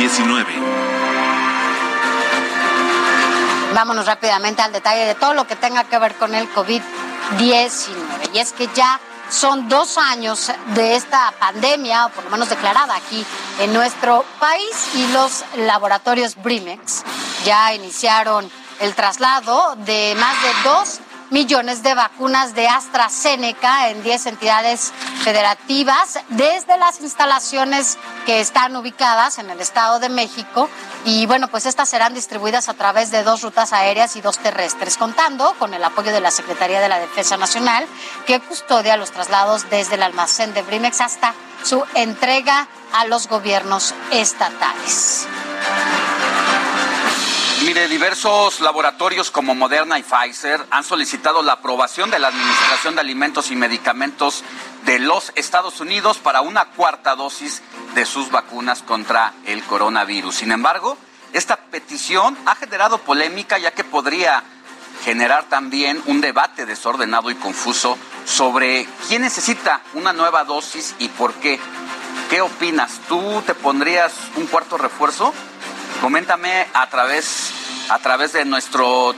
COVID-19. 0.09 0.45
Vámonos 3.73 4.05
rápidamente 4.05 4.61
al 4.61 4.73
detalle 4.73 5.05
de 5.05 5.15
todo 5.15 5.33
lo 5.33 5.47
que 5.47 5.55
tenga 5.55 5.83
que 5.85 5.97
ver 5.99 6.15
con 6.15 6.33
el 6.35 6.51
COVID-19. 6.53 8.33
Y 8.33 8.39
es 8.39 8.53
que 8.53 8.67
ya 8.73 8.99
son 9.29 9.69
dos 9.69 9.97
años 9.97 10.51
de 10.73 10.95
esta 10.95 11.31
pandemia, 11.39 12.07
o 12.07 12.09
por 12.09 12.23
lo 12.23 12.31
menos 12.31 12.49
declarada 12.49 12.95
aquí 12.95 13.23
en 13.59 13.73
nuestro 13.73 14.25
país, 14.39 14.95
y 14.95 15.07
los 15.13 15.45
laboratorios 15.57 16.35
Brimex 16.35 17.03
ya 17.45 17.73
iniciaron 17.73 18.49
el 18.79 18.95
traslado 18.95 19.75
de 19.77 20.15
más 20.19 20.35
de 20.41 20.49
dos 20.63 20.99
millones 21.29 21.83
de 21.83 21.93
vacunas 21.93 22.55
de 22.55 22.67
AstraZeneca 22.67 23.89
en 23.89 24.03
10 24.03 24.25
entidades 24.27 24.91
federativas 25.23 26.19
desde 26.29 26.77
las 26.77 27.01
instalaciones 27.01 27.97
que 28.25 28.39
están 28.39 28.75
ubicadas 28.75 29.37
en 29.37 29.49
el 29.49 29.59
Estado 29.59 29.99
de 29.99 30.09
México. 30.09 30.69
Y 31.05 31.25
bueno, 31.25 31.47
pues 31.47 31.65
estas 31.65 31.89
serán 31.89 32.13
distribuidas 32.13 32.69
a 32.69 32.73
través 32.73 33.11
de 33.11 33.23
dos 33.23 33.41
rutas 33.41 33.73
aéreas 33.73 34.15
y 34.15 34.21
dos 34.21 34.37
terrestres, 34.39 34.97
contando 34.97 35.53
con 35.59 35.73
el 35.73 35.83
apoyo 35.83 36.11
de 36.11 36.21
la 36.21 36.31
Secretaría 36.31 36.79
de 36.79 36.89
la 36.89 36.99
Defensa 36.99 37.37
Nacional, 37.37 37.85
que 38.25 38.39
custodia 38.39 38.97
los 38.97 39.11
traslados 39.11 39.69
desde 39.69 39.95
el 39.95 40.03
almacén 40.03 40.53
de 40.53 40.61
Brimex 40.61 41.01
hasta 41.01 41.33
su 41.63 41.83
entrega 41.95 42.67
a 42.93 43.05
los 43.05 43.27
gobiernos 43.27 43.93
estatales. 44.11 45.27
Mire, 47.65 47.89
diversos 47.89 48.61
laboratorios 48.61 49.31
como 49.31 49.53
Moderna 49.53 49.99
y 49.99 50.03
Pfizer 50.03 50.65
han 50.71 50.83
solicitado 50.85 51.43
la 51.43 51.53
aprobación 51.53 52.09
de 52.09 52.17
la 52.17 52.29
Administración 52.29 52.95
de 52.95 53.01
Alimentos 53.01 53.51
y 53.51 53.55
Medicamentos 53.55 54.43
de 54.85 54.97
los 54.99 55.33
Estados 55.35 55.81
Unidos 55.81 56.19
para 56.19 56.39
una 56.39 56.65
cuarta 56.65 57.15
dosis 57.15 57.61
de 57.95 58.05
sus 58.05 58.31
vacunas 58.31 58.81
contra 58.81 59.33
el 59.45 59.61
coronavirus. 59.63 60.35
Sin 60.35 60.53
embargo, 60.53 60.97
esta 61.33 61.57
petición 61.57 62.37
ha 62.45 62.55
generado 62.55 62.99
polémica 62.99 63.57
ya 63.57 63.71
que 63.71 63.83
podría 63.83 64.41
generar 65.03 65.43
también 65.49 66.01
un 66.05 66.21
debate 66.21 66.65
desordenado 66.65 67.29
y 67.29 67.35
confuso 67.35 67.97
sobre 68.25 68.87
quién 69.09 69.21
necesita 69.21 69.81
una 69.95 70.13
nueva 70.13 70.45
dosis 70.45 70.95
y 70.97 71.09
por 71.09 71.33
qué. 71.33 71.59
¿Qué 72.29 72.41
opinas? 72.41 73.01
¿Tú 73.09 73.43
te 73.45 73.53
pondrías 73.53 74.13
un 74.37 74.47
cuarto 74.47 74.77
refuerzo? 74.77 75.33
Coméntame 76.01 76.65
a 76.73 76.87
través, 76.89 77.53
a 77.89 77.99
través 77.99 78.33
de 78.33 78.45
nuestro 78.45 79.13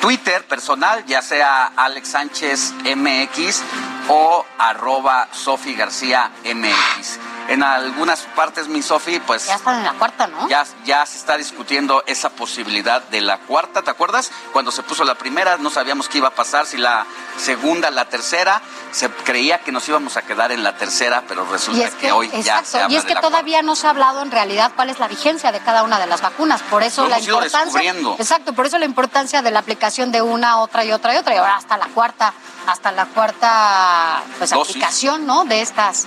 Twitter 0.00 0.44
personal, 0.46 1.04
ya 1.06 1.20
sea 1.20 1.72
Alex 1.76 2.08
Sánchez 2.08 2.72
MX 2.84 3.62
o 4.08 4.44
arroba 4.58 5.28
Sofi 5.32 5.74
García 5.74 6.30
MX 6.44 7.33
en 7.48 7.62
algunas 7.62 8.20
partes, 8.34 8.68
mi 8.68 8.82
Sofi, 8.82 9.20
pues... 9.20 9.46
Ya 9.46 9.56
están 9.56 9.78
en 9.78 9.84
la 9.84 9.92
cuarta, 9.92 10.26
¿no? 10.26 10.48
Ya, 10.48 10.64
ya 10.84 11.04
se 11.06 11.18
está 11.18 11.36
discutiendo 11.36 12.02
esa 12.06 12.30
posibilidad 12.30 13.02
de 13.02 13.20
la 13.20 13.38
cuarta, 13.38 13.82
¿te 13.82 13.90
acuerdas? 13.90 14.30
Cuando 14.52 14.70
se 14.70 14.82
puso 14.82 15.04
la 15.04 15.14
primera 15.14 15.56
no 15.58 15.70
sabíamos 15.70 16.08
qué 16.08 16.18
iba 16.18 16.28
a 16.28 16.34
pasar, 16.34 16.66
si 16.66 16.76
la 16.76 17.06
segunda, 17.38 17.90
la 17.90 18.06
tercera, 18.06 18.62
se 18.92 19.10
creía 19.10 19.58
que 19.58 19.72
nos 19.72 19.88
íbamos 19.88 20.16
a 20.16 20.22
quedar 20.22 20.52
en 20.52 20.62
la 20.62 20.76
tercera, 20.76 21.24
pero 21.26 21.44
resulta 21.46 21.90
que, 21.90 22.12
hoy 22.12 22.30
ya 22.42 22.64
se 22.64 22.80
habla 22.80 22.94
Y 22.94 22.96
es 22.96 23.04
que 23.04 23.14
todavía 23.16 23.62
no 23.62 23.76
se 23.76 23.86
ha 23.86 23.90
hablado 23.90 24.22
en 24.22 24.30
realidad 24.30 24.72
cuál 24.74 24.90
es 24.90 24.98
la 24.98 25.08
vigencia 25.08 25.52
de 25.52 25.60
cada 25.60 25.82
una 25.82 25.98
de 25.98 26.06
las 26.06 26.22
vacunas, 26.22 26.62
por 26.62 26.82
eso 26.82 27.08
la 27.08 27.18
importancia... 27.18 27.94
Exacto, 28.18 28.52
por 28.52 28.66
eso 28.66 28.78
la 28.78 28.86
importancia 28.86 29.42
de 29.42 29.50
la 29.50 29.60
aplicación 29.60 30.12
de 30.12 30.22
una, 30.22 30.58
otra 30.58 30.84
y 30.84 30.92
otra 30.92 31.14
y 31.14 31.18
otra, 31.18 31.34
y 31.34 31.38
ahora 31.38 31.56
hasta 31.56 31.76
la 31.76 31.86
cuarta, 31.88 32.32
hasta 32.66 32.92
la 32.92 33.06
cuarta 33.06 34.22
pues, 34.38 34.52
aplicación, 34.52 35.26
¿no? 35.26 35.44
De 35.44 35.60
estas 35.60 36.06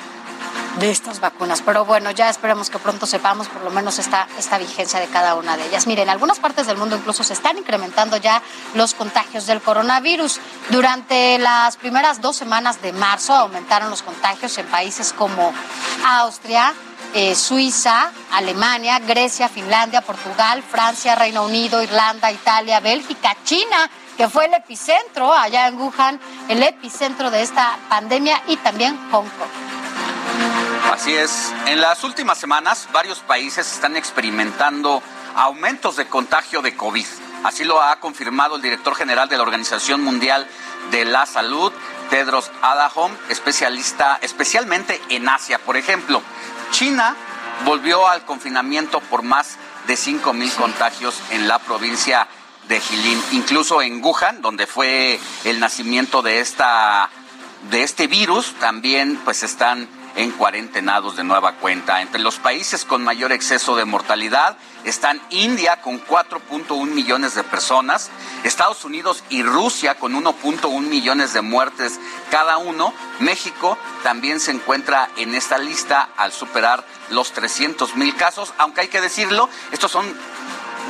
de 0.80 0.92
estas 0.92 1.20
vacunas. 1.20 1.62
Pero 1.62 1.86
bueno, 1.86 2.12
ya 2.12 2.30
esperemos 2.30 2.70
que 2.70 2.80
pronto 2.80 3.06
sepamos 3.06 3.48
por 3.48 3.64
lo 3.64 3.72
menos 3.72 4.00
esta, 4.00 4.28
esta 4.38 4.58
vigencia 4.58 5.00
de 5.00 5.08
cada 5.08 5.36
una 5.36 5.58
de 5.58 5.68
ellas. 5.68 5.88
Miren, 5.88 6.04
en 6.04 6.10
algunas 6.10 6.40
partes 6.40 6.68
del 6.68 6.78
mundo 6.78 6.96
incluso 6.96 7.24
se 7.24 7.34
están 7.34 7.58
incrementando 7.58 8.18
ya 8.18 8.42
los 8.74 8.94
contagios 8.94 9.46
del 9.46 9.62
coronavirus. 9.62 10.40
Durante 10.70 11.38
las 11.40 11.78
primeras 11.78 12.22
dos 12.22 12.36
semanas 12.36 12.82
de 12.82 12.94
marzo 12.94 13.34
aumentaron 13.34 13.90
los 13.90 14.04
contagios 14.04 14.58
en 14.58 14.68
países 14.68 15.14
como 15.14 15.52
Austria, 16.06 16.74
eh, 17.14 17.36
Suiza, 17.36 18.12
Alemania, 18.34 19.00
Grecia, 19.00 19.50
Finlandia, 19.50 20.02
Portugal, 20.02 20.62
Francia, 20.62 21.16
Reino 21.16 21.44
Unido, 21.44 21.82
Irlanda, 21.82 22.32
Italia, 22.32 22.80
Bélgica, 22.80 23.36
China 23.44 23.90
que 24.18 24.28
fue 24.28 24.46
el 24.48 24.54
epicentro 24.56 25.32
allá 25.32 25.68
en 25.68 25.80
Wuhan, 25.80 26.20
el 26.50 26.64
epicentro 26.64 27.30
de 27.30 27.44
esta 27.44 27.78
pandemia 27.88 28.42
y 28.48 28.58
también 28.58 28.98
Hong 29.12 29.30
Kong. 29.30 29.77
Así 30.92 31.14
es. 31.14 31.54
En 31.66 31.82
las 31.82 32.04
últimas 32.04 32.38
semanas, 32.38 32.88
varios 32.92 33.20
países 33.20 33.72
están 33.72 33.96
experimentando 33.96 35.04
aumentos 35.36 35.98
de 35.98 36.08
contagio 36.08 36.62
de 36.62 36.76
COVID. 36.76 37.06
Así 37.44 37.64
lo 37.64 37.82
ha 37.82 38.00
confirmado 38.00 38.56
el 38.56 38.62
director 38.62 38.96
general 38.96 39.30
de 39.30 39.38
la 39.38 39.44
Organización 39.44 40.02
Mundial 40.02 40.48
de 40.92 41.06
la 41.06 41.26
Salud, 41.26 41.72
Tedros 42.10 42.52
Adhanom, 42.62 43.12
especialista 43.30 44.18
especialmente 44.22 45.00
en 45.10 45.30
Asia. 45.30 45.60
Por 45.60 45.78
ejemplo, 45.78 46.22
China 46.72 47.16
volvió 47.66 48.08
al 48.08 48.26
confinamiento 48.26 49.00
por 49.02 49.24
más 49.24 49.58
de 49.88 49.96
5 49.96 50.34
mil 50.34 50.52
contagios 50.54 51.22
en 51.32 51.48
la 51.48 51.60
provincia 51.60 52.28
de 52.68 52.80
Jilin, 52.80 53.22
incluso 53.32 53.82
en 53.82 54.04
Wuhan, 54.04 54.42
donde 54.42 54.68
fue 54.68 55.20
el 55.44 55.60
nacimiento 55.60 56.22
de 56.22 56.40
esta 56.40 57.10
de 57.70 57.84
este 57.84 58.08
virus, 58.08 58.54
también 58.60 59.20
pues 59.26 59.44
están 59.44 59.90
en 60.18 60.32
cuarentenados 60.32 61.16
de 61.16 61.24
nueva 61.24 61.54
cuenta. 61.54 62.02
Entre 62.02 62.20
los 62.20 62.40
países 62.40 62.84
con 62.84 63.04
mayor 63.04 63.32
exceso 63.32 63.76
de 63.76 63.86
mortalidad 63.86 64.58
están 64.84 65.22
India 65.30 65.82
con 65.82 66.04
4.1 66.04 66.86
millones 66.88 67.36
de 67.36 67.44
personas, 67.44 68.10
Estados 68.44 68.84
Unidos 68.84 69.24
y 69.30 69.44
Rusia 69.44 69.96
con 69.96 70.14
1.1 70.14 70.82
millones 70.82 71.34
de 71.34 71.42
muertes 71.42 72.00
cada 72.32 72.58
uno. 72.58 72.94
México 73.20 73.78
también 74.04 74.40
se 74.40 74.52
encuentra 74.52 75.10
en 75.18 75.36
esta 75.36 75.58
lista 75.58 76.10
al 76.18 76.32
superar 76.34 76.84
los 77.10 77.32
300 77.32 77.96
mil 77.96 78.16
casos, 78.16 78.54
aunque 78.58 78.82
hay 78.82 78.88
que 78.88 79.02
decirlo, 79.02 79.50
estos 79.72 79.92
son 79.92 80.06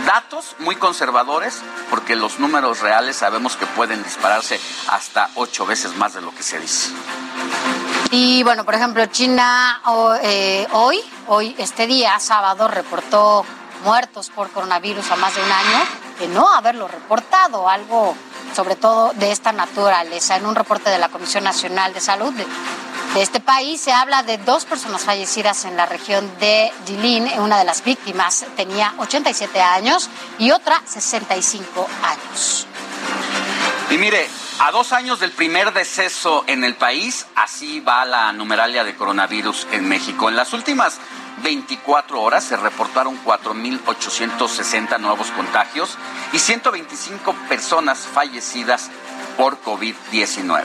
datos 0.06 0.56
muy 0.60 0.76
conservadores 0.76 1.62
porque 1.90 2.16
los 2.16 2.40
números 2.40 2.80
reales 2.80 3.18
sabemos 3.18 3.58
que 3.58 3.66
pueden 3.66 4.04
dispararse 4.04 4.60
hasta 4.88 5.30
ocho 5.36 5.66
veces 5.66 5.96
más 5.96 6.14
de 6.14 6.22
lo 6.22 6.34
que 6.34 6.44
se 6.44 6.60
dice. 6.60 6.92
Y 8.12 8.44
bueno, 8.44 8.64
por 8.64 8.76
ejemplo, 8.76 9.06
China 9.08 9.82
eh, 10.24 10.66
hoy, 10.72 11.00
hoy, 11.28 11.56
este 11.58 11.88
día, 11.88 12.20
sábado, 12.20 12.68
reportó 12.68 13.46
muertos 13.84 14.30
por 14.30 14.50
coronavirus 14.52 15.12
a 15.12 15.16
más 15.18 15.36
de 15.36 15.44
un 15.44 15.52
año 15.52 15.80
de 16.20 16.28
no 16.30 16.52
haberlo 16.52 16.88
reportado, 16.88 17.68
algo 17.68 18.16
sobre 18.56 18.76
todo 18.76 19.12
de 19.16 19.32
esta 19.32 19.52
naturaleza. 19.52 20.38
En 20.38 20.46
un 20.46 20.56
reporte 20.56 20.90
de 20.90 20.98
la 20.98 21.10
Comisión 21.10 21.44
Nacional 21.44 21.94
de 21.94 22.00
Salud 22.00 22.34
de, 22.34 22.46
este 23.22 23.40
país 23.40 23.82
se 23.82 23.92
habla 23.92 24.22
de 24.22 24.38
dos 24.38 24.66
personas 24.66 25.04
fallecidas 25.04 25.66
en 25.66 25.76
la 25.76 25.88
región 25.88 26.30
de 26.40 26.72
Jilin. 26.86 27.28
Una 27.40 27.58
de 27.58 27.64
las 27.64 27.84
víctimas 27.84 28.46
tenía 28.56 28.94
87 29.00 29.60
años 29.60 30.10
y 30.38 30.52
otra 30.52 30.82
65 30.86 31.88
años. 32.04 32.68
Y 33.90 33.98
mire, 33.98 34.28
a 34.60 34.72
dos 34.72 34.92
años 34.92 35.20
del 35.20 35.32
primer 35.32 35.74
deceso 35.74 36.44
en 36.48 36.64
el 36.64 36.76
país, 36.76 37.28
así 37.36 37.80
va 37.80 38.06
la 38.06 38.32
numeralia 38.34 38.84
de 38.84 38.96
coronavirus 38.96 39.68
en 39.72 39.88
México. 39.88 40.30
En 40.30 40.36
las 40.36 40.54
últimas 40.54 41.00
24 41.44 42.22
horas 42.22 42.44
se 42.44 42.58
reportaron 42.58 43.24
4.860 43.24 45.00
nuevos 45.00 45.30
contagios 45.32 45.98
y 46.34 46.40
125 46.40 47.34
personas 47.48 48.00
fallecidas 48.00 48.90
por 49.38 49.62
COVID-19. 49.62 50.64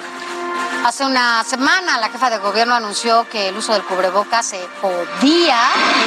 Hace 0.84 1.04
una 1.04 1.44
semana 1.44 1.98
la 1.98 2.08
jefa 2.08 2.30
de 2.30 2.38
gobierno 2.38 2.74
anunció 2.74 3.28
que 3.28 3.48
el 3.48 3.56
uso 3.56 3.72
del 3.74 3.82
cubrebocas 3.82 4.46
se 4.46 4.66
podía 4.80 5.60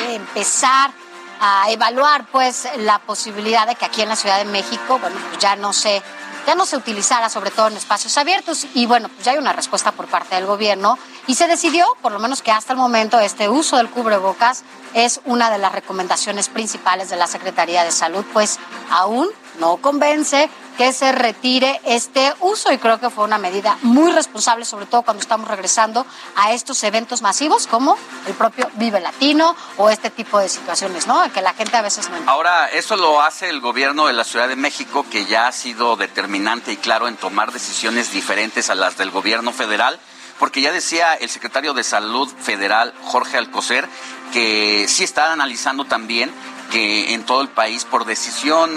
empezar 0.09 0.91
a 1.39 1.69
evaluar 1.69 2.25
pues 2.31 2.67
la 2.77 2.99
posibilidad 2.99 3.67
de 3.67 3.75
que 3.75 3.85
aquí 3.85 4.01
en 4.01 4.09
la 4.09 4.15
Ciudad 4.15 4.37
de 4.37 4.45
México, 4.45 4.97
bueno, 4.99 5.17
pues 5.29 5.39
ya 5.39 5.55
no 5.55 5.73
se 5.73 6.01
ya 6.45 6.55
no 6.55 6.65
se 6.65 6.77
utilizara 6.77 7.29
sobre 7.29 7.51
todo 7.51 7.67
en 7.67 7.77
espacios 7.77 8.17
abiertos. 8.17 8.65
Y 8.73 8.85
bueno, 8.85 9.09
pues 9.09 9.25
ya 9.25 9.31
hay 9.31 9.37
una 9.37 9.53
respuesta 9.53 9.91
por 9.91 10.07
parte 10.07 10.35
del 10.35 10.45
gobierno. 10.45 10.97
Y 11.27 11.35
se 11.35 11.47
decidió, 11.47 11.85
por 12.01 12.11
lo 12.11 12.19
menos 12.19 12.41
que 12.41 12.51
hasta 12.51 12.73
el 12.73 12.79
momento, 12.79 13.19
este 13.19 13.49
uso 13.49 13.77
del 13.77 13.89
cubrebocas 13.89 14.63
es 14.95 15.19
una 15.25 15.51
de 15.51 15.57
las 15.59 15.73
recomendaciones 15.73 16.49
principales 16.49 17.09
de 17.09 17.17
la 17.17 17.27
Secretaría 17.27 17.83
de 17.83 17.91
Salud, 17.91 18.25
pues 18.33 18.57
aún 18.89 19.27
no 19.59 19.77
convence 19.77 20.49
que 20.77 20.91
se 20.91 21.11
retire 21.11 21.79
este 21.85 22.33
uso 22.41 22.71
y 22.71 22.77
creo 22.77 22.99
que 22.99 23.09
fue 23.09 23.23
una 23.23 23.37
medida 23.37 23.77
muy 23.81 24.11
responsable, 24.11 24.65
sobre 24.65 24.85
todo 24.85 25.03
cuando 25.03 25.21
estamos 25.21 25.47
regresando 25.47 26.05
a 26.35 26.51
estos 26.51 26.83
eventos 26.83 27.21
masivos 27.21 27.67
como 27.67 27.97
el 28.27 28.33
propio 28.33 28.69
Vive 28.73 28.99
Latino 28.99 29.55
o 29.77 29.89
este 29.89 30.09
tipo 30.09 30.39
de 30.39 30.49
situaciones, 30.49 31.07
¿no? 31.07 31.31
Que 31.31 31.41
la 31.41 31.53
gente 31.53 31.77
a 31.77 31.81
veces 31.81 32.09
no. 32.09 32.17
Ahora, 32.29 32.67
eso 32.67 32.95
lo 32.97 33.21
hace 33.21 33.49
el 33.49 33.61
gobierno 33.61 34.07
de 34.07 34.13
la 34.13 34.23
Ciudad 34.23 34.47
de 34.47 34.55
México, 34.55 35.05
que 35.09 35.25
ya 35.25 35.47
ha 35.47 35.51
sido 35.51 35.95
determinante 35.95 36.73
y 36.73 36.77
claro 36.77 37.07
en 37.07 37.15
tomar 37.15 37.51
decisiones 37.51 38.11
diferentes 38.11 38.69
a 38.69 38.75
las 38.75 38.97
del 38.97 39.11
gobierno 39.11 39.53
federal 39.53 39.99
porque 40.39 40.61
ya 40.61 40.71
decía 40.71 41.13
el 41.13 41.29
secretario 41.29 41.73
de 41.73 41.83
Salud 41.83 42.27
Federal, 42.41 42.93
Jorge 43.03 43.37
Alcocer, 43.37 43.87
que 44.33 44.85
sí 44.87 45.03
está 45.03 45.31
analizando 45.31 45.85
también 45.85 46.31
que 46.71 47.13
en 47.13 47.25
todo 47.25 47.41
el 47.41 47.49
país, 47.49 47.85
por 47.85 48.05
decisión 48.05 48.69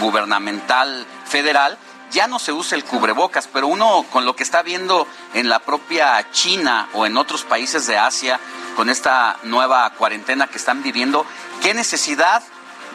gubernamental 0.00 1.06
federal, 1.26 1.78
ya 2.10 2.26
no 2.26 2.38
se 2.38 2.52
usa 2.52 2.76
el 2.76 2.84
cubrebocas, 2.84 3.48
pero 3.52 3.66
uno 3.66 4.04
con 4.10 4.24
lo 4.24 4.34
que 4.34 4.42
está 4.42 4.62
viendo 4.62 5.06
en 5.34 5.48
la 5.48 5.58
propia 5.58 6.30
China 6.30 6.88
o 6.94 7.04
en 7.04 7.16
otros 7.16 7.44
países 7.44 7.86
de 7.86 7.98
Asia, 7.98 8.40
con 8.76 8.88
esta 8.88 9.36
nueva 9.42 9.90
cuarentena 9.90 10.46
que 10.46 10.56
están 10.56 10.82
viviendo, 10.82 11.26
¿qué 11.60 11.74
necesidad 11.74 12.42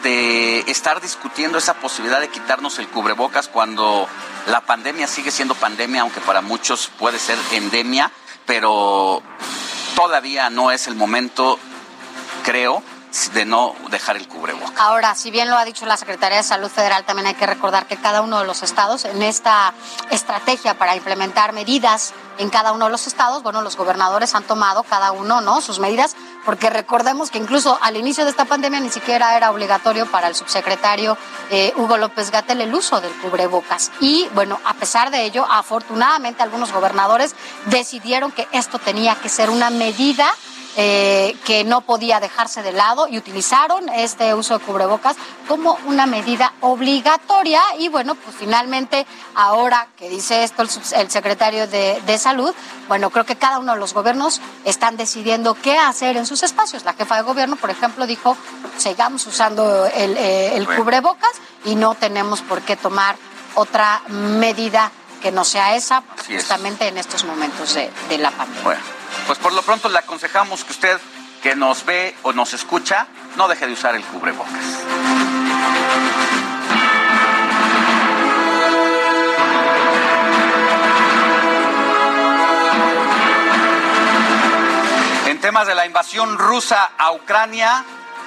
de 0.02 0.60
estar 0.62 1.02
discutiendo 1.02 1.58
esa 1.58 1.76
posibilidad 1.76 2.20
de 2.20 2.30
quitarnos 2.30 2.80
el 2.80 2.88
cubrebocas 2.88 3.48
cuando 3.48 4.08
la 4.48 4.62
pandemia 4.62 5.08
sigue 5.08 5.32
siendo 5.32 5.56
pandemia, 5.56 6.02
aunque 6.02 6.22
para 6.22 6.42
muchos 6.42 6.92
puede 7.00 7.20
ser 7.20 7.38
endemia, 7.52 8.12
pero 8.46 9.22
todavía 9.96 10.50
no 10.50 10.72
es 10.72 10.88
el 10.88 10.96
momento, 10.96 11.58
creo, 12.44 12.84
de 13.34 13.46
no 13.46 13.76
dejar 13.90 14.18
el 14.18 14.28
cubrebocas. 14.28 14.74
Ahora, 14.78 15.14
si 15.16 15.30
bien 15.30 15.50
lo 15.50 15.58
ha 15.58 15.66
dicho 15.66 15.86
la 15.86 15.98
Secretaría 15.98 16.38
de 16.38 16.44
Salud 16.44 16.70
Federal, 16.70 17.06
también 17.06 17.28
hay 17.28 17.36
que 17.36 17.46
recordar 17.46 17.86
que 17.86 17.96
cada 17.98 18.22
uno 18.22 18.40
de 18.40 18.46
los 18.46 18.64
estados, 18.64 19.06
en 19.06 19.22
esta 19.22 19.74
estrategia 20.10 20.78
para 20.78 20.96
implementar 20.96 21.54
medidas 21.54 22.14
en 22.40 22.50
cada 22.50 22.72
uno 22.72 22.86
de 22.86 22.92
los 22.92 23.06
estados, 23.06 23.44
bueno, 23.44 23.62
los 23.62 23.78
gobernadores 23.78 24.34
han 24.34 24.44
tomado 24.44 24.82
cada 24.82 25.12
uno, 25.12 25.42
¿no? 25.42 25.62
Sus 25.62 25.78
medidas 25.78 26.16
porque 26.46 26.70
recordemos 26.70 27.30
que 27.30 27.38
incluso 27.38 27.78
al 27.82 27.96
inicio 27.96 28.24
de 28.24 28.32
esta 28.32 28.46
pandemia 28.46 28.80
ni 28.80 28.90
siquiera 28.90 29.38
era 29.38 29.52
obligatorio 29.52 30.08
para 30.08 30.28
el 30.28 30.36
subsecretario 30.36 31.18
eh, 31.52 31.74
Hugo 31.76 31.98
López 31.98 32.32
Gatel 32.32 32.62
el 32.62 32.74
uso 32.74 33.00
del 33.02 33.12
cubrebocas. 33.22 33.92
Y 34.00 34.28
bueno, 34.34 34.60
a 34.66 34.74
pesar 34.74 35.12
de 35.12 35.24
ello, 35.24 35.46
afortunadamente 35.50 36.42
algunos 36.42 36.72
gobernadores 36.72 37.36
decidieron 37.68 38.32
que 38.32 38.48
esto 38.52 38.80
tenía 38.80 39.16
que 39.16 39.30
ser 39.30 39.50
una 39.50 39.70
medida 39.70 40.34
eh, 40.76 41.36
que 41.46 41.64
no 41.64 41.82
podía 41.82 42.20
dejarse 42.20 42.64
de 42.64 42.72
lado 42.72 43.08
y 43.08 43.20
utilizaron 43.20 43.90
este 43.90 44.34
uso 44.34 44.58
de 44.58 44.66
cubrebocas 44.66 45.16
como 45.48 45.78
una 45.86 46.08
medida 46.08 46.54
obligatoria 46.62 47.62
y 47.78 47.90
bueno, 47.90 48.16
pues 48.16 48.36
finalmente 48.36 49.06
ahora 49.36 49.88
que 49.96 50.10
dice 50.10 50.44
esto 50.44 50.64
el, 50.64 51.12
secretario 51.12 51.68
de, 51.68 52.18
Salud, 52.18 52.56
bueno, 52.88 53.12
creo 53.12 53.26
que 53.26 53.36
cada 53.36 53.60
uno 53.60 53.74
de 53.74 53.80
los 53.80 53.94
gobiernos 53.94 54.42
están 54.66 54.98
decidiendo 54.98 55.54
qué 55.54 55.78
hacer 55.78 56.18
en 56.18 56.26
sus 56.26 56.42
espacios. 56.42 56.86
La 56.86 56.94
jefa 56.94 57.18
de 57.18 57.22
gobierno, 57.22 57.56
por 57.56 57.70
ejemplo, 57.70 58.08
dijo, 58.08 58.36
sigamos 58.78 59.28
usando 59.28 59.86
el, 59.86 60.16
eh, 60.18 60.66
cubrebocas 60.76 61.34
y 61.66 61.76
no 61.76 61.96
tenemos 61.96 62.42
por 62.42 62.62
qué 62.62 62.76
tomar 62.76 63.16
otra 63.56 64.02
medida 64.08 64.92
que 65.22 65.32
no 65.32 65.44
sea 65.44 65.76
esa, 65.76 66.04
justamente 66.28 66.88
en 66.88 66.98
estos 66.98 67.26
momentos 67.26 67.76
de, 67.76 67.92
de 68.10 68.18
la 68.18 68.32
pandemia. 68.32 69.03
Pues 69.28 69.40
por 69.40 69.54
lo 69.54 69.62
pronto 69.62 69.90
le 69.90 69.98
aconsejamos 70.00 70.64
que 70.64 70.72
usted 70.72 71.00
que 71.42 71.56
nos 71.56 71.86
ve 71.86 72.16
o 72.24 72.32
nos 72.34 72.54
escucha 72.54 73.08
no 73.36 73.48
deje 73.48 73.68
de 73.68 73.74
usar 73.74 73.96
el 73.96 74.04
cubrebocas. 74.04 74.54
En 85.28 85.42
temas 85.42 85.68
de 85.68 85.76
la 85.76 85.86
invasión 85.86 86.38
rusa 86.38 86.92
a 86.98 87.12
Ucrania, 87.12 87.84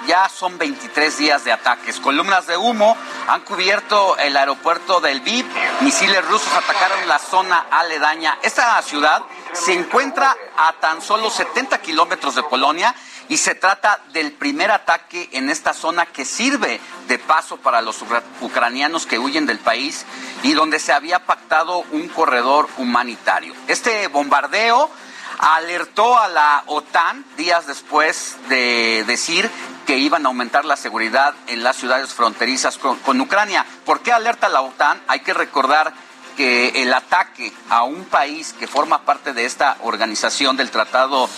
ya 0.07 0.29
son 0.29 0.59
23 0.59 1.19
días 1.19 1.45
de 1.45 1.53
ataques. 1.53 2.01
Columnas 2.01 2.47
de 2.47 2.57
humo 2.57 2.97
han 3.29 3.43
cubierto 3.43 4.17
el 4.19 4.37
aeropuerto 4.37 5.01
del 5.01 5.21
VIP. 5.21 5.47
Misiles 5.81 6.25
rusos 6.27 6.53
atacaron 6.53 7.07
la 7.09 7.19
zona 7.19 7.67
aledaña. 7.71 8.39
Esta 8.43 8.81
ciudad 8.83 9.23
se 9.53 9.73
encuentra 9.73 10.37
a 10.57 10.73
tan 10.75 11.03
solo 11.03 11.31
70 11.31 11.81
kilómetros 11.83 12.35
de 12.35 12.43
Polonia 12.45 12.95
y 13.29 13.37
se 13.39 13.55
trata 13.55 14.01
del 14.13 14.33
primer 14.33 14.71
ataque 14.71 15.29
en 15.33 15.51
esta 15.51 15.75
zona 15.75 16.07
que 16.07 16.25
sirve 16.25 16.81
de 17.09 17.19
paso 17.19 17.57
para 17.57 17.83
los 17.83 18.05
ucranianos 18.41 19.07
que 19.07 19.19
huyen 19.19 19.47
del 19.47 19.59
país 19.59 20.07
y 20.43 20.53
donde 20.53 20.79
se 20.79 20.93
había 20.93 21.27
pactado 21.27 21.85
un 21.91 22.09
corredor 22.09 22.69
humanitario. 22.79 23.55
Este 23.67 24.07
bombardeo 24.09 24.91
alertó 25.39 26.19
a 26.19 26.29
la 26.29 26.63
OTAN 26.67 27.25
días 27.37 27.67
después 27.67 28.37
de 28.49 29.05
decir 29.07 29.51
que 29.87 29.99
iban 29.99 30.27
a 30.27 30.29
aumentar 30.29 30.65
la 30.65 30.77
seguridad 30.77 31.35
en 31.47 31.63
las 31.63 31.77
ciudades 31.77 32.13
fronterizas 32.13 32.79
con, 32.79 33.21
Ucrania. 33.21 33.65
¿Por 33.85 34.01
qué 34.01 34.13
alerta 34.13 34.49
la 34.49 34.63
OTAN? 34.63 35.01
Hay 35.07 35.21
que 35.21 35.33
recordar 35.33 35.93
que 36.37 36.83
el 36.83 36.93
ataque 36.93 37.53
a 37.71 37.85
un 37.85 38.05
país 38.05 38.55
que 38.59 38.67
forma 38.67 39.03
parte 39.03 39.33
de 39.33 39.47
esta 39.47 39.77
organización 39.83 40.57
del 40.57 40.71
Tratado 40.71 41.31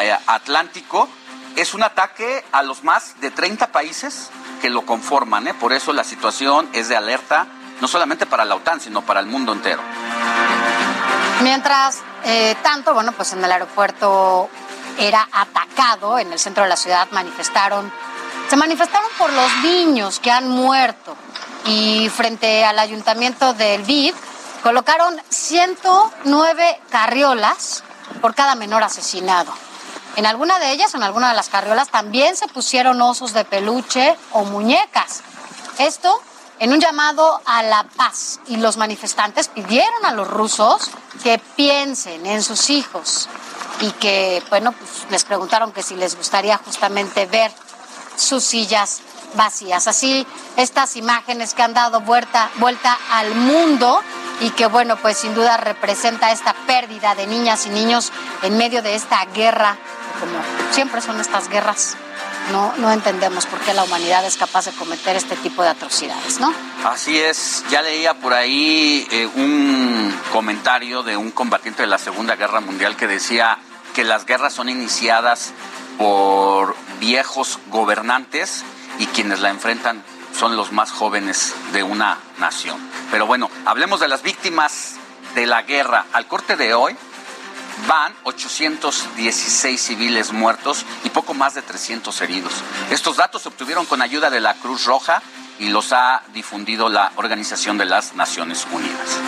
eh, 0.00 0.16
Atlántico 0.26 1.08
es 1.56 1.74
un 1.74 1.82
ataque 1.82 2.44
a 2.52 2.62
los 2.62 2.84
más 2.84 3.20
de 3.20 3.30
30 3.30 3.72
países 3.72 4.30
que 4.62 4.70
lo 4.70 4.86
conforman. 4.86 5.48
¿eh? 5.48 5.54
Por 5.54 5.72
eso 5.72 5.92
la 5.92 6.04
situación 6.04 6.68
es 6.72 6.88
de 6.88 6.96
alerta 6.96 7.46
no 7.80 7.88
solamente 7.88 8.26
para 8.26 8.44
la 8.44 8.54
OTAN, 8.54 8.80
sino 8.80 9.02
para 9.02 9.20
el 9.20 9.26
mundo 9.26 9.52
entero. 9.52 9.82
Mientras 11.42 12.02
eh, 12.24 12.56
tanto, 12.62 12.94
bueno, 12.94 13.12
pues 13.12 13.32
en 13.32 13.44
el 13.44 13.50
aeropuerto 13.50 14.48
era 14.98 15.28
atacado, 15.32 16.18
en 16.18 16.32
el 16.32 16.38
centro 16.38 16.64
de 16.64 16.68
la 16.68 16.76
ciudad 16.76 17.08
manifestaron, 17.12 17.92
se 18.48 18.56
manifestaron 18.56 19.08
por 19.16 19.32
los 19.32 19.56
niños 19.62 20.18
que 20.18 20.30
han 20.30 20.48
muerto 20.48 21.16
y 21.64 22.08
frente 22.08 22.64
al 22.64 22.78
ayuntamiento 22.78 23.54
del 23.54 23.82
VID 23.82 24.14
colocaron 24.62 25.16
109 25.28 26.80
carriolas 26.90 27.84
por 28.20 28.34
cada 28.34 28.54
menor 28.54 28.82
asesinado. 28.82 29.52
En 30.16 30.26
alguna 30.26 30.58
de 30.58 30.72
ellas, 30.72 30.94
en 30.94 31.02
alguna 31.02 31.28
de 31.28 31.36
las 31.36 31.48
carriolas, 31.48 31.90
también 31.90 32.36
se 32.36 32.48
pusieron 32.48 33.00
osos 33.00 33.32
de 33.32 33.44
peluche 33.44 34.16
o 34.32 34.44
muñecas. 34.44 35.22
Esto 35.78 36.20
en 36.60 36.72
un 36.72 36.80
llamado 36.80 37.40
a 37.44 37.62
la 37.62 37.84
paz 37.84 38.40
y 38.46 38.56
los 38.56 38.76
manifestantes 38.76 39.48
pidieron 39.48 40.04
a 40.04 40.12
los 40.12 40.28
rusos 40.28 40.90
que 41.22 41.40
piensen 41.56 42.26
en 42.26 42.42
sus 42.42 42.70
hijos 42.70 43.28
y 43.80 43.90
que, 43.92 44.42
bueno, 44.50 44.72
pues 44.72 45.06
les 45.10 45.24
preguntaron 45.24 45.72
que 45.72 45.82
si 45.82 45.94
les 45.94 46.16
gustaría 46.16 46.58
justamente 46.58 47.26
ver 47.26 47.52
sus 48.16 48.42
sillas 48.42 49.00
vacías. 49.34 49.86
Así, 49.86 50.26
estas 50.56 50.96
imágenes 50.96 51.54
que 51.54 51.62
han 51.62 51.74
dado 51.74 52.00
vuelta, 52.00 52.50
vuelta 52.56 52.98
al 53.12 53.34
mundo 53.34 54.00
y 54.40 54.50
que, 54.50 54.66
bueno, 54.66 54.96
pues 54.96 55.18
sin 55.18 55.34
duda 55.34 55.56
representa 55.56 56.32
esta 56.32 56.54
pérdida 56.66 57.14
de 57.14 57.26
niñas 57.26 57.66
y 57.66 57.70
niños 57.70 58.12
en 58.42 58.56
medio 58.56 58.82
de 58.82 58.94
esta 58.94 59.24
guerra, 59.26 59.76
como 60.18 60.72
siempre 60.72 61.00
son 61.00 61.20
estas 61.20 61.48
guerras 61.48 61.96
no, 62.50 62.74
no 62.76 62.92
entendemos 62.92 63.46
por 63.46 63.60
qué 63.60 63.74
la 63.74 63.84
humanidad 63.84 64.24
es 64.24 64.36
capaz 64.36 64.66
de 64.66 64.72
cometer 64.72 65.16
este 65.16 65.36
tipo 65.36 65.62
de 65.62 65.68
atrocidades, 65.68 66.40
¿no? 66.40 66.52
Así 66.84 67.18
es, 67.18 67.64
ya 67.70 67.82
leía 67.82 68.14
por 68.14 68.34
ahí 68.34 69.06
eh, 69.10 69.26
un 69.34 70.14
comentario 70.32 71.02
de 71.02 71.16
un 71.16 71.30
combatiente 71.30 71.82
de 71.82 71.88
la 71.88 71.98
Segunda 71.98 72.36
Guerra 72.36 72.60
Mundial 72.60 72.96
que 72.96 73.06
decía 73.06 73.58
que 73.94 74.04
las 74.04 74.26
guerras 74.26 74.52
son 74.52 74.68
iniciadas 74.68 75.52
por 75.98 76.76
viejos 77.00 77.58
gobernantes 77.70 78.64
y 78.98 79.06
quienes 79.06 79.40
la 79.40 79.50
enfrentan 79.50 80.02
son 80.38 80.56
los 80.56 80.72
más 80.72 80.92
jóvenes 80.92 81.54
de 81.72 81.82
una 81.82 82.18
nación. 82.38 82.78
Pero 83.10 83.26
bueno, 83.26 83.50
hablemos 83.66 84.00
de 84.00 84.08
las 84.08 84.22
víctimas 84.22 84.96
de 85.34 85.46
la 85.46 85.62
guerra. 85.62 86.06
Al 86.12 86.26
corte 86.26 86.56
de 86.56 86.74
hoy, 86.74 86.96
van 87.86 88.14
816 88.24 89.80
civiles 89.80 90.32
muertos 90.32 90.84
y 91.04 91.10
poco 91.10 91.34
más 91.34 91.54
de 91.54 91.62
300 91.62 92.20
heridos. 92.20 92.52
Estos 92.90 93.16
datos 93.16 93.42
se 93.42 93.48
obtuvieron 93.48 93.86
con 93.86 94.02
ayuda 94.02 94.30
de 94.30 94.40
la 94.40 94.54
Cruz 94.54 94.84
Roja 94.84 95.22
y 95.58 95.68
los 95.68 95.92
ha 95.92 96.22
difundido 96.32 96.88
la 96.88 97.12
Organización 97.16 97.78
de 97.78 97.84
las 97.84 98.14
Naciones 98.14 98.66
Unidas. 98.72 99.18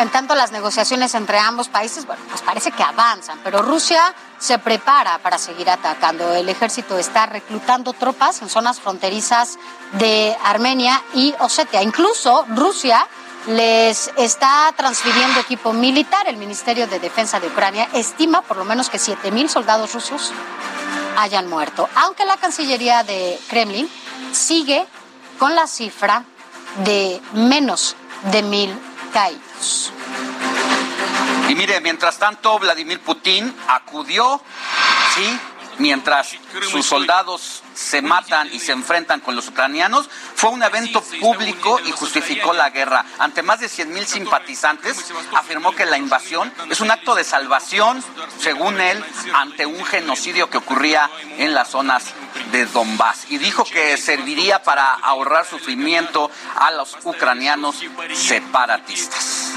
En 0.00 0.08
tanto, 0.08 0.34
las 0.34 0.50
negociaciones 0.50 1.14
entre 1.14 1.38
ambos 1.38 1.68
países, 1.68 2.06
bueno, 2.06 2.22
pues 2.30 2.40
parece 2.40 2.72
que 2.72 2.82
avanzan, 2.82 3.38
pero 3.44 3.60
Rusia 3.60 4.14
se 4.38 4.58
prepara 4.58 5.18
para 5.18 5.36
seguir 5.36 5.68
atacando. 5.68 6.32
El 6.34 6.48
ejército 6.48 6.96
está 6.96 7.26
reclutando 7.26 7.92
tropas 7.92 8.40
en 8.40 8.48
zonas 8.48 8.80
fronterizas 8.80 9.58
de 9.92 10.34
Armenia 10.42 11.02
y 11.12 11.34
Osetia. 11.40 11.82
Incluso 11.82 12.46
Rusia 12.48 13.06
les 13.46 14.10
está 14.16 14.72
transfiriendo 14.76 15.40
equipo 15.40 15.72
militar. 15.72 16.26
El 16.28 16.36
Ministerio 16.36 16.86
de 16.86 16.98
Defensa 16.98 17.40
de 17.40 17.48
Ucrania 17.48 17.88
estima 17.94 18.42
por 18.42 18.56
lo 18.56 18.64
menos 18.64 18.90
que 18.90 18.98
7.000 18.98 19.48
soldados 19.48 19.94
rusos 19.94 20.32
hayan 21.16 21.48
muerto, 21.48 21.88
aunque 21.96 22.24
la 22.24 22.36
Cancillería 22.36 23.02
de 23.02 23.38
Kremlin 23.48 23.88
sigue 24.32 24.86
con 25.38 25.54
la 25.54 25.66
cifra 25.66 26.24
de 26.84 27.20
menos 27.32 27.96
de 28.30 28.42
mil 28.42 28.78
caídos. 29.12 29.92
Y 31.48 31.54
mire, 31.54 31.80
mientras 31.80 32.18
tanto, 32.18 32.58
Vladimir 32.58 33.00
Putin 33.00 33.52
acudió, 33.66 34.40
sí, 35.16 35.40
mientras 35.80 36.36
sus 36.70 36.86
soldados 36.86 37.62
se 37.74 38.02
matan 38.02 38.48
y 38.52 38.60
se 38.60 38.72
enfrentan 38.72 39.20
con 39.20 39.34
los 39.34 39.48
ucranianos, 39.48 40.08
fue 40.34 40.50
un 40.50 40.62
evento 40.62 41.02
público 41.20 41.80
y 41.86 41.90
justificó 41.90 42.52
la 42.52 42.70
guerra. 42.70 43.04
Ante 43.18 43.42
más 43.42 43.60
de 43.60 43.66
100.000 43.66 44.04
simpatizantes, 44.04 45.12
afirmó 45.34 45.74
que 45.74 45.86
la 45.86 45.98
invasión 45.98 46.52
es 46.70 46.80
un 46.80 46.90
acto 46.90 47.14
de 47.14 47.24
salvación, 47.24 48.04
según 48.38 48.80
él, 48.80 49.02
ante 49.32 49.66
un 49.66 49.84
genocidio 49.84 50.50
que 50.50 50.58
ocurría 50.58 51.10
en 51.38 51.54
las 51.54 51.70
zonas 51.70 52.04
de 52.52 52.66
Donbass. 52.66 53.30
Y 53.30 53.38
dijo 53.38 53.64
que 53.64 53.96
serviría 53.96 54.62
para 54.62 54.92
ahorrar 54.94 55.46
sufrimiento 55.46 56.30
a 56.56 56.70
los 56.72 56.96
ucranianos 57.04 57.76
separatistas. 58.12 59.54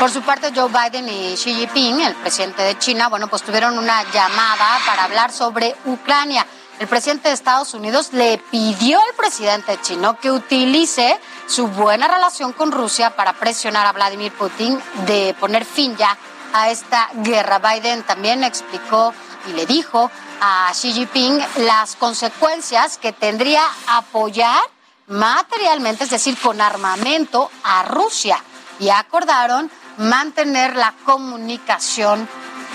Por 0.00 0.10
su 0.10 0.22
parte, 0.22 0.50
Joe 0.56 0.70
Biden 0.70 1.06
y 1.10 1.34
Xi 1.34 1.54
Jinping, 1.54 2.00
el 2.00 2.14
presidente 2.14 2.62
de 2.62 2.78
China, 2.78 3.10
bueno, 3.10 3.28
pues 3.28 3.42
tuvieron 3.42 3.76
una 3.76 4.02
llamada 4.10 4.78
para 4.86 5.04
hablar 5.04 5.30
sobre 5.30 5.76
Ucrania. 5.84 6.46
El 6.78 6.88
presidente 6.88 7.28
de 7.28 7.34
Estados 7.34 7.74
Unidos 7.74 8.14
le 8.14 8.38
pidió 8.50 8.98
al 8.98 9.14
presidente 9.14 9.78
chino 9.82 10.18
que 10.18 10.30
utilice 10.30 11.20
su 11.46 11.66
buena 11.66 12.08
relación 12.08 12.54
con 12.54 12.72
Rusia 12.72 13.14
para 13.14 13.34
presionar 13.34 13.86
a 13.86 13.92
Vladimir 13.92 14.32
Putin 14.32 14.80
de 15.04 15.36
poner 15.38 15.66
fin 15.66 15.94
ya 15.98 16.16
a 16.54 16.70
esta 16.70 17.10
guerra. 17.16 17.58
Biden 17.58 18.02
también 18.02 18.42
explicó 18.42 19.12
y 19.48 19.52
le 19.52 19.66
dijo 19.66 20.10
a 20.40 20.70
Xi 20.72 20.94
Jinping 20.94 21.44
las 21.58 21.94
consecuencias 21.96 22.96
que 22.96 23.12
tendría 23.12 23.64
apoyar 23.86 24.62
materialmente, 25.08 26.04
es 26.04 26.10
decir, 26.10 26.38
con 26.38 26.62
armamento 26.62 27.50
a 27.62 27.82
Rusia. 27.82 28.42
Y 28.78 28.88
acordaron 28.88 29.70
mantener 30.00 30.76
la 30.76 30.94
comunicación 31.04 32.26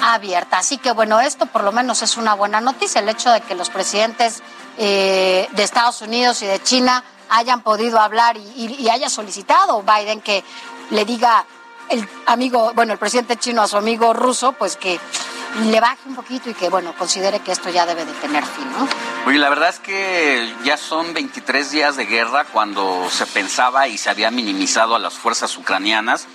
abierta. 0.02 0.60
Así 0.60 0.78
que 0.78 0.92
bueno, 0.92 1.20
esto 1.20 1.48
por 1.48 1.64
lo 1.64 1.72
menos 1.72 2.02
es 2.04 2.18
una 2.18 2.36
buena 2.36 2.62
noticia, 2.62 3.02
el 3.02 3.10
hecho 3.10 3.32
de 3.32 3.42
que 3.42 3.56
los 3.56 3.70
presidentes 3.70 4.44
eh, 4.78 5.48
de 5.52 5.64
Estados 5.64 6.02
Unidos 6.02 6.42
y 6.44 6.46
de 6.46 6.62
China 6.62 7.04
hayan 7.30 7.62
podido 7.62 8.00
hablar 8.00 8.38
y, 8.38 8.76
y 8.80 8.90
haya 8.90 9.10
solicitado 9.10 9.84
Biden 9.84 10.22
que 10.22 10.44
le 10.92 11.04
diga 11.06 11.46
el 11.90 12.08
amigo, 12.28 12.72
bueno, 12.76 12.94
el 12.94 13.00
presidente 13.00 13.38
chino 13.38 13.64
a 13.64 13.68
su 13.68 13.78
amigo 13.78 14.14
ruso, 14.14 14.52
pues 14.54 14.76
que 14.76 15.00
le 15.64 15.80
baje 15.80 16.02
un 16.06 16.16
poquito 16.16 16.50
y 16.50 16.54
que, 16.54 16.70
bueno, 16.70 16.94
considere 16.98 17.40
que 17.40 17.52
esto 17.52 17.70
ya 17.70 17.86
debe 17.86 18.06
de 18.06 18.12
tener 18.14 18.46
fin, 18.46 18.70
¿no? 18.74 18.88
Oye, 19.26 19.40
la 19.40 19.50
verdad 19.50 19.70
es 19.70 19.80
que 19.80 20.54
ya 20.64 20.78
son 20.78 21.14
23 21.14 21.72
días 21.72 21.96
de 21.96 22.06
guerra 22.06 22.46
cuando 22.46 23.10
se 23.10 23.26
pensaba 23.26 23.88
y 23.88 23.98
se 23.98 24.10
había 24.10 24.32
minimizado 24.32 24.96
a 24.96 25.00
las 25.00 25.14
fuerzas 25.14 25.56
ucranianas. 25.58 26.28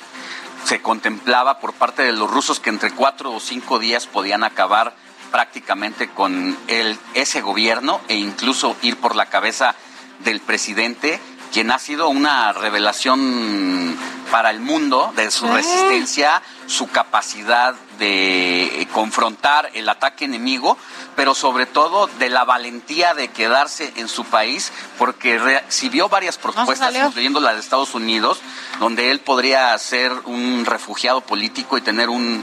Se 0.65 0.81
contemplaba 0.82 1.59
por 1.59 1.73
parte 1.73 2.03
de 2.03 2.12
los 2.12 2.31
rusos 2.31 2.61
que 2.61 2.70
entre 2.70 2.93
cuatro 2.93 3.32
o 3.32 3.41
cinco 3.41 3.78
días 3.78 4.07
podían 4.07 4.45
acabar 4.45 4.95
prácticamente 5.31 6.09
con 6.09 6.57
el, 6.69 6.99
ese 7.15 7.41
gobierno 7.41 8.01
e 8.09 8.16
incluso 8.16 8.77
ir 8.82 8.97
por 8.97 9.16
la 9.16 9.27
cabeza 9.27 9.74
del 10.20 10.41
presidente, 10.41 11.20
quien 11.52 11.70
ha 11.70 11.78
sido 11.78 12.09
una 12.09 12.52
revelación 12.52 13.97
para 14.31 14.51
el 14.51 14.60
mundo 14.60 15.12
de 15.16 15.31
su 15.31 15.48
resistencia, 15.48 16.40
su 16.66 16.89
capacidad 16.89 17.74
de 17.98 18.86
confrontar 18.93 19.70
el 19.74 19.89
ataque 19.89 20.24
enemigo, 20.24 20.78
pero 21.16 21.35
sobre 21.35 21.66
todo 21.66 22.06
de 22.18 22.31
la 22.31 22.44
valentía 22.44 23.14
de 23.14 23.28
quedarse 23.28 23.93
en 23.97 24.09
su 24.09 24.24
país, 24.24 24.72
porque 24.98 25.39
recibió 25.39 26.09
varias 26.09 26.39
propuestas, 26.39 26.94
incluyendo 26.94 27.40
la 27.40 27.55
de 27.55 27.60
Estados 27.60 27.94
Unidos, 27.94 28.40
donde 28.78 29.10
él 29.10 29.20
podría 29.20 29.77
ser 29.78 30.12
un 30.24 30.64
refugiado 30.64 31.20
político 31.20 31.77
y 31.77 31.81
tener 31.81 32.09
un, 32.09 32.43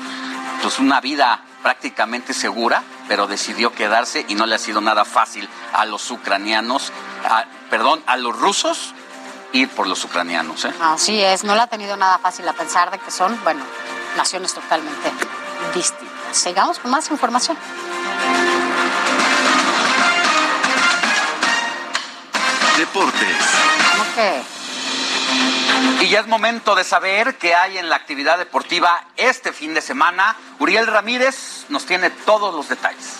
pues 0.61 0.79
una 0.79 0.99
vida 0.99 1.41
prácticamente 1.63 2.33
segura, 2.33 2.83
pero 3.07 3.27
decidió 3.27 3.71
quedarse 3.71 4.25
y 4.27 4.35
no 4.35 4.45
le 4.45 4.55
ha 4.55 4.59
sido 4.59 4.81
nada 4.81 5.05
fácil 5.05 5.47
a 5.73 5.85
los 5.85 6.11
ucranianos, 6.11 6.91
perdón, 7.69 8.03
a 8.05 8.17
los 8.17 8.37
rusos 8.37 8.93
ir 9.53 9.69
por 9.69 9.87
los 9.87 10.03
ucranianos. 10.03 10.65
¿eh? 10.65 10.73
Así 10.81 11.21
es, 11.21 11.43
no 11.43 11.55
le 11.55 11.61
ha 11.61 11.67
tenido 11.67 11.97
nada 11.97 12.17
fácil 12.17 12.47
a 12.47 12.53
pensar 12.53 12.91
de 12.91 12.99
que 12.99 13.11
son, 13.11 13.39
bueno, 13.43 13.63
naciones 14.15 14.53
totalmente 14.53 15.11
distintas. 15.73 16.07
Sigamos 16.31 16.79
con 16.79 16.91
más 16.91 17.09
información. 17.09 17.57
Deportes. 22.77 23.37
Y 26.01 26.09
ya 26.09 26.19
es 26.19 26.27
momento 26.27 26.75
de 26.75 26.83
saber 26.83 27.37
qué 27.37 27.55
hay 27.55 27.77
en 27.77 27.89
la 27.89 27.95
actividad 27.95 28.37
deportiva 28.37 29.03
este 29.15 29.51
fin 29.53 29.73
de 29.73 29.81
semana. 29.81 30.35
Uriel 30.59 30.87
Ramírez 30.87 31.65
nos 31.69 31.85
tiene 31.85 32.09
todos 32.09 32.53
los 32.53 32.69
detalles. 32.69 33.15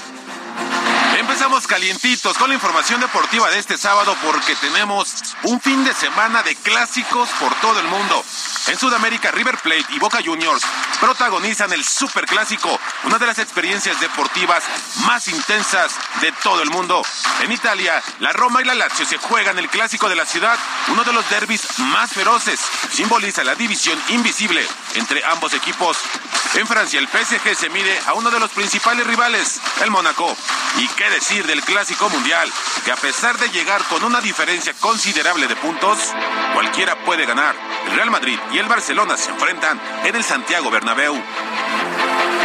Empezamos 1.17 1.65
calientitos 1.65 2.37
con 2.37 2.49
la 2.49 2.53
información 2.53 3.01
deportiva 3.01 3.49
de 3.49 3.57
este 3.57 3.75
sábado 3.75 4.15
porque 4.23 4.55
tenemos 4.57 5.15
un 5.43 5.59
fin 5.59 5.83
de 5.83 5.91
semana 5.95 6.43
de 6.43 6.55
clásicos 6.55 7.27
por 7.39 7.55
todo 7.55 7.79
el 7.79 7.87
mundo. 7.87 8.23
En 8.67 8.77
Sudamérica, 8.77 9.31
River 9.31 9.57
Plate 9.57 9.85
y 9.95 9.99
Boca 9.99 10.19
Juniors 10.23 10.61
protagonizan 10.99 11.73
el 11.73 11.83
Superclásico, 11.83 12.79
una 13.05 13.17
de 13.17 13.25
las 13.25 13.39
experiencias 13.39 13.99
deportivas 13.99 14.63
más 15.07 15.27
intensas 15.27 15.95
de 16.21 16.31
todo 16.43 16.61
el 16.61 16.69
mundo. 16.69 17.01
En 17.41 17.51
Italia, 17.51 17.99
la 18.19 18.31
Roma 18.33 18.61
y 18.61 18.65
la 18.65 18.75
Lazio 18.75 19.05
se 19.05 19.17
juegan 19.17 19.57
el 19.57 19.69
clásico 19.69 20.09
de 20.09 20.15
la 20.15 20.25
ciudad, 20.25 20.57
uno 20.89 21.03
de 21.03 21.13
los 21.13 21.27
derbis 21.31 21.79
más 21.79 22.11
feroces. 22.11 22.59
Simboliza 22.91 23.43
la 23.43 23.55
división 23.55 23.99
invisible 24.09 24.63
entre 24.93 25.25
ambos 25.25 25.53
equipos. 25.53 25.97
En 26.53 26.67
Francia, 26.67 26.99
el 26.99 27.07
PSG 27.07 27.55
se 27.55 27.69
mide 27.69 27.99
a 28.05 28.13
uno 28.13 28.29
de 28.29 28.39
los 28.39 28.51
principales 28.51 29.05
rivales, 29.07 29.59
el 29.81 29.91
Mónaco. 29.91 30.35
¿Y 30.77 30.87
qué 30.89 31.06
decir 31.09 31.45
del 31.45 31.63
Clásico 31.63 32.09
Mundial? 32.09 32.51
Que 32.85 32.91
a 32.91 32.95
pesar 32.95 33.37
de 33.37 33.49
llegar 33.49 33.83
con 33.85 34.03
una 34.03 34.21
diferencia 34.21 34.73
considerable 34.73 35.47
de 35.47 35.55
puntos, 35.55 35.97
cualquiera 36.53 36.95
puede 37.03 37.25
ganar. 37.25 37.55
El 37.87 37.95
Real 37.95 38.11
Madrid 38.11 38.39
y 38.51 38.57
el 38.57 38.67
Barcelona 38.67 39.17
se 39.17 39.31
enfrentan 39.31 39.79
en 40.05 40.15
el 40.15 40.23
Santiago 40.23 40.69
Bernabéu. 40.69 41.15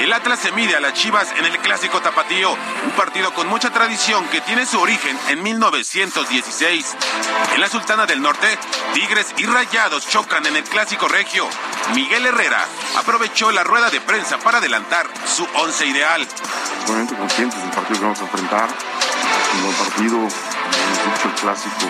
El 0.01 0.13
Atlas 0.13 0.41
se 0.41 0.53
mide 0.53 0.77
a 0.77 0.81
las 0.81 0.95
Chivas 0.95 1.33
en 1.39 1.45
el 1.45 1.59
Clásico 1.59 2.01
Tapatío, 2.01 2.51
un 2.53 2.91
partido 2.97 3.33
con 3.35 3.49
mucha 3.49 3.71
tradición 3.71 4.27
que 4.29 4.41
tiene 4.41 4.67
su 4.67 4.81
origen 4.81 5.17
en 5.29 5.43
1916. 5.43 6.97
En 7.55 7.61
la 7.61 7.69
Sultana 7.69 8.05
del 8.07 8.21
Norte, 8.21 8.59
Tigres 8.95 9.33
y 9.37 9.47
Rayados 9.47 10.09
chocan 10.09 10.45
en 10.47 10.57
el 10.57 10.65
Clásico 10.65 11.09
Regio. 11.09 11.49
Miguel 11.95 12.27
Herrera 12.27 12.67
aprovechó 12.97 13.53
la 13.53 13.65
rueda 13.65 13.91
de 13.91 14.01
prensa 14.01 14.39
para 14.39 14.59
adelantar 14.59 15.07
su 15.27 15.47
once 15.55 15.87
ideal. 15.87 16.27
Obviamente 16.87 17.15
conscientes 17.15 17.61
del 17.61 17.71
partido 17.71 17.99
que 18.01 18.05
vamos 18.05 18.21
a 18.21 18.25
enfrentar, 18.25 18.69
un 19.55 19.63
buen 19.63 19.77
partido, 19.77 20.19
dicho 20.19 21.29
el 21.29 21.35
clásico 21.41 21.87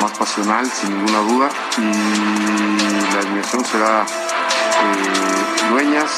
más 0.00 0.12
pasional, 0.18 0.70
sin 0.70 0.90
ninguna 0.90 1.18
duda, 1.20 1.48
y 1.78 3.14
la 3.14 3.20
alineación 3.20 3.64
será 3.64 4.02
eh, 4.02 5.43
Dueñas, 5.74 6.08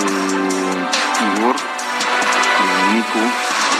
eh, 0.00 1.38
Igor, 1.38 1.54
eh, 1.54 2.92
Nico, 2.92 3.20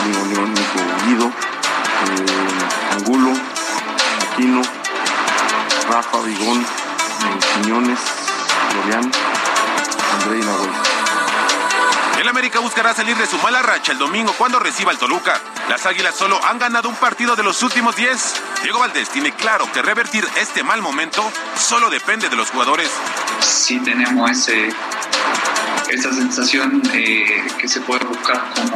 Nico, 0.06 0.46
Nico 0.46 0.78
Guido, 1.04 1.26
eh, 1.26 2.92
Angulo, 2.92 3.32
Aquino, 4.22 4.62
Rafa, 5.90 6.18
Vigón, 6.20 6.62
eh, 6.62 6.64
Quiñones, 7.54 7.98
Florian, 8.70 9.10
André 10.12 10.38
Nahuel. 10.44 10.93
El 12.24 12.30
América 12.30 12.58
buscará 12.58 12.94
salir 12.94 13.14
de 13.18 13.26
su 13.26 13.36
mala 13.36 13.60
racha 13.60 13.92
el 13.92 13.98
domingo 13.98 14.32
cuando 14.38 14.58
reciba 14.58 14.90
el 14.90 14.96
Toluca. 14.96 15.38
Las 15.68 15.84
Águilas 15.84 16.14
solo 16.14 16.40
han 16.42 16.58
ganado 16.58 16.88
un 16.88 16.94
partido 16.94 17.36
de 17.36 17.42
los 17.42 17.62
últimos 17.62 17.96
10. 17.96 18.34
Diego 18.62 18.78
Valdés 18.78 19.10
tiene 19.10 19.32
claro 19.32 19.70
que 19.70 19.82
revertir 19.82 20.26
este 20.36 20.62
mal 20.62 20.80
momento 20.80 21.22
solo 21.54 21.90
depende 21.90 22.30
de 22.30 22.36
los 22.36 22.48
jugadores. 22.48 22.90
Sí 23.40 23.78
tenemos 23.80 24.30
ese, 24.30 24.70
esa 25.90 26.14
sensación 26.14 26.80
eh, 26.94 27.46
que 27.58 27.68
se 27.68 27.82
puede 27.82 28.06
buscar 28.06 28.42
como, 28.54 28.74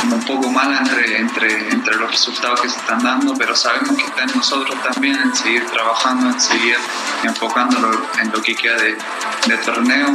como 0.00 0.16
un 0.16 0.24
poco 0.24 0.50
mala 0.50 0.78
entre, 0.78 1.18
entre, 1.18 1.68
entre 1.68 1.94
los 1.94 2.10
resultados 2.10 2.62
que 2.62 2.68
se 2.68 2.80
están 2.80 3.00
dando, 3.00 3.32
pero 3.36 3.54
sabemos 3.54 3.96
que 3.96 4.06
está 4.06 4.22
en 4.24 4.34
nosotros 4.34 4.76
también 4.82 5.20
en 5.20 5.36
seguir 5.36 5.64
trabajando, 5.66 6.30
en 6.30 6.40
seguir 6.40 6.76
enfocándolo 7.22 8.08
en 8.20 8.32
lo 8.32 8.42
que 8.42 8.56
queda 8.56 8.74
de, 8.74 8.98
de 9.46 9.56
torneo. 9.58 10.08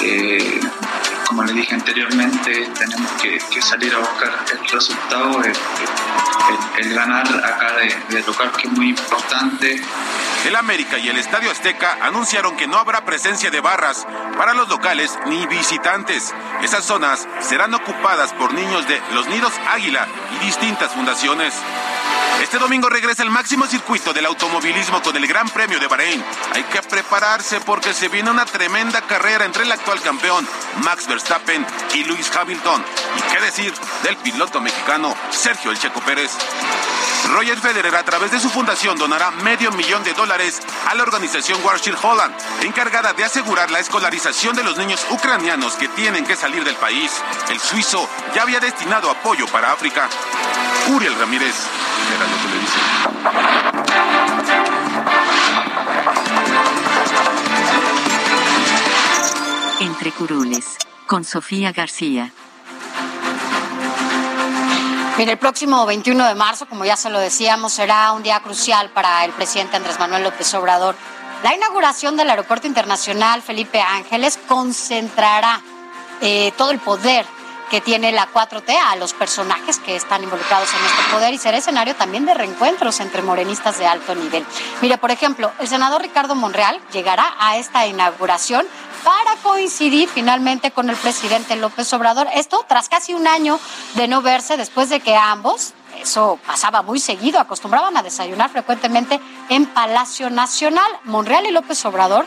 Eh, 0.00 0.58
como 1.28 1.44
le 1.44 1.52
dije 1.52 1.74
anteriormente, 1.74 2.70
tenemos 2.78 3.12
que, 3.20 3.38
que, 3.50 3.60
salir 3.60 3.94
a 3.94 3.98
buscar 3.98 4.32
el 4.50 4.66
resultado, 4.66 5.42
el, 5.44 5.52
el, 5.52 6.86
el 6.86 6.94
ganar 6.94 7.26
acá 7.44 7.74
de, 7.74 8.16
de 8.16 8.26
local, 8.26 8.50
que 8.52 8.66
es 8.66 8.72
muy 8.72 8.88
importante. 8.88 9.82
El 10.46 10.56
América 10.56 10.96
y 10.96 11.08
el 11.08 11.18
Estadio 11.18 11.50
Azteca 11.50 11.98
anunciaron 12.00 12.56
que 12.56 12.66
no 12.66 12.78
habrá 12.78 13.04
presencia 13.04 13.50
de 13.50 13.60
barras 13.60 14.06
para 14.38 14.54
los 14.54 14.70
locales 14.70 15.18
ni 15.26 15.46
visitantes. 15.46 16.32
Esas 16.62 16.86
zonas 16.86 17.28
serán 17.40 17.74
ocupadas 17.74 18.32
por 18.32 18.54
niños 18.54 18.88
de 18.88 18.98
los 19.12 19.26
Nidos 19.28 19.52
Águila 19.70 20.06
y 20.34 20.46
distintas 20.46 20.92
fundaciones. 20.92 21.52
Este 22.42 22.58
domingo 22.58 22.88
regresa 22.88 23.24
el 23.24 23.30
máximo 23.30 23.66
circuito 23.66 24.12
del 24.12 24.26
automovilismo 24.26 25.02
con 25.02 25.16
el 25.16 25.26
Gran 25.26 25.48
Premio 25.48 25.80
de 25.80 25.88
Bahrein. 25.88 26.24
Hay 26.54 26.62
que 26.62 26.80
prepararse 26.82 27.60
porque 27.60 27.92
se 27.92 28.08
viene 28.08 28.30
una 28.30 28.46
tremenda 28.46 29.00
carrera 29.02 29.44
entre 29.44 29.64
el 29.64 29.72
actual 29.72 30.00
campeón 30.00 30.46
Max 30.84 31.08
Verstappen 31.08 31.17
y 31.94 32.04
Lewis 32.04 32.30
Hamilton. 32.34 32.84
¿Y 33.16 33.32
qué 33.32 33.40
decir 33.40 33.74
del 34.02 34.16
piloto 34.18 34.60
mexicano 34.60 35.14
Sergio 35.30 35.70
El 35.70 35.78
Checo 35.78 36.00
Pérez? 36.00 36.30
Roger 37.32 37.58
Federer 37.58 37.94
a 37.96 38.04
través 38.04 38.30
de 38.30 38.40
su 38.40 38.48
fundación 38.48 38.96
donará 38.96 39.30
medio 39.30 39.70
millón 39.72 40.02
de 40.04 40.14
dólares 40.14 40.60
a 40.86 40.94
la 40.94 41.02
organización 41.02 41.60
Warshil 41.64 41.96
Holland, 42.00 42.34
encargada 42.62 43.12
de 43.12 43.24
asegurar 43.24 43.70
la 43.70 43.80
escolarización 43.80 44.54
de 44.56 44.64
los 44.64 44.78
niños 44.78 45.04
ucranianos 45.10 45.74
que 45.74 45.88
tienen 45.88 46.24
que 46.24 46.36
salir 46.36 46.64
del 46.64 46.76
país. 46.76 47.12
El 47.50 47.60
suizo 47.60 48.08
ya 48.34 48.42
había 48.42 48.60
destinado 48.60 49.10
apoyo 49.10 49.46
para 49.48 49.72
África. 49.72 50.08
Uriel 50.88 51.18
Ramírez, 51.18 51.54
era 52.14 52.26
lo 52.26 52.36
que 52.36 52.48
le 52.48 52.58
Entre 59.80 60.10
curules, 60.12 60.76
con 61.08 61.24
Sofía 61.24 61.72
García. 61.72 62.30
Mire, 65.16 65.32
el 65.32 65.38
próximo 65.38 65.84
21 65.84 66.28
de 66.28 66.34
marzo, 66.36 66.66
como 66.68 66.84
ya 66.84 66.96
se 66.96 67.10
lo 67.10 67.18
decíamos, 67.18 67.72
será 67.72 68.12
un 68.12 68.22
día 68.22 68.38
crucial 68.38 68.90
para 68.90 69.24
el 69.24 69.32
presidente 69.32 69.76
Andrés 69.76 69.98
Manuel 69.98 70.22
López 70.22 70.54
Obrador. 70.54 70.94
La 71.42 71.52
inauguración 71.52 72.16
del 72.16 72.30
Aeropuerto 72.30 72.68
Internacional 72.68 73.42
Felipe 73.42 73.80
Ángeles 73.80 74.38
concentrará 74.46 75.60
eh, 76.20 76.52
todo 76.56 76.70
el 76.70 76.78
poder 76.78 77.26
que 77.68 77.80
tiene 77.80 78.12
la 78.12 78.28
4T 78.32 78.74
a 78.76 78.96
los 78.96 79.12
personajes 79.12 79.78
que 79.78 79.96
están 79.96 80.22
involucrados 80.22 80.68
en 80.72 80.84
este 80.84 81.12
poder 81.12 81.34
y 81.34 81.38
será 81.38 81.58
escenario 81.58 81.94
también 81.94 82.24
de 82.24 82.34
reencuentros 82.34 83.00
entre 83.00 83.22
morenistas 83.22 83.78
de 83.78 83.86
alto 83.86 84.14
nivel. 84.14 84.44
Mire, 84.80 84.98
por 84.98 85.10
ejemplo, 85.10 85.52
el 85.58 85.68
senador 85.68 86.02
Ricardo 86.02 86.34
Monreal 86.34 86.80
llegará 86.92 87.34
a 87.38 87.56
esta 87.56 87.86
inauguración 87.86 88.66
para 89.08 89.36
coincidir 89.42 90.06
finalmente 90.06 90.70
con 90.70 90.90
el 90.90 90.96
presidente 90.96 91.56
López 91.56 91.90
Obrador. 91.94 92.28
Esto 92.34 92.62
tras 92.68 92.90
casi 92.90 93.14
un 93.14 93.26
año 93.26 93.58
de 93.94 94.06
no 94.06 94.20
verse 94.20 94.58
después 94.58 94.90
de 94.90 95.00
que 95.00 95.16
ambos 95.16 95.72
eso 96.02 96.38
pasaba 96.46 96.82
muy 96.82 97.00
seguido, 97.00 97.40
acostumbraban 97.40 97.96
a 97.96 98.02
desayunar 98.02 98.50
frecuentemente 98.50 99.18
en 99.48 99.64
Palacio 99.64 100.28
Nacional. 100.28 100.86
Monreal 101.04 101.46
y 101.46 101.52
López 101.52 101.82
Obrador 101.86 102.26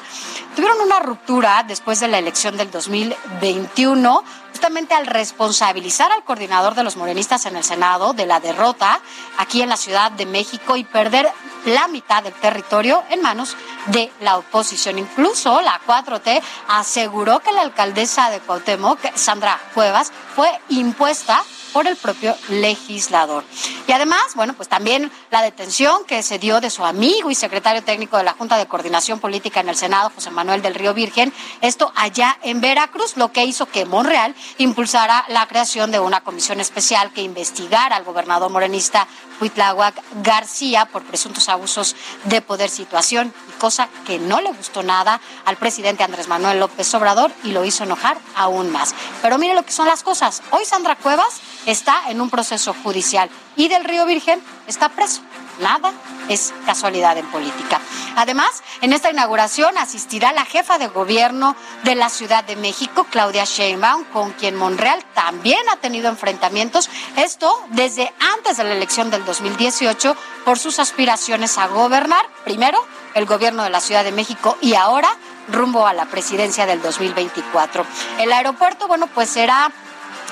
tuvieron 0.56 0.82
una 0.82 1.00
ruptura 1.00 1.64
después 1.68 2.00
de 2.00 2.08
la 2.08 2.18
elección 2.18 2.58
del 2.58 2.72
2021, 2.72 4.24
justamente 4.62 4.94
al 4.94 5.08
responsabilizar 5.08 6.12
al 6.12 6.24
coordinador 6.24 6.76
de 6.76 6.84
los 6.84 6.96
morenistas 6.96 7.48
en 7.48 7.56
el 7.56 7.64
Senado 7.64 8.14
de 8.14 8.28
la 8.28 8.40
derrota 8.40 9.02
aquí 9.40 9.64
en 9.64 9.70
la 9.70 9.76
Ciudad 9.76 10.12
de 10.12 10.28
México 10.28 10.76
y 10.76 10.84
perder 10.84 11.28
la 11.66 11.88
mitad 11.88 12.22
del 12.22 12.34
territorio 12.34 13.04
en 13.10 13.24
manos 13.24 13.58
de 13.88 14.12
la 14.20 14.38
oposición. 14.38 15.00
Incluso 15.00 15.62
la 15.62 15.82
4T 15.88 16.44
aseguró 16.68 17.40
que 17.40 17.52
la 17.52 17.62
alcaldesa 17.62 18.30
de 18.30 18.40
Cuauhtémoc, 18.40 19.00
Sandra 19.16 19.60
Cuevas, 19.74 20.12
fue 20.36 20.48
impuesta 20.70 21.44
por 21.74 21.88
el 21.88 21.96
propio 21.96 22.36
legislador. 22.50 23.44
Y 23.88 23.92
además, 23.92 24.36
bueno, 24.36 24.54
pues 24.54 24.70
también 24.70 25.12
la 25.30 25.42
detención 25.42 26.06
que 26.06 26.24
se 26.24 26.40
dio 26.40 26.62
de 26.62 26.70
su 26.70 26.84
amigo 26.86 27.32
y 27.32 27.36
secretario 27.36 27.84
técnico 27.84 28.18
de 28.18 28.24
la 28.24 28.34
Junta 28.34 28.58
de 28.58 28.68
Coordinación 28.68 29.20
Política 29.20 29.60
en 29.60 29.70
el 29.70 29.76
Senado, 29.76 30.12
José 30.14 30.32
Manuel 30.32 30.62
del 30.62 30.76
Río 30.76 30.94
Virgen, 30.94 31.34
esto 31.62 31.92
allá 31.96 32.38
en 32.44 32.62
Veracruz, 32.62 33.18
lo 33.18 33.32
que 33.32 33.46
hizo 33.46 33.66
que 33.66 33.86
Monreal 33.86 34.36
impulsara 34.58 35.26
la 35.30 35.48
creación 35.48 35.92
de 35.92 36.00
una 36.00 36.22
comisión 36.22 36.60
especial 36.60 37.12
que 37.14 37.22
investigara 37.22 37.96
al 37.96 38.04
gobernador 38.04 38.52
morenista 38.52 39.08
Huitláhuac 39.42 39.96
García 40.24 40.86
por 40.86 41.04
presuntos 41.04 41.50
abusos 41.50 41.96
de 42.26 42.42
poder, 42.42 42.70
situación, 42.70 43.34
cosa 43.60 43.90
que 44.06 44.20
no 44.20 44.40
le 44.40 44.52
gustó 44.52 44.84
nada 44.84 45.20
al 45.46 45.58
presidente 45.58 46.04
Andrés 46.04 46.28
Manuel 46.28 46.60
López 46.60 46.94
Obrador 46.94 47.32
y 47.44 47.52
lo 47.52 47.66
hizo 47.66 47.84
enojar 47.84 48.18
aún 48.36 48.72
más. 48.72 48.94
Pero 49.22 49.38
mire 49.38 49.56
lo 49.56 49.64
que 49.64 49.72
son 49.72 49.88
las 49.88 50.04
cosas. 50.04 50.42
Hoy 50.52 50.66
Sandra 50.66 50.96
Cuevas 50.96 51.42
está 51.66 52.10
en 52.10 52.22
un 52.22 52.30
proceso 52.30 52.76
judicial 52.84 53.30
y 53.56 53.68
del 53.68 53.84
Río 53.84 54.06
Virgen 54.06 54.42
está 54.68 54.90
preso. 54.90 55.22
Nada 55.62 55.94
es 56.30 56.54
casualidad 56.66 57.18
en 57.18 57.26
política. 57.28 57.80
Además, 58.16 58.64
en 58.82 58.94
esta 58.94 59.10
inauguración 59.10 59.78
asistirá 59.78 60.32
la 60.34 60.46
jefa 60.46 60.78
de 60.78 60.88
gobierno 60.88 61.56
de 61.84 61.96
la 61.96 62.10
Ciudad 62.10 62.44
de 62.44 62.56
México, 62.56 63.06
Claudia 63.10 63.46
Sheinbaum, 63.46 64.04
con 64.06 64.32
quien 64.32 64.56
Monreal 64.56 65.04
también 65.14 65.62
ha 65.72 65.78
tenido 65.78 66.10
enfrentamientos, 66.10 66.90
esto 67.16 67.54
desde 67.70 68.14
antes 68.36 68.58
de 68.58 68.64
la 68.64 68.74
elección 68.74 69.12
del 69.12 69.26
2018 69.26 70.16
por 70.46 70.60
sus 70.60 70.80
aspiraciones 70.80 71.58
a 71.58 71.68
gobernar, 71.68 72.26
primero 72.44 72.84
el 73.14 73.26
gobierno 73.26 73.64
de 73.64 73.70
la 73.70 73.82
Ciudad 73.82 74.04
de 74.04 74.12
México 74.12 74.58
y 74.62 74.74
ahora 74.74 75.10
rumbo 75.50 75.86
a 75.86 75.94
la 75.94 76.06
presidencia 76.06 76.66
del 76.66 76.82
2024. 76.82 77.86
El 78.20 78.32
aeropuerto, 78.32 78.88
bueno, 78.88 79.08
pues 79.08 79.30
será 79.30 79.72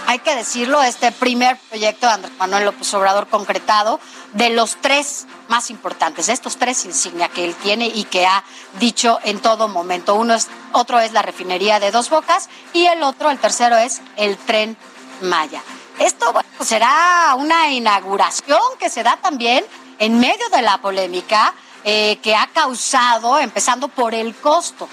hay 0.10 0.18
que 0.18 0.36
decirlo, 0.36 0.82
este 0.82 1.12
primer 1.12 1.56
proyecto 1.70 2.08
de 2.08 2.14
Andrés 2.14 2.34
Manuel 2.40 2.66
López 2.66 2.92
Obrador 2.96 3.28
concretado 3.28 4.00
de 4.34 4.50
los 4.50 4.78
tres 4.78 5.28
más 5.50 5.70
importantes, 5.70 6.26
de 6.26 6.34
estos 6.34 6.58
tres 6.58 6.84
insignia 6.86 7.30
que 7.30 7.46
él 7.46 7.54
tiene 7.54 7.86
y 7.86 8.06
que 8.06 8.26
ha 8.26 8.44
dicho 8.80 9.20
en 9.24 9.40
todo 9.40 9.68
momento. 9.68 10.16
Uno 10.16 10.34
es, 10.34 10.48
otro 10.72 11.00
es 11.00 11.14
la 11.14 11.22
refinería 11.22 11.80
de 11.80 11.92
Dos 11.92 12.10
Bocas 12.10 12.50
y 12.74 12.88
el 12.88 13.04
otro, 13.04 13.30
el 13.30 13.38
tercero 13.38 13.78
es 13.78 14.02
el 14.16 14.36
tren 14.38 14.76
Maya. 15.22 15.62
Esto 16.00 16.34
será 16.60 17.36
una 17.38 17.70
inauguración 17.70 18.60
que 18.80 18.90
se 18.90 19.04
da 19.04 19.18
también 19.18 19.64
en 20.00 20.20
medio 20.20 20.50
de 20.50 20.64
la 20.64 20.80
polémica 20.80 21.54
eh, 21.84 22.18
que 22.24 22.36
ha 22.36 22.48
causado, 22.48 23.38
empezando 23.38 23.90
por 23.90 24.16
el 24.16 24.34
costo 24.34 24.90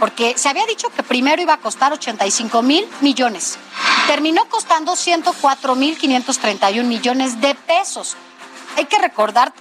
porque 0.00 0.36
se 0.36 0.48
había 0.48 0.66
dicho 0.66 0.88
que 0.90 1.02
primero 1.02 1.40
iba 1.42 1.54
a 1.54 1.58
costar 1.58 1.92
85 1.92 2.62
mil 2.62 2.86
millones. 3.00 3.58
Terminó 4.06 4.44
costando 4.48 4.96
104 4.96 5.74
mil 5.74 5.96
531 5.96 6.88
millones 6.88 7.40
de 7.40 7.54
pesos. 7.54 8.16
Hay 8.76 8.86
que 8.86 8.98
recordar 8.98 9.52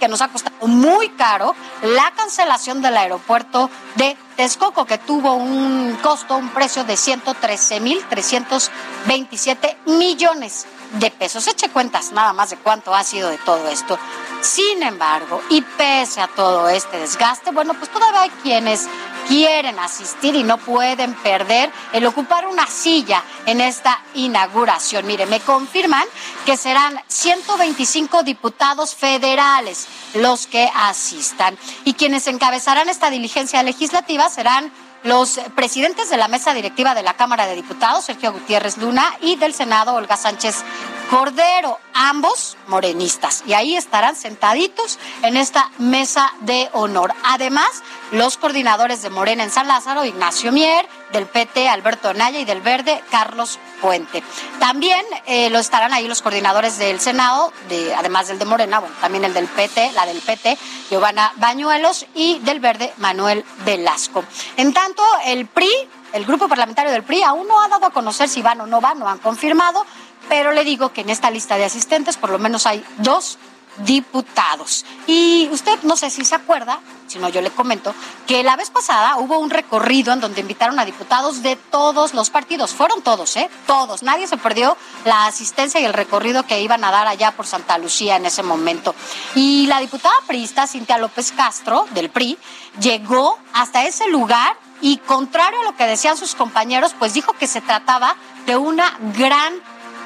que 0.00 0.08
nos 0.08 0.20
ha 0.20 0.28
costado 0.28 0.66
muy 0.66 1.10
caro 1.10 1.54
la 1.82 2.10
cancelación 2.16 2.82
del 2.82 2.96
aeropuerto 2.96 3.70
de 3.94 4.16
Texcoco, 4.36 4.84
que 4.84 4.98
tuvo 4.98 5.34
un 5.34 5.96
costo, 6.02 6.36
un 6.36 6.48
precio 6.48 6.82
de 6.82 6.96
113 6.96 7.80
mil 7.80 8.04
327 8.08 9.76
millones 9.86 10.66
de 10.92 11.10
pesos. 11.10 11.46
Eche 11.46 11.68
cuentas 11.70 12.12
nada 12.12 12.32
más 12.32 12.50
de 12.50 12.56
cuánto 12.56 12.94
ha 12.94 13.04
sido 13.04 13.28
de 13.30 13.38
todo 13.38 13.68
esto. 13.68 13.98
Sin 14.40 14.82
embargo, 14.82 15.40
y 15.50 15.62
pese 15.62 16.20
a 16.20 16.28
todo 16.28 16.68
este 16.68 16.98
desgaste, 16.98 17.50
bueno, 17.52 17.74
pues 17.74 17.90
todavía 17.90 18.22
hay 18.22 18.30
quienes 18.42 18.88
quieren 19.28 19.78
asistir 19.78 20.34
y 20.34 20.42
no 20.42 20.58
pueden 20.58 21.14
perder 21.14 21.70
el 21.92 22.06
ocupar 22.06 22.46
una 22.46 22.66
silla 22.66 23.22
en 23.46 23.60
esta 23.60 24.02
inauguración. 24.14 25.06
Mire, 25.06 25.26
me 25.26 25.40
confirman 25.40 26.04
que 26.44 26.56
serán 26.56 27.00
125 27.06 28.22
diputados 28.24 28.94
federales 28.94 29.86
los 30.14 30.46
que 30.46 30.68
asistan 30.74 31.56
y 31.84 31.94
quienes 31.94 32.26
encabezarán 32.26 32.88
esta 32.88 33.10
diligencia 33.10 33.62
legislativa 33.62 34.28
serán 34.28 34.72
los 35.04 35.40
presidentes 35.54 36.10
de 36.10 36.16
la 36.16 36.28
mesa 36.28 36.54
directiva 36.54 36.94
de 36.94 37.02
la 37.02 37.14
Cámara 37.14 37.46
de 37.46 37.54
Diputados, 37.54 38.04
Sergio 38.04 38.32
Gutiérrez 38.32 38.78
Luna, 38.78 39.04
y 39.20 39.36
del 39.36 39.54
Senado, 39.54 39.94
Olga 39.94 40.16
Sánchez 40.16 40.64
Cordero, 41.12 41.78
ambos 41.92 42.56
morenistas. 42.68 43.42
Y 43.46 43.52
ahí 43.52 43.76
estarán 43.76 44.16
sentaditos 44.16 44.98
en 45.20 45.36
esta 45.36 45.70
mesa 45.76 46.32
de 46.40 46.70
honor. 46.72 47.12
Además, 47.22 47.68
los 48.12 48.38
coordinadores 48.38 49.02
de 49.02 49.10
Morena 49.10 49.44
en 49.44 49.50
San 49.50 49.68
Lázaro, 49.68 50.06
Ignacio 50.06 50.52
Mier, 50.52 50.88
del 51.12 51.26
PT, 51.26 51.68
Alberto 51.68 52.14
Naya, 52.14 52.40
y 52.40 52.46
del 52.46 52.62
Verde, 52.62 53.04
Carlos 53.10 53.58
Puente. 53.82 54.22
También 54.58 55.04
eh, 55.26 55.50
lo 55.50 55.58
estarán 55.58 55.92
ahí 55.92 56.08
los 56.08 56.22
coordinadores 56.22 56.78
del 56.78 56.98
Senado, 56.98 57.52
de, 57.68 57.94
además 57.94 58.28
del 58.28 58.38
de 58.38 58.46
Morena, 58.46 58.78
bueno, 58.78 58.94
también 59.02 59.26
el 59.26 59.34
del 59.34 59.48
PT, 59.48 59.92
la 59.92 60.06
del 60.06 60.22
PT, 60.22 60.56
Giovanna 60.88 61.34
Bañuelos, 61.36 62.06
y 62.14 62.38
del 62.38 62.58
Verde, 62.58 62.90
Manuel 62.96 63.44
Velasco. 63.66 64.24
En 64.56 64.72
tanto, 64.72 65.02
el 65.26 65.44
PRI, 65.44 65.70
el 66.14 66.24
grupo 66.24 66.48
parlamentario 66.48 66.90
del 66.90 67.02
PRI, 67.02 67.22
aún 67.22 67.46
no 67.46 67.60
ha 67.60 67.68
dado 67.68 67.84
a 67.84 67.90
conocer 67.90 68.30
si 68.30 68.40
van 68.40 68.62
o 68.62 68.66
no 68.66 68.80
van, 68.80 68.98
no 68.98 69.06
han 69.06 69.18
confirmado, 69.18 69.84
pero 70.32 70.52
le 70.52 70.64
digo 70.64 70.94
que 70.94 71.02
en 71.02 71.10
esta 71.10 71.30
lista 71.30 71.58
de 71.58 71.66
asistentes 71.66 72.16
por 72.16 72.30
lo 72.30 72.38
menos 72.38 72.64
hay 72.64 72.82
dos 72.96 73.36
diputados. 73.84 74.86
Y 75.06 75.46
usted 75.52 75.82
no 75.82 75.94
sé 75.94 76.08
si 76.08 76.24
se 76.24 76.34
acuerda, 76.34 76.80
si 77.06 77.18
no 77.18 77.28
yo 77.28 77.42
le 77.42 77.50
comento, 77.50 77.94
que 78.26 78.42
la 78.42 78.56
vez 78.56 78.70
pasada 78.70 79.18
hubo 79.18 79.38
un 79.38 79.50
recorrido 79.50 80.10
en 80.10 80.20
donde 80.20 80.40
invitaron 80.40 80.78
a 80.78 80.86
diputados 80.86 81.42
de 81.42 81.56
todos 81.56 82.14
los 82.14 82.30
partidos. 82.30 82.72
Fueron 82.72 83.02
todos, 83.02 83.36
¿eh? 83.36 83.50
Todos. 83.66 84.02
Nadie 84.02 84.26
se 84.26 84.38
perdió 84.38 84.74
la 85.04 85.26
asistencia 85.26 85.82
y 85.82 85.84
el 85.84 85.92
recorrido 85.92 86.46
que 86.46 86.62
iban 86.62 86.82
a 86.82 86.90
dar 86.90 87.08
allá 87.08 87.32
por 87.32 87.46
Santa 87.46 87.76
Lucía 87.76 88.16
en 88.16 88.24
ese 88.24 88.42
momento. 88.42 88.94
Y 89.34 89.66
la 89.66 89.80
diputada 89.80 90.14
priista 90.26 90.66
Cintia 90.66 90.96
López 90.96 91.30
Castro, 91.32 91.86
del 91.90 92.08
PRI, 92.08 92.38
llegó 92.80 93.38
hasta 93.52 93.84
ese 93.84 94.08
lugar 94.08 94.56
y 94.80 94.96
contrario 94.96 95.60
a 95.60 95.64
lo 95.64 95.76
que 95.76 95.86
decían 95.86 96.16
sus 96.16 96.34
compañeros, 96.34 96.94
pues 96.98 97.12
dijo 97.12 97.34
que 97.34 97.46
se 97.46 97.60
trataba 97.60 98.16
de 98.46 98.56
una 98.56 98.98
gran 99.16 99.54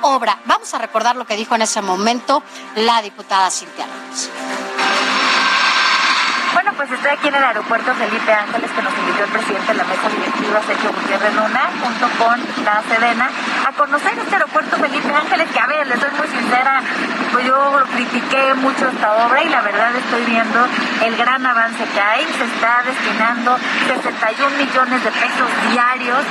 obra. 0.02 0.38
Vamos 0.46 0.72
a 0.74 0.78
recordar 0.78 1.16
lo 1.16 1.26
que 1.26 1.36
dijo 1.36 1.54
en 1.54 1.62
ese 1.62 1.82
momento 1.82 2.42
la 2.76 3.02
diputada 3.02 3.50
Cintia 3.50 3.86
López. 3.86 4.30
Bueno, 6.56 6.72
pues 6.74 6.90
estoy 6.90 7.10
aquí 7.10 7.28
en 7.28 7.34
el 7.34 7.44
aeropuerto 7.44 7.92
Felipe 7.94 8.32
Ángeles, 8.32 8.70
que 8.70 8.82
nos 8.82 8.96
invitó 8.96 9.24
el 9.24 9.30
presidente 9.30 9.72
de 9.72 9.74
la 9.74 9.84
mesa 9.84 10.08
directiva, 10.08 10.62
Sergio 10.66 10.90
Gutiérrez 10.90 11.34
Luna, 11.34 11.70
junto 11.82 12.08
con 12.16 12.40
la 12.64 12.82
Sedena, 12.88 13.30
a 13.66 13.72
conocer 13.72 14.18
este 14.18 14.36
aeropuerto 14.36 14.76
Felipe 14.76 15.12
Ángeles, 15.14 15.50
que 15.52 15.60
a 15.60 15.66
ver, 15.66 15.86
les 15.86 16.00
soy 16.00 16.10
muy 16.16 16.26
sincera, 16.28 16.82
pues 17.30 17.44
yo 17.44 17.84
critiqué 17.92 18.54
mucho 18.54 18.88
esta 18.88 19.26
obra 19.26 19.42
y 19.44 19.50
la 19.50 19.60
verdad 19.60 19.94
estoy 19.96 20.24
viendo 20.24 20.66
el 21.04 21.16
gran 21.16 21.44
avance 21.44 21.84
que 21.84 22.00
hay. 22.00 22.24
Se 22.24 22.44
está 22.44 22.82
destinando 22.86 23.58
61 23.86 24.56
millones 24.56 25.04
de 25.04 25.10
pesos 25.10 25.48
diarios 25.70 26.24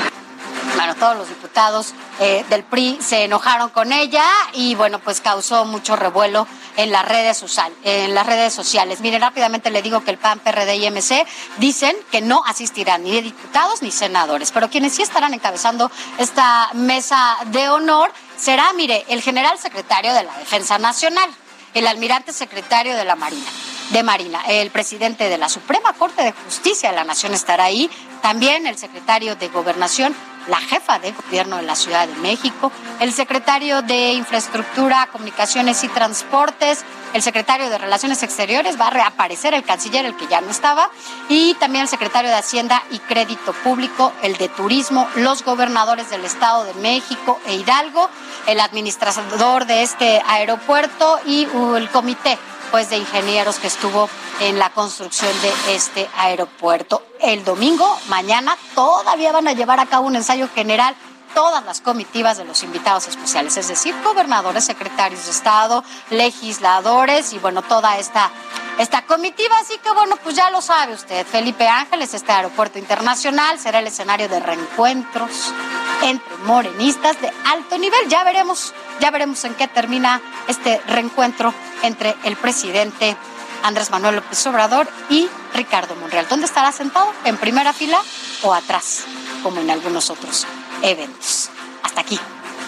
bueno, 0.75 0.95
todos 0.95 1.15
los 1.15 1.29
diputados 1.29 1.93
eh, 2.19 2.45
del 2.49 2.63
PRI 2.63 2.97
se 3.01 3.23
enojaron 3.23 3.69
con 3.69 3.91
ella 3.91 4.25
y 4.53 4.75
bueno, 4.75 4.99
pues 4.99 5.21
causó 5.21 5.65
mucho 5.65 5.95
revuelo 5.95 6.47
en 6.77 6.91
las 6.91 7.05
redes. 7.05 7.43
En 7.83 8.13
las 8.15 8.25
redes 8.25 8.53
sociales. 8.53 9.01
Miren, 9.01 9.21
rápidamente 9.21 9.69
le 9.69 9.81
digo 9.81 10.03
que 10.03 10.11
el 10.11 10.17
PAN, 10.17 10.39
PRD 10.39 10.75
y 10.75 10.89
MC 10.89 11.25
dicen 11.57 11.95
que 12.11 12.21
no 12.21 12.43
asistirán 12.45 13.03
ni 13.03 13.21
diputados 13.21 13.81
ni 13.81 13.91
senadores, 13.91 14.51
pero 14.51 14.69
quienes 14.69 14.93
sí 14.93 15.01
estarán 15.01 15.33
encabezando 15.33 15.91
esta 16.17 16.69
mesa 16.73 17.37
de 17.47 17.69
honor 17.69 18.11
será, 18.37 18.71
mire, 18.73 19.05
el 19.09 19.21
general 19.21 19.57
secretario 19.57 20.13
de 20.13 20.23
la 20.23 20.37
Defensa 20.37 20.77
Nacional, 20.77 21.29
el 21.73 21.87
almirante 21.87 22.33
secretario 22.33 22.95
de 22.95 23.05
la 23.05 23.15
Marina 23.15 23.49
de 23.91 24.03
Marina. 24.03 24.41
El 24.47 24.71
presidente 24.71 25.29
de 25.29 25.37
la 25.37 25.49
Suprema 25.49 25.93
Corte 25.93 26.23
de 26.23 26.31
Justicia 26.31 26.89
de 26.89 26.95
la 26.95 27.03
Nación 27.03 27.33
estará 27.33 27.65
ahí, 27.65 27.89
también 28.21 28.65
el 28.67 28.77
secretario 28.77 29.35
de 29.35 29.47
Gobernación, 29.49 30.15
la 30.47 30.57
jefa 30.57 30.99
de 30.99 31.11
gobierno 31.11 31.57
de 31.57 31.63
la 31.63 31.75
Ciudad 31.75 32.07
de 32.07 32.15
México, 32.15 32.71
el 32.99 33.13
secretario 33.13 33.81
de 33.81 34.13
Infraestructura, 34.13 35.07
Comunicaciones 35.11 35.83
y 35.83 35.87
Transportes, 35.89 36.83
el 37.13 37.21
secretario 37.21 37.69
de 37.69 37.77
Relaciones 37.77 38.23
Exteriores, 38.23 38.79
va 38.79 38.87
a 38.87 38.91
reaparecer 38.91 39.53
el 39.53 39.63
canciller, 39.63 40.05
el 40.05 40.15
que 40.15 40.27
ya 40.27 40.41
no 40.41 40.51
estaba, 40.51 40.89
y 41.29 41.53
también 41.55 41.83
el 41.83 41.87
secretario 41.87 42.29
de 42.29 42.37
Hacienda 42.37 42.83
y 42.91 42.99
Crédito 42.99 43.53
Público, 43.53 44.11
el 44.21 44.35
de 44.37 44.49
Turismo, 44.49 45.07
los 45.15 45.43
gobernadores 45.43 46.09
del 46.09 46.25
Estado 46.25 46.65
de 46.65 46.73
México 46.75 47.39
e 47.45 47.55
Hidalgo, 47.55 48.09
el 48.47 48.59
administrador 48.59 49.65
de 49.65 49.83
este 49.83 50.21
aeropuerto 50.27 51.19
y 51.25 51.47
el 51.75 51.89
comité 51.89 52.37
de 52.75 52.97
ingenieros 52.97 53.57
que 53.57 53.67
estuvo 53.67 54.09
en 54.41 54.59
la 54.59 54.69
construcción 54.69 55.31
de 55.41 55.75
este 55.75 56.09
aeropuerto. 56.17 57.01
El 57.21 57.45
domingo, 57.45 57.97
mañana, 58.09 58.57
todavía 58.75 59.31
van 59.31 59.47
a 59.47 59.53
llevar 59.53 59.79
a 59.79 59.85
cabo 59.85 60.07
un 60.07 60.17
ensayo 60.17 60.49
general 60.53 60.93
todas 61.35 61.63
las 61.65 61.81
comitivas 61.81 62.37
de 62.37 62.45
los 62.45 62.63
invitados 62.63 63.07
especiales, 63.07 63.55
es 63.57 63.67
decir, 63.67 63.93
gobernadores, 64.03 64.65
secretarios 64.65 65.25
de 65.25 65.31
Estado, 65.31 65.83
legisladores 66.09 67.33
y 67.33 67.39
bueno, 67.39 67.61
toda 67.61 67.97
esta, 67.99 68.31
esta 68.79 69.05
comitiva. 69.05 69.55
Así 69.59 69.77
que 69.79 69.91
bueno, 69.91 70.15
pues 70.23 70.35
ya 70.35 70.49
lo 70.49 70.61
sabe 70.61 70.93
usted, 70.93 71.27
Felipe 71.27 71.67
Ángeles, 71.67 72.13
este 72.13 72.31
aeropuerto 72.31 72.79
internacional 72.79 73.59
será 73.59 73.79
el 73.79 73.87
escenario 73.87 74.29
de 74.29 74.39
reencuentros 74.39 75.53
entre 76.01 76.37
morenistas 76.45 77.21
de 77.21 77.31
alto 77.45 77.77
nivel. 77.77 78.07
Ya 78.07 78.23
veremos, 78.23 78.73
ya 79.01 79.11
veremos 79.11 79.43
en 79.43 79.53
qué 79.55 79.67
termina 79.67 80.21
este 80.47 80.81
reencuentro 80.87 81.53
entre 81.83 82.15
el 82.23 82.37
presidente 82.37 83.15
Andrés 83.63 83.89
Manuel 83.91 84.15
López 84.15 84.45
Obrador 84.47 84.87
y 85.09 85.27
Ricardo 85.53 85.95
Monreal. 85.95 86.27
¿Dónde 86.29 86.45
estará 86.45 86.71
sentado? 86.71 87.11
¿En 87.25 87.37
primera 87.37 87.73
fila 87.73 88.01
o 88.43 88.53
atrás? 88.53 89.03
Como 89.43 89.59
en 89.59 89.69
algunos 89.69 90.09
otros 90.09 90.47
eventos. 90.81 91.49
Hasta 91.83 92.01
aquí, 92.01 92.19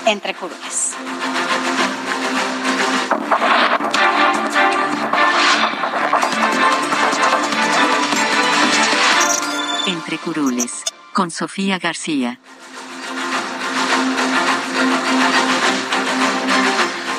entre 0.06 0.34
curules. 0.34 0.94
Entre 9.86 10.18
curules, 10.18 10.84
con 11.14 11.32
Sofía 11.32 11.80
García. 11.80 12.40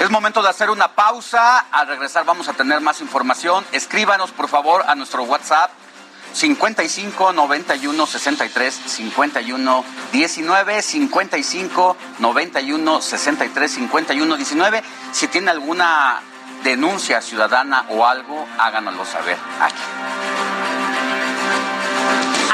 Es 0.01 0.11
momento 0.11 0.43
de 0.43 0.49
hacer 0.49 0.71
una 0.71 0.95
pausa. 0.95 1.67
Al 1.73 1.89
regresar 1.89 2.25
vamos 2.25 2.49
a 2.49 2.53
tener 2.53 2.81
más 2.81 3.01
información. 3.01 3.65
Escríbanos, 3.73 4.31
por 4.31 4.49
favor, 4.49 4.85
a 4.87 4.95
nuestro 4.95 5.25
WhatsApp 5.25 5.71
55 6.33 7.33
91 7.33 8.07
63 8.07 8.75
51 8.87 9.85
19 10.13 10.83
55 10.83 11.97
91 12.19 13.03
63 13.03 13.73
51 13.73 14.37
19. 14.37 14.83
Si 15.13 15.29
tiene 15.29 15.51
alguna 15.51 16.21
denuncia 16.63 17.21
ciudadana 17.23 17.87
o 17.91 18.07
algo, 18.07 18.47
háganoslo 18.59 19.05
saber 19.05 19.37
aquí. 19.61 19.83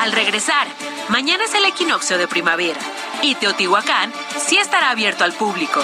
Al 0.01 0.13
regresar, 0.13 0.67
mañana 1.09 1.45
es 1.45 1.55
el 1.55 1.65
equinoccio 1.65 2.19
de 2.19 2.29
primavera 2.29 2.81
y 3.23 3.35
Teotihuacán 3.37 4.13
sí 4.39 4.59
estará 4.59 4.91
abierto 4.91 5.25
al 5.25 5.33
público. 5.33 5.81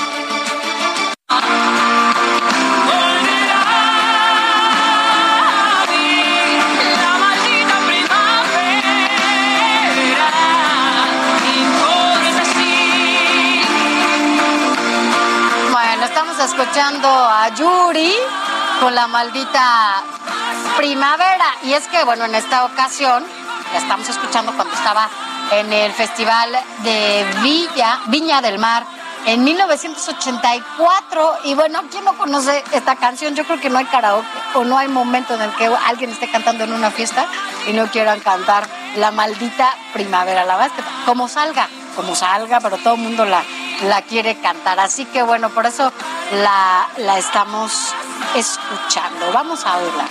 Escuchando 16.45 17.09
a 17.09 17.49
Yuri 17.55 18.15
con 18.81 18.95
la 18.95 19.07
maldita 19.07 20.03
primavera. 20.77 21.45
Y 21.65 21.75
es 21.75 21.87
que, 21.89 22.03
bueno, 22.05 22.25
en 22.25 22.35
esta 22.35 22.65
ocasión, 22.65 23.25
la 23.73 23.79
estamos 23.79 24.09
escuchando 24.09 24.53
cuando 24.55 24.75
estaba 24.75 25.09
en 25.51 25.73
el 25.73 25.93
Festival 25.93 26.51
de 26.83 27.27
Villa, 27.43 28.01
Viña 28.07 28.41
del 28.41 28.59
Mar 28.59 28.85
en 29.27 29.45
1984. 29.45 31.39
Y 31.45 31.55
bueno, 31.55 31.83
¿quién 31.91 32.05
no 32.05 32.17
conoce 32.17 32.65
esta 32.73 32.97
canción? 32.97 33.35
Yo 33.35 33.45
creo 33.45 33.61
que 33.61 33.69
no 33.69 33.79
hay 33.79 33.85
karaoke 33.85 34.27
o 34.55 34.65
no 34.65 34.79
hay 34.79 34.89
momento 34.89 35.35
en 35.35 35.43
el 35.43 35.55
que 35.57 35.67
alguien 35.67 36.11
esté 36.11 36.31
cantando 36.31 36.65
en 36.65 36.73
una 36.73 36.91
fiesta 36.91 37.27
y 37.67 37.73
no 37.73 37.87
quieran 37.89 38.21
cantar 38.21 38.67
la 38.97 39.11
maldita 39.11 39.77
primavera. 39.93 40.45
La 40.47 40.57
verdad 40.57 40.73
como 41.05 41.29
salga, 41.29 41.69
como 41.97 42.15
salga, 42.15 42.61
pero 42.61 42.79
todo 42.79 42.95
el 42.95 43.01
mundo 43.01 43.25
la, 43.25 43.43
la 43.83 44.03
quiere 44.03 44.37
cantar. 44.41 44.81
Así 44.81 45.05
que 45.07 45.23
bueno, 45.23 45.51
por 45.51 45.67
eso 45.67 45.93
la, 46.33 46.89
la 46.99 47.19
estamos 47.19 47.73
escuchando. 48.35 49.33
Vamos 49.33 49.65
a 49.65 49.77
oírla 49.79 50.07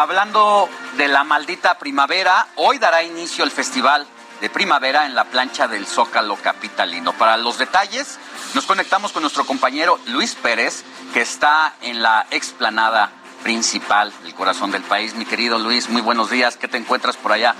hablando 0.00 0.68
de 0.96 1.08
la 1.08 1.24
maldita 1.24 1.78
primavera, 1.78 2.46
hoy 2.56 2.78
dará 2.78 3.02
inicio 3.02 3.44
el 3.44 3.50
festival 3.50 4.06
de 4.40 4.48
primavera 4.48 5.06
en 5.06 5.14
la 5.14 5.24
plancha 5.24 5.68
del 5.68 5.86
Zócalo 5.86 6.36
Capitalino. 6.36 7.12
Para 7.12 7.36
los 7.36 7.58
detalles, 7.58 8.18
nos 8.54 8.66
conectamos 8.66 9.12
con 9.12 9.22
nuestro 9.22 9.44
compañero 9.44 9.98
Luis 10.06 10.34
Pérez, 10.34 10.84
que 11.12 11.20
está 11.20 11.74
en 11.82 12.02
la 12.02 12.26
explanada 12.30 13.10
principal 13.42 14.12
del 14.22 14.34
corazón 14.34 14.70
del 14.70 14.82
país. 14.82 15.14
Mi 15.14 15.26
querido 15.26 15.58
Luis, 15.58 15.88
muy 15.88 16.00
buenos 16.00 16.30
días. 16.30 16.56
¿Qué 16.56 16.68
te 16.68 16.78
encuentras 16.78 17.16
por 17.16 17.32
allá? 17.32 17.54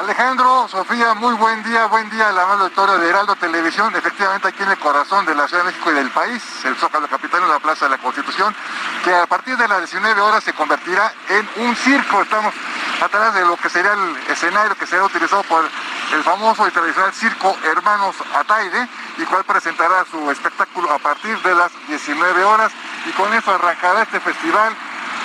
Alejandro, 0.00 0.66
Sofía, 0.66 1.12
muy 1.12 1.34
buen 1.34 1.62
día, 1.62 1.84
buen 1.84 2.08
día 2.08 2.32
la 2.32 2.44
amable 2.44 2.64
auditorio 2.64 2.96
de 2.96 3.10
Heraldo 3.10 3.36
Televisión, 3.36 3.94
efectivamente 3.94 4.48
aquí 4.48 4.62
en 4.62 4.70
el 4.70 4.78
corazón 4.78 5.26
de 5.26 5.34
la 5.34 5.46
Ciudad 5.46 5.62
de 5.62 5.72
México 5.72 5.90
y 5.90 5.94
del 5.94 6.10
país, 6.10 6.42
el 6.64 6.74
Zócalo 6.76 7.06
Capital 7.06 7.42
en 7.42 7.50
la 7.50 7.58
Plaza 7.58 7.84
de 7.84 7.90
la 7.90 7.98
Constitución, 7.98 8.56
que 9.04 9.14
a 9.14 9.26
partir 9.26 9.58
de 9.58 9.68
las 9.68 9.80
19 9.80 10.18
horas 10.22 10.42
se 10.42 10.54
convertirá 10.54 11.12
en 11.28 11.66
un 11.66 11.76
circo. 11.76 12.22
Estamos 12.22 12.54
atrás 13.02 13.34
de 13.34 13.44
lo 13.44 13.58
que 13.58 13.68
sería 13.68 13.92
el 13.92 14.16
escenario 14.30 14.74
que 14.74 14.86
será 14.86 15.04
utilizado 15.04 15.42
por 15.42 15.68
el 16.14 16.24
famoso 16.24 16.66
y 16.66 16.70
tradicional 16.70 17.12
circo 17.12 17.54
Hermanos 17.62 18.16
Ataide, 18.34 18.88
y 19.18 19.24
cual 19.24 19.44
presentará 19.44 20.06
su 20.10 20.30
espectáculo 20.30 20.90
a 20.90 20.98
partir 20.98 21.38
de 21.42 21.54
las 21.54 21.72
19 21.88 22.42
horas, 22.44 22.72
y 23.04 23.10
con 23.10 23.34
eso 23.34 23.54
arrancará 23.54 24.00
este 24.04 24.18
festival 24.18 24.74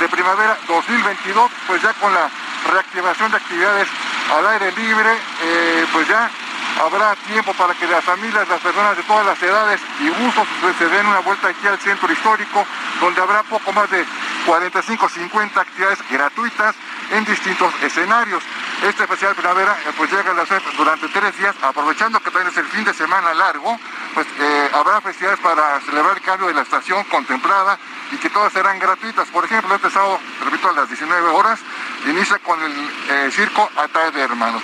de 0.01 0.09
primavera 0.09 0.57
2022, 0.67 1.49
pues 1.65 1.81
ya 1.81 1.93
con 1.93 2.13
la 2.13 2.29
reactivación 2.71 3.31
de 3.31 3.37
actividades 3.37 3.87
al 4.35 4.47
aire 4.47 4.71
libre, 4.71 5.17
eh, 5.43 5.85
pues 5.91 6.07
ya 6.07 6.29
habrá 6.83 7.15
tiempo 7.27 7.53
para 7.53 7.73
que 7.73 7.87
las 7.87 8.03
familias, 8.03 8.47
las 8.47 8.59
personas 8.59 8.97
de 8.97 9.03
todas 9.03 9.25
las 9.25 9.41
edades 9.41 9.81
y 9.99 10.09
gustos 10.09 10.47
pues, 10.61 10.75
se 10.77 10.87
den 10.89 11.05
una 11.05 11.19
vuelta 11.19 11.47
aquí 11.47 11.67
al 11.67 11.79
centro 11.79 12.11
histórico, 12.11 12.65
donde 12.99 13.21
habrá 13.21 13.43
poco 13.43 13.71
más 13.71 13.89
de 13.89 14.05
45, 14.45 15.09
50 15.09 15.61
actividades 15.61 15.99
gratuitas 16.09 16.75
en 17.11 17.25
distintos 17.25 17.73
escenarios. 17.81 18.43
Este 18.83 19.03
especial 19.03 19.35
primavera 19.35 19.77
eh, 19.85 19.91
pues 19.97 20.11
llega 20.11 20.31
a 20.31 20.33
la 20.33 20.45
durante 20.77 21.07
tres 21.09 21.37
días, 21.37 21.55
aprovechando 21.61 22.19
que 22.19 22.31
también 22.31 22.51
es 22.51 22.57
el 22.57 22.67
fin 22.67 22.83
de 22.83 22.93
semana 22.93 23.33
largo, 23.33 23.79
pues 24.13 24.27
eh, 24.39 24.69
habrá 24.73 25.01
festividades 25.01 25.39
para 25.39 25.79
celebrar 25.81 26.17
el 26.17 26.23
cambio 26.23 26.47
de 26.47 26.53
la 26.53 26.61
estación 26.61 27.03
contemplada 27.05 27.77
y 28.11 28.17
que 28.17 28.29
todas 28.29 28.53
serán 28.53 28.79
gratuitas. 28.79 29.27
Por 29.29 29.45
ejemplo, 29.45 29.75
este 29.75 29.89
sábado, 29.89 30.19
repito, 30.43 30.69
a 30.69 30.73
las 30.73 30.87
19 30.87 31.29
horas, 31.29 31.59
inicia 32.05 32.37
con 32.39 32.61
el 32.61 32.71
eh, 33.09 33.31
circo 33.31 33.69
Atae 33.75 34.11
de 34.11 34.21
Hermanos. 34.21 34.61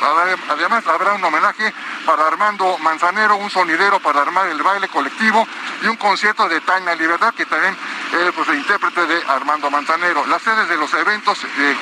Además, 0.49 0.85
habrá 0.87 1.13
un 1.13 1.23
homenaje 1.23 1.73
para 2.05 2.27
Armando 2.27 2.77
Manzanero, 2.79 3.37
un 3.37 3.49
sonidero 3.49 3.99
para 3.99 4.21
armar 4.21 4.47
el 4.47 4.61
baile 4.61 4.87
colectivo 4.89 5.47
y 5.81 5.87
un 5.87 5.97
concierto 5.97 6.47
de 6.47 6.61
Taina 6.61 6.95
Libertad, 6.95 7.33
que 7.33 7.45
también 7.45 7.75
es 8.11 8.31
pues, 8.33 8.47
el 8.49 8.55
intérprete 8.55 9.07
de 9.07 9.23
Armando 9.27 9.71
Manzanero. 9.71 10.25
Las 10.27 10.41
sedes 10.41 10.69
de 10.69 10.77
los 10.77 10.93
eventos 10.93 11.43
eh, 11.43 11.77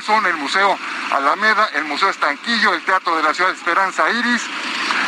son 0.00 0.24
el 0.26 0.36
Museo 0.36 0.78
Alameda, 1.12 1.68
el 1.74 1.84
Museo 1.84 2.08
Estanquillo, 2.08 2.72
el 2.72 2.82
Teatro 2.82 3.16
de 3.16 3.22
la 3.22 3.34
Ciudad 3.34 3.50
de 3.50 3.56
Esperanza 3.56 4.08
Iris, 4.10 4.42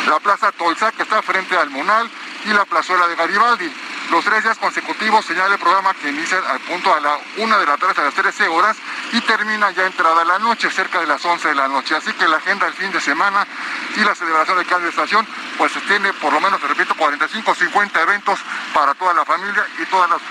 la 0.07 0.19
Plaza 0.19 0.51
Tolsa, 0.51 0.91
que 0.91 1.03
está 1.03 1.21
frente 1.21 1.57
al 1.57 1.69
Munal, 1.69 2.09
y 2.45 2.53
la 2.53 2.65
Plazuela 2.65 3.07
de 3.07 3.15
Garibaldi. 3.15 3.71
Los 4.11 4.23
tres 4.23 4.43
días 4.43 4.57
consecutivos 4.59 5.25
señala 5.25 5.55
el 5.55 5.59
programa 5.59 5.93
que 5.95 6.09
inicia 6.09 6.37
al 6.37 6.59
punto 6.59 6.93
a 6.93 6.99
la 6.99 7.17
una 7.37 7.57
de 7.57 7.65
la 7.65 7.75
tarde 7.75 8.01
a 8.01 8.05
las 8.05 8.13
13 8.13 8.47
horas 8.47 8.77
y 9.11 9.21
termina 9.21 9.71
ya 9.71 9.87
entrada 9.87 10.23
la 10.23 10.37
noche, 10.37 10.69
cerca 10.69 10.99
de 10.99 11.07
las 11.07 11.25
11 11.25 11.47
de 11.47 11.55
la 11.55 11.67
noche. 11.67 11.95
Así 11.95 12.13
que 12.13 12.27
la 12.27 12.37
agenda 12.37 12.65
del 12.65 12.75
fin 12.75 12.91
de 12.91 13.01
semana 13.01 13.47
y 13.95 14.01
la 14.01 14.13
celebración 14.13 14.57
de 14.83 14.89
estación 14.89 15.27
pues 15.57 15.71
tiene 15.87 16.13
por 16.13 16.31
lo 16.31 16.39
menos, 16.39 16.61
repito, 16.61 16.93
45 16.95 17.49
o 17.51 17.55
50 17.55 18.01
eventos 18.03 18.39
para 18.73 18.93
toda 18.93 19.13
la 19.15 19.25
familia 19.25 19.65
y 19.81 19.85
todas 19.85 20.09
las, 20.09 20.21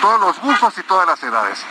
todos 0.00 0.20
los 0.20 0.38
gustos 0.40 0.76
y 0.78 0.82
todas 0.82 1.06
las 1.06 1.22
edades. 1.22 1.64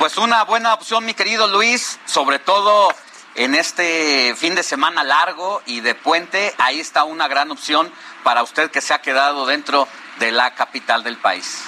Pues 0.00 0.16
una 0.16 0.44
buena 0.44 0.72
opción, 0.72 1.04
mi 1.04 1.12
querido 1.12 1.46
Luis, 1.46 2.00
sobre 2.06 2.38
todo 2.38 2.88
en 3.34 3.54
este 3.54 4.34
fin 4.34 4.54
de 4.54 4.62
semana 4.62 5.04
largo 5.04 5.60
y 5.66 5.80
de 5.80 5.94
puente, 5.94 6.54
ahí 6.56 6.80
está 6.80 7.04
una 7.04 7.28
gran 7.28 7.50
opción 7.50 7.92
para 8.24 8.42
usted 8.42 8.70
que 8.70 8.80
se 8.80 8.94
ha 8.94 9.02
quedado 9.02 9.44
dentro 9.44 9.86
de 10.18 10.32
la 10.32 10.54
capital 10.54 11.04
del 11.04 11.18
país. 11.18 11.64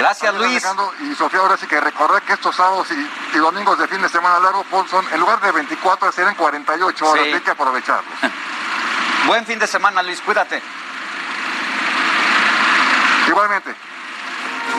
Gracias, 0.00 0.34
Luis. 0.34 0.66
y 1.02 1.14
Sofía, 1.14 1.38
ahora 1.38 1.56
sí 1.56 1.68
que 1.68 1.80
recordar 1.80 2.22
que 2.22 2.32
estos 2.32 2.56
sábados 2.56 2.88
y, 2.90 3.38
domingos 3.38 3.78
de 3.78 3.86
fin 3.86 4.02
de 4.02 4.08
semana 4.08 4.40
largo 4.40 4.66
son, 4.90 5.06
en 5.12 5.20
lugar 5.20 5.40
de 5.40 5.52
24, 5.52 6.10
serán 6.10 6.34
48 6.34 7.06
horas, 7.08 7.26
hay 7.32 7.40
que 7.40 7.50
aprovecharlos. 7.52 8.14
Buen 9.28 9.46
fin 9.46 9.60
de 9.60 9.68
semana, 9.68 10.02
Luis, 10.02 10.20
cuídate. 10.20 10.60
Igualmente. 13.28 13.89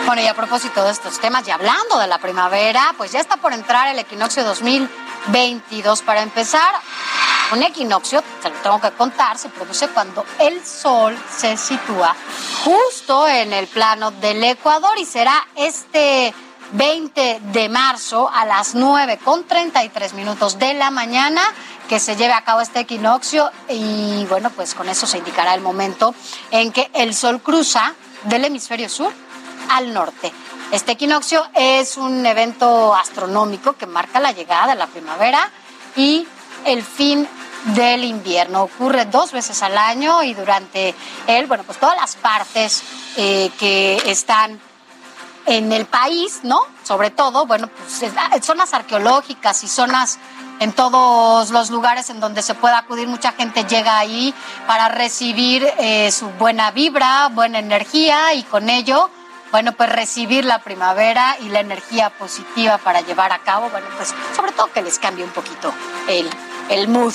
Bueno, 0.05 0.23
y 0.23 0.27
a 0.27 0.33
propósito 0.33 0.83
de 0.83 0.91
estos 0.91 1.19
temas, 1.19 1.47
y 1.47 1.51
hablando 1.51 1.99
de 1.99 2.07
la 2.07 2.17
primavera, 2.17 2.93
pues 2.97 3.11
ya 3.11 3.19
está 3.19 3.37
por 3.37 3.53
entrar 3.53 3.87
el 3.87 3.99
equinoccio 3.99 4.43
2022. 4.43 6.01
Para 6.01 6.21
empezar, 6.21 6.73
un 7.53 7.63
equinoccio, 7.63 8.23
te 8.41 8.49
lo 8.49 8.55
tengo 8.55 8.81
que 8.81 8.91
contar, 8.91 9.37
se 9.37 9.49
produce 9.49 9.87
cuando 9.89 10.25
el 10.39 10.65
Sol 10.65 11.17
se 11.33 11.55
sitúa 11.55 12.15
justo 12.63 13.27
en 13.27 13.53
el 13.53 13.67
plano 13.67 14.11
del 14.11 14.43
Ecuador 14.43 14.97
y 14.97 15.05
será 15.05 15.47
este 15.55 16.33
20 16.73 17.41
de 17.51 17.69
marzo 17.69 18.29
a 18.33 18.45
las 18.45 18.75
9 18.75 19.19
con 19.23 19.45
33 19.45 20.13
minutos 20.13 20.57
de 20.57 20.73
la 20.73 20.89
mañana 20.89 21.41
que 21.87 21.99
se 21.99 22.15
lleve 22.15 22.33
a 22.33 22.43
cabo 22.43 22.61
este 22.61 22.81
equinoccio 22.81 23.51
y 23.69 24.25
bueno, 24.25 24.49
pues 24.49 24.73
con 24.73 24.89
eso 24.89 25.05
se 25.05 25.19
indicará 25.19 25.53
el 25.53 25.61
momento 25.61 26.15
en 26.49 26.71
que 26.71 26.89
el 26.93 27.13
Sol 27.13 27.41
cruza 27.41 27.93
del 28.23 28.45
hemisferio 28.45 28.89
sur 28.89 29.13
al 29.71 29.93
norte. 29.93 30.31
Este 30.71 30.93
equinoccio 30.93 31.45
es 31.53 31.97
un 31.97 32.25
evento 32.25 32.93
astronómico 32.93 33.73
que 33.73 33.85
marca 33.85 34.19
la 34.19 34.31
llegada 34.31 34.67
de 34.67 34.75
la 34.75 34.87
primavera 34.87 35.49
y 35.95 36.27
el 36.65 36.83
fin 36.83 37.27
del 37.75 38.03
invierno. 38.03 38.63
Ocurre 38.63 39.05
dos 39.05 39.31
veces 39.31 39.61
al 39.63 39.77
año 39.77 40.23
y 40.23 40.33
durante 40.33 40.95
él, 41.27 41.45
bueno, 41.47 41.63
pues 41.63 41.77
todas 41.77 41.95
las 41.95 42.15
partes 42.15 42.83
eh, 43.17 43.51
que 43.59 44.01
están 44.05 44.59
en 45.45 45.71
el 45.71 45.85
país, 45.85 46.41
¿no? 46.43 46.61
Sobre 46.83 47.09
todo, 47.09 47.45
bueno, 47.45 47.67
pues 47.67 48.11
zonas 48.43 48.73
arqueológicas 48.73 49.63
y 49.63 49.67
zonas 49.67 50.19
en 50.59 50.73
todos 50.73 51.49
los 51.49 51.71
lugares 51.71 52.09
en 52.11 52.19
donde 52.19 52.43
se 52.43 52.53
pueda 52.53 52.77
acudir, 52.77 53.07
mucha 53.07 53.31
gente 53.31 53.63
llega 53.63 53.97
ahí 53.97 54.33
para 54.67 54.89
recibir 54.89 55.67
eh, 55.79 56.11
su 56.11 56.29
buena 56.31 56.69
vibra, 56.71 57.29
buena 57.29 57.57
energía 57.57 58.35
y 58.35 58.43
con 58.43 58.69
ello 58.69 59.09
bueno, 59.51 59.73
pues 59.73 59.89
recibir 59.89 60.45
la 60.45 60.59
primavera 60.59 61.37
y 61.41 61.49
la 61.49 61.59
energía 61.59 62.09
positiva 62.09 62.77
para 62.77 63.01
llevar 63.01 63.33
a 63.33 63.39
cabo, 63.39 63.69
bueno, 63.69 63.87
pues 63.97 64.13
sobre 64.35 64.51
todo 64.53 64.71
que 64.71 64.81
les 64.81 64.97
cambie 64.97 65.23
un 65.23 65.31
poquito 65.31 65.73
el, 66.07 66.29
el 66.69 66.87
mood. 66.87 67.13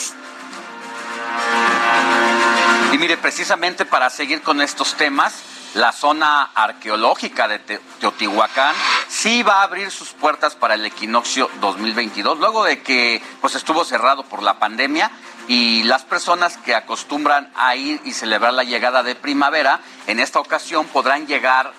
Y 2.93 2.99
mire, 2.99 3.17
precisamente 3.17 3.85
para 3.85 4.11
seguir 4.11 4.43
con 4.43 4.61
estos 4.61 4.95
temas, 4.95 5.35
la 5.75 5.93
zona 5.93 6.51
arqueológica 6.55 7.49
de 7.49 7.59
Teotihuacán 7.59 8.75
sí 9.09 9.43
va 9.43 9.61
a 9.61 9.63
abrir 9.65 9.91
sus 9.91 10.11
puertas 10.11 10.55
para 10.55 10.75
el 10.75 10.87
equinoccio 10.87 11.51
2022, 11.61 12.39
luego 12.39 12.65
de 12.65 12.83
que 12.83 13.23
pues 13.41 13.55
estuvo 13.55 13.85
cerrado 13.85 14.25
por 14.25 14.43
la 14.43 14.59
pandemia 14.59 15.11
y 15.49 15.83
las 15.85 16.05
personas 16.05 16.57
que 16.57 16.75
acostumbran 16.75 17.53
a 17.55 17.77
ir 17.77 18.01
y 18.05 18.13
celebrar 18.13 18.55
la 18.55 18.65
llegada 18.65 19.03
de 19.03 19.15
primavera, 19.15 19.81
en 20.07 20.19
esta 20.19 20.41
ocasión 20.41 20.87
podrán 20.87 21.27
llegar 21.27 21.73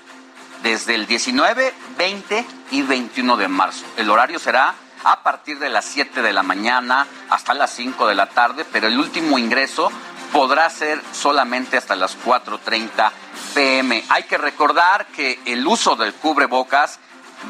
desde 0.64 0.96
el 0.96 1.08
19, 1.08 1.74
20 1.98 2.46
y 2.72 2.82
21 2.82 3.38
de 3.38 3.48
marzo. 3.48 3.86
El 3.98 4.10
horario 4.10 4.40
será 4.40 4.76
a 5.04 5.24
partir 5.24 5.60
de 5.60 5.70
las 5.70 5.86
7 5.86 6.22
de 6.22 6.34
la 6.34 6.44
mañana 6.44 7.08
hasta 7.30 7.54
las 7.54 7.72
5 7.72 8.08
de 8.08 8.16
la 8.16 8.28
tarde, 8.28 8.66
pero 8.72 8.88
el 8.88 9.00
último 9.00 9.38
ingreso 9.38 9.92
podrá 10.32 10.70
ser 10.70 11.02
solamente 11.14 11.78
hasta 11.78 11.96
las 11.96 12.18
4.30 12.24 13.12
pm. 13.54 14.04
Hay 14.10 14.24
que 14.24 14.38
recordar 14.38 15.08
que 15.08 15.40
el 15.46 15.66
uso 15.66 15.96
del 15.96 16.14
cubrebocas 16.14 17.00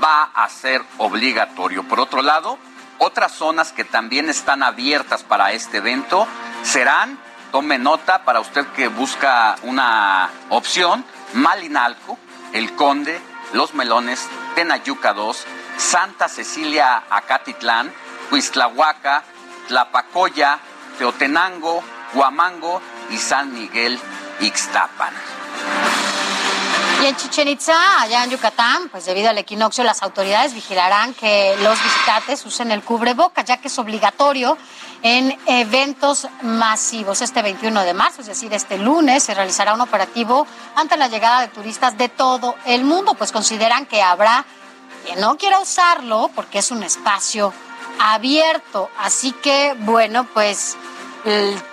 va 0.03 0.29
a 0.34 0.47
ser 0.49 0.84
obligatorio. 0.97 1.84
Por 1.84 1.99
otro 1.99 2.21
lado, 2.21 2.57
otras 2.99 3.31
zonas 3.31 3.71
que 3.71 3.84
también 3.84 4.29
están 4.29 4.63
abiertas 4.63 5.23
para 5.23 5.51
este 5.51 5.77
evento 5.77 6.27
serán, 6.63 7.19
tome 7.51 7.77
nota 7.77 8.23
para 8.23 8.39
usted 8.39 8.65
que 8.67 8.88
busca 8.88 9.55
una 9.63 10.29
opción, 10.49 11.05
Malinalco, 11.34 12.17
el 12.53 12.76
Conde, 12.76 13.19
Los 13.53 13.74
Melones, 13.74 14.28
Tenayuca 14.56 15.14
2, 15.14 15.45
Santa 15.78 16.28
Cecilia 16.30 17.03
Acatitlán, 17.10 17.94
Huiztlahuaca, 18.32 19.24
Tlapacoya, 19.68 20.60
Teotenango, 20.98 21.84
Huamango 22.14 22.82
y 23.10 23.18
San 23.18 23.53
Miguel 23.53 23.99
Ixtapan. 24.40 25.14
Y 27.02 27.06
en 27.06 27.15
Chichen 27.15 27.48
Itza, 27.48 28.02
allá 28.02 28.24
en 28.24 28.32
Yucatán, 28.32 28.90
pues 28.90 29.06
debido 29.06 29.30
al 29.30 29.38
equinoccio, 29.38 29.84
las 29.84 30.02
autoridades 30.02 30.56
vigilarán 30.56 31.14
que 31.14 31.56
los 31.61 31.82
visitantes 31.84 32.44
usen 32.44 32.72
el 32.72 32.82
cubreboca, 32.82 33.44
ya 33.44 33.57
que 33.57 33.68
es 33.68 33.78
obligatorio 33.78 34.57
en 35.02 35.38
eventos 35.45 36.28
masivos. 36.41 37.22
Este 37.22 37.41
21 37.41 37.84
de 37.84 37.94
marzo, 37.94 38.22
es 38.22 38.28
decir, 38.28 38.53
este 38.53 38.78
lunes, 38.78 39.24
se 39.24 39.34
realizará 39.34 39.74
un 39.74 39.82
operativo 39.82 40.48
ante 40.76 40.98
la 40.98 41.07
llegada 41.07 41.41
de 41.41 41.48
turistas 41.49 41.98
de 41.98 42.10
todo 42.10 42.56
el 42.65 42.84
mundo, 42.84 43.14
pues 43.15 43.32
consideran 43.32 43.86
que 43.86 44.02
habrá 44.02 44.45
quien 45.06 45.19
no 45.22 45.38
quiera 45.38 45.60
usarlo 45.60 46.30
porque 46.36 46.60
es 46.60 46.72
un 46.72 46.84
espacio 46.84 47.53
abierto. 47.99 48.90
Así 48.98 49.32
que, 49.32 49.76
bueno, 49.80 50.28
pues 50.34 50.78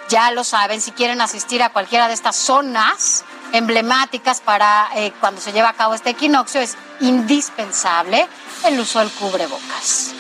ya 0.08 0.30
lo 0.32 0.42
saben, 0.44 0.80
si 0.80 0.90
quieren 0.92 1.20
asistir 1.20 1.62
a 1.62 1.70
cualquiera 1.70 2.08
de 2.08 2.14
estas 2.14 2.36
zonas 2.36 3.24
emblemáticas 3.52 4.40
para 4.40 4.88
eh, 4.96 5.12
cuando 5.20 5.40
se 5.40 5.52
lleva 5.52 5.68
a 5.68 5.74
cabo 5.74 5.94
este 5.94 6.10
equinoccio, 6.10 6.60
es 6.60 6.76
indispensable 7.00 8.26
el 8.64 8.80
uso 8.80 8.98
del 8.98 9.10
cubrebocas. 9.10 10.12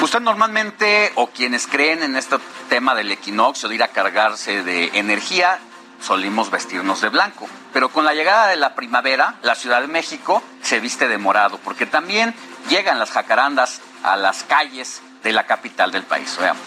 Usted 0.00 0.20
normalmente, 0.20 1.10
o 1.16 1.26
quienes 1.26 1.66
creen 1.66 2.04
en 2.04 2.16
este 2.16 2.36
tema 2.68 2.94
del 2.94 3.10
equinoccio, 3.10 3.68
de 3.68 3.74
ir 3.74 3.82
a 3.82 3.88
cargarse 3.88 4.62
de 4.62 4.90
energía, 4.94 5.58
solimos 6.00 6.52
vestirnos 6.52 7.00
de 7.00 7.08
blanco. 7.08 7.48
Pero 7.72 7.88
con 7.88 8.04
la 8.04 8.14
llegada 8.14 8.46
de 8.46 8.56
la 8.56 8.76
primavera, 8.76 9.34
la 9.42 9.56
Ciudad 9.56 9.80
de 9.80 9.88
México 9.88 10.42
se 10.62 10.78
viste 10.78 11.08
de 11.08 11.18
morado, 11.18 11.58
porque 11.64 11.84
también 11.84 12.32
llegan 12.68 13.00
las 13.00 13.10
jacarandas 13.10 13.80
a 14.04 14.16
las 14.16 14.44
calles 14.44 15.02
de 15.24 15.32
la 15.32 15.46
capital 15.46 15.90
del 15.90 16.04
país. 16.04 16.36
Veamos. 16.38 16.62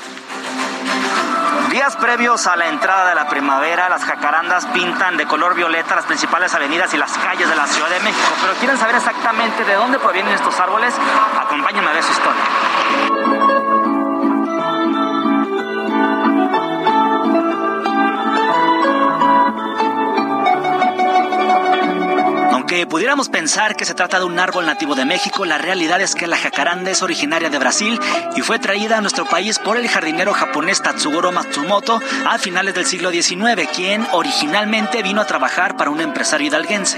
Días 1.69 1.95
previos 1.95 2.47
a 2.47 2.55
la 2.57 2.67
entrada 2.67 3.09
de 3.09 3.15
la 3.15 3.29
primavera, 3.29 3.87
las 3.87 4.03
jacarandas 4.03 4.65
pintan 4.67 5.15
de 5.15 5.25
color 5.25 5.55
violeta 5.55 5.95
las 5.95 6.05
principales 6.05 6.53
avenidas 6.53 6.93
y 6.93 6.97
las 6.97 7.17
calles 7.17 7.49
de 7.49 7.55
la 7.55 7.65
Ciudad 7.65 7.89
de 7.89 7.99
México. 8.01 8.33
Pero 8.41 8.53
quieren 8.55 8.77
saber 8.77 8.95
exactamente 8.95 9.63
de 9.63 9.75
dónde 9.75 9.97
provienen 9.97 10.33
estos 10.33 10.59
árboles, 10.59 10.93
acompáñenme 11.39 11.89
a 11.89 11.93
ver 11.93 12.03
su 12.03 12.11
historia. 12.11 13.50
Aunque 22.71 22.87
pudiéramos 22.87 23.27
pensar 23.27 23.75
que 23.75 23.83
se 23.83 23.93
trata 23.93 24.17
de 24.17 24.23
un 24.23 24.39
árbol 24.39 24.65
nativo 24.65 24.95
de 24.95 25.03
México, 25.03 25.43
la 25.43 25.57
realidad 25.57 25.99
es 25.99 26.15
que 26.15 26.25
la 26.25 26.37
jacaranda 26.37 26.89
es 26.89 27.03
originaria 27.03 27.49
de 27.49 27.59
Brasil 27.59 27.99
y 28.37 28.41
fue 28.43 28.59
traída 28.59 28.97
a 28.97 29.01
nuestro 29.01 29.25
país 29.25 29.59
por 29.59 29.75
el 29.75 29.89
jardinero 29.89 30.33
japonés 30.33 30.81
Tatsugoro 30.81 31.33
Matsumoto 31.33 31.99
a 32.25 32.37
finales 32.37 32.73
del 32.73 32.85
siglo 32.85 33.11
XIX, 33.11 33.67
quien 33.75 34.07
originalmente 34.13 35.03
vino 35.03 35.19
a 35.19 35.27
trabajar 35.27 35.75
para 35.75 35.89
un 35.89 35.99
empresario 35.99 36.47
hidalguense. 36.47 36.97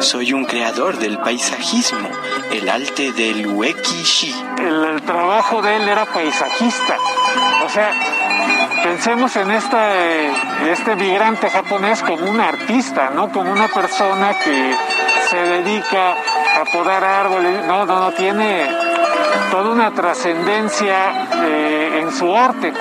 Soy 0.00 0.34
un 0.34 0.44
creador 0.44 0.98
del 0.98 1.16
paisajismo, 1.16 2.10
el 2.52 2.68
arte 2.68 3.12
del 3.12 3.46
uekishi. 3.46 4.34
El, 4.58 4.84
el 4.84 5.02
trabajo 5.04 5.62
de 5.62 5.76
él 5.76 5.88
era 5.88 6.04
paisajista. 6.04 6.98
O 7.64 7.68
sea, 7.70 7.94
pensemos 8.82 9.34
en 9.36 9.50
este, 9.52 10.30
este 10.70 10.96
migrante 10.96 11.48
japonés 11.48 12.02
como 12.02 12.30
un 12.30 12.40
artista, 12.40 13.08
¿no? 13.08 13.32
Como 13.32 13.50
una 13.50 13.68
persona 13.68 14.34
que 14.44 14.76
se 15.34 15.62
dedica 15.62 16.12
a 16.12 16.64
podar 16.72 17.02
árboles, 17.02 17.66
no, 17.66 17.84
no, 17.84 18.00
no, 18.00 18.12
tiene 18.12 18.93
toda 19.54 19.70
una 19.70 19.92
trascendencia 19.92 21.28
eh, 21.44 22.00
en 22.00 22.12
su 22.12 22.34
arte. 22.34 22.72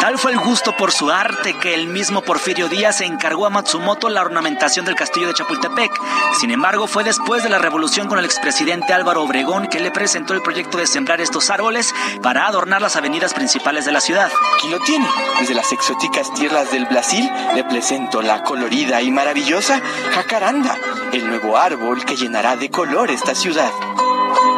Tal 0.00 0.16
fue 0.16 0.32
el 0.32 0.38
gusto 0.38 0.74
por 0.74 0.90
su 0.90 1.10
arte 1.10 1.52
que 1.58 1.74
el 1.74 1.88
mismo 1.88 2.22
Porfirio 2.22 2.70
Díaz 2.70 3.02
encargó 3.02 3.44
a 3.44 3.50
Matsumoto 3.50 4.08
la 4.08 4.22
ornamentación 4.22 4.86
del 4.86 4.94
castillo 4.94 5.26
de 5.26 5.34
Chapultepec. 5.34 5.92
Sin 6.40 6.50
embargo, 6.50 6.86
fue 6.86 7.04
después 7.04 7.42
de 7.42 7.50
la 7.50 7.58
revolución 7.58 8.08
con 8.08 8.18
el 8.18 8.24
expresidente 8.24 8.94
Álvaro 8.94 9.24
Obregón 9.24 9.66
que 9.66 9.78
le 9.78 9.90
presentó 9.90 10.32
el 10.32 10.40
proyecto 10.40 10.78
de 10.78 10.86
sembrar 10.86 11.20
estos 11.20 11.50
árboles 11.50 11.94
para 12.22 12.46
adornar 12.46 12.80
las 12.80 12.96
avenidas 12.96 13.34
principales 13.34 13.84
de 13.84 13.92
la 13.92 14.00
ciudad. 14.00 14.30
Aquí 14.56 14.70
lo 14.70 14.80
tiene. 14.80 15.06
Desde 15.38 15.52
las 15.52 15.70
exóticas 15.70 16.32
tierras 16.32 16.72
del 16.72 16.86
Brasil 16.86 17.30
le 17.54 17.62
presento 17.64 18.22
la 18.22 18.42
colorida 18.42 19.02
y 19.02 19.10
maravillosa 19.10 19.82
jacaranda, 20.14 20.78
el 21.12 21.28
nuevo 21.28 21.58
árbol 21.58 22.06
que 22.06 22.16
llenará 22.16 22.56
de 22.56 22.70
color 22.70 23.10
esta 23.10 23.34
ciudad. 23.34 23.70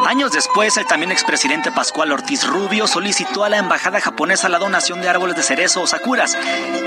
Años 0.09 0.31
después, 0.31 0.75
el 0.77 0.87
también 0.87 1.11
expresidente 1.11 1.71
Pascual 1.71 2.11
Ortiz 2.11 2.47
Rubio 2.47 2.87
solicitó 2.87 3.43
a 3.43 3.49
la 3.49 3.57
embajada 3.57 4.01
japonesa 4.01 4.49
la 4.49 4.57
donación 4.57 5.01
de 5.01 5.07
árboles 5.07 5.35
de 5.35 5.43
cerezo 5.43 5.83
o 5.83 5.87
sakuras. 5.87 6.35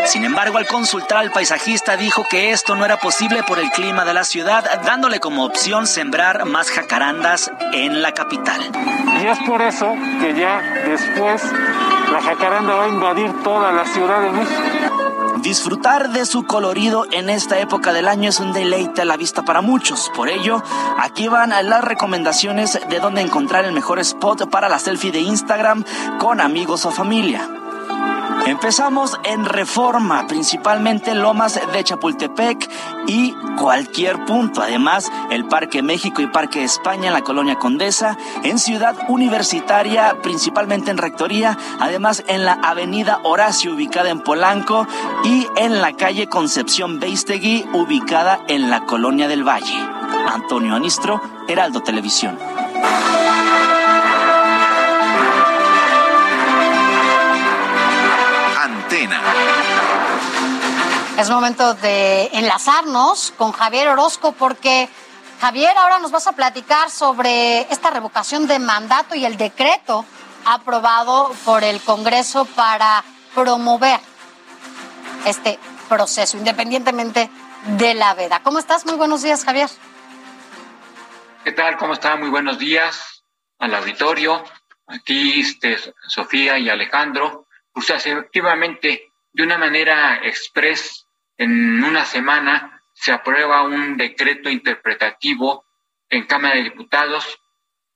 Sin 0.07 0.25
embargo, 0.25 0.59
al 0.59 0.67
consultar 0.67 1.19
al 1.19 1.31
paisajista 1.31 1.97
dijo 1.97 2.27
que 2.29 2.51
esto 2.51 2.75
no 2.75 2.85
era 2.85 2.97
posible 2.97 3.45
por 3.45 3.61
el 3.61 3.71
clima 3.71 4.05
de 4.05 4.13
la 4.13 4.25
ciudad, 4.25 4.83
dándole 4.83 5.21
como 5.21 5.45
opción 5.45 5.87
sembrar 5.87 6.47
más 6.47 6.73
jacarandas 6.73 7.53
en 7.73 8.03
la 8.03 8.11
capital. 8.11 8.61
Y 9.23 9.27
es 9.29 9.39
por 9.47 9.63
eso 9.63 9.95
que 10.21 10.35
ya 10.35 10.61
después 10.85 11.45
la 12.11 12.23
jacaranda 12.23 12.75
va 12.75 12.87
a 12.87 12.89
invadir 12.89 13.41
toda 13.45 13.71
la 13.71 13.87
Ciudad 13.87 14.21
de 14.21 14.31
México. 14.33 15.02
Disfrutar 15.43 16.13
de 16.13 16.25
su 16.25 16.45
colorido 16.45 17.05
en 17.11 17.29
esta 17.29 17.59
época 17.59 17.93
del 17.93 18.07
año 18.07 18.29
es 18.29 18.39
un 18.39 18.53
deleite 18.53 19.03
a 19.03 19.05
la 19.05 19.17
vista 19.17 19.43
para 19.43 19.61
muchos. 19.61 20.09
Por 20.15 20.29
ello, 20.29 20.63
aquí 20.99 21.27
van 21.27 21.51
las 21.51 21.83
recomendaciones 21.83 22.79
de 22.89 23.01
dónde 23.01 23.23
encontrar 23.23 23.65
el 23.65 23.73
mejor 23.73 23.99
spot 23.99 24.49
para 24.51 24.69
la 24.69 24.79
selfie 24.79 25.11
de 25.11 25.19
Instagram 25.19 25.85
con 26.21 26.41
amigos 26.41 26.87
o 26.87 26.93
familia. 26.93 27.49
Empezamos 28.47 29.19
en 29.23 29.45
Reforma, 29.45 30.27
principalmente 30.27 31.15
Lomas 31.15 31.61
de 31.73 31.85
Chapultepec 31.85 32.69
y 33.07 33.35
cualquier 33.57 34.25
punto. 34.25 34.63
Además, 34.63 35.13
el 35.31 35.47
Parque 35.47 35.83
México 35.83 36.21
y 36.23 36.27
Parque 36.27 36.65
España 36.65 37.07
en 37.07 37.13
la 37.13 37.23
Colonia 37.23 37.57
Condesa, 37.57 38.19
en 38.43 38.59
Ciudad 38.59 38.97
Universitaria, 39.09 40.17
principalmente 40.23 40.91
en 40.91 40.99
Rectoría, 40.99 41.57
además 41.79 42.25
en 42.27 42.45
la 42.45 42.55
Avenida 42.55 43.21
Horacio, 43.23 43.75
ubicada 43.75 44.11
en 44.11 44.21
Polanco, 44.21 44.89
y 45.23 45.47
en 45.57 45.81
la 45.81 45.93
calle 45.93 46.29
Concepción 46.29 46.99
Beistegui, 46.99 47.65
ubicada 47.73 48.41
en 48.49 48.71
la 48.71 48.85
Colonia 48.87 49.29
del 49.29 49.47
Valle. 49.47 49.89
Antonio 50.27 50.75
Anistro, 50.75 51.21
Heraldo 51.47 51.83
Televisión. 51.83 52.37
Es 61.23 61.31
momento 61.31 61.75
de 61.75 62.31
enlazarnos 62.33 63.33
con 63.39 63.53
Javier 63.53 63.87
Orozco 63.87 64.33
porque 64.33 64.89
Javier, 65.41 65.71
ahora 65.79 66.01
nos 66.01 66.11
vas 66.11 66.27
a 66.27 66.33
platicar 66.33 66.91
sobre 66.91 67.61
esta 67.73 67.91
revocación 67.91 68.49
de 68.49 68.59
mandato 68.59 69.15
y 69.15 69.25
el 69.25 69.37
decreto 69.37 70.05
aprobado 70.45 71.33
por 71.45 71.63
el 71.63 71.81
Congreso 71.81 72.45
para 72.45 73.05
promover 73.37 74.01
este 75.25 75.61
proceso, 75.89 76.39
independientemente 76.39 77.31
de 77.79 77.95
la 77.95 78.15
veda. 78.15 78.41
¿Cómo 78.43 78.59
estás? 78.59 78.85
Muy 78.85 78.97
buenos 78.97 79.23
días, 79.23 79.45
Javier. 79.45 79.71
¿Qué 81.45 81.53
tal? 81.53 81.77
¿Cómo 81.77 81.93
está? 81.93 82.17
Muy 82.17 82.31
buenos 82.31 82.59
días 82.59 83.23
al 83.61 83.77
auditorio. 83.77 84.43
Aquí 84.89 85.43
este, 85.43 85.79
Sofía 86.09 86.59
y 86.59 86.69
Alejandro. 86.69 87.47
Pues 87.73 87.91
efectivamente, 87.91 89.13
de 89.33 89.43
una 89.45 89.57
manera 89.57 90.19
express, 90.25 91.02
en 91.37 91.83
una 91.83 92.05
semana 92.05 92.83
se 92.93 93.13
aprueba 93.13 93.63
un 93.63 93.97
decreto 93.97 94.49
interpretativo 94.49 95.65
en 96.09 96.27
Cámara 96.27 96.57
de 96.57 96.65
Diputados, 96.65 97.41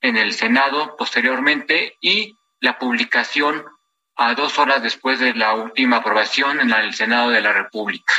en 0.00 0.16
el 0.16 0.32
Senado 0.32 0.96
posteriormente 0.96 1.96
y 2.00 2.36
la 2.60 2.78
publicación 2.78 3.64
a 4.16 4.34
dos 4.34 4.58
horas 4.58 4.82
después 4.82 5.20
de 5.20 5.34
la 5.34 5.54
última 5.54 5.98
aprobación 5.98 6.60
en 6.60 6.70
el 6.70 6.94
Senado 6.94 7.30
de 7.30 7.42
la 7.42 7.52
República. 7.52 8.14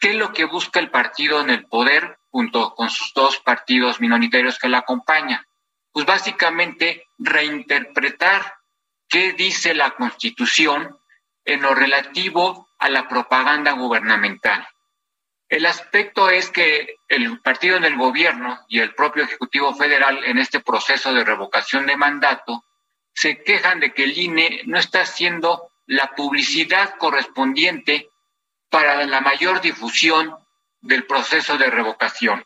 ¿Qué 0.00 0.10
es 0.10 0.16
lo 0.16 0.32
que 0.32 0.44
busca 0.44 0.80
el 0.80 0.90
partido 0.90 1.40
en 1.40 1.50
el 1.50 1.66
poder 1.66 2.18
junto 2.30 2.74
con 2.74 2.90
sus 2.90 3.12
dos 3.14 3.38
partidos 3.38 4.00
minoritarios 4.00 4.58
que 4.58 4.68
la 4.68 4.78
acompañan? 4.78 5.44
Pues 5.92 6.06
básicamente 6.06 7.04
reinterpretar 7.18 8.54
qué 9.08 9.32
dice 9.32 9.74
la 9.74 9.90
Constitución 9.90 10.96
en 11.44 11.62
lo 11.62 11.74
relativo 11.74 12.69
a 12.80 12.88
la 12.88 13.06
propaganda 13.08 13.72
gubernamental. 13.72 14.66
El 15.48 15.66
aspecto 15.66 16.30
es 16.30 16.50
que 16.50 16.96
el 17.08 17.40
partido 17.40 17.76
en 17.76 17.84
el 17.84 17.96
gobierno 17.96 18.58
y 18.68 18.80
el 18.80 18.94
propio 18.94 19.24
Ejecutivo 19.24 19.74
Federal 19.74 20.24
en 20.24 20.38
este 20.38 20.60
proceso 20.60 21.12
de 21.12 21.24
revocación 21.24 21.86
de 21.86 21.96
mandato 21.96 22.64
se 23.12 23.42
quejan 23.42 23.80
de 23.80 23.92
que 23.92 24.04
el 24.04 24.16
INE 24.16 24.62
no 24.66 24.78
está 24.78 25.02
haciendo 25.02 25.70
la 25.86 26.14
publicidad 26.14 26.96
correspondiente 26.98 28.08
para 28.70 29.04
la 29.06 29.20
mayor 29.20 29.60
difusión 29.60 30.34
del 30.80 31.04
proceso 31.04 31.58
de 31.58 31.68
revocación, 31.68 32.44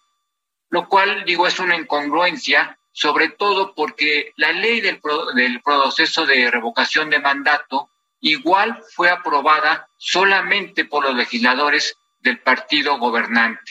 lo 0.71 0.89
cual 0.89 1.25
digo 1.25 1.47
es 1.47 1.61
una 1.61 1.77
incongruencia, 1.77 2.79
sobre 2.91 3.29
todo 3.29 3.75
porque 3.75 4.33
la 4.37 4.53
ley 4.53 4.81
del, 4.81 5.01
del 5.35 5.61
proceso 5.63 6.27
de 6.27 6.51
revocación 6.51 7.11
de 7.11 7.21
mandato 7.21 7.91
igual 8.25 8.83
fue 8.95 9.11
aprobada 9.11 9.89
solamente 9.99 10.87
por 10.87 11.05
los 11.05 11.15
legisladores 11.15 11.97
del 12.21 12.41
partido 12.41 12.99
gobernante. 12.99 13.71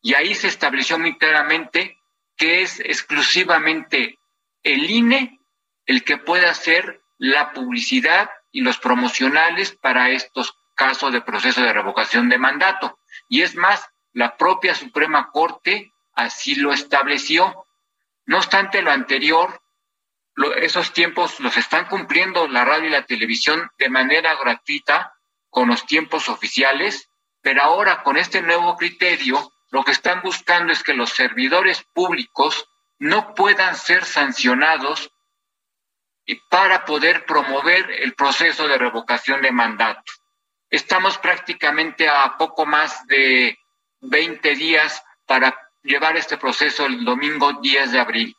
Y 0.00 0.14
ahí 0.14 0.34
se 0.34 0.46
estableció 0.46 0.98
muy 0.98 1.18
claramente 1.18 1.98
que 2.36 2.62
es 2.62 2.78
exclusivamente 2.80 4.18
el 4.62 4.88
INE 4.88 5.40
el 5.86 6.04
que 6.04 6.18
puede 6.18 6.46
hacer 6.46 7.00
la 7.18 7.52
publicidad 7.52 8.30
y 8.52 8.60
los 8.60 8.78
promocionales 8.78 9.72
para 9.72 10.10
estos 10.10 10.54
casos 10.76 11.12
de 11.12 11.20
proceso 11.20 11.60
de 11.60 11.72
revocación 11.72 12.28
de 12.28 12.38
mandato. 12.38 12.96
Y 13.28 13.42
es 13.42 13.56
más, 13.56 13.88
la 14.12 14.36
propia 14.36 14.76
Suprema 14.76 15.30
Corte 15.32 15.92
así 16.14 16.54
lo 16.54 16.72
estableció. 16.72 17.66
No 18.24 18.38
obstante 18.38 18.82
lo 18.82 18.92
anterior, 18.92 19.60
esos 20.56 20.92
tiempos 20.92 21.40
los 21.40 21.56
están 21.56 21.86
cumpliendo 21.86 22.48
la 22.48 22.64
radio 22.64 22.88
y 22.88 22.92
la 22.92 23.06
televisión 23.06 23.70
de 23.78 23.90
manera 23.90 24.34
gratuita 24.36 25.14
con 25.50 25.68
los 25.68 25.86
tiempos 25.86 26.28
oficiales, 26.28 27.10
pero 27.42 27.62
ahora 27.62 28.02
con 28.02 28.16
este 28.16 28.42
nuevo 28.42 28.76
criterio 28.76 29.52
lo 29.70 29.84
que 29.84 29.92
están 29.92 30.22
buscando 30.22 30.72
es 30.72 30.82
que 30.82 30.94
los 30.94 31.10
servidores 31.10 31.84
públicos 31.92 32.68
no 32.98 33.34
puedan 33.34 33.76
ser 33.76 34.04
sancionados 34.04 35.12
para 36.48 36.84
poder 36.84 37.26
promover 37.26 37.90
el 37.90 38.14
proceso 38.14 38.68
de 38.68 38.78
revocación 38.78 39.42
de 39.42 39.50
mandato. 39.50 40.12
Estamos 40.68 41.18
prácticamente 41.18 42.08
a 42.08 42.36
poco 42.38 42.66
más 42.66 43.04
de 43.06 43.58
20 44.00 44.54
días 44.54 45.02
para 45.26 45.56
llevar 45.82 46.16
este 46.16 46.36
proceso 46.36 46.86
el 46.86 47.04
domingo 47.04 47.54
10 47.54 47.92
de 47.92 48.00
abril 48.00 48.36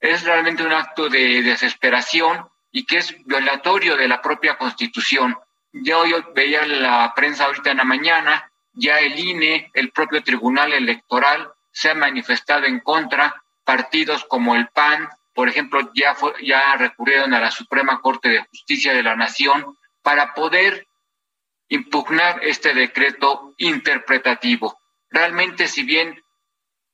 es 0.00 0.24
realmente 0.24 0.64
un 0.64 0.72
acto 0.72 1.08
de 1.08 1.42
desesperación 1.42 2.48
y 2.70 2.84
que 2.84 2.98
es 2.98 3.14
violatorio 3.24 3.96
de 3.96 4.08
la 4.08 4.22
propia 4.22 4.56
Constitución. 4.56 5.36
Yo, 5.72 6.06
yo 6.06 6.32
veía 6.34 6.66
la 6.66 7.12
prensa 7.14 7.44
ahorita 7.44 7.70
en 7.70 7.78
la 7.78 7.84
mañana, 7.84 8.50
ya 8.72 9.00
el 9.00 9.18
INE, 9.18 9.70
el 9.74 9.90
propio 9.90 10.22
Tribunal 10.22 10.72
Electoral, 10.72 11.50
se 11.72 11.90
ha 11.90 11.94
manifestado 11.94 12.66
en 12.66 12.80
contra, 12.80 13.42
partidos 13.64 14.24
como 14.24 14.54
el 14.56 14.68
PAN, 14.68 15.08
por 15.34 15.48
ejemplo, 15.48 15.92
ya, 15.94 16.16
ya 16.42 16.74
recurrieron 16.76 17.32
a 17.32 17.40
la 17.40 17.50
Suprema 17.50 18.00
Corte 18.00 18.28
de 18.28 18.44
Justicia 18.46 18.92
de 18.92 19.04
la 19.04 19.14
Nación 19.14 19.78
para 20.02 20.34
poder 20.34 20.88
impugnar 21.68 22.42
este 22.42 22.74
decreto 22.74 23.54
interpretativo. 23.58 24.80
Realmente, 25.10 25.68
si 25.68 25.84
bien 25.84 26.20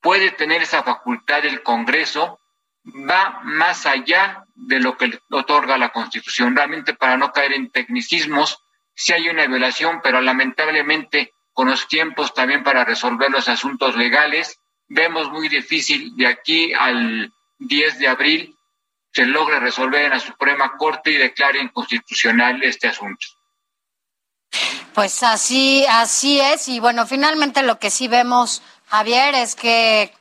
puede 0.01 0.29
tener 0.31 0.61
esa 0.61 0.83
facultad 0.83 1.43
el 1.45 1.63
Congreso, 1.63 2.39
va 2.85 3.41
más 3.43 3.85
allá 3.85 4.45
de 4.53 4.79
lo 4.79 4.97
que 4.97 5.19
otorga 5.29 5.77
la 5.77 5.89
Constitución. 5.89 6.55
Realmente, 6.55 6.93
para 6.93 7.17
no 7.17 7.31
caer 7.31 7.53
en 7.53 7.71
tecnicismos, 7.71 8.59
sí 8.93 9.13
hay 9.13 9.29
una 9.29 9.47
violación, 9.47 10.01
pero 10.03 10.21
lamentablemente 10.21 11.33
con 11.53 11.69
los 11.69 11.87
tiempos 11.87 12.33
también 12.33 12.63
para 12.63 12.83
resolver 12.83 13.31
los 13.31 13.47
asuntos 13.47 13.95
legales, 13.95 14.59
vemos 14.87 15.31
muy 15.31 15.47
difícil 15.49 16.15
de 16.15 16.27
aquí 16.27 16.73
al 16.73 17.33
10 17.59 17.99
de 17.99 18.07
abril 18.07 18.55
se 19.15 19.25
logre 19.25 19.61
resolver 19.61 20.03
en 20.03 20.09
la 20.09 20.19
Suprema 20.19 20.73
Corte 20.77 21.09
y 21.09 21.15
declare 21.15 21.61
inconstitucional 21.61 22.61
este 22.63 22.89
asunto. 22.89 23.25
Pues 24.93 25.23
así, 25.23 25.85
así 25.89 26.41
es. 26.41 26.67
Y 26.67 26.81
bueno, 26.81 27.07
finalmente 27.07 27.63
lo 27.63 27.79
que 27.79 27.91
sí 27.91 28.09
vemos, 28.09 28.61
Javier, 28.87 29.33
es 29.35 29.55
que 29.55 30.13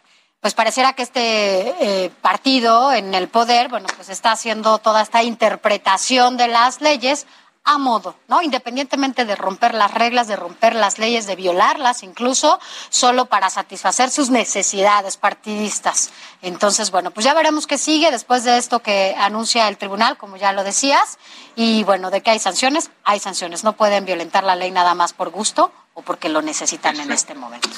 pues 0.45 0.53
pareciera 0.53 0.93
que 0.93 1.03
este 1.03 2.05
eh, 2.05 2.11
partido 2.21 2.93
en 2.93 3.15
el 3.15 3.29
poder, 3.29 3.71
bueno, 3.71 3.87
pues 3.97 4.11
está 4.11 4.33
haciendo 4.33 4.77
toda 4.77 5.01
esta 5.01 5.23
interpretación 5.23 6.37
de 6.37 6.49
las 6.49 6.83
leyes 6.83 7.27
a 7.65 7.79
modo, 7.79 8.15
¿no? 8.29 8.43
Independientemente 8.43 9.25
de 9.25 9.37
romper 9.37 9.73
las 9.73 9.95
reglas, 9.95 10.29
de 10.29 10.37
romper 10.37 10.75
las 10.75 10.99
leyes, 10.99 11.27
de 11.27 11.35
violarlas 11.35 12.03
incluso, 12.03 12.61
solo 12.91 13.25
para 13.25 13.49
satisfacer 13.49 14.11
sus 14.11 14.29
necesidades 14.29 15.17
partidistas. 15.17 16.11
Entonces, 16.43 16.91
bueno, 16.91 17.11
pues 17.11 17.25
ya 17.25 17.33
veremos 17.33 17.67
qué 17.67 17.79
sigue 17.79 18.11
después 18.11 18.45
de 18.45 18.59
esto 18.59 18.81
que 18.81 19.17
anuncia 19.19 19.67
el 19.67 19.79
tribunal, 19.79 20.19
como 20.19 20.37
ya 20.37 20.53
lo 20.53 20.63
decías. 20.63 21.19
Y 21.57 21.85
bueno, 21.85 22.11
de 22.11 22.21
que 22.21 22.33
hay 22.33 22.39
sanciones, 22.39 22.91
hay 23.03 23.19
sanciones. 23.19 23.65
No 23.65 23.73
pueden 23.73 24.05
violentar 24.05 24.45
la 24.45 24.57
ley 24.57 24.71
nada 24.71 24.95
más 24.95 25.15
por 25.15 25.31
gusto 25.31 25.73
o 25.95 26.03
porque 26.03 26.29
lo 26.29 26.43
necesitan 26.43 27.01
en 27.01 27.13
este 27.13 27.35
momento. 27.35 27.71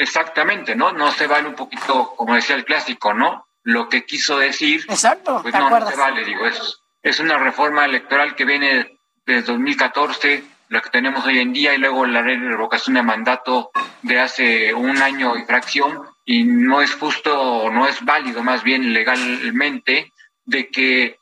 Exactamente, 0.00 0.74
¿no? 0.74 0.92
No 0.92 1.12
se 1.12 1.26
vale 1.26 1.46
un 1.46 1.54
poquito, 1.54 2.14
como 2.16 2.34
decía 2.34 2.56
el 2.56 2.64
clásico, 2.64 3.12
¿no? 3.12 3.46
Lo 3.64 3.90
que 3.90 4.06
quiso 4.06 4.38
decir. 4.38 4.86
Exacto, 4.88 5.40
pues 5.42 5.52
no, 5.52 5.68
no 5.68 5.90
se 5.90 5.96
vale, 5.96 6.24
digo, 6.24 6.46
es, 6.46 6.80
es 7.02 7.20
una 7.20 7.36
reforma 7.36 7.84
electoral 7.84 8.34
que 8.34 8.46
viene 8.46 8.98
desde 9.26 9.52
2014, 9.52 10.42
la 10.70 10.80
que 10.80 10.88
tenemos 10.88 11.26
hoy 11.26 11.40
en 11.40 11.52
día, 11.52 11.74
y 11.74 11.78
luego 11.78 12.06
la 12.06 12.22
revocación 12.22 12.94
de 12.94 13.02
mandato 13.02 13.72
de 14.00 14.20
hace 14.20 14.72
un 14.72 15.02
año 15.02 15.36
y 15.36 15.44
fracción, 15.44 16.00
y 16.24 16.44
no 16.44 16.80
es 16.80 16.94
justo, 16.94 17.70
no 17.70 17.86
es 17.86 18.02
válido 18.02 18.42
más 18.42 18.62
bien 18.62 18.94
legalmente, 18.94 20.14
de 20.46 20.70
que 20.70 21.19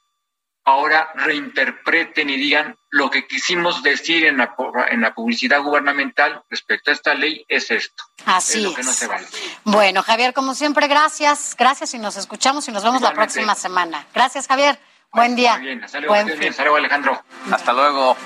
ahora 0.69 1.11
reinterpreten 1.15 2.29
y 2.29 2.37
digan 2.37 2.77
lo 2.91 3.11
que 3.11 3.27
quisimos 3.27 3.83
decir 3.83 4.27
en 4.27 4.37
la, 4.37 4.55
en 4.91 5.01
la 5.01 5.15
publicidad 5.15 5.63
gubernamental 5.63 6.43
respecto 6.51 6.91
a 6.91 6.95
esta 6.95 7.15
ley 7.15 7.45
es 7.49 7.71
esto. 7.71 8.05
Así 8.27 8.67
es. 8.67 8.77
que 8.77 8.83
no 8.83 8.93
se 8.93 9.07
vale. 9.07 9.27
Bueno, 9.65 10.03
Javier, 10.03 10.35
como 10.35 10.55
siempre, 10.55 10.87
gracias. 10.87 11.57
Gracias 11.59 11.95
y 11.95 11.99
nos 11.99 12.17
escuchamos 12.17 12.69
y 12.69 12.73
nos 12.73 12.85
vemos 12.85 13.01
la 13.01 13.15
próxima 13.15 13.55
semana. 13.55 14.07
Gracias, 14.15 14.47
Javier. 14.47 14.79
Buen 15.13 15.37
día. 15.37 15.57
bien, 15.57 15.83
hasta 15.83 16.01
luego, 16.01 16.37
bien. 16.37 16.51
Hasta 16.51 16.63
luego, 16.65 16.77
Alejandro. 16.77 17.23
Hasta 17.51 17.73
luego. 17.73 18.17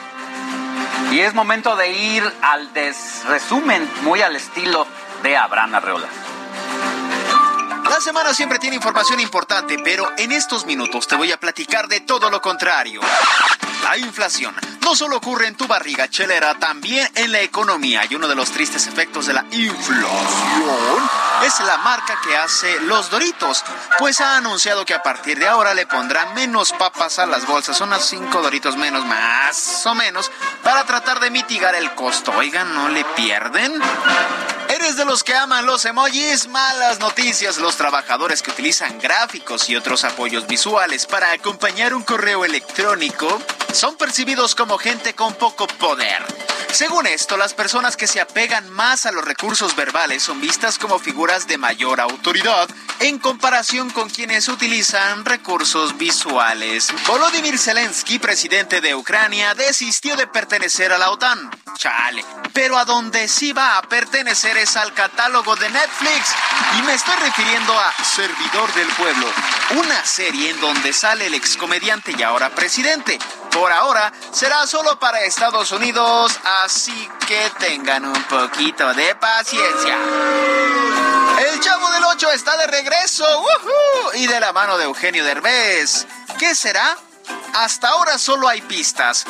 Y 1.12 1.20
es 1.20 1.34
momento 1.34 1.76
de 1.76 1.92
ir 1.92 2.24
al 2.42 2.72
desresumen, 2.72 3.88
muy 4.02 4.20
al 4.20 4.34
estilo 4.34 4.86
de 5.22 5.36
Abraham 5.36 5.76
Arreola. 5.76 6.08
Semana 8.02 8.34
siempre 8.34 8.58
tiene 8.58 8.74
información 8.74 9.20
importante, 9.20 9.78
pero 9.84 10.10
en 10.18 10.32
estos 10.32 10.66
minutos 10.66 11.06
te 11.06 11.14
voy 11.14 11.30
a 11.30 11.38
platicar 11.38 11.86
de 11.86 12.00
todo 12.00 12.30
lo 12.30 12.42
contrario. 12.42 13.00
La 13.84 13.96
inflación 13.96 14.52
no 14.80 14.96
solo 14.96 15.18
ocurre 15.18 15.46
en 15.46 15.54
tu 15.54 15.68
barriga 15.68 16.08
chelera, 16.08 16.58
también 16.58 17.08
en 17.14 17.30
la 17.30 17.42
economía. 17.42 18.02
Y 18.10 18.16
uno 18.16 18.26
de 18.26 18.34
los 18.34 18.50
tristes 18.50 18.88
efectos 18.88 19.26
de 19.26 19.34
la 19.34 19.44
inflación 19.52 21.10
es 21.44 21.60
la 21.60 21.76
marca 21.78 22.18
que 22.24 22.36
hace 22.36 22.80
los 22.80 23.08
Doritos, 23.08 23.64
pues 24.00 24.20
ha 24.20 24.36
anunciado 24.36 24.84
que 24.84 24.94
a 24.94 25.02
partir 25.04 25.38
de 25.38 25.46
ahora 25.46 25.72
le 25.72 25.86
pondrá 25.86 26.26
menos 26.34 26.72
papas 26.72 27.20
a 27.20 27.26
las 27.26 27.46
bolsas, 27.46 27.80
unas 27.82 28.04
5 28.04 28.42
Doritos 28.42 28.76
menos, 28.76 29.06
más 29.06 29.86
o 29.86 29.94
menos, 29.94 30.28
para 30.64 30.84
tratar 30.84 31.20
de 31.20 31.30
mitigar 31.30 31.76
el 31.76 31.94
costo. 31.94 32.32
Oigan, 32.32 32.74
¿no 32.74 32.88
le 32.88 33.04
pierden? 33.04 33.80
¿Eres 34.68 34.96
de 34.96 35.04
los 35.04 35.22
que 35.22 35.34
aman 35.34 35.66
los 35.66 35.84
emojis? 35.84 36.46
Malas 36.48 36.98
noticias. 36.98 37.58
Los 37.58 37.76
trabajadores 37.76 38.42
que 38.42 38.50
utilizan 38.50 38.98
gráficos 38.98 39.68
y 39.68 39.76
otros 39.76 40.04
apoyos 40.04 40.46
visuales 40.46 41.06
para 41.06 41.32
acompañar 41.32 41.94
un 41.94 42.02
correo 42.02 42.44
electrónico 42.44 43.40
son 43.72 43.96
percibidos 43.96 44.54
como 44.54 44.78
gente 44.78 45.14
con 45.14 45.34
poco 45.34 45.66
poder. 45.66 46.22
Según 46.72 47.06
esto, 47.06 47.36
las 47.36 47.52
personas 47.52 47.98
que 47.98 48.06
se 48.06 48.18
apegan 48.18 48.70
más 48.70 49.04
a 49.04 49.12
los 49.12 49.26
recursos 49.26 49.76
verbales 49.76 50.22
son 50.22 50.40
vistas 50.40 50.78
como 50.78 50.98
figuras 50.98 51.46
de 51.46 51.58
mayor 51.58 52.00
autoridad 52.00 52.66
en 53.00 53.18
comparación 53.18 53.90
con 53.90 54.08
quienes 54.08 54.48
utilizan 54.48 55.26
recursos 55.26 55.98
visuales. 55.98 56.88
Volodymyr 57.06 57.58
Zelensky, 57.58 58.18
presidente 58.18 58.80
de 58.80 58.94
Ucrania, 58.94 59.54
desistió 59.54 60.16
de 60.16 60.26
pertenecer 60.26 60.92
a 60.92 60.98
la 60.98 61.10
OTAN. 61.10 61.50
Chale. 61.76 62.24
Pero 62.54 62.78
a 62.78 62.86
donde 62.86 63.28
sí 63.28 63.52
va 63.52 63.76
a 63.76 63.82
pertenecer 63.82 64.56
al 64.76 64.94
catálogo 64.94 65.56
de 65.56 65.68
Netflix. 65.70 66.34
Y 66.78 66.82
me 66.82 66.94
estoy 66.94 67.16
refiriendo 67.16 67.78
a 67.78 67.92
Servidor 68.04 68.72
del 68.74 68.86
Pueblo, 68.88 69.26
una 69.70 70.04
serie 70.04 70.50
en 70.50 70.60
donde 70.60 70.92
sale 70.92 71.26
el 71.26 71.34
excomediante 71.34 72.14
y 72.16 72.22
ahora 72.22 72.50
presidente. 72.50 73.18
Por 73.50 73.72
ahora 73.72 74.12
será 74.32 74.66
solo 74.66 74.98
para 74.98 75.20
Estados 75.22 75.72
Unidos, 75.72 76.38
así 76.62 77.10
que 77.26 77.50
tengan 77.58 78.04
un 78.04 78.22
poquito 78.24 78.94
de 78.94 79.14
paciencia. 79.16 79.98
El 81.50 81.60
Chavo 81.60 81.90
del 81.90 82.04
Ocho 82.04 82.30
está 82.30 82.56
de 82.56 82.66
regreso, 82.68 83.26
y 84.14 84.26
de 84.26 84.38
la 84.38 84.52
mano 84.52 84.78
de 84.78 84.84
Eugenio 84.84 85.24
Derbez. 85.24 86.06
¿Qué 86.38 86.54
será? 86.54 86.96
Hasta 87.54 87.88
ahora 87.88 88.18
solo 88.18 88.48
hay 88.48 88.62
pistas. 88.62 89.24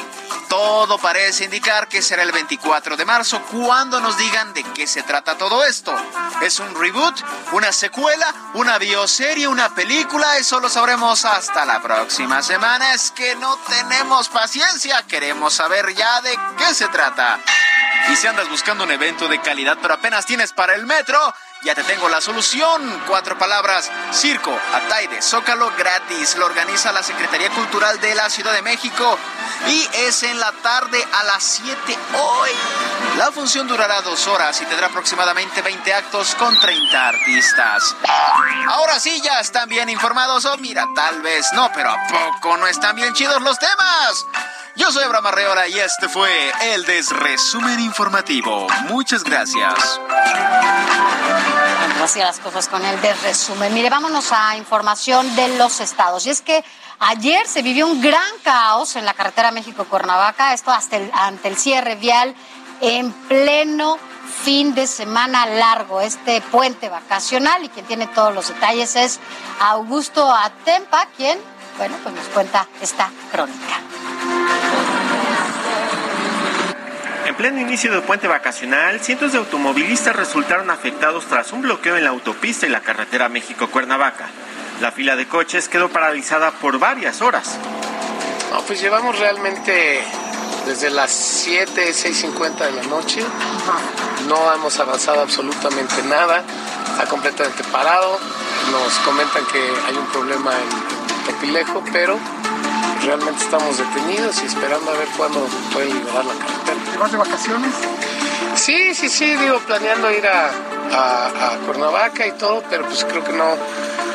Todo 0.49 0.99
parece 0.99 1.45
indicar 1.45 1.89
que 1.89 2.03
será 2.03 2.23
el 2.23 2.31
24 2.31 2.97
de 2.97 3.05
marzo 3.05 3.41
cuando 3.51 4.01
nos 4.01 4.16
digan 4.16 4.53
de 4.53 4.62
qué 4.62 4.87
se 4.87 5.03
trata 5.03 5.39
todo 5.39 5.65
esto. 5.65 5.95
¿Es 6.41 6.61
un 6.61 6.74
reboot? 6.79 7.20
¿Una 7.53 7.73
secuela? 7.73 8.33
¿Una 8.55 8.79
bioserie? 8.79 9.49
¿Una 9.49 9.74
película? 9.74 10.37
Eso 10.37 10.61
lo 10.61 10.69
sabremos 10.69 11.24
hasta 11.24 11.65
la 11.65 11.81
próxima 11.81 12.43
semana. 12.43 12.93
Es 12.95 13.11
que 13.11 13.35
no 13.37 13.57
tenemos 13.69 14.29
paciencia. 14.29 15.03
Queremos 15.05 15.55
saber 15.55 15.95
ya 15.95 16.20
de 16.20 16.39
qué 16.59 16.74
se 16.74 16.89
trata. 16.89 17.41
Y 18.11 18.16
si 18.16 18.27
andas 18.27 18.49
buscando 18.49 18.85
un 18.85 18.91
evento 18.91 19.29
de 19.29 19.41
calidad 19.41 19.79
pero 19.81 19.95
apenas 19.95 20.27
tienes 20.27 20.53
para 20.53 20.74
el 20.74 20.87
metro, 20.87 21.19
ya 21.62 21.74
te 21.74 21.84
tengo 21.84 22.09
la 22.09 22.20
solución. 22.20 23.02
Cuatro 23.06 23.39
palabras. 23.39 23.90
Circo, 24.12 24.56
Ataide, 24.74 25.22
Zócalo 25.22 25.70
gratis. 25.76 26.36
Lo 26.36 26.47
organiza 26.47 26.93
la 26.93 27.02
Secretaría 27.02 27.51
Cultural 27.51 28.01
de 28.01 28.14
la 28.14 28.28
Ciudad 28.28 28.52
de 28.52 28.62
México. 28.62 29.18
Y 29.68 29.89
es 30.06 30.22
en 30.24 30.40
la 30.40 30.52
tarde 30.52 31.05
a 31.12 31.24
las 31.24 31.43
7 31.43 31.98
hoy. 32.14 32.51
La 33.16 33.30
función 33.30 33.68
durará 33.68 34.01
dos 34.01 34.26
horas 34.26 34.60
y 34.60 34.66
tendrá 34.66 34.89
aproximadamente 34.89 35.62
20 35.62 35.94
actos 35.94 36.34
con 36.34 36.59
30 36.59 37.09
artistas. 37.09 37.94
Ahora 38.68 38.98
sí, 38.98 39.20
ya 39.22 39.39
están 39.39 39.68
bien 39.68 39.89
informados. 39.89 40.44
O 40.47 40.56
mira, 40.59 40.86
tal 40.94 41.22
vez 41.22 41.47
no, 41.52 41.70
pero 41.72 41.90
¿a 41.90 42.06
poco 42.09 42.56
no 42.56 42.66
están 42.66 42.97
bien 42.97 43.14
chidos 43.14 43.40
los 43.43 43.59
temas? 43.59 44.26
Yo 44.74 44.90
soy 44.90 45.05
Abraham 45.05 45.27
Arreola 45.27 45.69
y 45.69 45.78
este 45.78 46.09
fue 46.09 46.31
el 46.62 46.86
Desresumen 46.86 47.78
Informativo. 47.81 48.66
Muchas 48.89 49.23
gracias. 49.23 50.01
Así 52.03 52.20
las 52.20 52.39
cosas 52.39 52.69
con 52.69 52.82
el 52.82 52.99
desresumen. 53.03 53.74
Mire, 53.74 53.90
vámonos 53.90 54.32
a 54.32 54.57
información 54.57 55.36
de 55.36 55.59
los 55.59 55.81
estados. 55.81 56.27
Y 56.27 56.31
es 56.31 56.40
que 56.40 56.65
ayer 57.01 57.47
se 57.47 57.61
vivió 57.61 57.86
un 57.86 58.01
gran 58.01 58.39
caos 58.43 58.97
en 58.97 59.05
la 59.05 59.12
carretera 59.12 59.51
México-Cuernavaca, 59.51 60.55
esto 60.55 60.70
hasta 60.70 60.99
ante 61.12 61.49
el 61.49 61.59
cierre 61.59 61.97
vial 61.97 62.35
en 62.81 63.12
pleno 63.12 63.99
fin 64.43 64.74
de 64.74 64.86
semana 64.86 65.44
largo, 65.44 66.01
este 66.01 66.40
puente 66.40 66.89
vacacional. 66.89 67.62
Y 67.62 67.69
quien 67.69 67.85
tiene 67.85 68.07
todos 68.07 68.35
los 68.35 68.49
detalles 68.49 68.97
es 68.97 69.20
Augusto 69.61 70.35
Atempa, 70.35 71.07
quien, 71.16 71.39
bueno, 71.77 71.94
pues 72.03 72.15
nos 72.15 72.27
cuenta 72.28 72.66
esta 72.81 73.11
crónica. 73.31 73.81
En 77.27 77.36
pleno 77.36 77.60
inicio 77.60 77.90
del 77.90 78.02
puente 78.02 78.28
vacacional, 78.28 79.01
cientos 79.01 79.32
de 79.32 79.39
automovilistas 79.39 80.14
resultaron 80.14 80.70
afectados 80.70 81.24
tras 81.27 81.52
un 81.52 81.62
bloqueo 81.62 81.97
en 81.97 82.05
la 82.05 82.10
autopista 82.10 82.66
y 82.66 82.69
la 82.69 82.81
carretera 82.81 83.28
México-Cuernavaca. 83.28 84.28
La 84.81 84.93
fila 84.93 85.16
de 85.16 85.27
coches 85.27 85.69
quedó 85.69 85.89
paralizada 85.89 86.51
por 86.51 86.78
varias 86.78 87.23
horas. 87.23 87.59
No, 88.52 88.60
pues 88.62 88.81
llevamos 88.82 89.19
realmente 89.19 90.02
desde 90.66 90.90
las 90.90 91.10
7, 91.10 91.93
6.50 91.93 92.59
de 92.66 92.73
la 92.73 92.82
noche. 92.82 93.23
No 94.28 94.52
hemos 94.52 94.78
avanzado 94.78 95.23
absolutamente 95.23 96.02
nada. 96.02 96.44
Está 96.90 97.06
completamente 97.06 97.64
parado. 97.64 98.19
Nos 98.70 98.93
comentan 99.06 99.44
que 99.47 99.59
hay 99.86 99.97
un 99.97 100.06
problema 100.06 100.52
en 100.52 101.27
Tepilejo, 101.27 101.82
pero 101.93 102.19
realmente 103.05 103.44
estamos 103.44 103.78
detenidos 103.78 104.43
y 104.43 104.47
esperando 104.47 104.90
a 104.90 104.94
ver 104.94 105.09
cuándo 105.16 105.40
pueden 105.73 105.94
liberar 105.94 106.24
la 106.24 106.35
carretera. 106.35 106.93
¿Te 106.93 106.99
vas 106.99 107.12
de 107.12 107.19
vacaciones? 107.19 107.74
Sí, 108.55 108.94
sí, 108.94 109.09
sí, 109.09 109.35
digo, 109.36 109.59
planeando 109.61 110.11
ir 110.11 110.27
a, 110.27 110.51
a, 110.93 111.59
Cuernavaca 111.66 112.27
y 112.27 112.32
todo, 112.32 112.62
pero 112.69 112.85
pues 112.85 113.05
creo 113.05 113.24
que 113.24 113.32
no, 113.32 113.57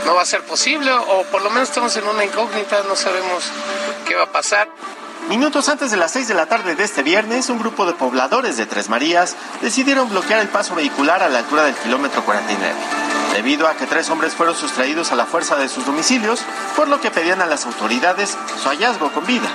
no 0.06 0.16
va 0.16 0.22
a 0.22 0.26
ser 0.26 0.42
posible, 0.44 0.92
o 0.92 1.24
por 1.24 1.42
lo 1.42 1.50
menos 1.50 1.70
estamos 1.70 1.96
en 1.98 2.08
una 2.08 2.24
incógnita, 2.24 2.84
no 2.88 2.96
sabemos 2.96 3.52
qué 4.06 4.16
va 4.16 4.24
a 4.24 4.32
pasar. 4.32 4.70
Minutos 5.30 5.68
antes 5.68 5.92
de 5.92 5.98
las 5.98 6.12
6 6.12 6.30
de 6.30 6.34
la 6.34 6.46
tarde 6.46 6.76
de 6.76 6.84
este 6.86 7.04
viernes, 7.04 7.50
un 7.50 7.60
grupo 7.60 7.86
de 7.86 7.92
pobladores 7.92 8.56
de 8.56 8.66
Tres 8.66 8.88
Marías 8.88 9.36
decidieron 9.62 10.10
bloquear 10.10 10.40
el 10.40 10.48
paso 10.48 10.74
vehicular 10.74 11.22
a 11.22 11.28
la 11.28 11.40
altura 11.40 11.64
del 11.64 11.76
kilómetro 11.76 12.24
49, 12.24 12.74
debido 13.34 13.68
a 13.68 13.74
que 13.76 13.86
tres 13.88 14.10
hombres 14.10 14.34
fueron 14.34 14.56
sustraídos 14.56 15.12
a 15.12 15.16
la 15.16 15.26
fuerza 15.26 15.58
de 15.58 15.68
sus 15.68 15.86
domicilios, 15.86 16.40
por 16.78 16.88
lo 16.88 17.02
que 17.02 17.12
pedían 17.12 17.42
a 17.42 17.46
las 17.46 17.66
autoridades 17.66 18.38
su 18.64 18.70
hallazgo 18.70 19.12
con 19.12 19.26
vida. 19.26 19.50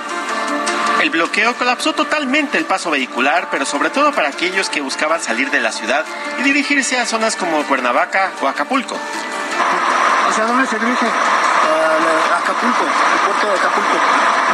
El 1.01 1.09
bloqueo 1.09 1.55
colapsó 1.55 1.93
totalmente 1.93 2.59
el 2.59 2.65
paso 2.65 2.91
vehicular, 2.91 3.47
pero 3.49 3.65
sobre 3.65 3.89
todo 3.89 4.13
para 4.13 4.29
aquellos 4.29 4.69
que 4.69 4.81
buscaban 4.81 5.23
salir 5.23 5.49
de 5.49 5.59
la 5.59 5.71
ciudad 5.71 6.05
y 6.39 6.43
dirigirse 6.43 6.99
a 6.99 7.07
zonas 7.07 7.35
como 7.35 7.63
Cuernavaca 7.63 8.31
o 8.43 8.47
Acapulco. 8.47 8.95
¿Hacia 10.29 10.45
dónde 10.45 10.67
se 10.67 10.77
dirige? 10.77 11.07
Acapulco, 12.43 12.83
el 12.83 13.19
puerto 13.23 13.47
de 13.47 13.55
Acapulco. 13.55 13.97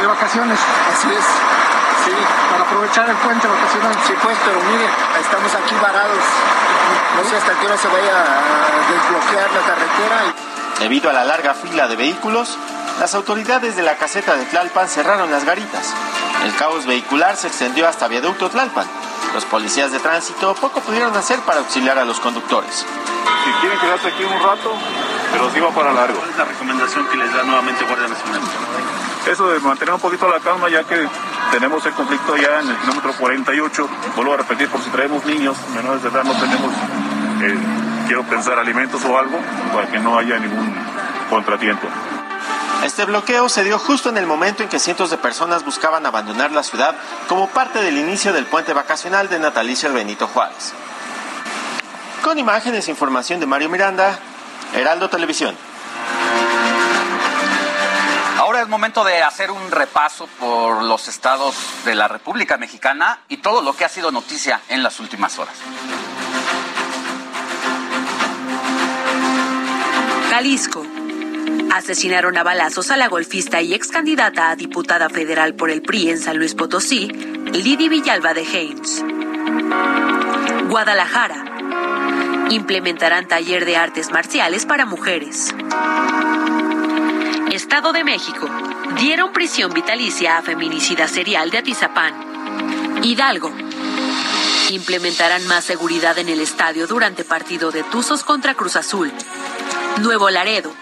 ¿De 0.00 0.06
vacaciones? 0.06 0.58
Así 0.94 1.08
es. 1.10 1.24
Sí. 2.04 2.12
Para 2.50 2.64
aprovechar 2.64 3.10
el 3.10 3.16
puente 3.16 3.48
vacacional. 3.48 3.94
Sí, 4.06 4.14
pues, 4.22 4.38
pero 4.44 4.60
mire, 4.70 4.86
estamos 5.20 5.52
aquí 5.54 5.74
varados. 5.82 6.22
No 7.16 7.28
sé 7.28 7.36
hasta 7.36 7.52
qué 7.58 7.66
hora 7.66 7.76
se 7.76 7.88
vaya 7.88 8.14
a 8.14 8.92
desbloquear 8.94 9.50
la 9.50 9.60
carretera. 9.66 10.34
Debido 10.78 11.10
a 11.10 11.12
la 11.12 11.24
larga 11.24 11.54
fila 11.54 11.88
de 11.88 11.96
vehículos, 11.96 12.56
las 13.00 13.14
autoridades 13.14 13.76
de 13.76 13.82
la 13.82 13.96
caseta 13.96 14.36
de 14.36 14.44
Tlalpan 14.46 14.88
cerraron 14.88 15.30
las 15.30 15.44
garitas. 15.44 15.92
El 16.44 16.54
caos 16.54 16.86
vehicular 16.86 17.36
se 17.36 17.48
extendió 17.48 17.88
hasta 17.88 18.08
Viaducto 18.08 18.48
Tlalpan. 18.50 18.86
Los 19.34 19.44
policías 19.44 19.90
de 19.90 19.98
tránsito 19.98 20.54
poco 20.54 20.80
pudieron 20.80 21.14
hacer 21.16 21.40
para 21.40 21.58
auxiliar 21.58 21.98
a 21.98 22.04
los 22.04 22.20
conductores. 22.20 22.86
Si 23.44 23.50
quieren 23.60 23.78
quedarse 23.78 24.08
aquí 24.08 24.24
un 24.24 24.42
rato, 24.42 24.74
pero 25.32 25.50
sí 25.50 25.60
va 25.60 25.70
para 25.70 25.92
largo. 25.92 26.18
¿Cuál 26.18 26.30
es 26.30 26.36
la 26.36 26.44
recomendación 26.44 27.06
que 27.08 27.16
les 27.16 27.32
da 27.32 27.42
nuevamente 27.42 27.84
Guardia 27.84 28.08
Nacional? 28.08 28.40
Eso 29.26 29.50
de 29.50 29.60
mantener 29.60 29.94
un 29.94 30.00
poquito 30.00 30.28
la 30.28 30.40
calma, 30.40 30.68
ya 30.68 30.84
que 30.84 31.06
tenemos 31.50 31.84
el 31.84 31.92
conflicto 31.92 32.36
ya 32.36 32.60
en 32.60 32.70
el 32.70 32.76
kilómetro 32.76 33.12
48. 33.12 33.88
Vuelvo 34.16 34.34
a 34.34 34.36
repetir, 34.38 34.68
por 34.68 34.82
si 34.82 34.90
traemos 34.90 35.24
niños 35.26 35.56
menores 35.74 36.02
de 36.02 36.08
edad, 36.08 36.24
no 36.24 36.32
tenemos, 36.32 36.72
eh, 37.42 37.58
quiero 38.06 38.24
pensar, 38.24 38.58
alimentos 38.58 39.04
o 39.04 39.18
algo, 39.18 39.38
para 39.74 39.88
que 39.88 39.98
no 39.98 40.18
haya 40.18 40.38
ningún 40.38 40.74
contratiempo. 41.28 41.86
Este 42.84 43.04
bloqueo 43.04 43.50
se 43.50 43.62
dio 43.62 43.78
justo 43.78 44.08
en 44.08 44.16
el 44.16 44.26
momento 44.26 44.62
en 44.62 44.70
que 44.70 44.78
cientos 44.78 45.10
de 45.10 45.18
personas 45.18 45.66
buscaban 45.66 46.06
abandonar 46.06 46.50
la 46.50 46.62
ciudad 46.62 46.94
como 47.28 47.48
parte 47.48 47.82
del 47.82 47.98
inicio 47.98 48.32
del 48.32 48.46
puente 48.46 48.72
vacacional 48.72 49.28
de 49.28 49.38
natalicio 49.38 49.92
Benito 49.92 50.26
Juárez. 50.26 50.72
Con 52.22 52.38
imágenes 52.38 52.88
e 52.88 52.90
información 52.90 53.38
de 53.38 53.46
Mario 53.46 53.68
Miranda, 53.68 54.18
Heraldo 54.74 55.08
Televisión. 55.08 55.56
Ahora 58.38 58.62
es 58.62 58.68
momento 58.68 59.04
de 59.04 59.22
hacer 59.22 59.50
un 59.50 59.70
repaso 59.70 60.26
por 60.38 60.82
los 60.82 61.08
estados 61.08 61.54
de 61.84 61.94
la 61.94 62.08
República 62.08 62.56
Mexicana 62.56 63.20
y 63.28 63.38
todo 63.38 63.62
lo 63.62 63.74
que 63.74 63.84
ha 63.84 63.88
sido 63.88 64.10
noticia 64.10 64.60
en 64.68 64.82
las 64.82 64.98
últimas 64.98 65.38
horas. 65.38 65.54
Jalisco. 70.30 70.86
Asesinaron 71.72 72.36
a 72.36 72.42
balazos 72.42 72.90
a 72.90 72.96
la 72.96 73.08
golfista 73.08 73.60
y 73.60 73.74
ex 73.74 73.88
candidata 73.88 74.50
a 74.50 74.56
diputada 74.56 75.08
federal 75.08 75.54
por 75.54 75.70
el 75.70 75.82
PRI 75.82 76.10
en 76.10 76.18
San 76.18 76.36
Luis 76.36 76.54
Potosí, 76.54 77.08
Lidy 77.08 77.88
Villalba 77.88 78.34
de 78.34 78.42
Haynes. 78.42 79.04
Guadalajara. 80.68 81.49
Implementarán 82.50 83.28
taller 83.28 83.64
de 83.64 83.76
artes 83.76 84.10
marciales 84.10 84.66
para 84.66 84.84
mujeres. 84.84 85.54
Estado 87.52 87.92
de 87.92 88.02
México. 88.02 88.48
Dieron 88.98 89.32
prisión 89.32 89.72
vitalicia 89.72 90.36
a 90.36 90.42
feminicida 90.42 91.06
serial 91.06 91.52
de 91.52 91.58
Atizapán. 91.58 92.12
Hidalgo. 93.04 93.52
Implementarán 94.70 95.46
más 95.46 95.64
seguridad 95.64 96.18
en 96.18 96.28
el 96.28 96.40
estadio 96.40 96.88
durante 96.88 97.24
partido 97.24 97.70
de 97.70 97.84
Tuzos 97.84 98.24
contra 98.24 98.54
Cruz 98.54 98.74
Azul. 98.74 99.12
Nuevo 100.00 100.28
Laredo. 100.28 100.72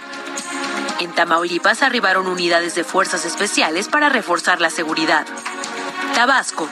En 1.00 1.12
Tamaulipas 1.12 1.82
arribaron 1.82 2.28
unidades 2.28 2.76
de 2.76 2.84
fuerzas 2.84 3.26
especiales 3.26 3.88
para 3.88 4.08
reforzar 4.08 4.62
la 4.62 4.70
seguridad. 4.70 5.26
Tabasco. 6.14 6.66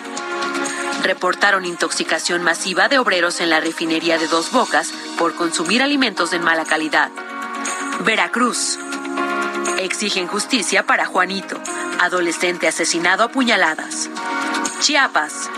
Reportaron 1.03 1.65
intoxicación 1.65 2.43
masiva 2.43 2.89
de 2.89 2.99
obreros 2.99 3.41
en 3.41 3.51
la 3.51 3.61
refinería 3.61 4.19
de 4.19 4.27
Dos 4.29 4.51
Bocas 4.51 4.93
por 5.19 5.35
consumir 5.35 5.83
alimentos 5.83 6.31
de 6.31 6.39
mala 6.39 6.65
calidad. 6.65 7.11
Veracruz. 8.05 8.79
Exigen 9.79 10.27
justicia 10.27 10.85
para 10.85 11.07
Juanito, 11.07 11.61
adolescente 12.01 12.69
asesinado 12.69 13.25
a 13.25 13.29
puñaladas. 13.29 14.09
Chiapas. 14.81 15.51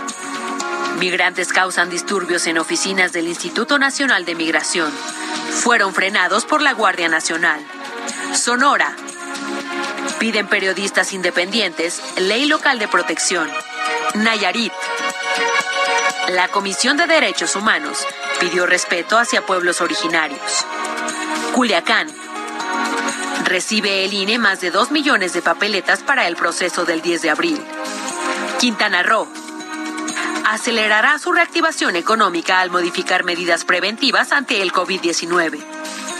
Migrantes 0.99 1.53
causan 1.53 1.89
disturbios 1.89 2.45
en 2.47 2.57
oficinas 2.57 3.13
del 3.13 3.27
Instituto 3.27 3.79
Nacional 3.79 4.25
de 4.25 4.35
Migración. 4.35 4.91
Fueron 5.61 5.93
frenados 5.93 6.45
por 6.45 6.61
la 6.61 6.73
Guardia 6.73 7.07
Nacional. 7.07 7.59
Sonora. 8.33 8.95
Piden 10.19 10.47
periodistas 10.47 11.13
independientes 11.13 12.01
ley 12.17 12.45
local 12.45 12.79
de 12.79 12.87
protección. 12.87 13.49
Nayarit. 14.15 14.73
La 16.29 16.47
Comisión 16.47 16.95
de 16.95 17.07
Derechos 17.07 17.55
Humanos 17.55 18.05
pidió 18.39 18.67
respeto 18.67 19.17
hacia 19.17 19.43
pueblos 19.43 19.81
originarios. 19.81 20.63
Culiacán. 21.55 22.07
Recibe 23.45 24.05
el 24.05 24.13
INE 24.13 24.37
más 24.37 24.61
de 24.61 24.69
2 24.69 24.91
millones 24.91 25.33
de 25.33 25.41
papeletas 25.41 26.03
para 26.03 26.27
el 26.27 26.35
proceso 26.35 26.85
del 26.85 27.01
10 27.01 27.23
de 27.23 27.29
abril. 27.31 27.59
Quintana 28.59 29.01
Roo. 29.01 29.27
Acelerará 30.45 31.17
su 31.17 31.31
reactivación 31.31 31.95
económica 31.95 32.59
al 32.59 32.69
modificar 32.69 33.23
medidas 33.23 33.65
preventivas 33.65 34.31
ante 34.31 34.61
el 34.61 34.71
COVID-19. 34.71 35.59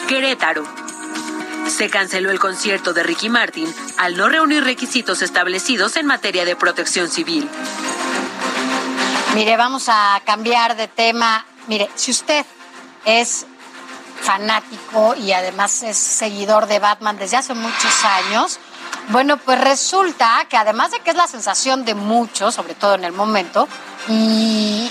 Querétaro. 0.07 0.63
Se 1.67 1.91
canceló 1.91 2.31
el 2.31 2.39
concierto 2.39 2.93
de 2.93 3.03
Ricky 3.03 3.29
Martin 3.29 3.71
al 3.97 4.17
no 4.17 4.27
reunir 4.27 4.63
requisitos 4.63 5.21
establecidos 5.21 5.97
en 5.97 6.07
materia 6.07 6.45
de 6.45 6.55
protección 6.55 7.09
civil. 7.09 7.47
Mire, 9.35 9.57
vamos 9.57 9.89
a 9.89 10.19
cambiar 10.25 10.75
de 10.75 10.87
tema. 10.87 11.45
Mire, 11.67 11.89
si 11.93 12.09
usted 12.11 12.45
es 13.05 13.45
fanático 14.21 15.15
y 15.15 15.31
además 15.33 15.83
es 15.83 15.97
seguidor 15.97 16.65
de 16.65 16.79
Batman 16.79 17.17
desde 17.17 17.37
hace 17.37 17.53
muchos 17.53 18.03
años, 18.03 18.59
bueno, 19.09 19.37
pues 19.37 19.61
resulta 19.61 20.45
que 20.49 20.57
además 20.57 20.91
de 20.91 20.99
que 20.99 21.11
es 21.11 21.15
la 21.15 21.27
sensación 21.27 21.85
de 21.85 21.93
muchos, 21.93 22.55
sobre 22.55 22.73
todo 22.73 22.95
en 22.95 23.03
el 23.03 23.13
momento, 23.13 23.67
y 24.07 24.89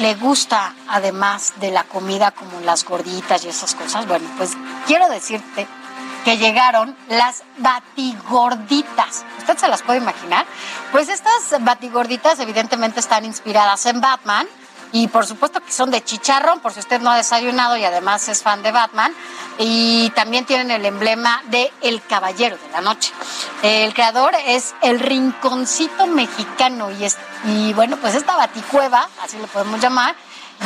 le 0.00 0.14
gusta 0.16 0.74
además 0.88 1.54
de 1.60 1.70
la 1.70 1.84
comida 1.84 2.32
como 2.32 2.60
las 2.60 2.84
gorditas 2.84 3.44
y 3.44 3.48
esas 3.48 3.76
cosas, 3.76 4.06
bueno, 4.06 4.28
pues 4.36 4.52
quiero 4.86 5.08
decirte 5.08 5.68
que 6.24 6.38
llegaron 6.38 6.96
las 7.08 7.42
batigorditas. 7.58 9.24
¿Usted 9.38 9.58
se 9.58 9.68
las 9.68 9.82
puede 9.82 9.98
imaginar? 9.98 10.46
Pues 10.90 11.08
estas 11.08 11.62
batigorditas 11.62 12.38
evidentemente 12.40 13.00
están 13.00 13.24
inspiradas 13.24 13.86
en 13.86 14.00
Batman 14.00 14.46
y 14.92 15.08
por 15.08 15.26
supuesto 15.26 15.60
que 15.60 15.72
son 15.72 15.90
de 15.90 16.04
chicharrón, 16.04 16.60
por 16.60 16.72
si 16.72 16.80
usted 16.80 17.00
no 17.00 17.10
ha 17.10 17.16
desayunado 17.16 17.76
y 17.76 17.84
además 17.84 18.28
es 18.28 18.42
fan 18.42 18.62
de 18.62 18.72
Batman. 18.72 19.12
Y 19.58 20.10
también 20.10 20.44
tienen 20.44 20.70
el 20.70 20.84
emblema 20.84 21.42
de 21.46 21.72
El 21.80 22.02
Caballero 22.02 22.58
de 22.58 22.70
la 22.72 22.82
Noche. 22.82 23.12
El 23.62 23.94
creador 23.94 24.34
es 24.46 24.74
el 24.82 25.00
Rinconcito 25.00 26.06
Mexicano 26.06 26.90
y, 26.90 27.04
es, 27.04 27.16
y 27.44 27.72
bueno, 27.72 27.96
pues 27.96 28.14
esta 28.14 28.36
baticueva, 28.36 29.08
así 29.22 29.38
lo 29.38 29.46
podemos 29.46 29.80
llamar, 29.80 30.14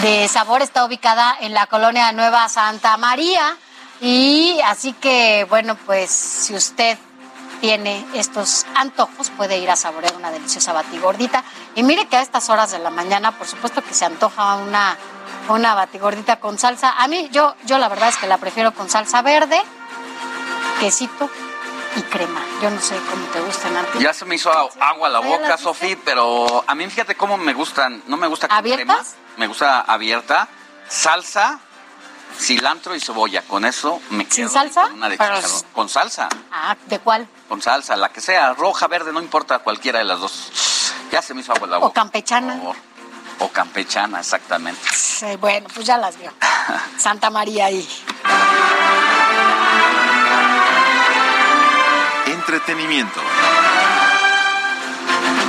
de 0.02 0.28
sabor 0.28 0.60
está 0.60 0.84
ubicada 0.84 1.36
en 1.40 1.54
la 1.54 1.66
colonia 1.66 2.10
Nueva 2.12 2.48
Santa 2.48 2.96
María. 2.96 3.56
Y 4.00 4.60
así 4.64 4.92
que, 4.92 5.46
bueno, 5.48 5.76
pues 5.86 6.10
si 6.10 6.54
usted 6.54 6.98
tiene 7.60 8.04
estos 8.14 8.66
antojos, 8.74 9.30
puede 9.30 9.58
ir 9.58 9.70
a 9.70 9.76
saborear 9.76 10.14
una 10.16 10.30
deliciosa 10.30 10.72
batigordita. 10.72 11.44
Y 11.74 11.82
mire 11.82 12.06
que 12.06 12.16
a 12.16 12.22
estas 12.22 12.50
horas 12.50 12.70
de 12.70 12.78
la 12.78 12.90
mañana, 12.90 13.32
por 13.32 13.46
supuesto 13.46 13.82
que 13.82 13.94
se 13.94 14.04
antoja 14.04 14.56
una, 14.56 14.96
una 15.48 15.74
batigordita 15.74 16.38
con 16.38 16.58
salsa. 16.58 16.94
A 16.98 17.08
mí, 17.08 17.28
yo, 17.32 17.54
yo 17.64 17.78
la 17.78 17.88
verdad 17.88 18.10
es 18.10 18.16
que 18.16 18.26
la 18.26 18.38
prefiero 18.38 18.74
con 18.74 18.90
salsa 18.90 19.22
verde, 19.22 19.60
quesito 20.80 21.30
y 21.96 22.02
crema. 22.02 22.40
Yo 22.62 22.70
no 22.70 22.80
sé 22.80 22.96
cómo 23.10 23.24
te 23.28 23.40
gustan 23.40 23.76
a 23.76 23.82
ti. 23.84 23.98
Ya 24.00 24.12
se 24.12 24.26
me 24.26 24.34
hizo 24.34 24.50
agua 24.52 25.08
la 25.08 25.20
boca, 25.20 25.56
Sofi, 25.56 25.96
pero 25.96 26.64
a 26.66 26.74
mí 26.74 26.86
fíjate 26.88 27.14
cómo 27.14 27.38
me 27.38 27.54
gustan. 27.54 28.02
No 28.06 28.16
me 28.16 28.26
gusta 28.26 28.48
con 28.48 28.56
¿Abiertas? 28.58 28.84
crema, 28.86 29.38
me 29.38 29.46
gusta 29.46 29.80
abierta. 29.80 30.48
Salsa, 30.88 31.58
cilantro 32.38 32.94
y 32.94 33.00
cebolla. 33.00 33.42
Con 33.42 33.64
eso 33.64 34.00
me 34.10 34.24
¿Sin 34.24 34.44
quedo 34.44 34.48
salsa? 34.50 34.82
con 34.82 34.92
una 34.94 35.08
de 35.08 35.16
Pero-. 35.18 35.40
Con 35.72 35.88
salsa, 35.88 36.28
Ah, 36.52 36.76
¿de 36.86 36.98
cuál? 36.98 37.26
con 37.48 37.62
salsa, 37.62 37.96
la 37.96 38.10
que 38.10 38.20
sea, 38.20 38.54
roja, 38.54 38.86
verde, 38.88 39.12
no 39.12 39.20
importa 39.20 39.58
cualquiera 39.60 39.98
de 39.98 40.04
las 40.04 40.20
dos. 40.20 40.52
Ya 41.12 41.22
se 41.22 41.34
me 41.34 41.40
hizo 41.40 41.52
agua 41.52 41.66
la 41.68 41.78
O 41.78 41.80
boca. 41.82 41.94
campechana. 42.00 42.60
O 43.38 43.48
campechana, 43.50 44.20
exactamente. 44.20 44.80
Sí, 44.94 45.36
bueno, 45.40 45.68
pues 45.74 45.86
ya 45.86 45.98
las 45.98 46.16
vio. 46.18 46.32
Santa 46.98 47.30
María 47.30 47.66
ahí. 47.66 47.86
Entretenimiento. 52.26 53.20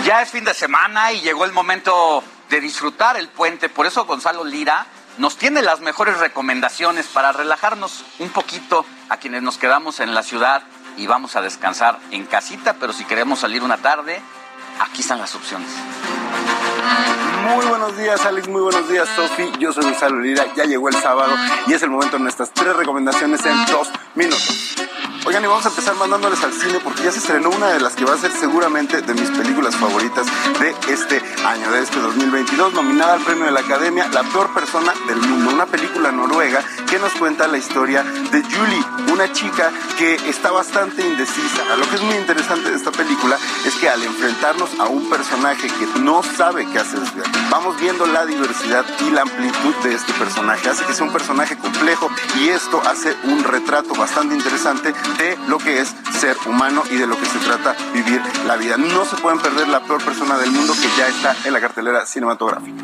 Ya 0.06 0.22
es 0.22 0.30
fin 0.30 0.44
de 0.44 0.54
semana 0.54 1.12
y 1.12 1.22
llegó 1.22 1.44
el 1.46 1.52
momento 1.52 2.24
de 2.50 2.62
disfrutar 2.62 3.18
el 3.18 3.28
puente. 3.30 3.68
Por 3.70 3.86
eso 3.86 4.06
Gonzalo 4.06 4.44
Lira 4.44 4.86
nos 5.18 5.38
tiene 5.38 5.62
las 5.62 5.82
mejores 5.82 6.20
recomendaciones 6.20 7.08
para 7.08 7.32
relajarnos 7.32 8.04
un 8.20 8.30
poquito 8.30 8.86
a 9.10 9.18
quienes 9.18 9.42
nos 9.42 9.58
quedamos 9.58 10.00
en 10.00 10.14
la 10.14 10.24
ciudad 10.24 10.64
y 10.98 11.08
vamos 11.08 11.36
a 11.36 11.42
descansar 11.42 12.00
en 12.12 12.26
casita, 12.26 12.76
pero 12.80 12.94
si 12.94 13.06
queremos 13.06 13.40
salir 13.40 13.64
una 13.64 13.78
tarde, 13.78 14.22
aquí 14.80 15.02
están 15.02 15.20
las 15.20 15.36
opciones. 15.36 15.70
Muy 17.44 17.66
buenos 17.66 17.98
días, 17.98 18.26
Alex. 18.26 18.48
Muy 18.48 18.62
buenos 18.62 18.90
días, 18.90 19.08
Sofi. 19.16 19.52
Yo 19.60 19.72
soy 19.72 19.84
Gonzalo 19.84 20.20
Lira. 20.20 20.46
Ya 20.56 20.66
llegó 20.66 20.90
el 20.90 20.96
sábado 20.96 21.34
y 21.68 21.74
es 21.74 21.84
el 21.84 21.90
momento 21.90 22.18
de 22.18 22.24
nuestras 22.24 22.52
tres 22.52 22.76
recomendaciones 22.76 23.46
en 23.46 23.66
dos 23.68 23.90
minutos. 24.16 24.76
Oigan, 25.28 25.44
y 25.44 25.48
vamos 25.48 25.66
a 25.66 25.70
empezar 25.70 25.94
mandándoles 25.96 26.42
al 26.42 26.54
cine 26.54 26.80
porque 26.82 27.04
ya 27.04 27.12
se 27.12 27.20
estrenó 27.20 27.50
una 27.50 27.68
de 27.68 27.82
las 27.82 27.96
que 27.96 28.06
va 28.06 28.14
a 28.14 28.18
ser 28.18 28.32
seguramente 28.32 29.02
de 29.02 29.14
mis 29.14 29.30
películas 29.32 29.76
favoritas 29.76 30.26
de 30.58 30.74
este 30.88 31.22
año, 31.46 31.70
de 31.70 31.82
este 31.82 32.00
2022, 32.00 32.72
nominada 32.74 33.16
al 33.16 33.20
premio 33.20 33.44
de 33.44 33.52
la 33.52 33.60
Academia 33.60 34.08
La 34.14 34.24
peor 34.24 34.54
persona 34.54 34.94
del 35.06 35.18
mundo, 35.18 35.52
una 35.54 35.66
película 35.66 36.14
noruega 36.14 36.64
que 36.90 36.98
nos 36.98 37.12
cuenta 37.16 37.46
la 37.50 37.58
historia 37.58 38.04
de 38.04 38.42
Julie, 38.42 38.86
una 39.12 39.30
chica 39.34 39.70
que 39.98 40.16
está 40.30 40.52
bastante 40.52 41.06
indecisa. 41.06 41.76
Lo 41.76 41.90
que 41.90 41.96
es 41.98 42.04
muy 42.04 42.16
interesante 42.16 42.70
de 42.70 42.78
esta 42.78 42.92
película 42.92 43.38
es 43.66 43.76
que 43.76 43.90
al 43.90 44.02
enfrentarnos 44.04 44.80
a 44.80 44.86
un 44.86 45.10
personaje 45.10 45.68
que 45.68 46.00
no 46.00 46.24
sabe 46.24 46.66
qué 46.72 46.80
hacer, 46.80 47.00
vamos 47.50 47.80
viendo 47.80 48.06
la 48.06 48.26
diversidad 48.26 48.86
y 49.06 49.12
la 49.12 49.22
amplitud 49.22 49.76
de 49.84 49.94
este 49.94 50.14
personaje. 50.14 50.70
Hace 50.70 50.86
que 50.86 50.94
sea 50.94 51.06
un 51.06 51.14
personaje 51.14 51.58
complejo 51.58 52.10
y 52.40 52.50
esto 52.50 52.82
hace 52.86 53.16
un 53.24 53.44
retrato 53.44 53.94
bastante 53.96 54.36
interesante 54.36 54.94
de 55.18 55.38
lo 55.48 55.58
que 55.58 55.82
es 55.82 55.96
ser 56.20 56.38
humano 56.46 56.84
y 56.90 56.96
de 56.96 57.08
lo 57.08 57.18
que 57.18 57.26
se 57.26 57.40
trata 57.40 57.76
vivir 57.94 58.22
la 58.46 58.56
vida. 58.58 58.78
No 58.78 59.06
se 59.06 59.16
pueden 59.18 59.40
perder 59.40 59.68
la 59.68 59.82
peor 59.82 60.04
persona 60.04 60.38
del 60.38 60.52
mundo 60.52 60.74
que 60.74 60.90
ya 60.98 61.08
está 61.08 61.36
en 61.46 61.54
la 61.54 61.62
cartelera 61.62 62.06
cinematográfica. 62.06 62.84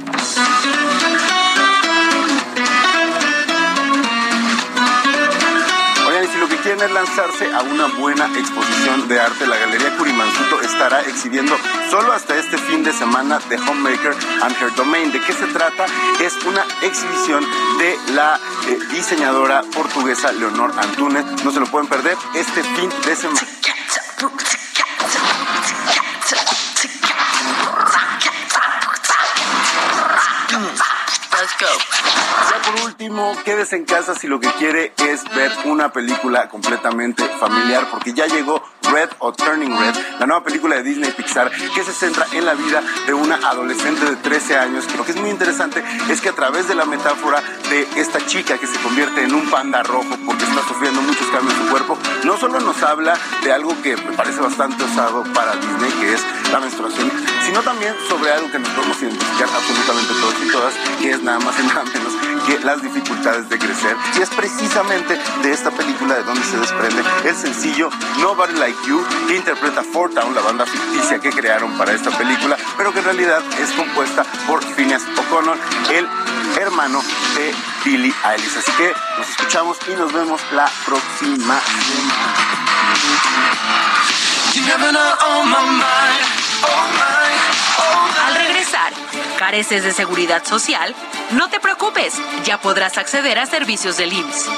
Lanzarse 6.91 7.51
a 7.53 7.61
una 7.61 7.88
buena 7.88 8.26
exposición 8.38 9.07
de 9.07 9.19
arte, 9.19 9.47
la 9.47 9.57
Galería 9.57 9.95
Curimansuto 9.97 10.61
estará 10.61 11.01
exhibiendo 11.01 11.55
solo 11.89 12.11
hasta 12.11 12.35
este 12.35 12.57
fin 12.57 12.84
de 12.84 12.91
semana 12.91 13.39
The 13.49 13.57
Homemaker 13.57 14.15
and 14.41 14.55
Her 14.61 14.73
Domain. 14.76 15.11
¿De 15.11 15.22
qué 15.22 15.34
se 15.34 15.45
trata? 15.47 15.85
Es 16.19 16.34
una 16.45 16.64
exhibición 16.81 17.45
de 17.77 17.97
la 18.14 18.39
eh, 18.68 18.80
diseñadora 18.91 19.61
portuguesa 19.73 20.31
Leonor 20.31 20.73
Antunes. 20.77 21.26
No 21.43 21.51
se 21.51 21.60
lo 21.60 21.68
pueden 21.68 21.88
perder 21.88 22.18
este 22.34 22.64
fin 22.64 22.89
de 23.05 23.15
semana. 23.15 23.47
Ya 23.61 23.73
por 32.73 32.85
último, 32.85 33.35
quédese 33.43 33.75
en 33.75 33.85
casa 33.85 34.15
si 34.15 34.27
lo 34.27 34.39
que 34.39 34.51
quiere 34.53 34.93
es 34.97 35.23
ver 35.35 35.51
una 35.65 35.91
película 35.91 36.49
completamente 36.49 37.23
familiar, 37.39 37.87
porque 37.91 38.13
ya 38.13 38.25
llegó 38.25 38.63
Red 38.91 39.09
o 39.19 39.31
Turning 39.31 39.77
Red, 39.77 39.95
la 40.19 40.25
nueva 40.25 40.43
película 40.43 40.75
de 40.75 40.83
Disney 40.83 41.11
Pixar, 41.11 41.51
que 41.51 41.83
se 41.83 41.91
centra 41.93 42.25
en 42.33 42.45
la 42.45 42.53
vida 42.53 42.81
de 43.05 43.13
una 43.13 43.35
adolescente 43.35 44.05
de 44.05 44.15
13 44.15 44.57
años. 44.57 44.85
lo 44.97 45.05
que 45.05 45.11
es 45.11 45.17
muy 45.17 45.29
interesante 45.29 45.83
es 46.09 46.21
que 46.21 46.29
a 46.29 46.33
través 46.33 46.67
de 46.67 46.75
la 46.75 46.85
metáfora 46.85 47.41
de 47.69 47.87
esta 47.95 48.25
chica 48.25 48.57
que 48.57 48.67
se 48.67 48.79
convierte 48.79 49.23
en 49.23 49.33
un 49.33 49.49
panda 49.49 49.83
rojo 49.83 50.17
porque 50.25 50.43
está 50.43 50.61
sufriendo 50.67 51.01
muchos 51.01 51.27
cambios 51.27 51.55
en 51.57 51.65
su 51.65 51.69
cuerpo, 51.69 51.97
no 52.23 52.37
solo 52.37 52.59
nos 52.59 52.81
habla 52.83 53.17
de 53.43 53.53
algo 53.53 53.79
que 53.81 53.95
me 53.97 54.13
parece 54.13 54.41
bastante 54.41 54.83
osado 54.83 55.23
para 55.33 55.55
Disney, 55.55 55.91
que 55.99 56.13
es 56.13 56.21
la 56.51 56.59
menstruación, 56.59 57.11
sino 57.45 57.61
también 57.61 57.93
sobre 58.07 58.31
algo 58.31 58.51
que 58.51 58.59
nos 58.59 58.69
podemos 58.69 59.01
identificar 59.01 59.49
absolutamente 59.53 60.13
todos 60.13 60.35
y 60.43 60.51
todas, 60.51 60.73
que 61.01 61.11
es 61.11 61.23
nada 61.23 61.39
más 61.39 61.59
y 61.59 61.67
nada 61.67 61.83
menos 61.83 62.32
las 62.63 62.81
dificultades 62.81 63.49
de 63.49 63.57
crecer. 63.57 63.95
Y 64.17 64.21
es 64.21 64.29
precisamente 64.29 65.19
de 65.41 65.51
esta 65.51 65.71
película 65.71 66.15
de 66.15 66.23
donde 66.23 66.43
se 66.43 66.57
desprende 66.57 67.03
el 67.25 67.35
sencillo 67.35 67.89
Nobody 68.19 68.53
Like 68.53 68.77
You, 68.87 69.03
que 69.27 69.35
interpreta 69.35 69.83
Four 69.83 70.13
Town, 70.13 70.33
la 70.35 70.41
banda 70.41 70.65
ficticia 70.65 71.19
que 71.19 71.29
crearon 71.31 71.77
para 71.77 71.93
esta 71.93 72.11
película, 72.11 72.57
pero 72.77 72.91
que 72.91 72.99
en 72.99 73.05
realidad 73.05 73.41
es 73.59 73.71
compuesta 73.71 74.23
por 74.47 74.63
Phineas 74.75 75.03
O'Connor, 75.17 75.57
el 75.91 76.07
hermano 76.59 77.01
de 77.35 77.53
Billie 77.85 78.13
Eilish. 78.23 78.57
Así 78.57 78.71
que 78.73 78.93
nos 79.17 79.29
escuchamos 79.29 79.77
y 79.87 79.95
nos 79.95 80.11
vemos 80.11 80.41
la 80.51 80.69
próxima 80.85 81.59
Al 88.25 88.35
regresar, 88.35 88.93
careces 89.37 89.83
de 89.83 89.91
seguridad 89.91 90.43
social, 90.45 90.95
no 91.31 91.49
te 91.49 91.59
preocupes, 91.59 92.13
ya 92.45 92.59
podrás 92.59 92.97
acceder 92.97 93.39
a 93.39 93.45
servicios 93.45 93.97
del 93.97 94.13
IMSS. 94.13 94.49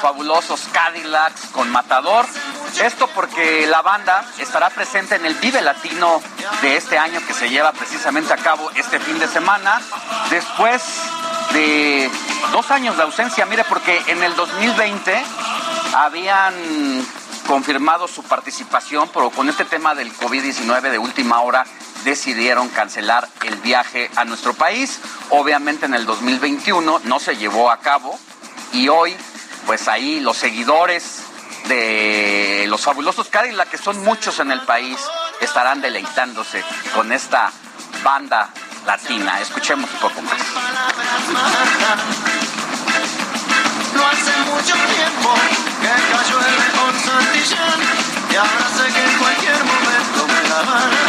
Fabulosos 0.00 0.62
Cadillacs 0.72 1.46
con 1.52 1.70
Matador. 1.70 2.26
Esto 2.82 3.08
porque 3.14 3.66
la 3.66 3.82
banda 3.82 4.24
estará 4.38 4.70
presente 4.70 5.16
en 5.16 5.26
el 5.26 5.34
Vive 5.34 5.60
Latino 5.60 6.20
de 6.62 6.76
este 6.76 6.98
año 6.98 7.20
que 7.26 7.34
se 7.34 7.48
lleva 7.48 7.72
precisamente 7.72 8.32
a 8.32 8.36
cabo 8.36 8.70
este 8.74 8.98
fin 8.98 9.18
de 9.18 9.28
semana. 9.28 9.80
Después 10.30 10.82
de 11.52 12.10
dos 12.52 12.70
años 12.70 12.96
de 12.96 13.02
ausencia, 13.02 13.44
mire, 13.46 13.64
porque 13.64 14.02
en 14.06 14.22
el 14.22 14.34
2020 14.36 15.22
habían 15.94 16.54
confirmado 17.46 18.06
su 18.08 18.22
participación, 18.22 19.10
pero 19.12 19.30
con 19.30 19.48
este 19.48 19.64
tema 19.64 19.94
del 19.94 20.12
COVID-19 20.16 20.90
de 20.90 20.98
última 20.98 21.40
hora 21.40 21.64
decidieron 22.04 22.68
cancelar 22.68 23.28
el 23.44 23.56
viaje 23.56 24.10
a 24.16 24.24
nuestro 24.24 24.54
país. 24.54 25.00
Obviamente 25.30 25.86
en 25.86 25.94
el 25.94 26.06
2021 26.06 27.00
no 27.04 27.20
se 27.20 27.36
llevó 27.36 27.70
a 27.70 27.78
cabo 27.78 28.18
y 28.72 28.88
hoy, 28.88 29.16
pues 29.66 29.88
ahí 29.88 30.20
los 30.20 30.36
seguidores 30.36 31.22
de 31.68 32.64
los 32.68 32.80
fabulosos 32.80 33.28
Cadillac, 33.28 33.68
que 33.68 33.78
son 33.78 34.02
muchos 34.04 34.38
en 34.40 34.50
el 34.50 34.60
país, 34.62 34.98
estarán 35.40 35.80
deleitándose 35.80 36.64
con 36.94 37.12
esta 37.12 37.52
banda 38.02 38.50
latina. 38.86 39.40
Escuchemos 39.40 39.90
un 39.90 39.98
poco 39.98 40.22
más. 40.22 40.40
No 43.94 44.06
hace 44.06 44.36
mucho 44.50 44.74
tiempo 44.74 45.34
que 45.80 45.88
cayó 45.88 46.38
el 46.40 46.54
león 46.58 46.80
y 48.30 48.36
ahora 48.36 48.68
sé 48.76 48.92
que 48.92 49.04
en 49.04 49.18
cualquier 49.18 49.64
momento 49.64 50.26
me 50.26 50.48
la 50.48 50.62
van 50.62 50.99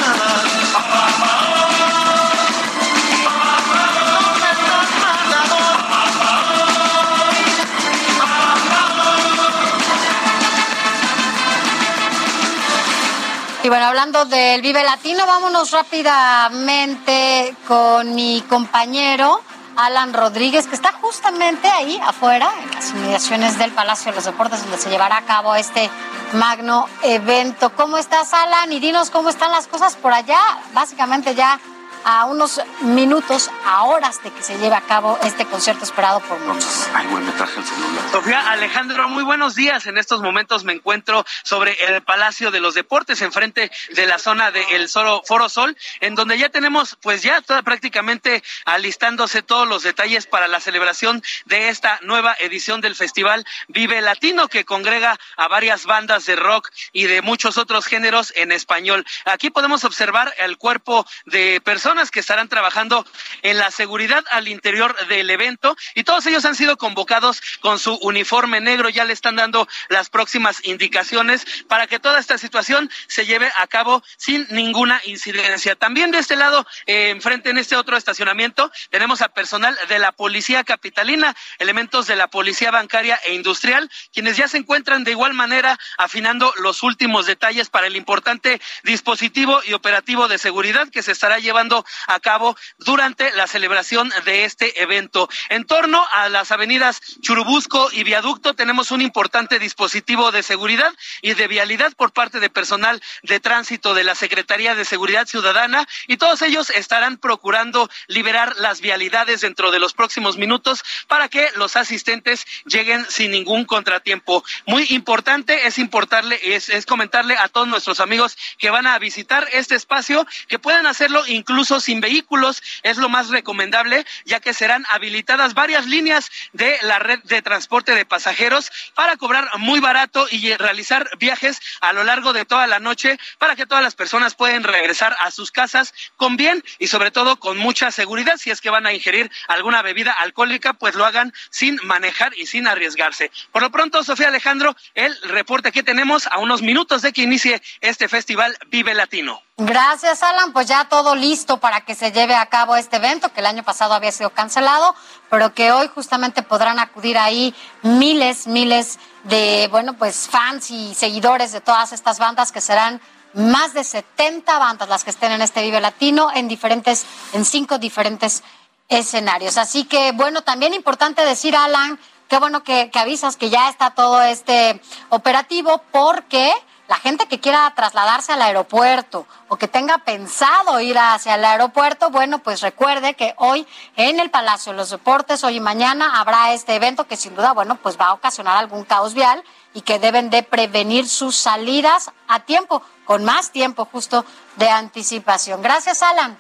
bueno, 13.72 13.86
hablando 13.86 14.26
del 14.26 14.62
Vive 14.62 14.84
Latino, 14.84 15.26
vámonos 15.26 15.72
rápidamente 15.72 17.56
con 17.66 18.14
mi 18.14 18.44
compañero 18.50 19.40
Alan 19.78 20.12
Rodríguez, 20.12 20.68
que 20.68 20.76
está 20.76 20.92
justamente 20.92 21.70
ahí 21.70 21.98
afuera, 22.06 22.52
en 22.62 22.72
las 22.72 22.90
inmediaciones 22.90 23.58
del 23.58 23.72
Palacio 23.72 24.12
de 24.12 24.18
los 24.18 24.26
Deportes, 24.26 24.62
donde 24.64 24.78
se 24.78 24.90
llevará 24.90 25.16
a 25.16 25.22
cabo 25.22 25.56
este 25.56 25.90
magno 26.34 26.90
evento. 27.02 27.74
¿Cómo 27.74 27.98
estás, 27.98 28.34
Alan? 28.34 28.74
Y 28.74 28.82
dinos 28.82 29.10
cómo 29.10 29.30
están 29.30 29.54
las 29.54 29.68
cosas 29.68 29.96
por 29.96 30.12
allá. 30.12 30.42
Básicamente 30.74 31.34
ya 31.34 31.58
a 32.04 32.26
unos 32.26 32.62
minutos, 32.82 33.50
a 33.66 33.84
horas 33.84 34.22
de 34.24 34.32
que 34.32 34.42
se 34.42 34.58
lleve 34.58 34.76
a 34.76 34.82
cabo 34.82 35.20
este 35.24 35.46
concierto 35.46 35.84
esperado 35.84 36.20
por 36.22 36.40
muchos. 36.40 36.88
Ay, 36.94 37.08
güey, 37.08 37.24
me 37.24 37.32
traje 37.34 37.60
el 37.60 37.66
celular. 37.66 38.12
Sofía 38.12 38.52
Alejandro, 38.52 39.10
muy 39.10 39.24
buenos 39.24 39.56
días. 39.56 39.86
En 39.86 39.98
estos 39.98 40.22
momentos 40.22 40.64
me 40.64 40.74
encuentro 40.74 41.26
sobre 41.44 41.74
el 41.86 42.02
Palacio 42.02 42.52
de 42.52 42.60
los 42.60 42.74
Deportes, 42.74 43.22
enfrente 43.22 43.72
de 43.94 44.06
la 44.08 44.18
zona 44.18 44.52
del 44.52 44.90
Solo 44.90 45.22
Foro 45.26 45.50
Sol, 45.50 45.78
en 46.00 46.16
donde 46.16 46.38
ya 46.38 46.50
tenemos, 46.50 46.98
pues 47.02 47.22
ya 47.22 47.42
toda, 47.42 47.62
prácticamente 47.62 48.44
alistándose 48.66 49.42
todos 49.42 49.68
los 49.68 49.84
detalles 49.84 50.26
para 50.28 50.48
la 50.48 50.60
celebración 50.60 51.22
de 51.46 51.70
esta 51.70 52.00
nueva 52.02 52.36
edición 52.40 52.82
del 52.82 52.96
Festival 52.96 53.46
Vive 53.68 54.02
Latino, 54.02 54.48
que 54.48 54.66
congrega 54.66 55.18
a 55.38 55.48
varias 55.48 55.86
bandas 55.86 56.26
de 56.26 56.36
rock 56.36 56.70
y 56.92 57.06
de 57.06 57.22
muchos 57.22 57.58
otros 57.58 57.86
géneros 57.86 58.34
en 58.36 58.52
español. 58.52 59.06
Aquí 59.26 59.50
podemos 59.50 59.84
observar 59.84 60.34
el 60.40 60.58
cuerpo 60.58 61.06
de 61.26 61.62
personas 61.62 61.91
que 62.12 62.22
estarán 62.22 62.48
trabajando 62.48 63.06
en 63.42 63.58
la 63.58 63.70
seguridad 63.70 64.24
al 64.32 64.48
interior 64.48 64.96
del 65.08 65.30
evento 65.30 65.76
y 65.94 66.04
todos 66.04 66.26
ellos 66.26 66.46
han 66.46 66.56
sido 66.56 66.78
convocados 66.78 67.42
con 67.60 67.80
su 67.80 67.96
uniforme 67.96 68.62
negro, 68.62 68.88
ya 68.88 69.04
le 69.04 69.12
están 69.12 69.36
dando 69.36 69.68
las 69.90 70.10
próximas 70.10 70.66
indicaciones 70.66 71.46
para 71.68 71.88
que 71.88 72.00
toda 72.00 72.18
esta 72.18 72.38
situación 72.38 72.90
se 73.08 73.26
lleve 73.26 73.52
a 73.58 73.68
cabo 73.68 74.04
sin 74.16 74.48
ninguna 74.52 75.02
incidencia. 75.04 75.76
También 75.76 76.12
de 76.12 76.20
este 76.20 76.38
lado, 76.38 76.66
eh, 76.86 77.10
enfrente 77.10 77.50
en 77.50 77.58
este 77.58 77.76
otro 77.76 77.98
estacionamiento, 77.98 78.72
tenemos 78.90 79.22
a 79.22 79.28
personal 79.28 79.78
de 79.90 80.00
la 80.00 80.14
Policía 80.14 80.64
Capitalina, 80.64 81.36
elementos 81.60 82.08
de 82.08 82.16
la 82.16 82.28
Policía 82.30 82.72
Bancaria 82.72 83.20
e 83.26 83.34
Industrial, 83.34 83.92
quienes 84.14 84.38
ya 84.38 84.48
se 84.48 84.58
encuentran 84.58 85.04
de 85.04 85.12
igual 85.12 85.34
manera 85.34 85.78
afinando 85.98 86.54
los 86.60 86.84
últimos 86.84 87.26
detalles 87.26 87.70
para 87.70 87.88
el 87.88 87.98
importante 87.98 88.62
dispositivo 88.84 89.62
y 89.66 89.74
operativo 89.74 90.30
de 90.30 90.38
seguridad 90.38 90.88
que 90.90 91.04
se 91.04 91.12
estará 91.12 91.40
llevando 91.40 91.81
a 92.08 92.20
cabo 92.20 92.58
durante 92.80 93.32
la 93.34 93.48
celebración 93.48 94.12
de 94.26 94.46
este 94.46 94.82
evento. 94.82 95.30
En 95.50 95.66
torno 95.66 96.06
a 96.14 96.30
las 96.30 96.52
avenidas 96.52 97.02
Churubusco 97.22 97.90
y 97.92 98.04
Viaducto 98.04 98.54
tenemos 98.54 98.92
un 98.92 99.02
importante 99.02 99.60
dispositivo 99.60 100.32
de 100.32 100.44
seguridad 100.44 100.94
y 101.22 101.34
de 101.34 101.48
vialidad 101.48 101.94
por 101.94 102.12
parte 102.12 102.40
de 102.40 102.50
personal 102.50 103.02
de 103.24 103.40
tránsito 103.40 103.94
de 103.94 104.04
la 104.04 104.16
Secretaría 104.16 104.76
de 104.76 104.86
Seguridad 104.86 105.28
Ciudadana 105.28 105.88
y 106.08 106.18
todos 106.18 106.42
ellos 106.42 106.70
estarán 106.70 107.18
procurando 107.18 107.90
liberar 108.08 108.56
las 108.58 108.82
vialidades 108.82 109.42
dentro 109.42 109.72
de 109.72 109.80
los 109.80 109.94
próximos 109.94 110.38
minutos 110.38 110.84
para 111.08 111.30
que 111.30 111.50
los 111.56 111.76
asistentes 111.76 112.46
lleguen 112.66 113.06
sin 113.10 113.32
ningún 113.32 113.66
contratiempo. 113.66 114.44
Muy 114.66 114.86
importante 114.90 115.68
es 115.68 115.78
importarle, 115.78 116.40
es, 116.44 116.70
es 116.70 116.86
comentarle 116.86 117.36
a 117.38 117.48
todos 117.50 117.68
nuestros 117.68 118.00
amigos 118.00 118.38
que 118.58 118.70
van 118.70 118.88
a 118.88 118.98
visitar 119.00 119.48
este 119.52 119.76
espacio 119.76 120.26
que 120.48 120.60
puedan 120.60 120.86
hacerlo 120.86 121.24
incluso 121.28 121.71
sin 121.80 122.02
vehículos, 122.02 122.62
es 122.84 122.98
lo 122.98 123.10
más 123.10 123.30
recomendable, 123.30 124.06
ya 124.26 124.40
que 124.40 124.54
serán 124.54 124.86
habilitadas 124.90 125.54
varias 125.54 125.86
líneas 125.86 126.30
de 126.54 126.78
la 126.82 127.00
red 127.00 127.20
de 127.24 127.42
transporte 127.42 127.96
de 127.96 128.06
pasajeros 128.06 128.72
para 128.96 129.18
cobrar 129.18 129.50
muy 129.58 129.80
barato 129.80 130.28
y 130.30 130.54
realizar 130.56 131.10
viajes 131.18 131.60
a 131.80 131.94
lo 131.94 132.04
largo 132.04 132.34
de 132.34 132.46
toda 132.46 132.68
la 132.68 132.80
noche 132.80 133.20
para 133.38 133.56
que 133.56 133.66
todas 133.66 133.84
las 133.84 133.96
personas 133.96 134.36
puedan 134.36 134.64
regresar 134.64 135.16
a 135.20 135.32
sus 135.32 135.52
casas 135.52 135.94
con 136.18 136.38
bien 136.38 136.64
y 136.80 136.88
sobre 136.88 137.12
todo 137.12 137.38
con 137.38 137.58
mucha 137.58 137.92
seguridad. 137.92 138.38
Si 138.38 138.52
es 138.52 138.62
que 138.62 138.70
van 138.70 138.86
a 138.86 138.94
ingerir 138.94 139.32
alguna 139.48 139.82
bebida 139.82 140.12
alcohólica, 140.12 140.74
pues 140.74 140.96
lo 140.96 141.06
hagan 141.06 141.34
sin 141.50 141.80
manejar 141.84 142.34
y 142.38 142.46
sin 142.46 142.68
arriesgarse. 142.68 143.32
Por 143.52 143.62
lo 143.62 143.72
pronto, 143.72 144.04
Sofía 144.04 144.28
Alejandro, 144.28 144.76
el 144.96 145.16
reporte 145.24 145.72
que 145.72 145.84
tenemos 145.84 146.28
a 146.28 146.40
unos 146.40 146.62
minutos 146.62 147.02
de 147.02 147.14
que 147.14 147.24
inicie 147.24 147.62
este 147.82 148.08
festival 148.08 148.58
Vive 148.68 148.94
Latino. 148.94 149.42
Gracias, 149.64 150.24
Alan. 150.24 150.54
Pues 150.54 150.66
ya 150.66 150.86
todo 150.86 151.14
listo 151.14 151.60
para 151.60 151.82
que 151.82 151.94
se 151.94 152.12
lleve 152.12 152.34
a 152.34 152.48
cabo 152.48 152.76
este 152.76 152.96
evento 152.96 153.32
que 153.32 153.42
el 153.42 153.46
año 153.46 153.62
pasado 153.62 153.94
había 153.94 154.12
sido 154.12 154.32
cancelado, 154.32 154.96
pero 155.30 155.54
que 155.54 155.72
hoy 155.72 155.88
justamente 155.94 156.42
podrán 156.42 156.80
acudir 156.80 157.16
ahí 157.16 157.54
miles, 157.84 158.48
miles 158.48 158.98
de, 159.26 159.68
bueno, 159.70 159.94
pues 159.94 160.28
fans 160.28 160.72
y 160.72 160.96
seguidores 160.96 161.52
de 161.52 161.62
todas 161.62 161.94
estas 161.94 162.18
bandas 162.18 162.52
que 162.52 162.60
serán 162.60 163.02
más 163.36 163.76
de 163.76 163.84
70 163.84 164.58
bandas 164.58 164.90
las 164.90 165.04
que 165.04 165.12
estén 165.12 165.32
en 165.32 165.44
este 165.44 165.62
Vive 165.62 165.80
Latino 165.80 166.30
en 166.34 166.48
diferentes, 166.48 167.06
en 167.34 167.46
cinco 167.46 167.78
diferentes 167.78 168.42
escenarios. 168.90 169.58
Así 169.58 169.84
que, 169.84 170.12
bueno, 170.14 170.42
también 170.42 170.74
importante 170.74 171.24
decir, 171.24 171.56
Alan, 171.56 172.00
qué 172.30 172.40
bueno 172.40 172.64
que, 172.64 172.90
que 172.90 172.98
avisas 172.98 173.38
que 173.38 173.52
ya 173.52 173.70
está 173.70 173.92
todo 173.92 174.24
este 174.24 174.82
operativo 175.10 175.84
porque 175.92 176.52
la 176.92 176.98
gente 176.98 177.26
que 177.26 177.40
quiera 177.40 177.72
trasladarse 177.74 178.34
al 178.34 178.42
aeropuerto 178.42 179.26
o 179.48 179.56
que 179.56 179.70
tenga 179.70 180.00
pensado 180.00 180.82
ir 180.82 180.98
hacia 181.00 181.36
el 181.36 181.46
aeropuerto, 181.46 182.10
bueno, 182.10 182.40
pues 182.40 182.60
recuerde 182.60 183.14
que 183.14 183.34
hoy 183.38 183.66
en 183.96 184.20
el 184.20 184.30
Palacio 184.30 184.74
de 184.74 184.78
los 184.78 184.90
Deportes, 184.90 185.46
hoy 185.46 185.56
y 185.56 185.60
mañana, 185.62 186.20
habrá 186.20 186.52
este 186.52 186.76
evento 186.76 187.08
que 187.08 187.16
sin 187.16 187.34
duda, 187.34 187.54
bueno, 187.54 187.78
pues 187.78 187.98
va 187.98 188.08
a 188.08 188.14
ocasionar 188.14 188.58
algún 188.58 188.84
caos 188.84 189.14
vial 189.14 189.42
y 189.74 189.84
que 189.84 190.00
deben 190.00 190.30
de 190.30 190.44
prevenir 190.44 191.08
sus 191.08 191.38
salidas 191.38 192.12
a 192.28 192.42
tiempo, 192.42 192.82
con 193.06 193.24
más 193.24 193.52
tiempo 193.52 193.88
justo 193.90 194.26
de 194.58 194.70
anticipación. 194.70 195.62
Gracias, 195.62 196.04
Alan. 196.04 196.38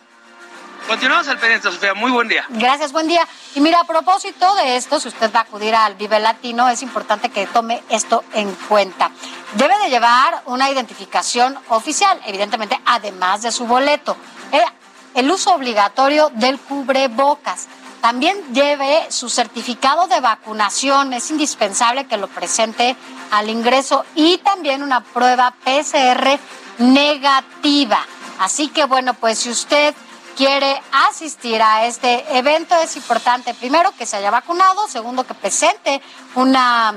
Continuamos 0.87 1.27
al 1.27 1.37
pendiente, 1.37 1.71
Sofía. 1.71 1.93
Muy 1.93 2.11
buen 2.11 2.27
día. 2.27 2.45
Gracias, 2.49 2.91
buen 2.91 3.07
día. 3.07 3.25
Y 3.55 3.61
mira, 3.61 3.79
a 3.79 3.83
propósito 3.85 4.53
de 4.55 4.75
esto, 4.75 4.99
si 4.99 5.07
usted 5.07 5.31
va 5.33 5.39
a 5.39 5.43
acudir 5.43 5.73
al 5.73 5.95
Vive 5.95 6.19
Latino, 6.19 6.67
es 6.69 6.81
importante 6.81 7.29
que 7.29 7.47
tome 7.47 7.81
esto 7.89 8.23
en 8.33 8.53
cuenta. 8.67 9.11
Debe 9.53 9.77
de 9.79 9.89
llevar 9.89 10.41
una 10.47 10.69
identificación 10.69 11.57
oficial, 11.69 12.19
evidentemente, 12.25 12.79
además 12.85 13.41
de 13.41 13.51
su 13.51 13.65
boleto. 13.65 14.17
Eh, 14.51 14.61
El 15.13 15.29
uso 15.29 15.53
obligatorio 15.53 16.29
del 16.35 16.57
cubrebocas. 16.59 17.67
También 18.01 18.37
lleve 18.53 19.05
su 19.11 19.29
certificado 19.29 20.07
de 20.07 20.19
vacunación. 20.21 21.13
Es 21.13 21.29
indispensable 21.31 22.07
que 22.07 22.17
lo 22.17 22.27
presente 22.27 22.95
al 23.29 23.49
ingreso 23.49 24.05
y 24.15 24.37
también 24.39 24.83
una 24.83 25.03
prueba 25.03 25.53
PCR 25.63 26.39
negativa. 26.79 28.05
Así 28.39 28.69
que 28.69 28.85
bueno, 28.85 29.13
pues 29.13 29.39
si 29.39 29.49
usted 29.49 29.93
quiere 30.35 30.81
asistir 31.09 31.61
a 31.61 31.85
este 31.85 32.37
evento. 32.37 32.75
Es 32.75 32.95
importante 32.95 33.53
primero 33.53 33.91
que 33.97 34.05
se 34.05 34.17
haya 34.17 34.31
vacunado, 34.31 34.87
segundo 34.87 35.25
que 35.25 35.33
presente 35.33 36.01
una, 36.35 36.93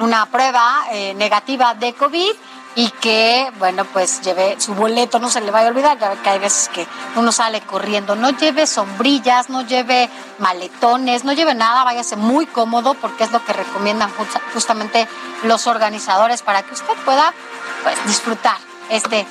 una 0.00 0.26
prueba 0.26 0.84
eh, 0.92 1.14
negativa 1.14 1.74
de 1.74 1.92
COVID 1.94 2.32
y 2.76 2.90
que, 2.90 3.52
bueno, 3.60 3.84
pues 3.84 4.20
lleve 4.22 4.60
su 4.60 4.74
boleto, 4.74 5.20
no 5.20 5.30
se 5.30 5.40
le 5.40 5.52
vaya 5.52 5.68
a 5.68 5.70
olvidar, 5.70 5.96
ya 5.96 6.20
que 6.20 6.28
hay 6.28 6.40
veces 6.40 6.68
que 6.70 6.84
uno 7.14 7.30
sale 7.30 7.60
corriendo, 7.60 8.16
no 8.16 8.30
lleve 8.30 8.66
sombrillas, 8.66 9.48
no 9.48 9.62
lleve 9.62 10.10
maletones, 10.40 11.22
no 11.22 11.32
lleve 11.32 11.54
nada, 11.54 11.84
váyase 11.84 12.16
muy 12.16 12.46
cómodo 12.46 12.94
porque 12.94 13.22
es 13.22 13.30
lo 13.30 13.44
que 13.44 13.52
recomiendan 13.52 14.10
justa- 14.16 14.40
justamente 14.52 15.06
los 15.44 15.68
organizadores 15.68 16.42
para 16.42 16.62
que 16.64 16.74
usted 16.74 16.94
pueda, 17.04 17.32
pues, 17.84 17.96
disfrutar 18.06 18.56
este 18.88 19.24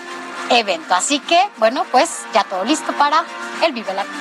evento. 0.49 0.93
Así 0.95 1.19
que, 1.19 1.49
bueno, 1.57 1.85
pues 1.91 2.25
ya 2.33 2.43
todo 2.43 2.63
listo 2.63 2.93
para 2.93 3.23
el 3.61 3.71
Vive 3.73 3.93
Latino. 3.93 4.15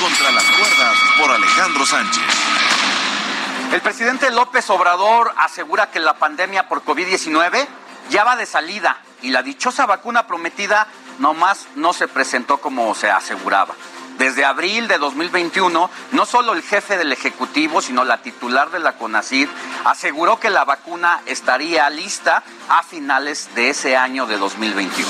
Contra 0.00 0.30
las 0.30 0.44
cuerdas 0.44 0.96
por 1.18 1.30
Alejandro 1.30 1.86
Sánchez. 1.86 2.22
El 3.72 3.82
presidente 3.82 4.30
López 4.30 4.70
Obrador 4.70 5.34
asegura 5.36 5.90
que 5.90 6.00
la 6.00 6.14
pandemia 6.14 6.68
por 6.68 6.84
COVID-19 6.84 7.66
ya 8.08 8.24
va 8.24 8.36
de 8.36 8.46
salida 8.46 8.98
y 9.20 9.30
la 9.30 9.42
dichosa 9.42 9.84
vacuna 9.84 10.26
prometida 10.26 10.86
nomás 11.18 11.66
no 11.74 11.92
se 11.92 12.08
presentó 12.08 12.58
como 12.58 12.94
se 12.94 13.10
aseguraba. 13.10 13.74
Desde 14.18 14.44
abril 14.44 14.88
de 14.88 14.98
2021, 14.98 15.90
no 16.10 16.26
solo 16.26 16.52
el 16.52 16.62
jefe 16.62 16.98
del 16.98 17.12
Ejecutivo, 17.12 17.80
sino 17.80 18.04
la 18.04 18.20
titular 18.20 18.70
de 18.70 18.80
la 18.80 18.94
CONACID 18.94 19.48
aseguró 19.84 20.40
que 20.40 20.50
la 20.50 20.64
vacuna 20.64 21.20
estaría 21.26 21.88
lista 21.88 22.42
a 22.68 22.82
finales 22.82 23.48
de 23.54 23.70
ese 23.70 23.96
año 23.96 24.26
de 24.26 24.36
2021. 24.36 25.08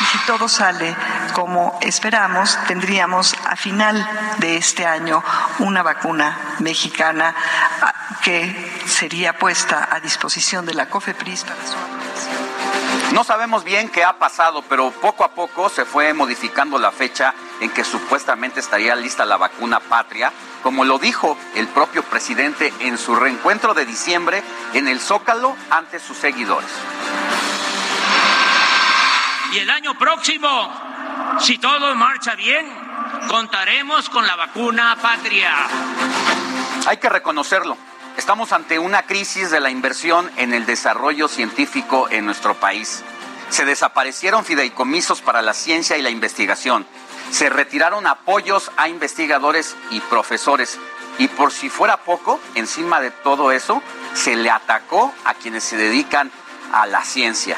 Y 0.00 0.04
si 0.04 0.18
todo 0.26 0.48
sale 0.48 0.96
como 1.32 1.78
esperamos, 1.80 2.58
tendríamos 2.66 3.36
a 3.48 3.54
final 3.54 4.08
de 4.38 4.56
este 4.56 4.84
año 4.84 5.22
una 5.60 5.84
vacuna 5.84 6.56
mexicana 6.58 7.34
ah, 7.82 7.94
que 8.22 8.82
sería 8.86 9.38
puesta 9.38 9.88
a 9.92 10.00
disposición 10.00 10.66
de 10.66 10.74
la 10.74 10.88
COFEPRIS 10.88 11.44
para 11.44 11.66
su 11.66 11.76
aplicación. 11.76 12.57
No 13.12 13.24
sabemos 13.24 13.64
bien 13.64 13.88
qué 13.88 14.04
ha 14.04 14.18
pasado, 14.18 14.62
pero 14.68 14.90
poco 14.90 15.24
a 15.24 15.32
poco 15.32 15.68
se 15.70 15.84
fue 15.84 16.12
modificando 16.12 16.78
la 16.78 16.92
fecha 16.92 17.34
en 17.60 17.70
que 17.70 17.82
supuestamente 17.82 18.60
estaría 18.60 18.94
lista 18.94 19.24
la 19.24 19.36
vacuna 19.36 19.80
patria, 19.80 20.32
como 20.62 20.84
lo 20.84 20.98
dijo 20.98 21.36
el 21.54 21.66
propio 21.68 22.02
presidente 22.02 22.72
en 22.80 22.98
su 22.98 23.16
reencuentro 23.16 23.72
de 23.72 23.86
diciembre 23.86 24.42
en 24.74 24.88
el 24.88 25.00
Zócalo 25.00 25.56
ante 25.70 25.98
sus 25.98 26.18
seguidores. 26.18 26.70
Y 29.52 29.58
el 29.58 29.70
año 29.70 29.98
próximo, 29.98 30.70
si 31.40 31.56
todo 31.56 31.94
marcha 31.94 32.34
bien, 32.34 32.70
contaremos 33.28 34.10
con 34.10 34.26
la 34.26 34.36
vacuna 34.36 34.96
patria. 35.00 35.54
Hay 36.86 36.98
que 36.98 37.08
reconocerlo. 37.08 37.76
Estamos 38.18 38.52
ante 38.52 38.80
una 38.80 39.04
crisis 39.04 39.52
de 39.52 39.60
la 39.60 39.70
inversión 39.70 40.28
en 40.36 40.52
el 40.52 40.66
desarrollo 40.66 41.28
científico 41.28 42.08
en 42.10 42.26
nuestro 42.26 42.54
país. 42.54 43.04
Se 43.48 43.64
desaparecieron 43.64 44.44
fideicomisos 44.44 45.22
para 45.22 45.40
la 45.40 45.54
ciencia 45.54 45.96
y 45.96 46.02
la 46.02 46.10
investigación. 46.10 46.84
Se 47.30 47.48
retiraron 47.48 48.08
apoyos 48.08 48.72
a 48.76 48.88
investigadores 48.88 49.76
y 49.92 50.00
profesores. 50.00 50.80
Y 51.18 51.28
por 51.28 51.52
si 51.52 51.70
fuera 51.70 51.98
poco, 51.98 52.40
encima 52.56 53.00
de 53.00 53.12
todo 53.12 53.52
eso, 53.52 53.80
se 54.14 54.34
le 54.34 54.50
atacó 54.50 55.14
a 55.24 55.34
quienes 55.34 55.62
se 55.62 55.76
dedican 55.76 56.32
a 56.72 56.86
la 56.86 57.04
ciencia. 57.04 57.56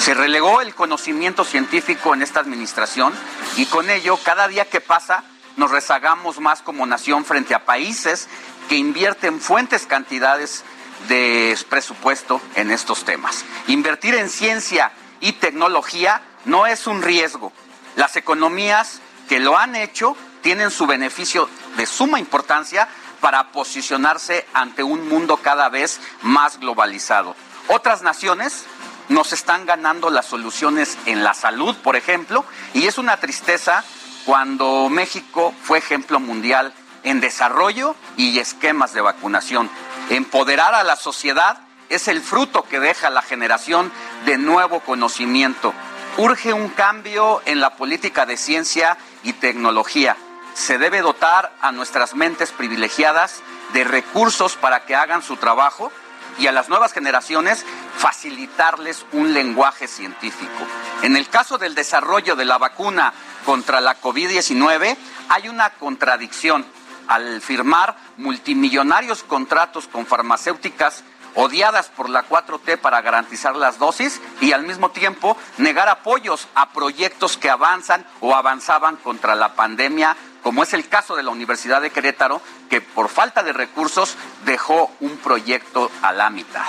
Se 0.00 0.12
relegó 0.12 0.60
el 0.60 0.74
conocimiento 0.74 1.44
científico 1.44 2.14
en 2.14 2.22
esta 2.22 2.40
administración 2.40 3.14
y 3.56 3.66
con 3.66 3.88
ello, 3.88 4.18
cada 4.24 4.48
día 4.48 4.68
que 4.68 4.80
pasa, 4.80 5.22
nos 5.56 5.70
rezagamos 5.70 6.40
más 6.40 6.62
como 6.62 6.84
nación 6.84 7.24
frente 7.24 7.54
a 7.54 7.64
países 7.64 8.28
que 8.68 8.76
invierten 8.76 9.40
fuentes 9.40 9.86
cantidades 9.86 10.64
de 11.08 11.56
presupuesto 11.68 12.40
en 12.54 12.70
estos 12.70 13.04
temas. 13.04 13.44
Invertir 13.66 14.14
en 14.14 14.30
ciencia 14.30 14.92
y 15.20 15.32
tecnología 15.32 16.22
no 16.44 16.66
es 16.66 16.86
un 16.86 17.02
riesgo. 17.02 17.52
Las 17.96 18.16
economías 18.16 19.00
que 19.28 19.40
lo 19.40 19.58
han 19.58 19.76
hecho 19.76 20.16
tienen 20.42 20.70
su 20.70 20.86
beneficio 20.86 21.48
de 21.76 21.86
suma 21.86 22.18
importancia 22.18 22.88
para 23.20 23.52
posicionarse 23.52 24.46
ante 24.52 24.82
un 24.82 25.08
mundo 25.08 25.38
cada 25.38 25.68
vez 25.68 26.00
más 26.22 26.60
globalizado. 26.60 27.34
Otras 27.68 28.02
naciones 28.02 28.64
nos 29.08 29.32
están 29.32 29.64
ganando 29.64 30.10
las 30.10 30.26
soluciones 30.26 30.98
en 31.06 31.24
la 31.24 31.34
salud, 31.34 31.74
por 31.76 31.96
ejemplo, 31.96 32.44
y 32.74 32.86
es 32.86 32.98
una 32.98 33.18
tristeza 33.18 33.84
cuando 34.26 34.88
México 34.90 35.54
fue 35.62 35.78
ejemplo 35.78 36.20
mundial 36.20 36.74
en 37.04 37.20
desarrollo 37.20 37.94
y 38.16 38.38
esquemas 38.38 38.92
de 38.92 39.00
vacunación. 39.00 39.70
Empoderar 40.10 40.74
a 40.74 40.82
la 40.82 40.96
sociedad 40.96 41.58
es 41.88 42.08
el 42.08 42.20
fruto 42.20 42.62
que 42.64 42.80
deja 42.80 43.10
la 43.10 43.22
generación 43.22 43.92
de 44.26 44.38
nuevo 44.38 44.80
conocimiento. 44.80 45.72
Urge 46.16 46.52
un 46.52 46.68
cambio 46.68 47.42
en 47.44 47.60
la 47.60 47.76
política 47.76 48.26
de 48.26 48.36
ciencia 48.36 48.96
y 49.22 49.34
tecnología. 49.34 50.16
Se 50.54 50.78
debe 50.78 51.02
dotar 51.02 51.52
a 51.60 51.72
nuestras 51.72 52.14
mentes 52.14 52.52
privilegiadas 52.52 53.42
de 53.72 53.84
recursos 53.84 54.56
para 54.56 54.84
que 54.86 54.94
hagan 54.94 55.22
su 55.22 55.36
trabajo 55.36 55.90
y 56.38 56.46
a 56.46 56.52
las 56.52 56.68
nuevas 56.68 56.92
generaciones 56.92 57.64
facilitarles 57.96 59.04
un 59.12 59.32
lenguaje 59.34 59.88
científico. 59.88 60.66
En 61.02 61.16
el 61.16 61.28
caso 61.28 61.58
del 61.58 61.74
desarrollo 61.74 62.36
de 62.36 62.44
la 62.44 62.58
vacuna 62.58 63.12
contra 63.44 63.80
la 63.80 64.00
COVID-19, 64.00 64.96
hay 65.28 65.48
una 65.48 65.70
contradicción 65.70 66.64
al 67.08 67.40
firmar 67.40 67.96
multimillonarios 68.16 69.22
contratos 69.22 69.88
con 69.88 70.06
farmacéuticas 70.06 71.04
odiadas 71.34 71.88
por 71.88 72.08
la 72.08 72.26
4T 72.26 72.78
para 72.78 73.02
garantizar 73.02 73.56
las 73.56 73.78
dosis 73.78 74.20
y 74.40 74.52
al 74.52 74.64
mismo 74.64 74.90
tiempo 74.90 75.36
negar 75.58 75.88
apoyos 75.88 76.48
a 76.54 76.70
proyectos 76.70 77.36
que 77.36 77.50
avanzan 77.50 78.06
o 78.20 78.34
avanzaban 78.34 78.96
contra 78.96 79.34
la 79.34 79.54
pandemia, 79.54 80.16
como 80.42 80.62
es 80.62 80.72
el 80.74 80.88
caso 80.88 81.16
de 81.16 81.22
la 81.22 81.30
Universidad 81.30 81.82
de 81.82 81.90
Querétaro, 81.90 82.40
que 82.70 82.80
por 82.80 83.08
falta 83.08 83.42
de 83.42 83.52
recursos 83.52 84.16
dejó 84.44 84.90
un 85.00 85.16
proyecto 85.18 85.90
a 86.02 86.12
la 86.12 86.30
mitad. 86.30 86.66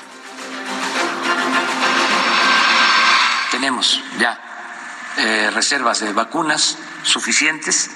Tenemos 3.51 4.03
ya 4.19 4.39
eh, 5.17 5.49
reservas 5.53 5.99
de 5.99 6.11
vacunas 6.11 6.77
suficientes 7.03 7.89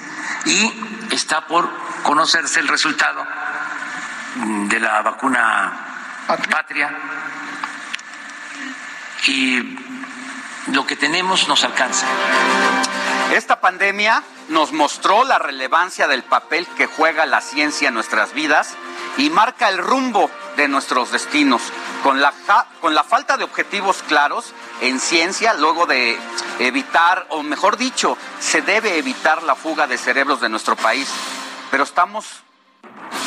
y 0.46 0.72
está 1.10 1.46
por 1.46 1.68
conocerse 2.02 2.60
el 2.60 2.68
resultado 2.68 3.26
de 4.34 4.80
la 4.80 5.02
vacuna 5.02 6.26
patria 6.50 6.96
y 9.26 9.76
lo 10.68 10.86
que 10.86 10.96
tenemos 10.96 11.48
nos 11.48 11.64
alcanza. 11.64 12.06
Esta 13.32 13.60
pandemia 13.60 14.22
nos 14.48 14.72
mostró 14.72 15.24
la 15.24 15.38
relevancia 15.38 16.08
del 16.08 16.24
papel 16.24 16.66
que 16.76 16.86
juega 16.86 17.26
la 17.26 17.40
ciencia 17.40 17.88
en 17.88 17.94
nuestras 17.94 18.34
vidas 18.34 18.74
y 19.16 19.30
marca 19.30 19.68
el 19.68 19.78
rumbo 19.78 20.30
de 20.56 20.68
nuestros 20.68 21.12
destinos. 21.12 21.62
Con 22.02 22.20
la, 22.20 22.32
con 22.80 22.94
la 22.94 23.04
falta 23.04 23.36
de 23.36 23.44
objetivos 23.44 24.02
claros 24.08 24.52
en 24.80 24.98
ciencia, 24.98 25.54
luego 25.54 25.86
de 25.86 26.18
evitar, 26.58 27.26
o 27.28 27.42
mejor 27.42 27.76
dicho, 27.76 28.16
se 28.40 28.62
debe 28.62 28.98
evitar 28.98 29.42
la 29.42 29.54
fuga 29.54 29.86
de 29.86 29.98
cerebros 29.98 30.40
de 30.40 30.48
nuestro 30.48 30.74
país. 30.76 31.08
Pero 31.70 31.84
estamos 31.84 32.42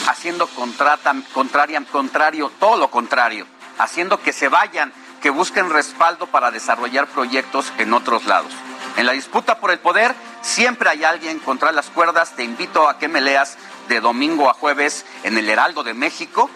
haciendo 0.07 0.47
contraria, 0.47 1.81
contrario, 1.91 2.51
todo 2.59 2.77
lo 2.77 2.91
contrario, 2.91 3.47
haciendo 3.77 4.21
que 4.21 4.33
se 4.33 4.49
vayan, 4.49 4.93
que 5.21 5.29
busquen 5.29 5.69
respaldo 5.69 6.27
para 6.27 6.51
desarrollar 6.51 7.07
proyectos 7.07 7.71
en 7.77 7.93
otros 7.93 8.25
lados. 8.25 8.51
En 8.97 9.05
la 9.05 9.13
disputa 9.13 9.59
por 9.59 9.71
el 9.71 9.79
poder 9.79 10.13
siempre 10.41 10.89
hay 10.89 11.03
alguien 11.03 11.39
contra 11.39 11.71
las 11.71 11.89
cuerdas. 11.89 12.35
Te 12.35 12.43
invito 12.43 12.87
a 12.87 12.99
que 12.99 13.07
me 13.07 13.21
leas 13.21 13.57
de 13.87 14.01
domingo 14.01 14.49
a 14.49 14.53
jueves 14.53 15.05
en 15.23 15.37
el 15.37 15.49
Heraldo 15.49 15.83
de 15.83 15.93
México, 15.93 16.49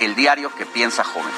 el 0.00 0.14
diario 0.14 0.52
que 0.54 0.66
piensa 0.66 1.04
joven. 1.04 1.32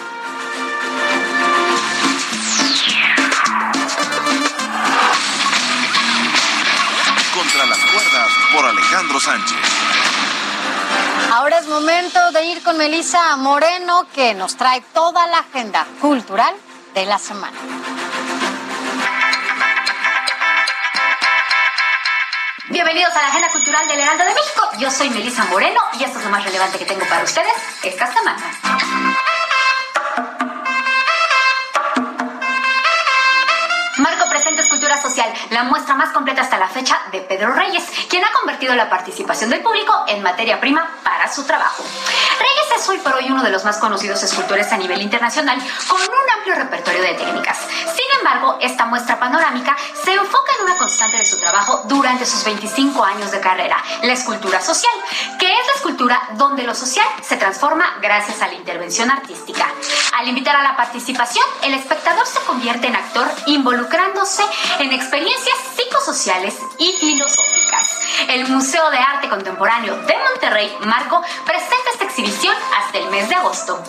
Contra 7.35 7.67
las 7.67 7.79
cuerdas 7.79 8.31
por 8.55 8.65
Alejandro 8.65 9.21
Sánchez. 9.21 9.86
Ahora 11.37 11.59
es 11.59 11.67
momento 11.67 12.19
de 12.33 12.47
ir 12.47 12.63
con 12.63 12.79
Melisa 12.79 13.37
Moreno, 13.37 14.07
que 14.15 14.33
nos 14.33 14.57
trae 14.57 14.81
toda 14.95 15.27
la 15.27 15.41
agenda 15.41 15.87
cultural 16.01 16.55
de 16.95 17.05
la 17.05 17.19
semana. 17.19 17.59
Bienvenidos 22.71 23.15
a 23.15 23.21
la 23.21 23.29
Agenda 23.29 23.51
Cultural 23.53 23.87
del 23.87 24.01
Heraldo 24.01 24.25
de 24.25 24.33
México. 24.33 24.63
Yo 24.79 24.91
soy 24.91 25.11
Melisa 25.11 25.45
Moreno 25.45 25.79
y 26.01 26.05
esto 26.05 26.21
es 26.21 26.25
lo 26.25 26.31
más 26.31 26.43
relevante 26.43 26.79
que 26.79 26.87
tengo 26.87 27.05
para 27.07 27.23
ustedes 27.23 27.53
esta 27.83 28.11
semana. 28.11 29.36
Social, 34.95 35.33
la 35.51 35.65
muestra 35.65 35.95
más 35.95 36.11
completa 36.11 36.43
hasta 36.43 36.59
la 36.59 36.69
fecha 36.69 36.97
de 37.11 37.21
Pedro 37.21 37.53
Reyes, 37.53 37.83
quien 38.09 38.25
ha 38.25 38.33
convertido 38.33 38.75
la 38.77 38.89
participación 38.89 39.51
del 39.51 39.61
público 39.61 40.05
en 40.07 40.23
materia 40.23 40.61
prima 40.61 40.89
para 41.03 41.31
su 41.31 41.45
trabajo. 41.45 41.83
Reyes 42.39 42.83
es 42.83 42.89
hoy 42.89 42.99
por 42.99 43.15
hoy 43.15 43.27
uno 43.29 43.43
de 43.43 43.51
los 43.51 43.65
más 43.65 43.79
conocidos 43.79 44.23
escultores 44.23 44.73
a 44.73 44.77
nivel 44.77 45.03
internacional, 45.03 45.59
con 45.89 46.01
un 46.01 46.31
amplio 46.39 46.55
repertorio 46.55 47.03
de 47.03 47.15
técnicas. 47.15 47.59
Sin 47.59 48.19
embargo, 48.19 48.59
esta 48.61 48.87
muestra 48.87 49.19
panorámica 49.19 49.77
se 50.05 50.15
enfoca 50.15 50.53
en 50.59 50.65
una 50.65 50.79
constante 50.79 51.17
de 51.17 51.27
su 51.27 51.39
trabajo 51.41 51.83
durante 51.87 52.25
sus 52.25 52.45
25 52.45 53.05
años 53.05 53.33
de 53.33 53.41
carrera, 53.41 53.83
la 54.03 54.13
escultura 54.13 54.61
social, 54.61 54.95
que 55.39 55.53
es 55.53 55.67
la 55.67 55.75
escultura 55.75 56.23
donde 56.35 56.63
lo 56.63 56.75
social 56.75 57.07
se 57.23 57.37
transforma 57.37 57.99
gracias 58.01 58.41
a 58.41 58.47
la 58.47 58.55
intervención 58.55 59.11
artística. 59.11 59.67
Al 60.19 60.29
invitar 60.29 60.57
a 60.57 60.63
la 60.63 60.77
participación, 60.77 61.45
el 61.63 61.75
espectador 61.75 62.27
se 62.27 62.41
convierte 62.41 62.87
en 62.87 62.97
actor 62.97 63.27
involucrándose 63.47 64.43
en 64.81 64.93
experiencias 64.93 65.57
psicosociales 65.77 66.55
y 66.79 66.93
filosóficas. 66.93 68.01
El 68.29 68.49
Museo 68.49 68.91
de 68.91 68.99
Arte 68.99 69.29
Contemporáneo 69.29 69.97
de 69.97 70.15
Monterrey, 70.31 70.71
Marco, 70.85 71.23
presenta 71.45 71.91
esta 71.93 72.05
exhibición 72.05 72.55
hasta 72.77 72.99
el 72.99 73.11
mes 73.11 73.29
de 73.29 73.35
agosto. 73.35 73.83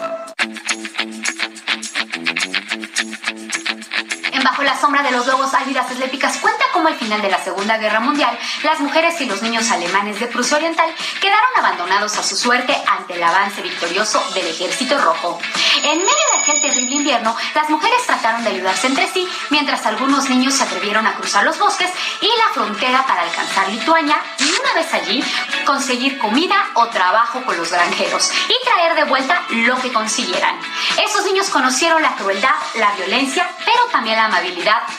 Bajo 4.48 4.64
la 4.64 4.80
sombra 4.80 5.03
de 5.03 5.11
los 5.11 5.27
lobos 5.27 5.53
álvidas 5.53 5.93
lépicas 5.98 6.38
cuenta 6.38 6.64
cómo 6.72 6.88
al 6.88 6.95
final 6.95 7.22
de 7.22 7.30
la 7.30 7.43
Segunda 7.43 7.77
Guerra 7.77 8.00
Mundial, 8.00 8.40
las 8.64 8.80
mujeres 8.80 9.19
y 9.19 9.26
los 9.26 9.42
niños 9.42 9.69
alemanes 9.72 10.22
de 10.22 10.27
Prusia 10.27 10.56
Oriental 10.56 10.90
quedaron 11.19 11.50
abandonados 11.58 12.17
a 12.17 12.24
su 12.24 12.38
suerte 12.38 12.74
ante 12.88 13.16
el 13.16 13.24
avance 13.24 13.61
victorioso 13.61 14.24
del 14.34 14.48
Ejército 14.48 14.98
Rojo. 15.00 15.38
En 15.84 15.98
medio 15.98 16.26
de 16.32 16.42
aquel 16.42 16.61
terrible 16.61 16.95
invierno, 16.95 17.35
las 17.56 17.69
mujeres 17.69 18.06
trataron 18.06 18.45
de 18.45 18.51
ayudarse 18.51 18.88
entre 18.88 19.11
sí, 19.11 19.27
mientras 19.50 19.85
algunos 19.85 20.30
niños 20.30 20.53
se 20.53 20.64
atrevieron 20.64 21.06
a 21.06 21.16
cruzar 21.16 21.43
los 21.43 21.59
bosques 21.59 21.92
y 22.22 22.27
la 22.27 22.53
frontera 22.53 23.06
para 23.06 23.24
alcanzar 23.24 23.67
Lituania 23.67 24.16
y 24.40 24.43
una 24.43 24.74
vez 24.76 24.93
allí 24.93 25.22
conseguir 25.66 26.17
comida 26.19 26.56
o 26.76 26.88
trabajo 26.88 27.43
con 27.43 27.58
los 27.58 27.69
granjeros 27.69 28.32
y 28.48 28.66
traer 28.66 28.95
de 28.95 29.03
vuelta 29.03 29.43
lo 29.50 29.77
que 29.82 29.92
consiguieran. 29.92 30.58
Esos 31.06 31.26
niños 31.26 31.50
conocieron 31.50 32.01
la 32.01 32.16
crueldad, 32.16 32.56
la 32.76 32.92
violencia, 32.95 33.45
pero 33.66 33.84
también 33.92 34.16
la 34.16 34.37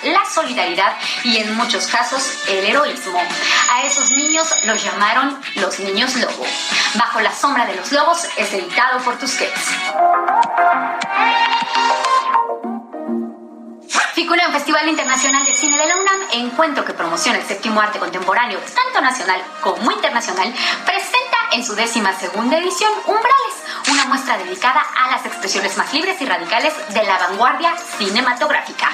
la 0.02 0.24
solidaridad 0.24 0.96
y 1.24 1.38
en 1.38 1.56
muchos 1.56 1.86
casos 1.86 2.22
el 2.48 2.64
heroísmo. 2.64 3.20
A 3.72 3.82
esos 3.82 4.10
niños 4.12 4.48
los 4.64 4.82
llamaron 4.82 5.40
los 5.56 5.78
niños 5.80 6.16
lobo. 6.16 6.46
Bajo 6.94 7.20
la 7.20 7.32
sombra 7.32 7.66
de 7.66 7.76
los 7.76 7.92
lobos 7.92 8.26
es 8.36 8.52
editado 8.52 9.00
por 9.00 9.18
Tusquets. 9.18 9.72
Ficuna 14.14 14.46
en 14.46 14.52
Festival 14.52 14.88
Internacional 14.88 15.44
de 15.44 15.52
Cine 15.52 15.78
de 15.78 15.86
la 15.86 15.96
UNAM, 15.96 16.20
encuentro 16.32 16.84
que 16.84 16.92
promociona 16.92 17.38
el 17.38 17.46
séptimo 17.46 17.80
arte 17.80 18.00
contemporáneo, 18.00 18.58
tanto 18.58 19.00
nacional 19.00 19.40
como 19.60 19.92
internacional, 19.92 20.52
presenta 20.84 21.36
en 21.52 21.64
su 21.64 21.76
décima 21.76 22.12
segunda 22.18 22.58
edición 22.58 22.90
Umbrales, 23.06 23.54
una 23.90 24.06
muestra 24.06 24.38
dedicada 24.38 24.80
a 24.80 25.10
las 25.10 25.24
expresiones 25.26 25.76
más 25.76 25.92
libres 25.92 26.20
y 26.20 26.26
radicales 26.26 26.74
de 26.88 27.02
la 27.04 27.18
vanguardia 27.18 27.74
cinematográfica. 27.98 28.90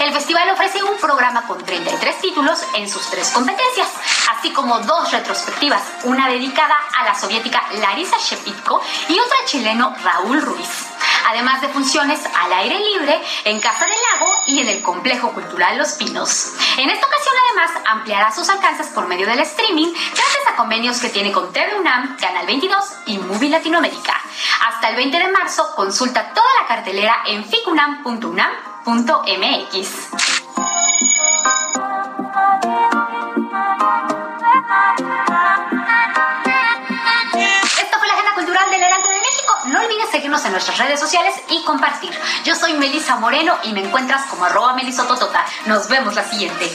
El 0.00 0.12
festival 0.12 0.48
ofrece 0.50 0.82
un 0.82 0.96
programa 0.98 1.46
con 1.46 1.62
33 1.64 2.20
títulos 2.20 2.64
en 2.74 2.88
sus 2.88 3.08
tres 3.10 3.30
competencias, 3.30 3.88
así 4.36 4.52
como 4.52 4.80
dos 4.80 5.10
retrospectivas, 5.12 5.82
una 6.04 6.28
dedicada 6.28 6.76
a 6.98 7.04
la 7.04 7.14
soviética 7.14 7.62
Larisa 7.80 8.16
Shepitko 8.18 8.80
y 9.08 9.18
otra 9.18 9.36
chileno 9.46 9.94
Raúl 10.02 10.42
Ruiz 10.42 10.95
además 11.26 11.60
de 11.60 11.68
funciones 11.68 12.20
al 12.24 12.52
aire 12.52 12.78
libre 12.78 13.20
en 13.44 13.60
Casa 13.60 13.86
del 13.86 13.96
Lago 14.12 14.32
y 14.46 14.60
en 14.60 14.68
el 14.68 14.82
Complejo 14.82 15.32
Cultural 15.32 15.76
Los 15.76 15.94
Pinos. 15.94 16.52
En 16.78 16.88
esta 16.88 17.06
ocasión, 17.06 17.34
además, 17.48 17.70
ampliará 17.86 18.32
sus 18.32 18.48
alcances 18.48 18.86
por 18.88 19.06
medio 19.06 19.26
del 19.26 19.40
streaming 19.40 19.92
gracias 19.92 20.46
a 20.48 20.56
convenios 20.56 21.00
que 21.00 21.08
tiene 21.08 21.32
con 21.32 21.52
TV 21.52 21.78
UNAM, 21.78 22.16
Canal 22.16 22.46
22 22.46 22.84
y 23.06 23.18
Movie 23.18 23.50
Latinoamérica. 23.50 24.14
Hasta 24.68 24.90
el 24.90 24.96
20 24.96 25.18
de 25.18 25.28
marzo, 25.28 25.74
consulta 25.74 26.32
toda 26.32 26.46
la 26.60 26.68
cartelera 26.68 27.24
en 27.26 27.44
ficunam.unam.mx. 27.44 30.25
seguirnos 40.16 40.46
en 40.46 40.52
nuestras 40.52 40.78
redes 40.78 40.98
sociales 40.98 41.34
y 41.50 41.62
compartir. 41.64 42.10
Yo 42.42 42.54
soy 42.54 42.72
Melisa 42.72 43.16
Moreno 43.16 43.54
y 43.64 43.72
me 43.72 43.84
encuentras 43.84 44.24
como 44.26 44.46
arroba 44.46 44.72
melisototota. 44.72 45.44
Nos 45.66 45.88
vemos 45.88 46.14
la 46.14 46.24
siguiente. 46.24 46.74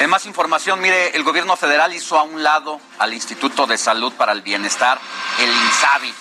En 0.00 0.08
más 0.08 0.24
información, 0.24 0.80
mire, 0.80 1.14
el 1.14 1.22
gobierno 1.22 1.54
federal 1.56 1.92
hizo 1.92 2.18
a 2.18 2.22
un 2.22 2.42
lado 2.42 2.80
al 2.98 3.12
Instituto 3.12 3.66
de 3.66 3.76
Salud 3.76 4.14
para 4.14 4.32
el 4.32 4.40
Bienestar, 4.40 4.98
el 5.38 5.50
INSABI. 5.50 6.14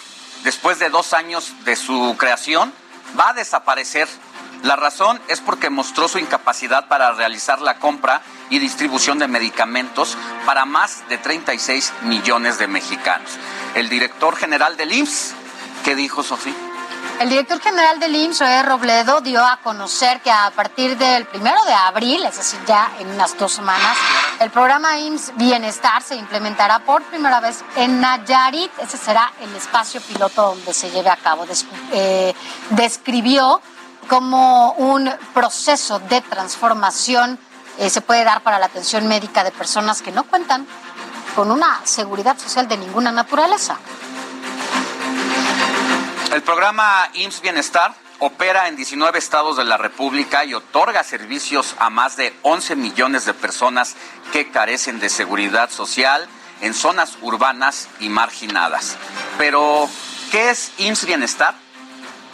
Después 0.43 0.77
de 0.79 0.89
dos 0.89 1.13
años 1.13 1.53
de 1.63 1.77
su 1.77 2.17
creación, 2.17 2.73
va 3.17 3.29
a 3.29 3.33
desaparecer 3.33 4.09
la 4.65 4.75
razón 4.75 5.21
es 5.27 5.41
porque 5.41 5.69
mostró 5.69 6.07
su 6.07 6.17
incapacidad 6.17 6.87
para 6.87 7.11
realizar 7.11 7.61
la 7.61 7.77
compra 7.77 8.21
y 8.49 8.57
distribución 8.57 9.19
de 9.19 9.27
medicamentos 9.27 10.17
para 10.43 10.65
más 10.65 11.07
de 11.07 11.19
36 11.19 11.93
millones 12.01 12.57
de 12.57 12.67
mexicanos. 12.67 13.29
El 13.75 13.89
director 13.89 14.35
general 14.35 14.75
del 14.75 14.91
IMSS, 14.91 15.35
¿qué 15.83 15.93
dijo 15.95 16.23
Sofía? 16.23 16.55
El 17.19 17.29
director 17.29 17.61
general 17.61 17.99
del 17.99 18.15
IMSS, 18.15 18.39
Roe 18.39 18.63
Robledo, 18.63 19.21
dio 19.21 19.45
a 19.45 19.57
conocer 19.57 20.19
que 20.21 20.31
a 20.31 20.51
partir 20.51 20.97
del 20.97 21.25
primero 21.25 21.63
de 21.65 21.73
abril, 21.73 22.25
es 22.25 22.35
decir, 22.35 22.59
ya 22.65 22.91
en 22.99 23.09
unas 23.09 23.37
dos 23.37 23.53
semanas, 23.53 23.95
el 24.39 24.49
programa 24.49 24.97
IMSS 24.97 25.33
Bienestar 25.35 26.01
se 26.01 26.15
implementará 26.15 26.79
por 26.79 27.03
primera 27.03 27.39
vez 27.39 27.63
en 27.75 28.01
Nayarit. 28.01 28.71
Ese 28.79 28.97
será 28.97 29.31
el 29.39 29.55
espacio 29.55 30.01
piloto 30.01 30.41
donde 30.55 30.73
se 30.73 30.89
lleve 30.89 31.09
a 31.09 31.17
cabo. 31.17 31.45
Eh, 31.93 32.33
describió 32.71 33.61
como 34.07 34.73
un 34.73 35.11
proceso 35.33 35.99
de 35.99 36.21
transformación 36.21 37.39
eh, 37.77 37.89
se 37.89 38.01
puede 38.01 38.23
dar 38.23 38.41
para 38.41 38.59
la 38.59 38.67
atención 38.67 39.07
médica 39.07 39.43
de 39.43 39.51
personas 39.51 40.01
que 40.01 40.11
no 40.11 40.23
cuentan 40.23 40.65
con 41.35 41.51
una 41.51 41.85
seguridad 41.85 42.37
social 42.37 42.67
de 42.67 42.77
ninguna 42.77 43.11
naturaleza. 43.11 43.77
El 46.31 46.41
programa 46.41 47.09
IMSS 47.13 47.41
Bienestar 47.41 47.93
opera 48.19 48.67
en 48.67 48.75
19 48.75 49.17
estados 49.19 49.57
de 49.57 49.65
la 49.65 49.77
República 49.77 50.45
y 50.45 50.53
otorga 50.53 51.03
servicios 51.03 51.75
a 51.79 51.89
más 51.89 52.15
de 52.15 52.33
11 52.43 52.75
millones 52.75 53.25
de 53.25 53.33
personas 53.33 53.95
que 54.31 54.49
carecen 54.51 54.99
de 54.99 55.09
seguridad 55.09 55.69
social 55.69 56.27
en 56.61 56.73
zonas 56.73 57.17
urbanas 57.21 57.89
y 57.99 58.09
marginadas. 58.09 58.97
Pero, 59.37 59.89
¿qué 60.31 60.49
es 60.49 60.71
IMSS 60.77 61.05
Bienestar? 61.05 61.64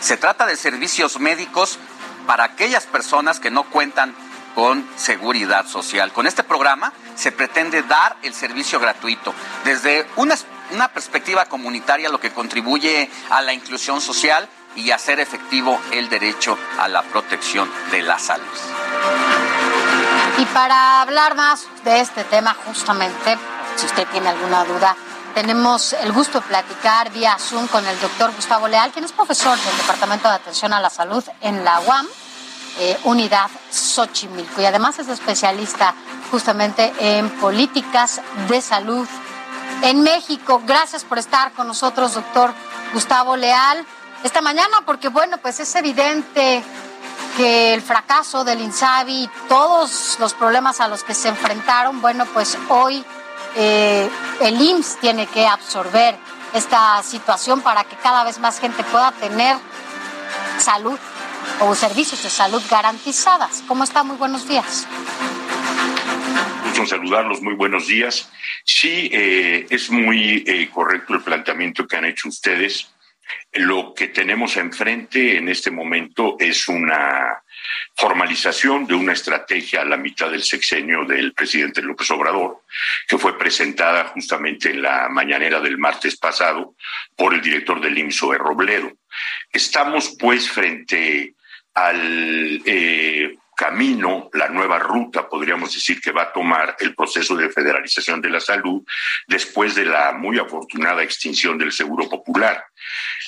Se 0.01 0.17
trata 0.17 0.47
de 0.47 0.57
servicios 0.57 1.19
médicos 1.19 1.77
para 2.25 2.43
aquellas 2.43 2.85
personas 2.85 3.39
que 3.39 3.51
no 3.51 3.63
cuentan 3.63 4.15
con 4.55 4.85
seguridad 4.97 5.67
social. 5.67 6.11
Con 6.11 6.25
este 6.25 6.43
programa 6.43 6.91
se 7.15 7.31
pretende 7.31 7.83
dar 7.83 8.17
el 8.23 8.33
servicio 8.33 8.79
gratuito 8.79 9.33
desde 9.63 10.07
una, 10.15 10.35
una 10.71 10.87
perspectiva 10.89 11.45
comunitaria, 11.45 12.09
lo 12.09 12.19
que 12.19 12.31
contribuye 12.31 13.09
a 13.29 13.41
la 13.41 13.53
inclusión 13.53 14.01
social 14.01 14.49
y 14.75 14.89
hacer 14.89 15.19
efectivo 15.19 15.79
el 15.91 16.09
derecho 16.09 16.57
a 16.79 16.87
la 16.87 17.03
protección 17.03 17.71
de 17.91 18.01
la 18.01 18.17
salud. 18.17 18.45
Y 20.39 20.45
para 20.45 21.01
hablar 21.01 21.35
más 21.35 21.67
de 21.83 21.99
este 21.99 22.23
tema, 22.23 22.55
justamente, 22.65 23.37
si 23.75 23.85
usted 23.85 24.07
tiene 24.07 24.29
alguna 24.29 24.63
duda, 24.63 24.95
tenemos 25.33 25.93
el 25.93 26.11
gusto 26.11 26.39
de 26.39 26.47
platicar 26.47 27.11
vía 27.11 27.37
Zoom 27.39 27.67
con 27.67 27.85
el 27.85 27.99
doctor 27.99 28.33
Gustavo 28.35 28.67
Leal, 28.67 28.91
quien 28.91 29.05
es 29.05 29.11
profesor 29.11 29.57
del 29.57 29.77
Departamento 29.77 30.27
de 30.27 30.35
Atención 30.35 30.73
a 30.73 30.79
la 30.79 30.89
Salud 30.89 31.23
en 31.41 31.63
la 31.63 31.79
UAM, 31.81 32.07
eh, 32.79 32.99
Unidad 33.03 33.49
Xochimilco, 33.71 34.61
y 34.61 34.65
además 34.65 34.99
es 34.99 35.07
especialista 35.07 35.93
justamente 36.29 36.93
en 36.99 37.29
políticas 37.39 38.21
de 38.47 38.61
salud 38.61 39.07
en 39.81 40.01
México. 40.01 40.61
Gracias 40.65 41.03
por 41.03 41.17
estar 41.17 41.51
con 41.53 41.67
nosotros, 41.67 42.13
doctor 42.13 42.53
Gustavo 42.93 43.35
Leal, 43.35 43.85
esta 44.23 44.41
mañana, 44.41 44.83
porque 44.85 45.09
bueno, 45.09 45.37
pues 45.37 45.59
es 45.59 45.73
evidente 45.75 46.63
que 47.37 47.73
el 47.73 47.81
fracaso 47.81 48.43
del 48.43 48.61
INSABI 48.61 49.23
y 49.23 49.29
todos 49.47 50.17
los 50.19 50.33
problemas 50.33 50.79
a 50.79 50.87
los 50.87 51.03
que 51.03 51.13
se 51.13 51.29
enfrentaron, 51.29 52.01
bueno, 52.01 52.25
pues 52.33 52.57
hoy 52.69 53.03
eh, 53.55 54.09
el 54.41 54.61
IMSS 54.61 54.99
tiene 54.99 55.27
que 55.27 55.45
absorber 55.45 56.15
esta 56.53 57.01
situación 57.03 57.61
para 57.61 57.83
que 57.83 57.95
cada 57.97 58.23
vez 58.23 58.39
más 58.39 58.59
gente 58.59 58.83
pueda 58.85 59.11
tener 59.13 59.57
salud 60.57 60.99
o 61.59 61.75
servicios 61.75 62.21
de 62.23 62.29
salud 62.29 62.61
garantizadas. 62.69 63.63
¿Cómo 63.67 63.83
está? 63.83 64.03
Muy 64.03 64.17
buenos 64.17 64.47
días. 64.47 64.87
Gusto 66.65 66.85
saludarlos, 66.85 67.41
muy 67.41 67.53
buenos 67.55 67.87
días. 67.87 68.29
Sí, 68.63 69.09
eh, 69.11 69.67
es 69.69 69.89
muy 69.89 70.43
eh, 70.47 70.69
correcto 70.73 71.13
el 71.13 71.21
planteamiento 71.21 71.87
que 71.87 71.97
han 71.97 72.05
hecho 72.05 72.29
ustedes. 72.29 72.87
Lo 73.53 73.93
que 73.93 74.07
tenemos 74.07 74.57
enfrente 74.57 75.37
en 75.37 75.49
este 75.49 75.71
momento 75.71 76.37
es 76.39 76.67
una 76.67 77.43
formalización 77.95 78.87
de 78.87 78.95
una 78.95 79.13
estrategia 79.13 79.81
a 79.81 79.85
la 79.85 79.97
mitad 79.97 80.31
del 80.31 80.43
sexenio 80.43 81.05
del 81.05 81.33
presidente 81.33 81.81
López 81.81 82.09
Obrador, 82.11 82.63
que 83.07 83.17
fue 83.17 83.37
presentada 83.37 84.05
justamente 84.05 84.71
en 84.71 84.81
la 84.81 85.09
mañanera 85.09 85.59
del 85.59 85.77
martes 85.77 86.17
pasado 86.17 86.75
por 87.15 87.33
el 87.33 87.41
director 87.41 87.81
del 87.81 87.97
IMSO, 87.97 88.33
Robledo. 88.33 88.91
Estamos 89.51 90.15
pues 90.19 90.49
frente 90.49 91.35
al 91.73 92.61
eh, 92.65 93.37
camino, 93.61 94.27
la 94.33 94.49
nueva 94.49 94.79
ruta, 94.79 95.29
podríamos 95.29 95.71
decir, 95.71 96.01
que 96.01 96.11
va 96.11 96.23
a 96.23 96.33
tomar 96.33 96.75
el 96.79 96.95
proceso 96.95 97.35
de 97.35 97.51
federalización 97.51 98.19
de 98.19 98.31
la 98.31 98.39
salud 98.39 98.81
después 99.27 99.75
de 99.75 99.85
la 99.85 100.13
muy 100.13 100.39
afortunada 100.39 101.03
extinción 101.03 101.59
del 101.59 101.71
Seguro 101.71 102.09
Popular. 102.09 102.65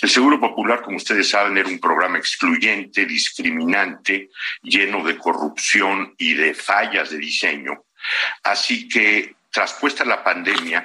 El 0.01 0.09
Seguro 0.09 0.39
Popular, 0.39 0.81
como 0.81 0.97
ustedes 0.97 1.29
saben, 1.29 1.59
era 1.59 1.69
un 1.69 1.79
programa 1.79 2.17
excluyente, 2.17 3.05
discriminante, 3.05 4.31
lleno 4.63 5.03
de 5.03 5.19
corrupción 5.19 6.15
y 6.17 6.33
de 6.33 6.55
fallas 6.55 7.11
de 7.11 7.19
diseño. 7.19 7.83
Así 8.41 8.89
que, 8.89 9.35
traspuesta 9.51 10.03
la 10.03 10.23
pandemia, 10.23 10.83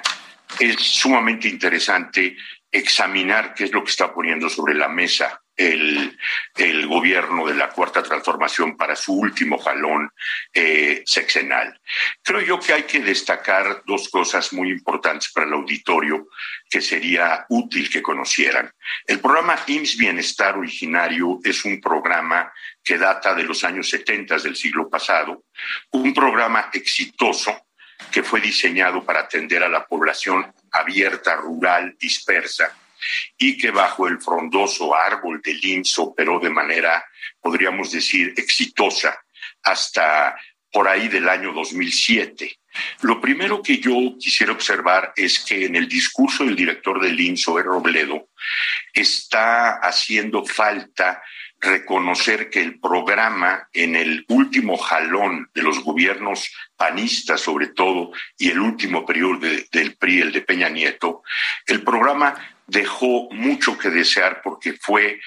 es 0.59 0.75
sumamente 0.75 1.47
interesante 1.47 2.37
examinar 2.71 3.55
qué 3.55 3.63
es 3.63 3.71
lo 3.71 3.83
que 3.83 3.89
está 3.89 4.13
poniendo 4.13 4.47
sobre 4.47 4.75
la 4.75 4.89
mesa 4.89 5.38
el, 5.59 6.87
gobierno 6.87 7.45
de 7.45 7.53
la 7.53 7.69
Cuarta 7.69 8.01
Transformación 8.01 8.77
para 8.77 8.95
su 8.95 9.13
último 9.13 9.57
jalón 9.57 10.09
eh, 10.53 11.03
sexenal. 11.05 11.79
Creo 12.23 12.41
yo 12.41 12.59
que 12.59 12.73
hay 12.73 12.83
que 12.83 12.99
destacar 12.99 13.83
dos 13.85 14.09
cosas 14.09 14.53
muy 14.53 14.71
importantes 14.71 15.31
para 15.33 15.45
el 15.45 15.53
auditorio 15.53 16.27
que 16.69 16.81
sería 16.81 17.45
útil 17.49 17.89
que 17.89 18.01
conocieran. 18.01 18.71
El 19.05 19.19
programa 19.19 19.59
IMSS 19.67 19.97
Bienestar 19.97 20.57
originario 20.57 21.39
es 21.43 21.65
un 21.65 21.79
programa 21.81 22.51
que 22.83 22.97
data 22.97 23.33
de 23.35 23.43
los 23.43 23.63
años 23.63 23.89
70 23.89 24.37
del 24.37 24.55
siglo 24.55 24.89
pasado, 24.89 25.43
un 25.91 26.13
programa 26.13 26.69
exitoso 26.73 27.67
que 28.11 28.23
fue 28.23 28.39
diseñado 28.39 29.03
para 29.03 29.21
atender 29.21 29.61
a 29.61 29.69
la 29.69 29.85
población 29.85 30.51
abierta, 30.71 31.35
rural, 31.35 31.95
dispersa, 31.99 32.73
y 33.37 33.57
que 33.57 33.71
bajo 33.71 34.07
el 34.07 34.19
frondoso 34.19 34.95
árbol 34.95 35.41
del 35.43 35.63
IMSS 35.63 35.99
operó 35.99 36.39
de 36.39 36.49
manera, 36.49 37.03
podríamos 37.41 37.91
decir, 37.91 38.33
exitosa 38.37 39.19
hasta 39.63 40.35
por 40.71 40.87
ahí 40.87 41.07
del 41.07 41.27
año 41.27 41.51
2007. 41.53 42.59
Lo 43.01 43.19
primero 43.19 43.61
que 43.61 43.79
yo 43.79 44.15
quisiera 44.19 44.51
observar 44.51 45.13
es 45.15 45.39
que 45.39 45.65
en 45.65 45.75
el 45.75 45.87
discurso 45.87 46.45
del 46.45 46.55
director 46.55 47.01
del 47.01 47.19
IMSS, 47.19 47.63
Robledo, 47.63 48.29
está 48.93 49.79
haciendo 49.79 50.45
falta 50.45 51.21
reconocer 51.59 52.49
que 52.49 52.61
el 52.61 52.79
programa 52.79 53.67
en 53.73 53.95
el 53.95 54.25
último 54.29 54.77
jalón 54.77 55.49
de 55.53 55.61
los 55.61 55.83
gobiernos 55.83 56.49
panistas 56.77 57.41
sobre 57.41 57.67
todo 57.67 58.11
y 58.37 58.49
el 58.49 58.59
último 58.59 59.05
periodo 59.05 59.39
del 59.39 59.97
PRI, 59.97 60.21
el 60.21 60.31
de 60.31 60.41
Peña 60.41 60.69
Nieto, 60.69 61.23
el 61.65 61.83
programa 61.83 62.35
dejó 62.69 63.29
mucho 63.31 63.77
que 63.77 63.89
desear 63.89 64.41
porque 64.43 64.73
fue 64.73 65.19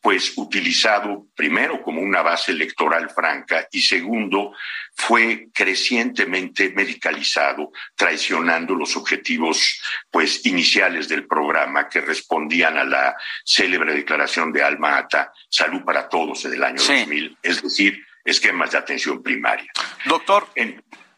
pues 0.00 0.32
utilizado 0.36 1.26
primero 1.34 1.82
como 1.82 2.00
una 2.00 2.22
base 2.22 2.52
electoral 2.52 3.10
franca 3.10 3.66
y 3.72 3.80
segundo 3.80 4.52
fue 4.94 5.48
crecientemente 5.52 6.70
medicalizado, 6.70 7.72
traicionando 7.96 8.74
los 8.74 8.96
objetivos 8.96 9.82
pues 10.10 10.46
iniciales 10.46 11.08
del 11.08 11.26
programa 11.26 11.88
que 11.88 12.00
respondían 12.00 12.78
a 12.78 12.84
la 12.84 13.16
célebre 13.44 13.92
declaración 13.92 14.52
de 14.52 14.62
Alma 14.62 14.98
Ata, 14.98 15.32
Salud 15.48 15.82
para 15.84 16.08
Todos 16.08 16.44
del 16.44 16.62
año 16.62 16.82
2000, 16.82 17.38
es 17.42 17.62
decir, 17.62 18.04
esquemas 18.24 18.70
de 18.70 18.78
atención 18.78 19.22
primaria. 19.22 19.70
Doctor, 20.04 20.48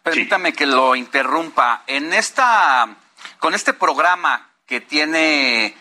permítame 0.03 0.53
que 0.53 0.67
lo 0.67 0.97
interrumpa. 0.97 1.85
En 1.87 2.13
esta 2.13 2.89
con 3.39 3.55
este 3.55 3.75
programa 3.75 4.50
que 4.71 4.81
tiene 4.81 5.77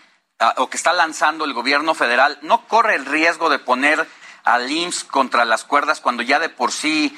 o 0.57 0.67
que 0.67 0.77
está 0.77 0.93
lanzando 0.93 1.45
el 1.45 1.53
gobierno 1.53 1.93
federal 1.93 2.39
no 2.41 2.67
corre 2.67 2.95
el 2.95 3.05
riesgo 3.05 3.47
de 3.47 3.59
poner 3.59 4.09
al 4.43 4.71
IMSS 4.71 5.03
contra 5.03 5.45
las 5.45 5.63
cuerdas 5.63 6.01
cuando 6.01 6.23
ya 6.23 6.39
de 6.39 6.49
por 6.49 6.71
sí 6.71 7.15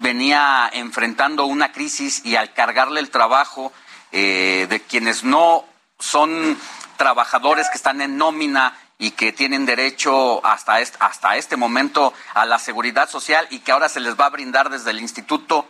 venía 0.00 0.68
enfrentando 0.72 1.44
una 1.44 1.70
crisis 1.70 2.22
y 2.24 2.34
al 2.34 2.52
cargarle 2.52 2.98
el 2.98 3.10
trabajo 3.10 3.72
eh, 4.10 4.66
de 4.68 4.82
quienes 4.82 5.22
no 5.22 5.64
son 6.00 6.58
trabajadores 6.96 7.68
que 7.70 7.76
están 7.76 8.00
en 8.00 8.16
nómina 8.16 8.76
y 8.98 9.12
que 9.12 9.32
tienen 9.32 9.64
derecho 9.64 10.44
hasta 10.44 10.80
este, 10.80 10.96
hasta 10.98 11.36
este 11.36 11.56
momento 11.56 12.12
a 12.34 12.46
la 12.46 12.58
seguridad 12.58 13.08
social 13.08 13.46
y 13.50 13.60
que 13.60 13.70
ahora 13.70 13.88
se 13.88 14.00
les 14.00 14.18
va 14.18 14.26
a 14.26 14.30
brindar 14.30 14.70
desde 14.70 14.90
el 14.90 15.00
instituto, 15.00 15.68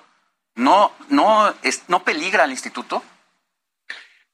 ¿no, 0.54 0.92
no, 1.10 1.52
es, 1.62 1.82
no 1.88 2.04
peligra 2.04 2.44
el 2.44 2.52
instituto? 2.52 3.02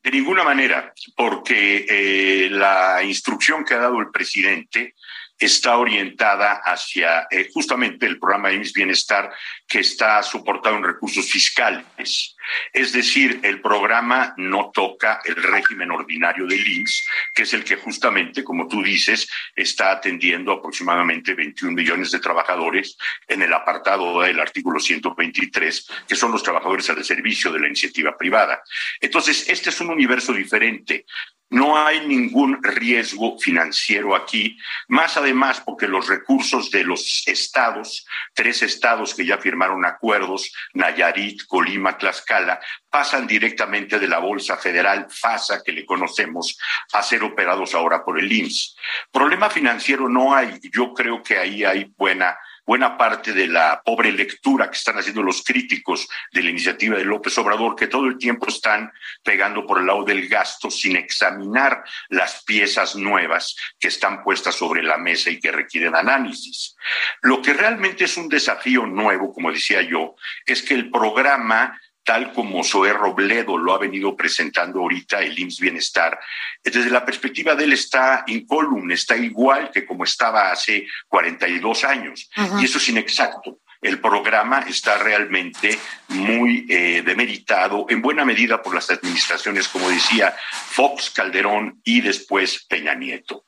De 0.08 0.16
ninguna 0.16 0.42
manera, 0.42 0.94
porque 1.14 1.84
eh, 1.86 2.48
la 2.50 3.02
instrucción 3.02 3.62
que 3.62 3.74
ha 3.74 3.78
dado 3.78 4.00
el 4.00 4.10
presidente 4.10 4.94
está 5.38 5.76
orientada 5.76 6.60
hacia 6.64 7.26
eh, 7.30 7.48
justamente 7.52 8.06
el 8.06 8.18
programa 8.18 8.48
de 8.48 8.58
Bienestar 8.74 9.30
que 9.66 9.80
está 9.80 10.22
soportado 10.22 10.76
en 10.76 10.84
recursos 10.84 11.30
fiscales. 11.30 12.36
Es 12.72 12.92
decir, 12.92 13.40
el 13.42 13.60
programa 13.60 14.34
no 14.36 14.70
toca 14.72 15.20
el 15.24 15.36
régimen 15.36 15.90
ordinario 15.90 16.46
del 16.46 16.66
IMSS, 16.66 17.06
que 17.34 17.42
es 17.42 17.52
el 17.54 17.64
que 17.64 17.76
justamente, 17.76 18.42
como 18.42 18.66
tú 18.66 18.82
dices, 18.82 19.28
está 19.54 19.92
atendiendo 19.92 20.52
aproximadamente 20.52 21.34
21 21.34 21.74
millones 21.74 22.10
de 22.10 22.20
trabajadores 22.20 22.96
en 23.26 23.42
el 23.42 23.52
apartado 23.52 24.22
del 24.22 24.40
artículo 24.40 24.80
123, 24.80 25.88
que 26.08 26.16
son 26.16 26.32
los 26.32 26.42
trabajadores 26.42 26.88
al 26.90 27.04
servicio 27.04 27.52
de 27.52 27.60
la 27.60 27.66
iniciativa 27.66 28.16
privada. 28.16 28.62
Entonces, 29.00 29.48
este 29.48 29.70
es 29.70 29.80
un 29.80 29.90
universo 29.90 30.32
diferente. 30.32 31.04
No 31.50 31.78
hay 31.78 32.06
ningún 32.06 32.62
riesgo 32.62 33.38
financiero 33.38 34.14
aquí, 34.14 34.58
más 34.88 35.16
además 35.16 35.62
porque 35.64 35.88
los 35.88 36.06
recursos 36.06 36.70
de 36.70 36.84
los 36.84 37.26
estados, 37.26 38.06
tres 38.34 38.62
estados 38.62 39.14
que 39.14 39.24
ya 39.24 39.38
firmaron 39.38 39.84
acuerdos, 39.86 40.52
Nayarit, 40.74 41.46
Colima, 41.46 41.96
Tlaxcala, 41.96 42.60
pasan 42.90 43.26
directamente 43.26 43.98
de 43.98 44.08
la 44.08 44.18
Bolsa 44.18 44.58
Federal 44.58 45.06
FASA, 45.08 45.62
que 45.64 45.72
le 45.72 45.86
conocemos, 45.86 46.58
a 46.92 47.02
ser 47.02 47.22
operados 47.22 47.74
ahora 47.74 48.04
por 48.04 48.18
el 48.18 48.30
IMSS. 48.30 48.76
Problema 49.10 49.48
financiero 49.48 50.08
no 50.08 50.34
hay, 50.34 50.60
yo 50.72 50.92
creo 50.92 51.22
que 51.22 51.38
ahí 51.38 51.64
hay 51.64 51.92
buena 51.96 52.36
buena 52.68 52.98
parte 52.98 53.32
de 53.32 53.46
la 53.46 53.80
pobre 53.82 54.12
lectura 54.12 54.70
que 54.70 54.76
están 54.76 54.98
haciendo 54.98 55.22
los 55.22 55.42
críticos 55.42 56.06
de 56.30 56.42
la 56.42 56.50
iniciativa 56.50 56.98
de 56.98 57.04
López 57.06 57.38
Obrador, 57.38 57.74
que 57.74 57.86
todo 57.86 58.04
el 58.04 58.18
tiempo 58.18 58.46
están 58.46 58.92
pegando 59.24 59.64
por 59.64 59.78
el 59.78 59.86
lado 59.86 60.04
del 60.04 60.28
gasto 60.28 60.70
sin 60.70 60.94
examinar 60.94 61.82
las 62.10 62.44
piezas 62.44 62.94
nuevas 62.94 63.56
que 63.80 63.88
están 63.88 64.22
puestas 64.22 64.54
sobre 64.54 64.82
la 64.82 64.98
mesa 64.98 65.30
y 65.30 65.40
que 65.40 65.50
requieren 65.50 65.96
análisis. 65.96 66.76
Lo 67.22 67.40
que 67.40 67.54
realmente 67.54 68.04
es 68.04 68.18
un 68.18 68.28
desafío 68.28 68.84
nuevo, 68.84 69.32
como 69.32 69.50
decía 69.50 69.80
yo, 69.80 70.16
es 70.44 70.60
que 70.60 70.74
el 70.74 70.90
programa 70.90 71.80
tal 72.08 72.32
como 72.32 72.64
Zoé 72.64 72.94
Robledo 72.94 73.58
lo 73.58 73.74
ha 73.74 73.78
venido 73.78 74.16
presentando 74.16 74.80
ahorita 74.80 75.20
el 75.20 75.38
IMSS 75.38 75.60
Bienestar, 75.60 76.18
desde 76.64 76.88
la 76.88 77.04
perspectiva 77.04 77.54
de 77.54 77.64
él 77.64 77.74
está 77.74 78.24
incólume, 78.28 78.94
está 78.94 79.14
igual 79.14 79.70
que 79.70 79.84
como 79.84 80.04
estaba 80.04 80.50
hace 80.50 80.86
42 81.06 81.84
años. 81.84 82.30
Y 82.58 82.64
eso 82.64 82.78
es 82.78 82.88
inexacto. 82.88 83.58
El 83.82 84.00
programa 84.00 84.60
está 84.60 84.96
realmente 84.96 85.78
muy 86.08 86.64
eh, 86.70 87.02
demeritado, 87.04 87.84
en 87.90 88.00
buena 88.00 88.24
medida 88.24 88.62
por 88.62 88.74
las 88.74 88.88
administraciones, 88.88 89.68
como 89.68 89.90
decía 89.90 90.34
Fox, 90.70 91.10
Calderón 91.10 91.82
y 91.84 92.00
después 92.00 92.64
Peña 92.70 92.94
Nieto. 92.94 93.44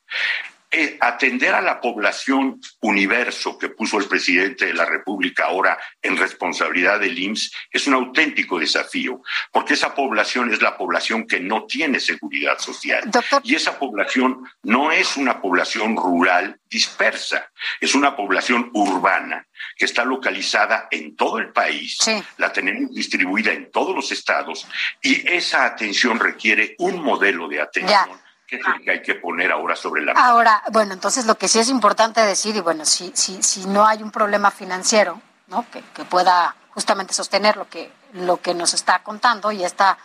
Eh, 0.72 0.98
atender 1.00 1.52
a 1.52 1.60
la 1.60 1.80
población 1.80 2.60
universo 2.82 3.58
que 3.58 3.70
puso 3.70 3.98
el 3.98 4.04
presidente 4.04 4.66
de 4.66 4.74
la 4.74 4.84
República 4.84 5.46
ahora 5.46 5.76
en 6.00 6.16
responsabilidad 6.16 7.00
del 7.00 7.18
IMSS 7.18 7.52
es 7.72 7.88
un 7.88 7.94
auténtico 7.94 8.56
desafío, 8.56 9.20
porque 9.50 9.74
esa 9.74 9.92
población 9.96 10.52
es 10.52 10.62
la 10.62 10.78
población 10.78 11.26
que 11.26 11.40
no 11.40 11.64
tiene 11.64 11.98
seguridad 11.98 12.60
social. 12.60 13.10
Y 13.42 13.56
esa 13.56 13.80
población 13.80 14.44
no 14.62 14.92
es 14.92 15.16
una 15.16 15.40
población 15.42 15.96
rural 15.96 16.60
dispersa, 16.70 17.50
es 17.80 17.96
una 17.96 18.14
población 18.14 18.70
urbana 18.72 19.48
que 19.76 19.86
está 19.86 20.04
localizada 20.04 20.86
en 20.92 21.16
todo 21.16 21.38
el 21.38 21.50
país, 21.52 21.98
la 22.36 22.52
tenemos 22.52 22.94
distribuida 22.94 23.52
en 23.52 23.72
todos 23.72 23.92
los 23.92 24.12
estados 24.12 24.68
y 25.02 25.28
esa 25.28 25.64
atención 25.64 26.20
requiere 26.20 26.76
un 26.78 27.02
modelo 27.02 27.48
de 27.48 27.60
atención. 27.60 28.19
¿Qué 28.50 28.56
es 28.56 28.66
lo 28.66 28.82
que 28.82 28.90
hay 28.90 29.00
que 29.00 29.14
poner 29.14 29.52
ahora 29.52 29.76
sobre 29.76 30.02
la 30.02 30.12
mesa? 30.12 30.26
Ahora, 30.26 30.60
bueno, 30.72 30.92
entonces 30.92 31.24
lo 31.24 31.36
que 31.36 31.46
sí 31.46 31.60
es 31.60 31.68
importante 31.68 32.20
decir, 32.20 32.56
y 32.56 32.60
bueno, 32.60 32.84
si, 32.84 33.12
si, 33.14 33.40
si 33.44 33.64
no 33.66 33.86
hay 33.86 34.02
un 34.02 34.10
problema 34.10 34.50
financiero, 34.50 35.22
¿no? 35.46 35.64
Que, 35.70 35.84
que 35.94 36.04
pueda 36.04 36.56
justamente 36.70 37.14
sostener 37.14 37.56
lo 37.56 37.68
que, 37.68 37.92
lo 38.14 38.38
que 38.38 38.52
nos 38.52 38.74
está 38.74 39.04
contando 39.04 39.52
y 39.52 39.62
esta 39.62 39.98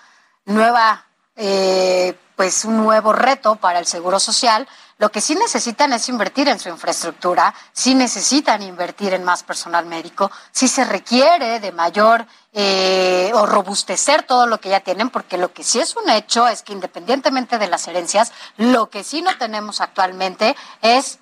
nueva, 0.45 1.05
eh, 1.35 2.15
pues 2.35 2.65
un 2.65 2.77
nuevo 2.77 3.13
reto 3.13 3.55
para 3.55 3.79
el 3.79 3.87
Seguro 3.87 4.19
Social, 4.19 4.67
lo 4.97 5.11
que 5.11 5.19
sí 5.19 5.35
necesitan 5.35 5.91
es 5.91 6.07
invertir 6.07 6.47
en 6.47 6.59
su 6.59 6.69
infraestructura, 6.69 7.53
sí 7.73 7.95
necesitan 7.95 8.61
invertir 8.61 9.13
en 9.13 9.23
más 9.23 9.43
personal 9.43 9.85
médico, 9.85 10.31
sí 10.51 10.67
se 10.67 10.85
requiere 10.85 11.59
de 11.59 11.71
mayor 11.73 12.25
eh, 12.53 13.31
o 13.33 13.45
robustecer 13.45 14.23
todo 14.23 14.47
lo 14.47 14.59
que 14.61 14.69
ya 14.69 14.79
tienen, 14.79 15.09
porque 15.09 15.37
lo 15.37 15.51
que 15.51 15.63
sí 15.63 15.79
es 15.79 15.95
un 15.97 16.09
hecho 16.09 16.47
es 16.47 16.61
que 16.61 16.71
independientemente 16.71 17.57
de 17.57 17.67
las 17.67 17.87
herencias, 17.87 18.31
lo 18.55 18.89
que 18.89 19.03
sí 19.03 19.21
no 19.21 19.37
tenemos 19.37 19.81
actualmente 19.81 20.55
es 20.81 21.19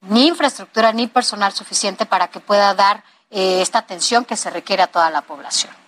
ni 0.00 0.28
infraestructura 0.28 0.92
ni 0.92 1.08
personal 1.08 1.52
suficiente 1.52 2.06
para 2.06 2.28
que 2.28 2.38
pueda 2.38 2.72
dar 2.74 3.02
eh, 3.30 3.60
esta 3.60 3.80
atención 3.80 4.24
que 4.24 4.36
se 4.36 4.50
requiere 4.50 4.82
a 4.84 4.86
toda 4.86 5.10
la 5.10 5.22
población. 5.22 5.87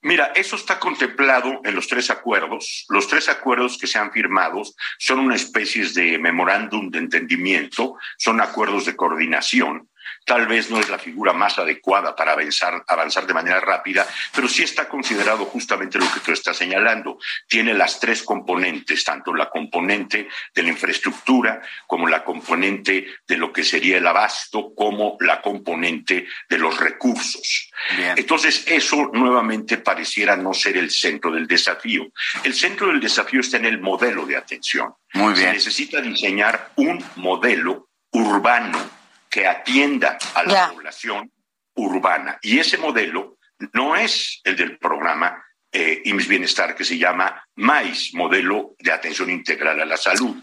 Mira, 0.00 0.26
eso 0.36 0.54
está 0.54 0.78
contemplado 0.78 1.60
en 1.64 1.74
los 1.74 1.88
tres 1.88 2.08
acuerdos. 2.10 2.84
Los 2.88 3.08
tres 3.08 3.28
acuerdos 3.28 3.78
que 3.78 3.88
se 3.88 3.98
han 3.98 4.12
firmado 4.12 4.62
son 4.98 5.18
una 5.18 5.34
especie 5.34 5.88
de 5.88 6.18
memorándum 6.18 6.90
de 6.90 6.98
entendimiento, 6.98 7.96
son 8.16 8.40
acuerdos 8.40 8.86
de 8.86 8.94
coordinación 8.94 9.88
Tal 10.24 10.46
vez 10.46 10.70
no 10.70 10.78
es 10.78 10.88
la 10.88 10.98
figura 10.98 11.32
más 11.32 11.58
adecuada 11.58 12.14
para 12.14 12.32
avanzar, 12.32 12.84
avanzar 12.86 13.26
de 13.26 13.34
manera 13.34 13.60
rápida, 13.60 14.06
pero 14.34 14.48
sí 14.48 14.62
está 14.62 14.88
considerado 14.88 15.46
justamente 15.46 15.98
lo 15.98 16.10
que 16.12 16.20
tú 16.20 16.32
estás 16.32 16.56
señalando. 16.56 17.18
Tiene 17.46 17.74
las 17.74 17.98
tres 17.98 18.22
componentes, 18.22 19.04
tanto 19.04 19.34
la 19.34 19.48
componente 19.48 20.28
de 20.54 20.62
la 20.62 20.68
infraestructura 20.68 21.62
como 21.86 22.06
la 22.06 22.24
componente 22.24 23.06
de 23.26 23.36
lo 23.36 23.52
que 23.52 23.64
sería 23.64 23.98
el 23.98 24.06
abasto, 24.06 24.74
como 24.74 25.16
la 25.20 25.40
componente 25.40 26.26
de 26.48 26.58
los 26.58 26.78
recursos. 26.78 27.70
Entonces, 28.16 28.64
eso 28.66 29.10
nuevamente 29.12 29.78
pareciera 29.78 30.36
no 30.36 30.52
ser 30.52 30.76
el 30.76 30.90
centro 30.90 31.30
del 31.30 31.46
desafío. 31.46 32.06
El 32.44 32.54
centro 32.54 32.88
del 32.88 33.00
desafío 33.00 33.40
está 33.40 33.56
en 33.56 33.66
el 33.66 33.80
modelo 33.80 34.26
de 34.26 34.36
atención. 34.36 34.94
Muy 35.14 35.32
bien. 35.34 35.46
Se 35.46 35.52
necesita 35.54 36.00
diseñar 36.00 36.72
un 36.76 37.02
modelo 37.16 37.88
urbano 38.10 38.97
que 39.30 39.46
atienda 39.46 40.18
a 40.34 40.42
la 40.42 40.70
población 40.70 41.30
urbana. 41.74 42.38
Y 42.42 42.58
ese 42.58 42.78
modelo 42.78 43.38
no 43.72 43.96
es 43.96 44.40
el 44.44 44.56
del 44.56 44.78
programa 44.78 45.44
eh, 45.70 46.00
IMSS 46.04 46.28
Bienestar, 46.28 46.74
que 46.74 46.84
se 46.84 46.96
llama 46.96 47.44
MAIS, 47.56 48.14
Modelo 48.14 48.74
de 48.78 48.90
Atención 48.90 49.30
Integral 49.30 49.80
a 49.80 49.84
la 49.84 49.96
Salud. 49.96 50.36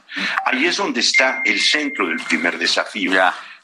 Ahí 0.45 0.65
es 0.65 0.77
donde 0.77 0.99
está 0.99 1.41
el 1.43 1.59
centro 1.59 2.07
del 2.07 2.19
primer 2.19 2.57
desafío. 2.57 3.11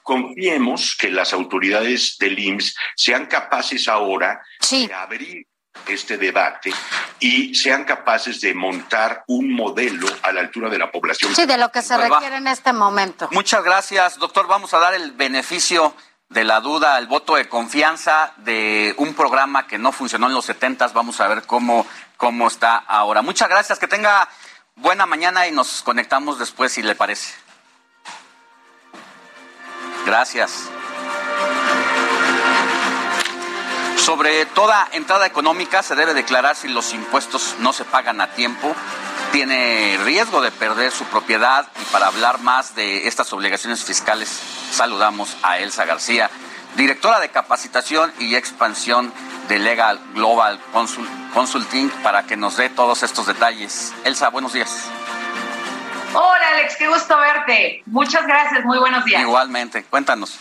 Confiemos 0.01 0.98
que 1.00 1.11
las 1.11 1.33
autoridades 1.33 2.17
del 2.19 2.40
IMSS 2.40 2.75
sean 2.95 3.27
capaces 3.27 3.88
ahora 3.88 4.41
de 4.69 4.91
abrir 4.93 5.45
este 5.88 6.17
debate 6.17 6.74
y 7.19 7.56
sean 7.56 7.83
capaces 7.83 8.41
de 8.41 8.53
montar 8.53 9.24
un 9.27 9.53
modelo 9.53 10.08
a 10.24 10.32
la 10.32 10.41
altura 10.41 10.69
de 10.69 10.77
la 10.77 10.91
población. 10.91 11.35
Sí, 11.35 11.45
de 11.45 11.58
lo 11.58 11.72
que 11.72 11.82
se 11.82 11.98
va. 11.98 12.08
requiere 12.08 12.38
en 12.38 12.48
este 12.48 12.74
momento. 12.74 13.27
Muchas 13.32 13.64
gracias, 13.64 14.17
doctor. 14.17 14.48
Vamos 14.48 14.74
a 14.74 14.80
dar 14.80 14.93
el 14.93 15.11
beneficio 15.11 15.95
de 16.30 16.43
la 16.45 16.61
duda, 16.61 16.98
el 16.98 17.08
voto 17.08 17.35
de 17.35 17.50
confianza 17.50 18.33
de 18.38 18.95
un 18.98 19.14
programa 19.14 19.67
que 19.67 19.77
no 19.77 19.91
funcionó 19.91 20.27
en 20.27 20.33
los 20.33 20.45
70. 20.45 20.88
Vamos 20.90 21.19
a 21.19 21.27
ver 21.27 21.43
cómo, 21.43 21.85
cómo 22.17 22.48
está 22.48 22.77
ahora. 22.77 23.22
Muchas 23.22 23.50
gracias, 23.50 23.80
que 23.80 23.88
tenga 23.88 24.30
buena 24.75 25.06
mañana 25.06 25.48
y 25.48 25.51
nos 25.51 25.83
conectamos 25.83 26.40
después, 26.40 26.72
si 26.72 26.82
le 26.82 26.95
parece. 26.95 27.33
Gracias. 30.06 30.69
Sobre 33.98 34.45
toda 34.48 34.88
entrada 34.94 35.26
económica 35.26 35.84
se 35.84 35.95
debe 35.95 36.14
declarar 36.14 36.56
si 36.56 36.68
los 36.68 36.94
impuestos 36.94 37.56
no 37.60 37.72
se 37.72 37.86
pagan 37.86 38.20
a 38.20 38.28
tiempo. 38.32 38.76
Tiene 39.32 39.98
riesgo 40.03 40.42
de 40.42 40.52
perder 40.52 40.92
su 40.92 41.06
propiedad 41.06 41.68
y 41.82 41.86
para 41.92 42.08
hablar 42.08 42.40
más 42.42 42.76
de 42.76 43.08
estas 43.08 43.32
obligaciones 43.32 43.84
fiscales 43.84 44.28
saludamos 44.72 45.38
a 45.44 45.60
Elsa 45.60 45.86
García, 45.86 46.30
directora 46.76 47.20
de 47.20 47.30
capacitación 47.30 48.11
y 48.20 48.36
expansión 48.36 49.14
de 49.48 49.60
Legal 49.60 50.00
Global 50.14 50.60
Consul- 50.74 51.08
Consulting, 51.34 51.90
para 52.03 52.24
que 52.24 52.36
nos 52.36 52.58
dé 52.58 52.70
todos 52.70 53.03
estos 53.03 53.28
detalles. 53.28 53.94
Elsa, 54.03 54.30
buenos 54.30 54.53
días. 54.53 54.86
Hola 56.14 56.48
Alex, 56.56 56.76
qué 56.78 56.88
gusto 56.90 57.18
verte. 57.18 57.84
Muchas 57.86 58.26
gracias, 58.28 58.66
muy 58.66 58.80
buenos 58.80 59.06
días. 59.06 59.22
Igualmente, 59.22 59.84
cuéntanos. 59.86 60.38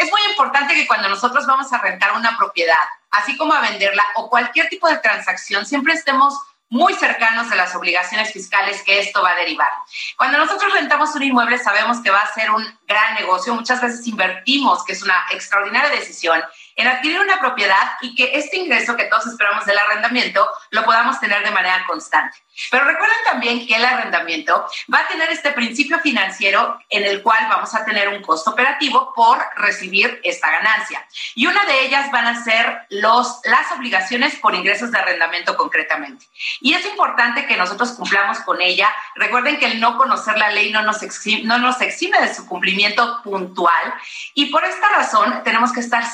Es 0.00 0.10
muy 0.10 0.22
importante 0.30 0.72
que 0.74 0.86
cuando 0.86 1.10
nosotros 1.10 1.46
vamos 1.46 1.70
a 1.74 1.78
rentar 1.78 2.16
una 2.16 2.34
propiedad, 2.38 2.74
así 3.10 3.36
como 3.36 3.52
a 3.52 3.60
venderla 3.60 4.02
o 4.16 4.30
cualquier 4.30 4.66
tipo 4.70 4.88
de 4.88 4.96
transacción, 4.96 5.66
siempre 5.66 5.92
estemos 5.92 6.32
muy 6.70 6.94
cercanos 6.94 7.52
a 7.52 7.54
las 7.54 7.74
obligaciones 7.74 8.32
fiscales 8.32 8.82
que 8.82 8.98
esto 8.98 9.20
va 9.20 9.32
a 9.32 9.34
derivar. 9.34 9.68
Cuando 10.16 10.38
nosotros 10.38 10.72
rentamos 10.72 11.14
un 11.16 11.24
inmueble 11.24 11.58
sabemos 11.58 12.00
que 12.00 12.10
va 12.10 12.20
a 12.20 12.32
ser 12.32 12.50
un 12.50 12.64
gran 12.88 13.14
negocio, 13.16 13.54
muchas 13.54 13.82
veces 13.82 14.06
invertimos, 14.06 14.82
que 14.84 14.94
es 14.94 15.02
una 15.02 15.26
extraordinaria 15.32 15.90
decisión, 15.90 16.42
en 16.80 16.88
adquirir 16.88 17.20
una 17.20 17.38
propiedad 17.38 17.92
y 18.00 18.14
que 18.14 18.30
este 18.34 18.56
ingreso 18.56 18.96
que 18.96 19.04
todos 19.04 19.26
esperamos 19.26 19.66
del 19.66 19.78
arrendamiento 19.78 20.48
lo 20.70 20.84
podamos 20.84 21.20
tener 21.20 21.44
de 21.44 21.50
manera 21.50 21.84
constante. 21.86 22.38
Pero 22.70 22.84
recuerden 22.84 23.16
también 23.24 23.66
que 23.66 23.76
el 23.76 23.84
arrendamiento 23.84 24.66
va 24.92 25.00
a 25.00 25.08
tener 25.08 25.30
este 25.30 25.52
principio 25.52 25.98
financiero 26.00 26.78
en 26.90 27.04
el 27.04 27.22
cual 27.22 27.46
vamos 27.48 27.74
a 27.74 27.84
tener 27.84 28.08
un 28.08 28.22
costo 28.22 28.50
operativo 28.50 29.12
por 29.14 29.38
recibir 29.56 30.20
esta 30.24 30.50
ganancia. 30.50 31.06
Y 31.34 31.46
una 31.46 31.64
de 31.64 31.86
ellas 31.86 32.10
van 32.10 32.26
a 32.26 32.42
ser 32.42 32.86
los, 32.90 33.40
las 33.44 33.72
obligaciones 33.72 34.36
por 34.36 34.54
ingresos 34.54 34.90
de 34.90 34.98
arrendamiento 34.98 35.56
concretamente. 35.56 36.26
Y 36.60 36.74
es 36.74 36.84
importante 36.84 37.46
que 37.46 37.56
nosotros 37.56 37.92
cumplamos 37.92 38.40
con 38.40 38.60
ella. 38.60 38.88
Recuerden 39.14 39.58
que 39.58 39.66
el 39.66 39.80
no 39.80 39.96
conocer 39.96 40.36
la 40.36 40.50
ley 40.50 40.70
no 40.70 40.82
nos, 40.82 41.02
exime, 41.02 41.44
no 41.44 41.58
nos 41.58 41.80
exime 41.80 42.20
de 42.20 42.34
su 42.34 42.46
cumplimiento 42.46 43.22
puntual. 43.22 43.94
Y 44.34 44.46
por 44.46 44.64
esta 44.64 44.88
razón 44.90 45.42
tenemos 45.44 45.72
que 45.72 45.80
estar 45.80 46.04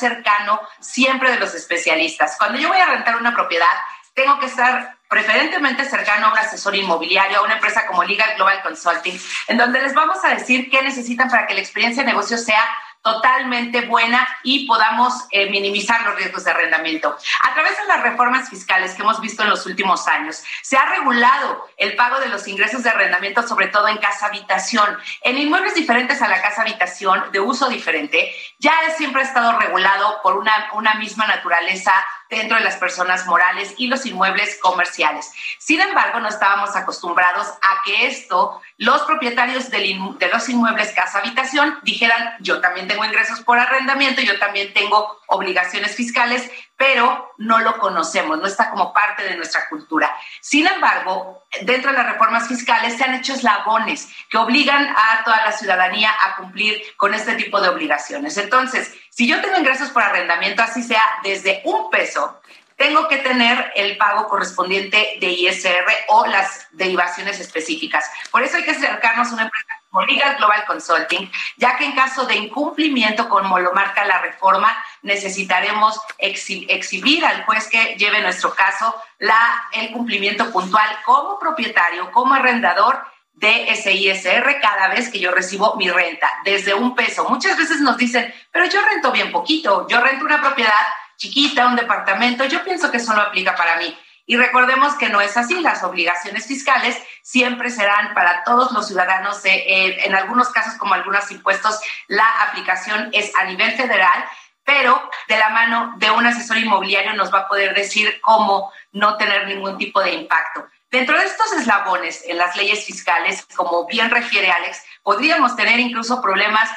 siempre 0.81 1.31
de 1.31 1.39
los 1.39 1.55
especialistas. 1.55 2.37
Cuando 2.39 2.59
yo 2.59 2.69
voy 2.69 2.79
a 2.79 2.87
rentar 2.87 3.17
una 3.17 3.35
propiedad, 3.35 3.67
tengo 4.15 4.39
que 4.39 4.47
estar 4.47 4.97
preferentemente 5.09 5.85
cercano 5.85 6.27
a 6.27 6.33
un 6.33 6.39
asesor 6.39 6.75
inmobiliario, 6.75 7.39
a 7.39 7.43
una 7.43 7.55
empresa 7.55 7.87
como 7.87 8.03
Legal 8.03 8.35
Global 8.37 8.63
Consulting, 8.63 9.21
en 9.49 9.59
donde 9.59 9.81
les 9.81 9.95
vamos 9.95 10.19
a 10.25 10.31
decir 10.31 10.69
qué 10.71 10.83
necesitan 10.83 11.29
para 11.29 11.47
que 11.47 11.55
la 11.55 11.61
experiencia 11.61 12.03
de 12.03 12.09
negocio 12.09 12.39
sea 12.39 12.65
totalmente 13.07 13.83
buena 13.83 14.27
y 14.43 14.67
podamos 14.67 15.15
eh, 15.31 15.49
minimizar 15.49 16.03
los 16.03 16.17
riesgos 16.17 16.43
de 16.43 16.51
arrendamiento. 16.51 17.17
A 17.45 17.55
través 17.55 17.79
de 17.79 17.87
las 17.87 18.03
reformas 18.03 18.51
fiscales 18.51 18.95
que 18.95 19.03
hemos 19.03 19.21
visto 19.21 19.45
en 19.45 19.49
los 19.49 19.65
últimos 19.65 20.09
años, 20.09 20.43
se 20.61 20.77
ha 20.77 20.87
regulado 20.87 21.69
el 21.77 21.95
pago 21.95 22.19
de 22.19 22.29
los 22.29 22.49
ingresos 22.49 22.83
de 22.83 22.91
arrendamiento, 22.91 23.47
sobre 23.47 23.69
todo 23.69 23.87
en 23.87 23.99
casa 23.99 24.27
habitación. 24.27 24.99
En 25.23 25.39
inmuebles 25.39 25.77
diferentes 25.77 26.21
a 26.21 26.27
la 26.27 26.43
casa 26.43 26.63
habitación, 26.63 27.31
de 27.31 27.39
uso 27.39 27.69
diferente, 27.69 28.35
ya 28.59 28.75
siempre 28.97 29.23
ha 29.23 29.25
estado 29.25 29.57
regulado 29.57 30.21
por 30.25 30.37
una, 30.37 30.69
una 30.73 30.95
misma 30.95 31.29
naturaleza 31.29 31.93
dentro 32.29 32.57
de 32.57 32.65
las 32.65 32.77
personas 32.77 33.27
morales 33.27 33.75
y 33.79 33.87
los 33.87 34.07
inmuebles 34.07 34.59
comerciales. 34.61 35.33
Sin 35.59 35.81
embargo, 35.81 36.21
no 36.21 36.29
estábamos 36.29 36.75
acostumbrados 36.77 37.47
a 37.47 37.83
que 37.85 38.07
esto, 38.07 38.61
los 38.79 39.03
propietarios 39.03 39.71
de 39.71 40.29
los 40.33 40.49
inmuebles 40.49 40.93
casa 40.93 41.19
habitación 41.19 41.79
dijeran, 41.83 42.35
yo 42.41 42.61
también 42.61 42.89
tengo 42.89 43.05
ingresos 43.05 43.41
por 43.41 43.59
arrendamiento, 43.59 44.21
yo 44.23 44.39
también 44.39 44.73
tengo 44.73 45.21
obligaciones 45.27 45.95
fiscales, 45.95 46.51
pero 46.77 47.35
no 47.39 47.59
lo 47.61 47.79
conocemos, 47.79 48.39
no 48.39 48.47
está 48.47 48.71
como 48.71 48.93
parte 48.93 49.25
de 49.25 49.37
nuestra 49.37 49.69
cultura. 49.69 50.15
Sin 50.41 50.67
embargo, 50.67 51.45
dentro 51.63 51.91
de 51.91 51.99
las 51.99 52.13
reformas 52.13 52.49
fiscales 52.49 52.97
se 52.97 53.05
han 53.05 53.15
hecho 53.15 53.33
eslabones 53.33 54.09
que 54.31 54.39
obligan 54.39 54.89
a 54.89 55.25
toda 55.25 55.45
la 55.45 55.53
ciudadanía 55.53 56.11
a 56.25 56.37
cumplir 56.37 56.83
con 56.97 57.15
este 57.15 57.35
tipo 57.35 57.61
de 57.61 57.69
obligaciones. 57.69 58.37
Entonces, 58.37 58.93
si 59.11 59.27
yo 59.27 59.41
tengo 59.41 59.59
ingresos 59.59 59.91
por 59.91 60.03
arrendamiento, 60.03 60.63
así 60.63 60.83
sea 60.83 61.03
desde 61.23 61.63
un 61.65 61.91
peso, 61.91 62.41
tengo 62.77 63.09
que 63.09 63.17
tener 63.19 63.73
el 63.75 63.97
pago 63.97 64.29
correspondiente 64.29 65.17
de 65.19 65.29
ISR 65.29 65.87
o 66.09 66.27
las 66.27 66.67
derivaciones 66.73 67.41
específicas. 67.41 68.11
Por 68.31 68.43
eso 68.43 68.59
hay 68.59 68.65
que 68.65 68.73
acercarnos 68.73 69.29
a 69.29 69.33
una 69.33 69.45
empresa 69.45 69.76
Legal 70.03 70.37
Global 70.37 70.65
Consulting, 70.67 71.31
ya 71.57 71.77
que 71.77 71.85
en 71.85 71.93
caso 71.93 72.27
de 72.27 72.37
incumplimiento, 72.37 73.29
como 73.29 73.59
lo 73.59 73.73
marca 73.73 74.05
la 74.05 74.19
reforma, 74.19 74.77
necesitaremos 75.03 75.99
exhi- 76.19 76.67
exhibir 76.69 77.25
al 77.25 77.45
juez 77.45 77.69
que 77.69 77.95
lleve 77.97 78.21
nuestro 78.21 78.55
caso 78.55 78.95
la, 79.19 79.69
el 79.73 79.91
cumplimiento 79.93 80.51
puntual 80.51 80.89
como 81.05 81.39
propietario, 81.39 82.11
como 82.13 82.35
arrendador 82.35 83.05
de 83.33 83.71
ese 83.71 83.93
ISR 83.93 84.61
cada 84.61 84.89
vez 84.89 85.11
que 85.11 85.21
yo 85.21 85.31
recibo 85.31 85.75
mi 85.77 85.91
renta, 85.91 86.31
desde 86.45 86.73
un 86.75 86.95
peso. 86.95 87.27
Muchas 87.29 87.57
veces 87.59 87.81
nos 87.81 87.97
dicen, 87.99 88.33
pero 88.51 88.65
yo 88.67 88.81
rento 88.83 89.13
bien 89.13 89.31
poquito, 89.31 89.87
yo 89.89 90.01
rento 90.01 90.25
una 90.25 90.41
propiedad 90.41 90.73
chiquita, 91.17 91.67
un 91.67 91.77
departamento, 91.77 92.45
yo 92.47 92.63
pienso 92.65 92.91
que 92.91 92.97
eso 92.99 93.13
no 93.15 93.21
aplica 93.23 93.55
para 93.55 93.77
mí. 93.77 93.97
Y 94.27 94.37
recordemos 94.37 94.95
que 94.95 95.09
no 95.09 95.21
es 95.21 95.37
así, 95.37 95.61
las 95.61 95.85
obligaciones 95.85 96.47
fiscales 96.47 97.01
siempre 97.23 97.71
serán 97.71 98.13
para 98.13 98.43
todos 98.43 98.73
los 98.73 98.89
ciudadanos, 98.89 99.45
eh, 99.45 100.05
en 100.05 100.15
algunos 100.17 100.49
casos 100.49 100.75
como 100.75 100.95
algunos 100.95 101.31
impuestos, 101.31 101.81
la 102.09 102.29
aplicación 102.43 103.11
es 103.13 103.33
a 103.37 103.45
nivel 103.45 103.73
federal, 103.77 104.25
pero 104.65 105.01
de 105.29 105.39
la 105.39 105.51
mano 105.51 105.95
de 105.99 106.11
un 106.11 106.27
asesor 106.27 106.59
inmobiliario 106.59 107.15
nos 107.15 107.33
va 107.33 107.41
a 107.41 107.49
poder 107.49 107.73
decir 107.73 108.21
cómo 108.21 108.73
no 108.91 109.17
tener 109.17 109.47
ningún 109.47 109.79
tipo 109.79 110.03
de 110.03 110.15
impacto. 110.15 110.67
Dentro 110.91 111.17
de 111.19 111.25
estos 111.25 111.53
eslabones 111.53 112.25
en 112.27 112.37
las 112.37 112.57
leyes 112.57 112.85
fiscales, 112.85 113.47
como 113.55 113.87
bien 113.87 114.11
refiere 114.11 114.51
Alex, 114.51 114.83
podríamos 115.05 115.55
tener 115.55 115.79
incluso 115.79 116.21
problemas 116.21 116.69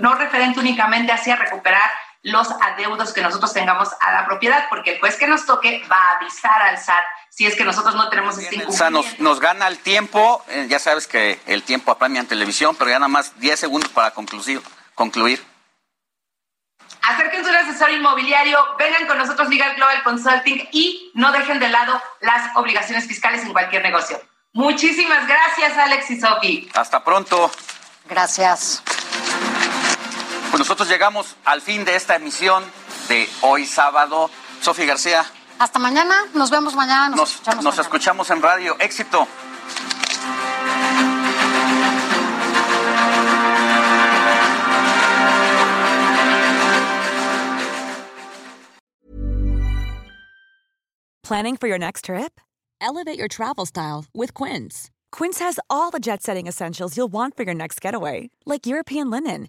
no 0.00 0.14
referente 0.14 0.60
únicamente 0.60 1.12
hacia 1.12 1.36
recuperar 1.36 1.90
los 2.24 2.50
adeudos 2.50 3.12
que 3.12 3.20
nosotros 3.20 3.52
tengamos 3.52 3.90
a 4.00 4.12
la 4.12 4.26
propiedad, 4.26 4.66
porque 4.70 4.94
el 4.94 5.00
juez 5.00 5.16
que 5.16 5.28
nos 5.28 5.44
toque 5.46 5.82
va 5.92 5.96
a 5.96 6.16
avisar 6.16 6.62
al 6.62 6.78
SAT 6.78 7.04
si 7.30 7.46
es 7.46 7.54
que 7.54 7.64
nosotros 7.64 7.94
no 7.94 8.08
tenemos 8.08 8.38
este 8.38 8.64
O 8.66 8.72
sea, 8.72 8.88
incumplimiento. 8.88 9.18
nos, 9.18 9.20
nos 9.20 9.40
gana 9.40 9.68
el 9.68 9.78
tiempo, 9.78 10.42
eh, 10.48 10.66
ya 10.68 10.78
sabes 10.78 11.06
que 11.06 11.38
el 11.46 11.62
tiempo 11.62 11.92
apremia 11.92 12.20
en 12.20 12.26
televisión, 12.26 12.74
pero 12.76 12.90
ya 12.90 12.98
nada 12.98 13.08
más 13.08 13.38
10 13.40 13.60
segundos 13.60 13.90
para 13.92 14.10
concluir. 14.12 14.62
concluir. 14.94 15.44
Acérquense 17.02 17.50
a 17.50 17.52
un 17.52 17.68
asesor 17.68 17.90
inmobiliario, 17.90 18.58
vengan 18.78 19.06
con 19.06 19.18
nosotros 19.18 19.48
Legal 19.50 19.74
Global 19.76 20.02
Consulting 20.04 20.68
y 20.72 21.10
no 21.14 21.30
dejen 21.32 21.58
de 21.58 21.68
lado 21.68 22.00
las 22.20 22.56
obligaciones 22.56 23.06
fiscales 23.06 23.42
en 23.42 23.52
cualquier 23.52 23.82
negocio. 23.82 24.18
Muchísimas 24.54 25.26
gracias, 25.26 25.76
Alex 25.76 26.10
y 26.10 26.20
Sofi. 26.20 26.70
Hasta 26.72 27.04
pronto. 27.04 27.50
Gracias. 28.08 28.82
Pues 30.54 30.68
nosotros 30.68 30.88
llegamos 30.88 31.34
al 31.46 31.60
fin 31.60 31.84
de 31.84 31.96
esta 31.96 32.14
emisión 32.14 32.62
de 33.08 33.28
hoy 33.40 33.66
sábado. 33.66 34.30
Sofía 34.60 34.86
García, 34.86 35.26
Hasta 35.58 35.80
mañana. 35.80 36.14
Nos 36.32 36.48
vemos 36.48 36.76
mañana. 36.76 37.08
Nos, 37.08 37.18
nos, 37.18 37.30
escuchamos 37.32 37.64
nos 37.64 37.74
mañana. 37.74 37.82
escuchamos 37.82 38.30
en 38.30 38.40
radio. 38.40 38.76
Éxito. 38.78 39.26
Planning 51.24 51.56
for 51.56 51.66
your 51.66 51.78
next 51.78 52.04
trip? 52.04 52.40
Elevate 52.80 53.18
your 53.18 53.26
travel 53.26 53.66
style 53.66 54.04
with 54.14 54.32
Quince. 54.34 54.92
Quince 55.10 55.38
has 55.38 55.60
all 55.70 55.90
the 55.90 56.00
jet 56.00 56.22
setting 56.22 56.46
essentials 56.48 56.96
you'll 56.96 57.12
want 57.12 57.36
for 57.36 57.44
your 57.44 57.54
next 57.54 57.80
getaway, 57.80 58.30
like 58.46 58.66
European 58.66 59.10
linen, 59.10 59.48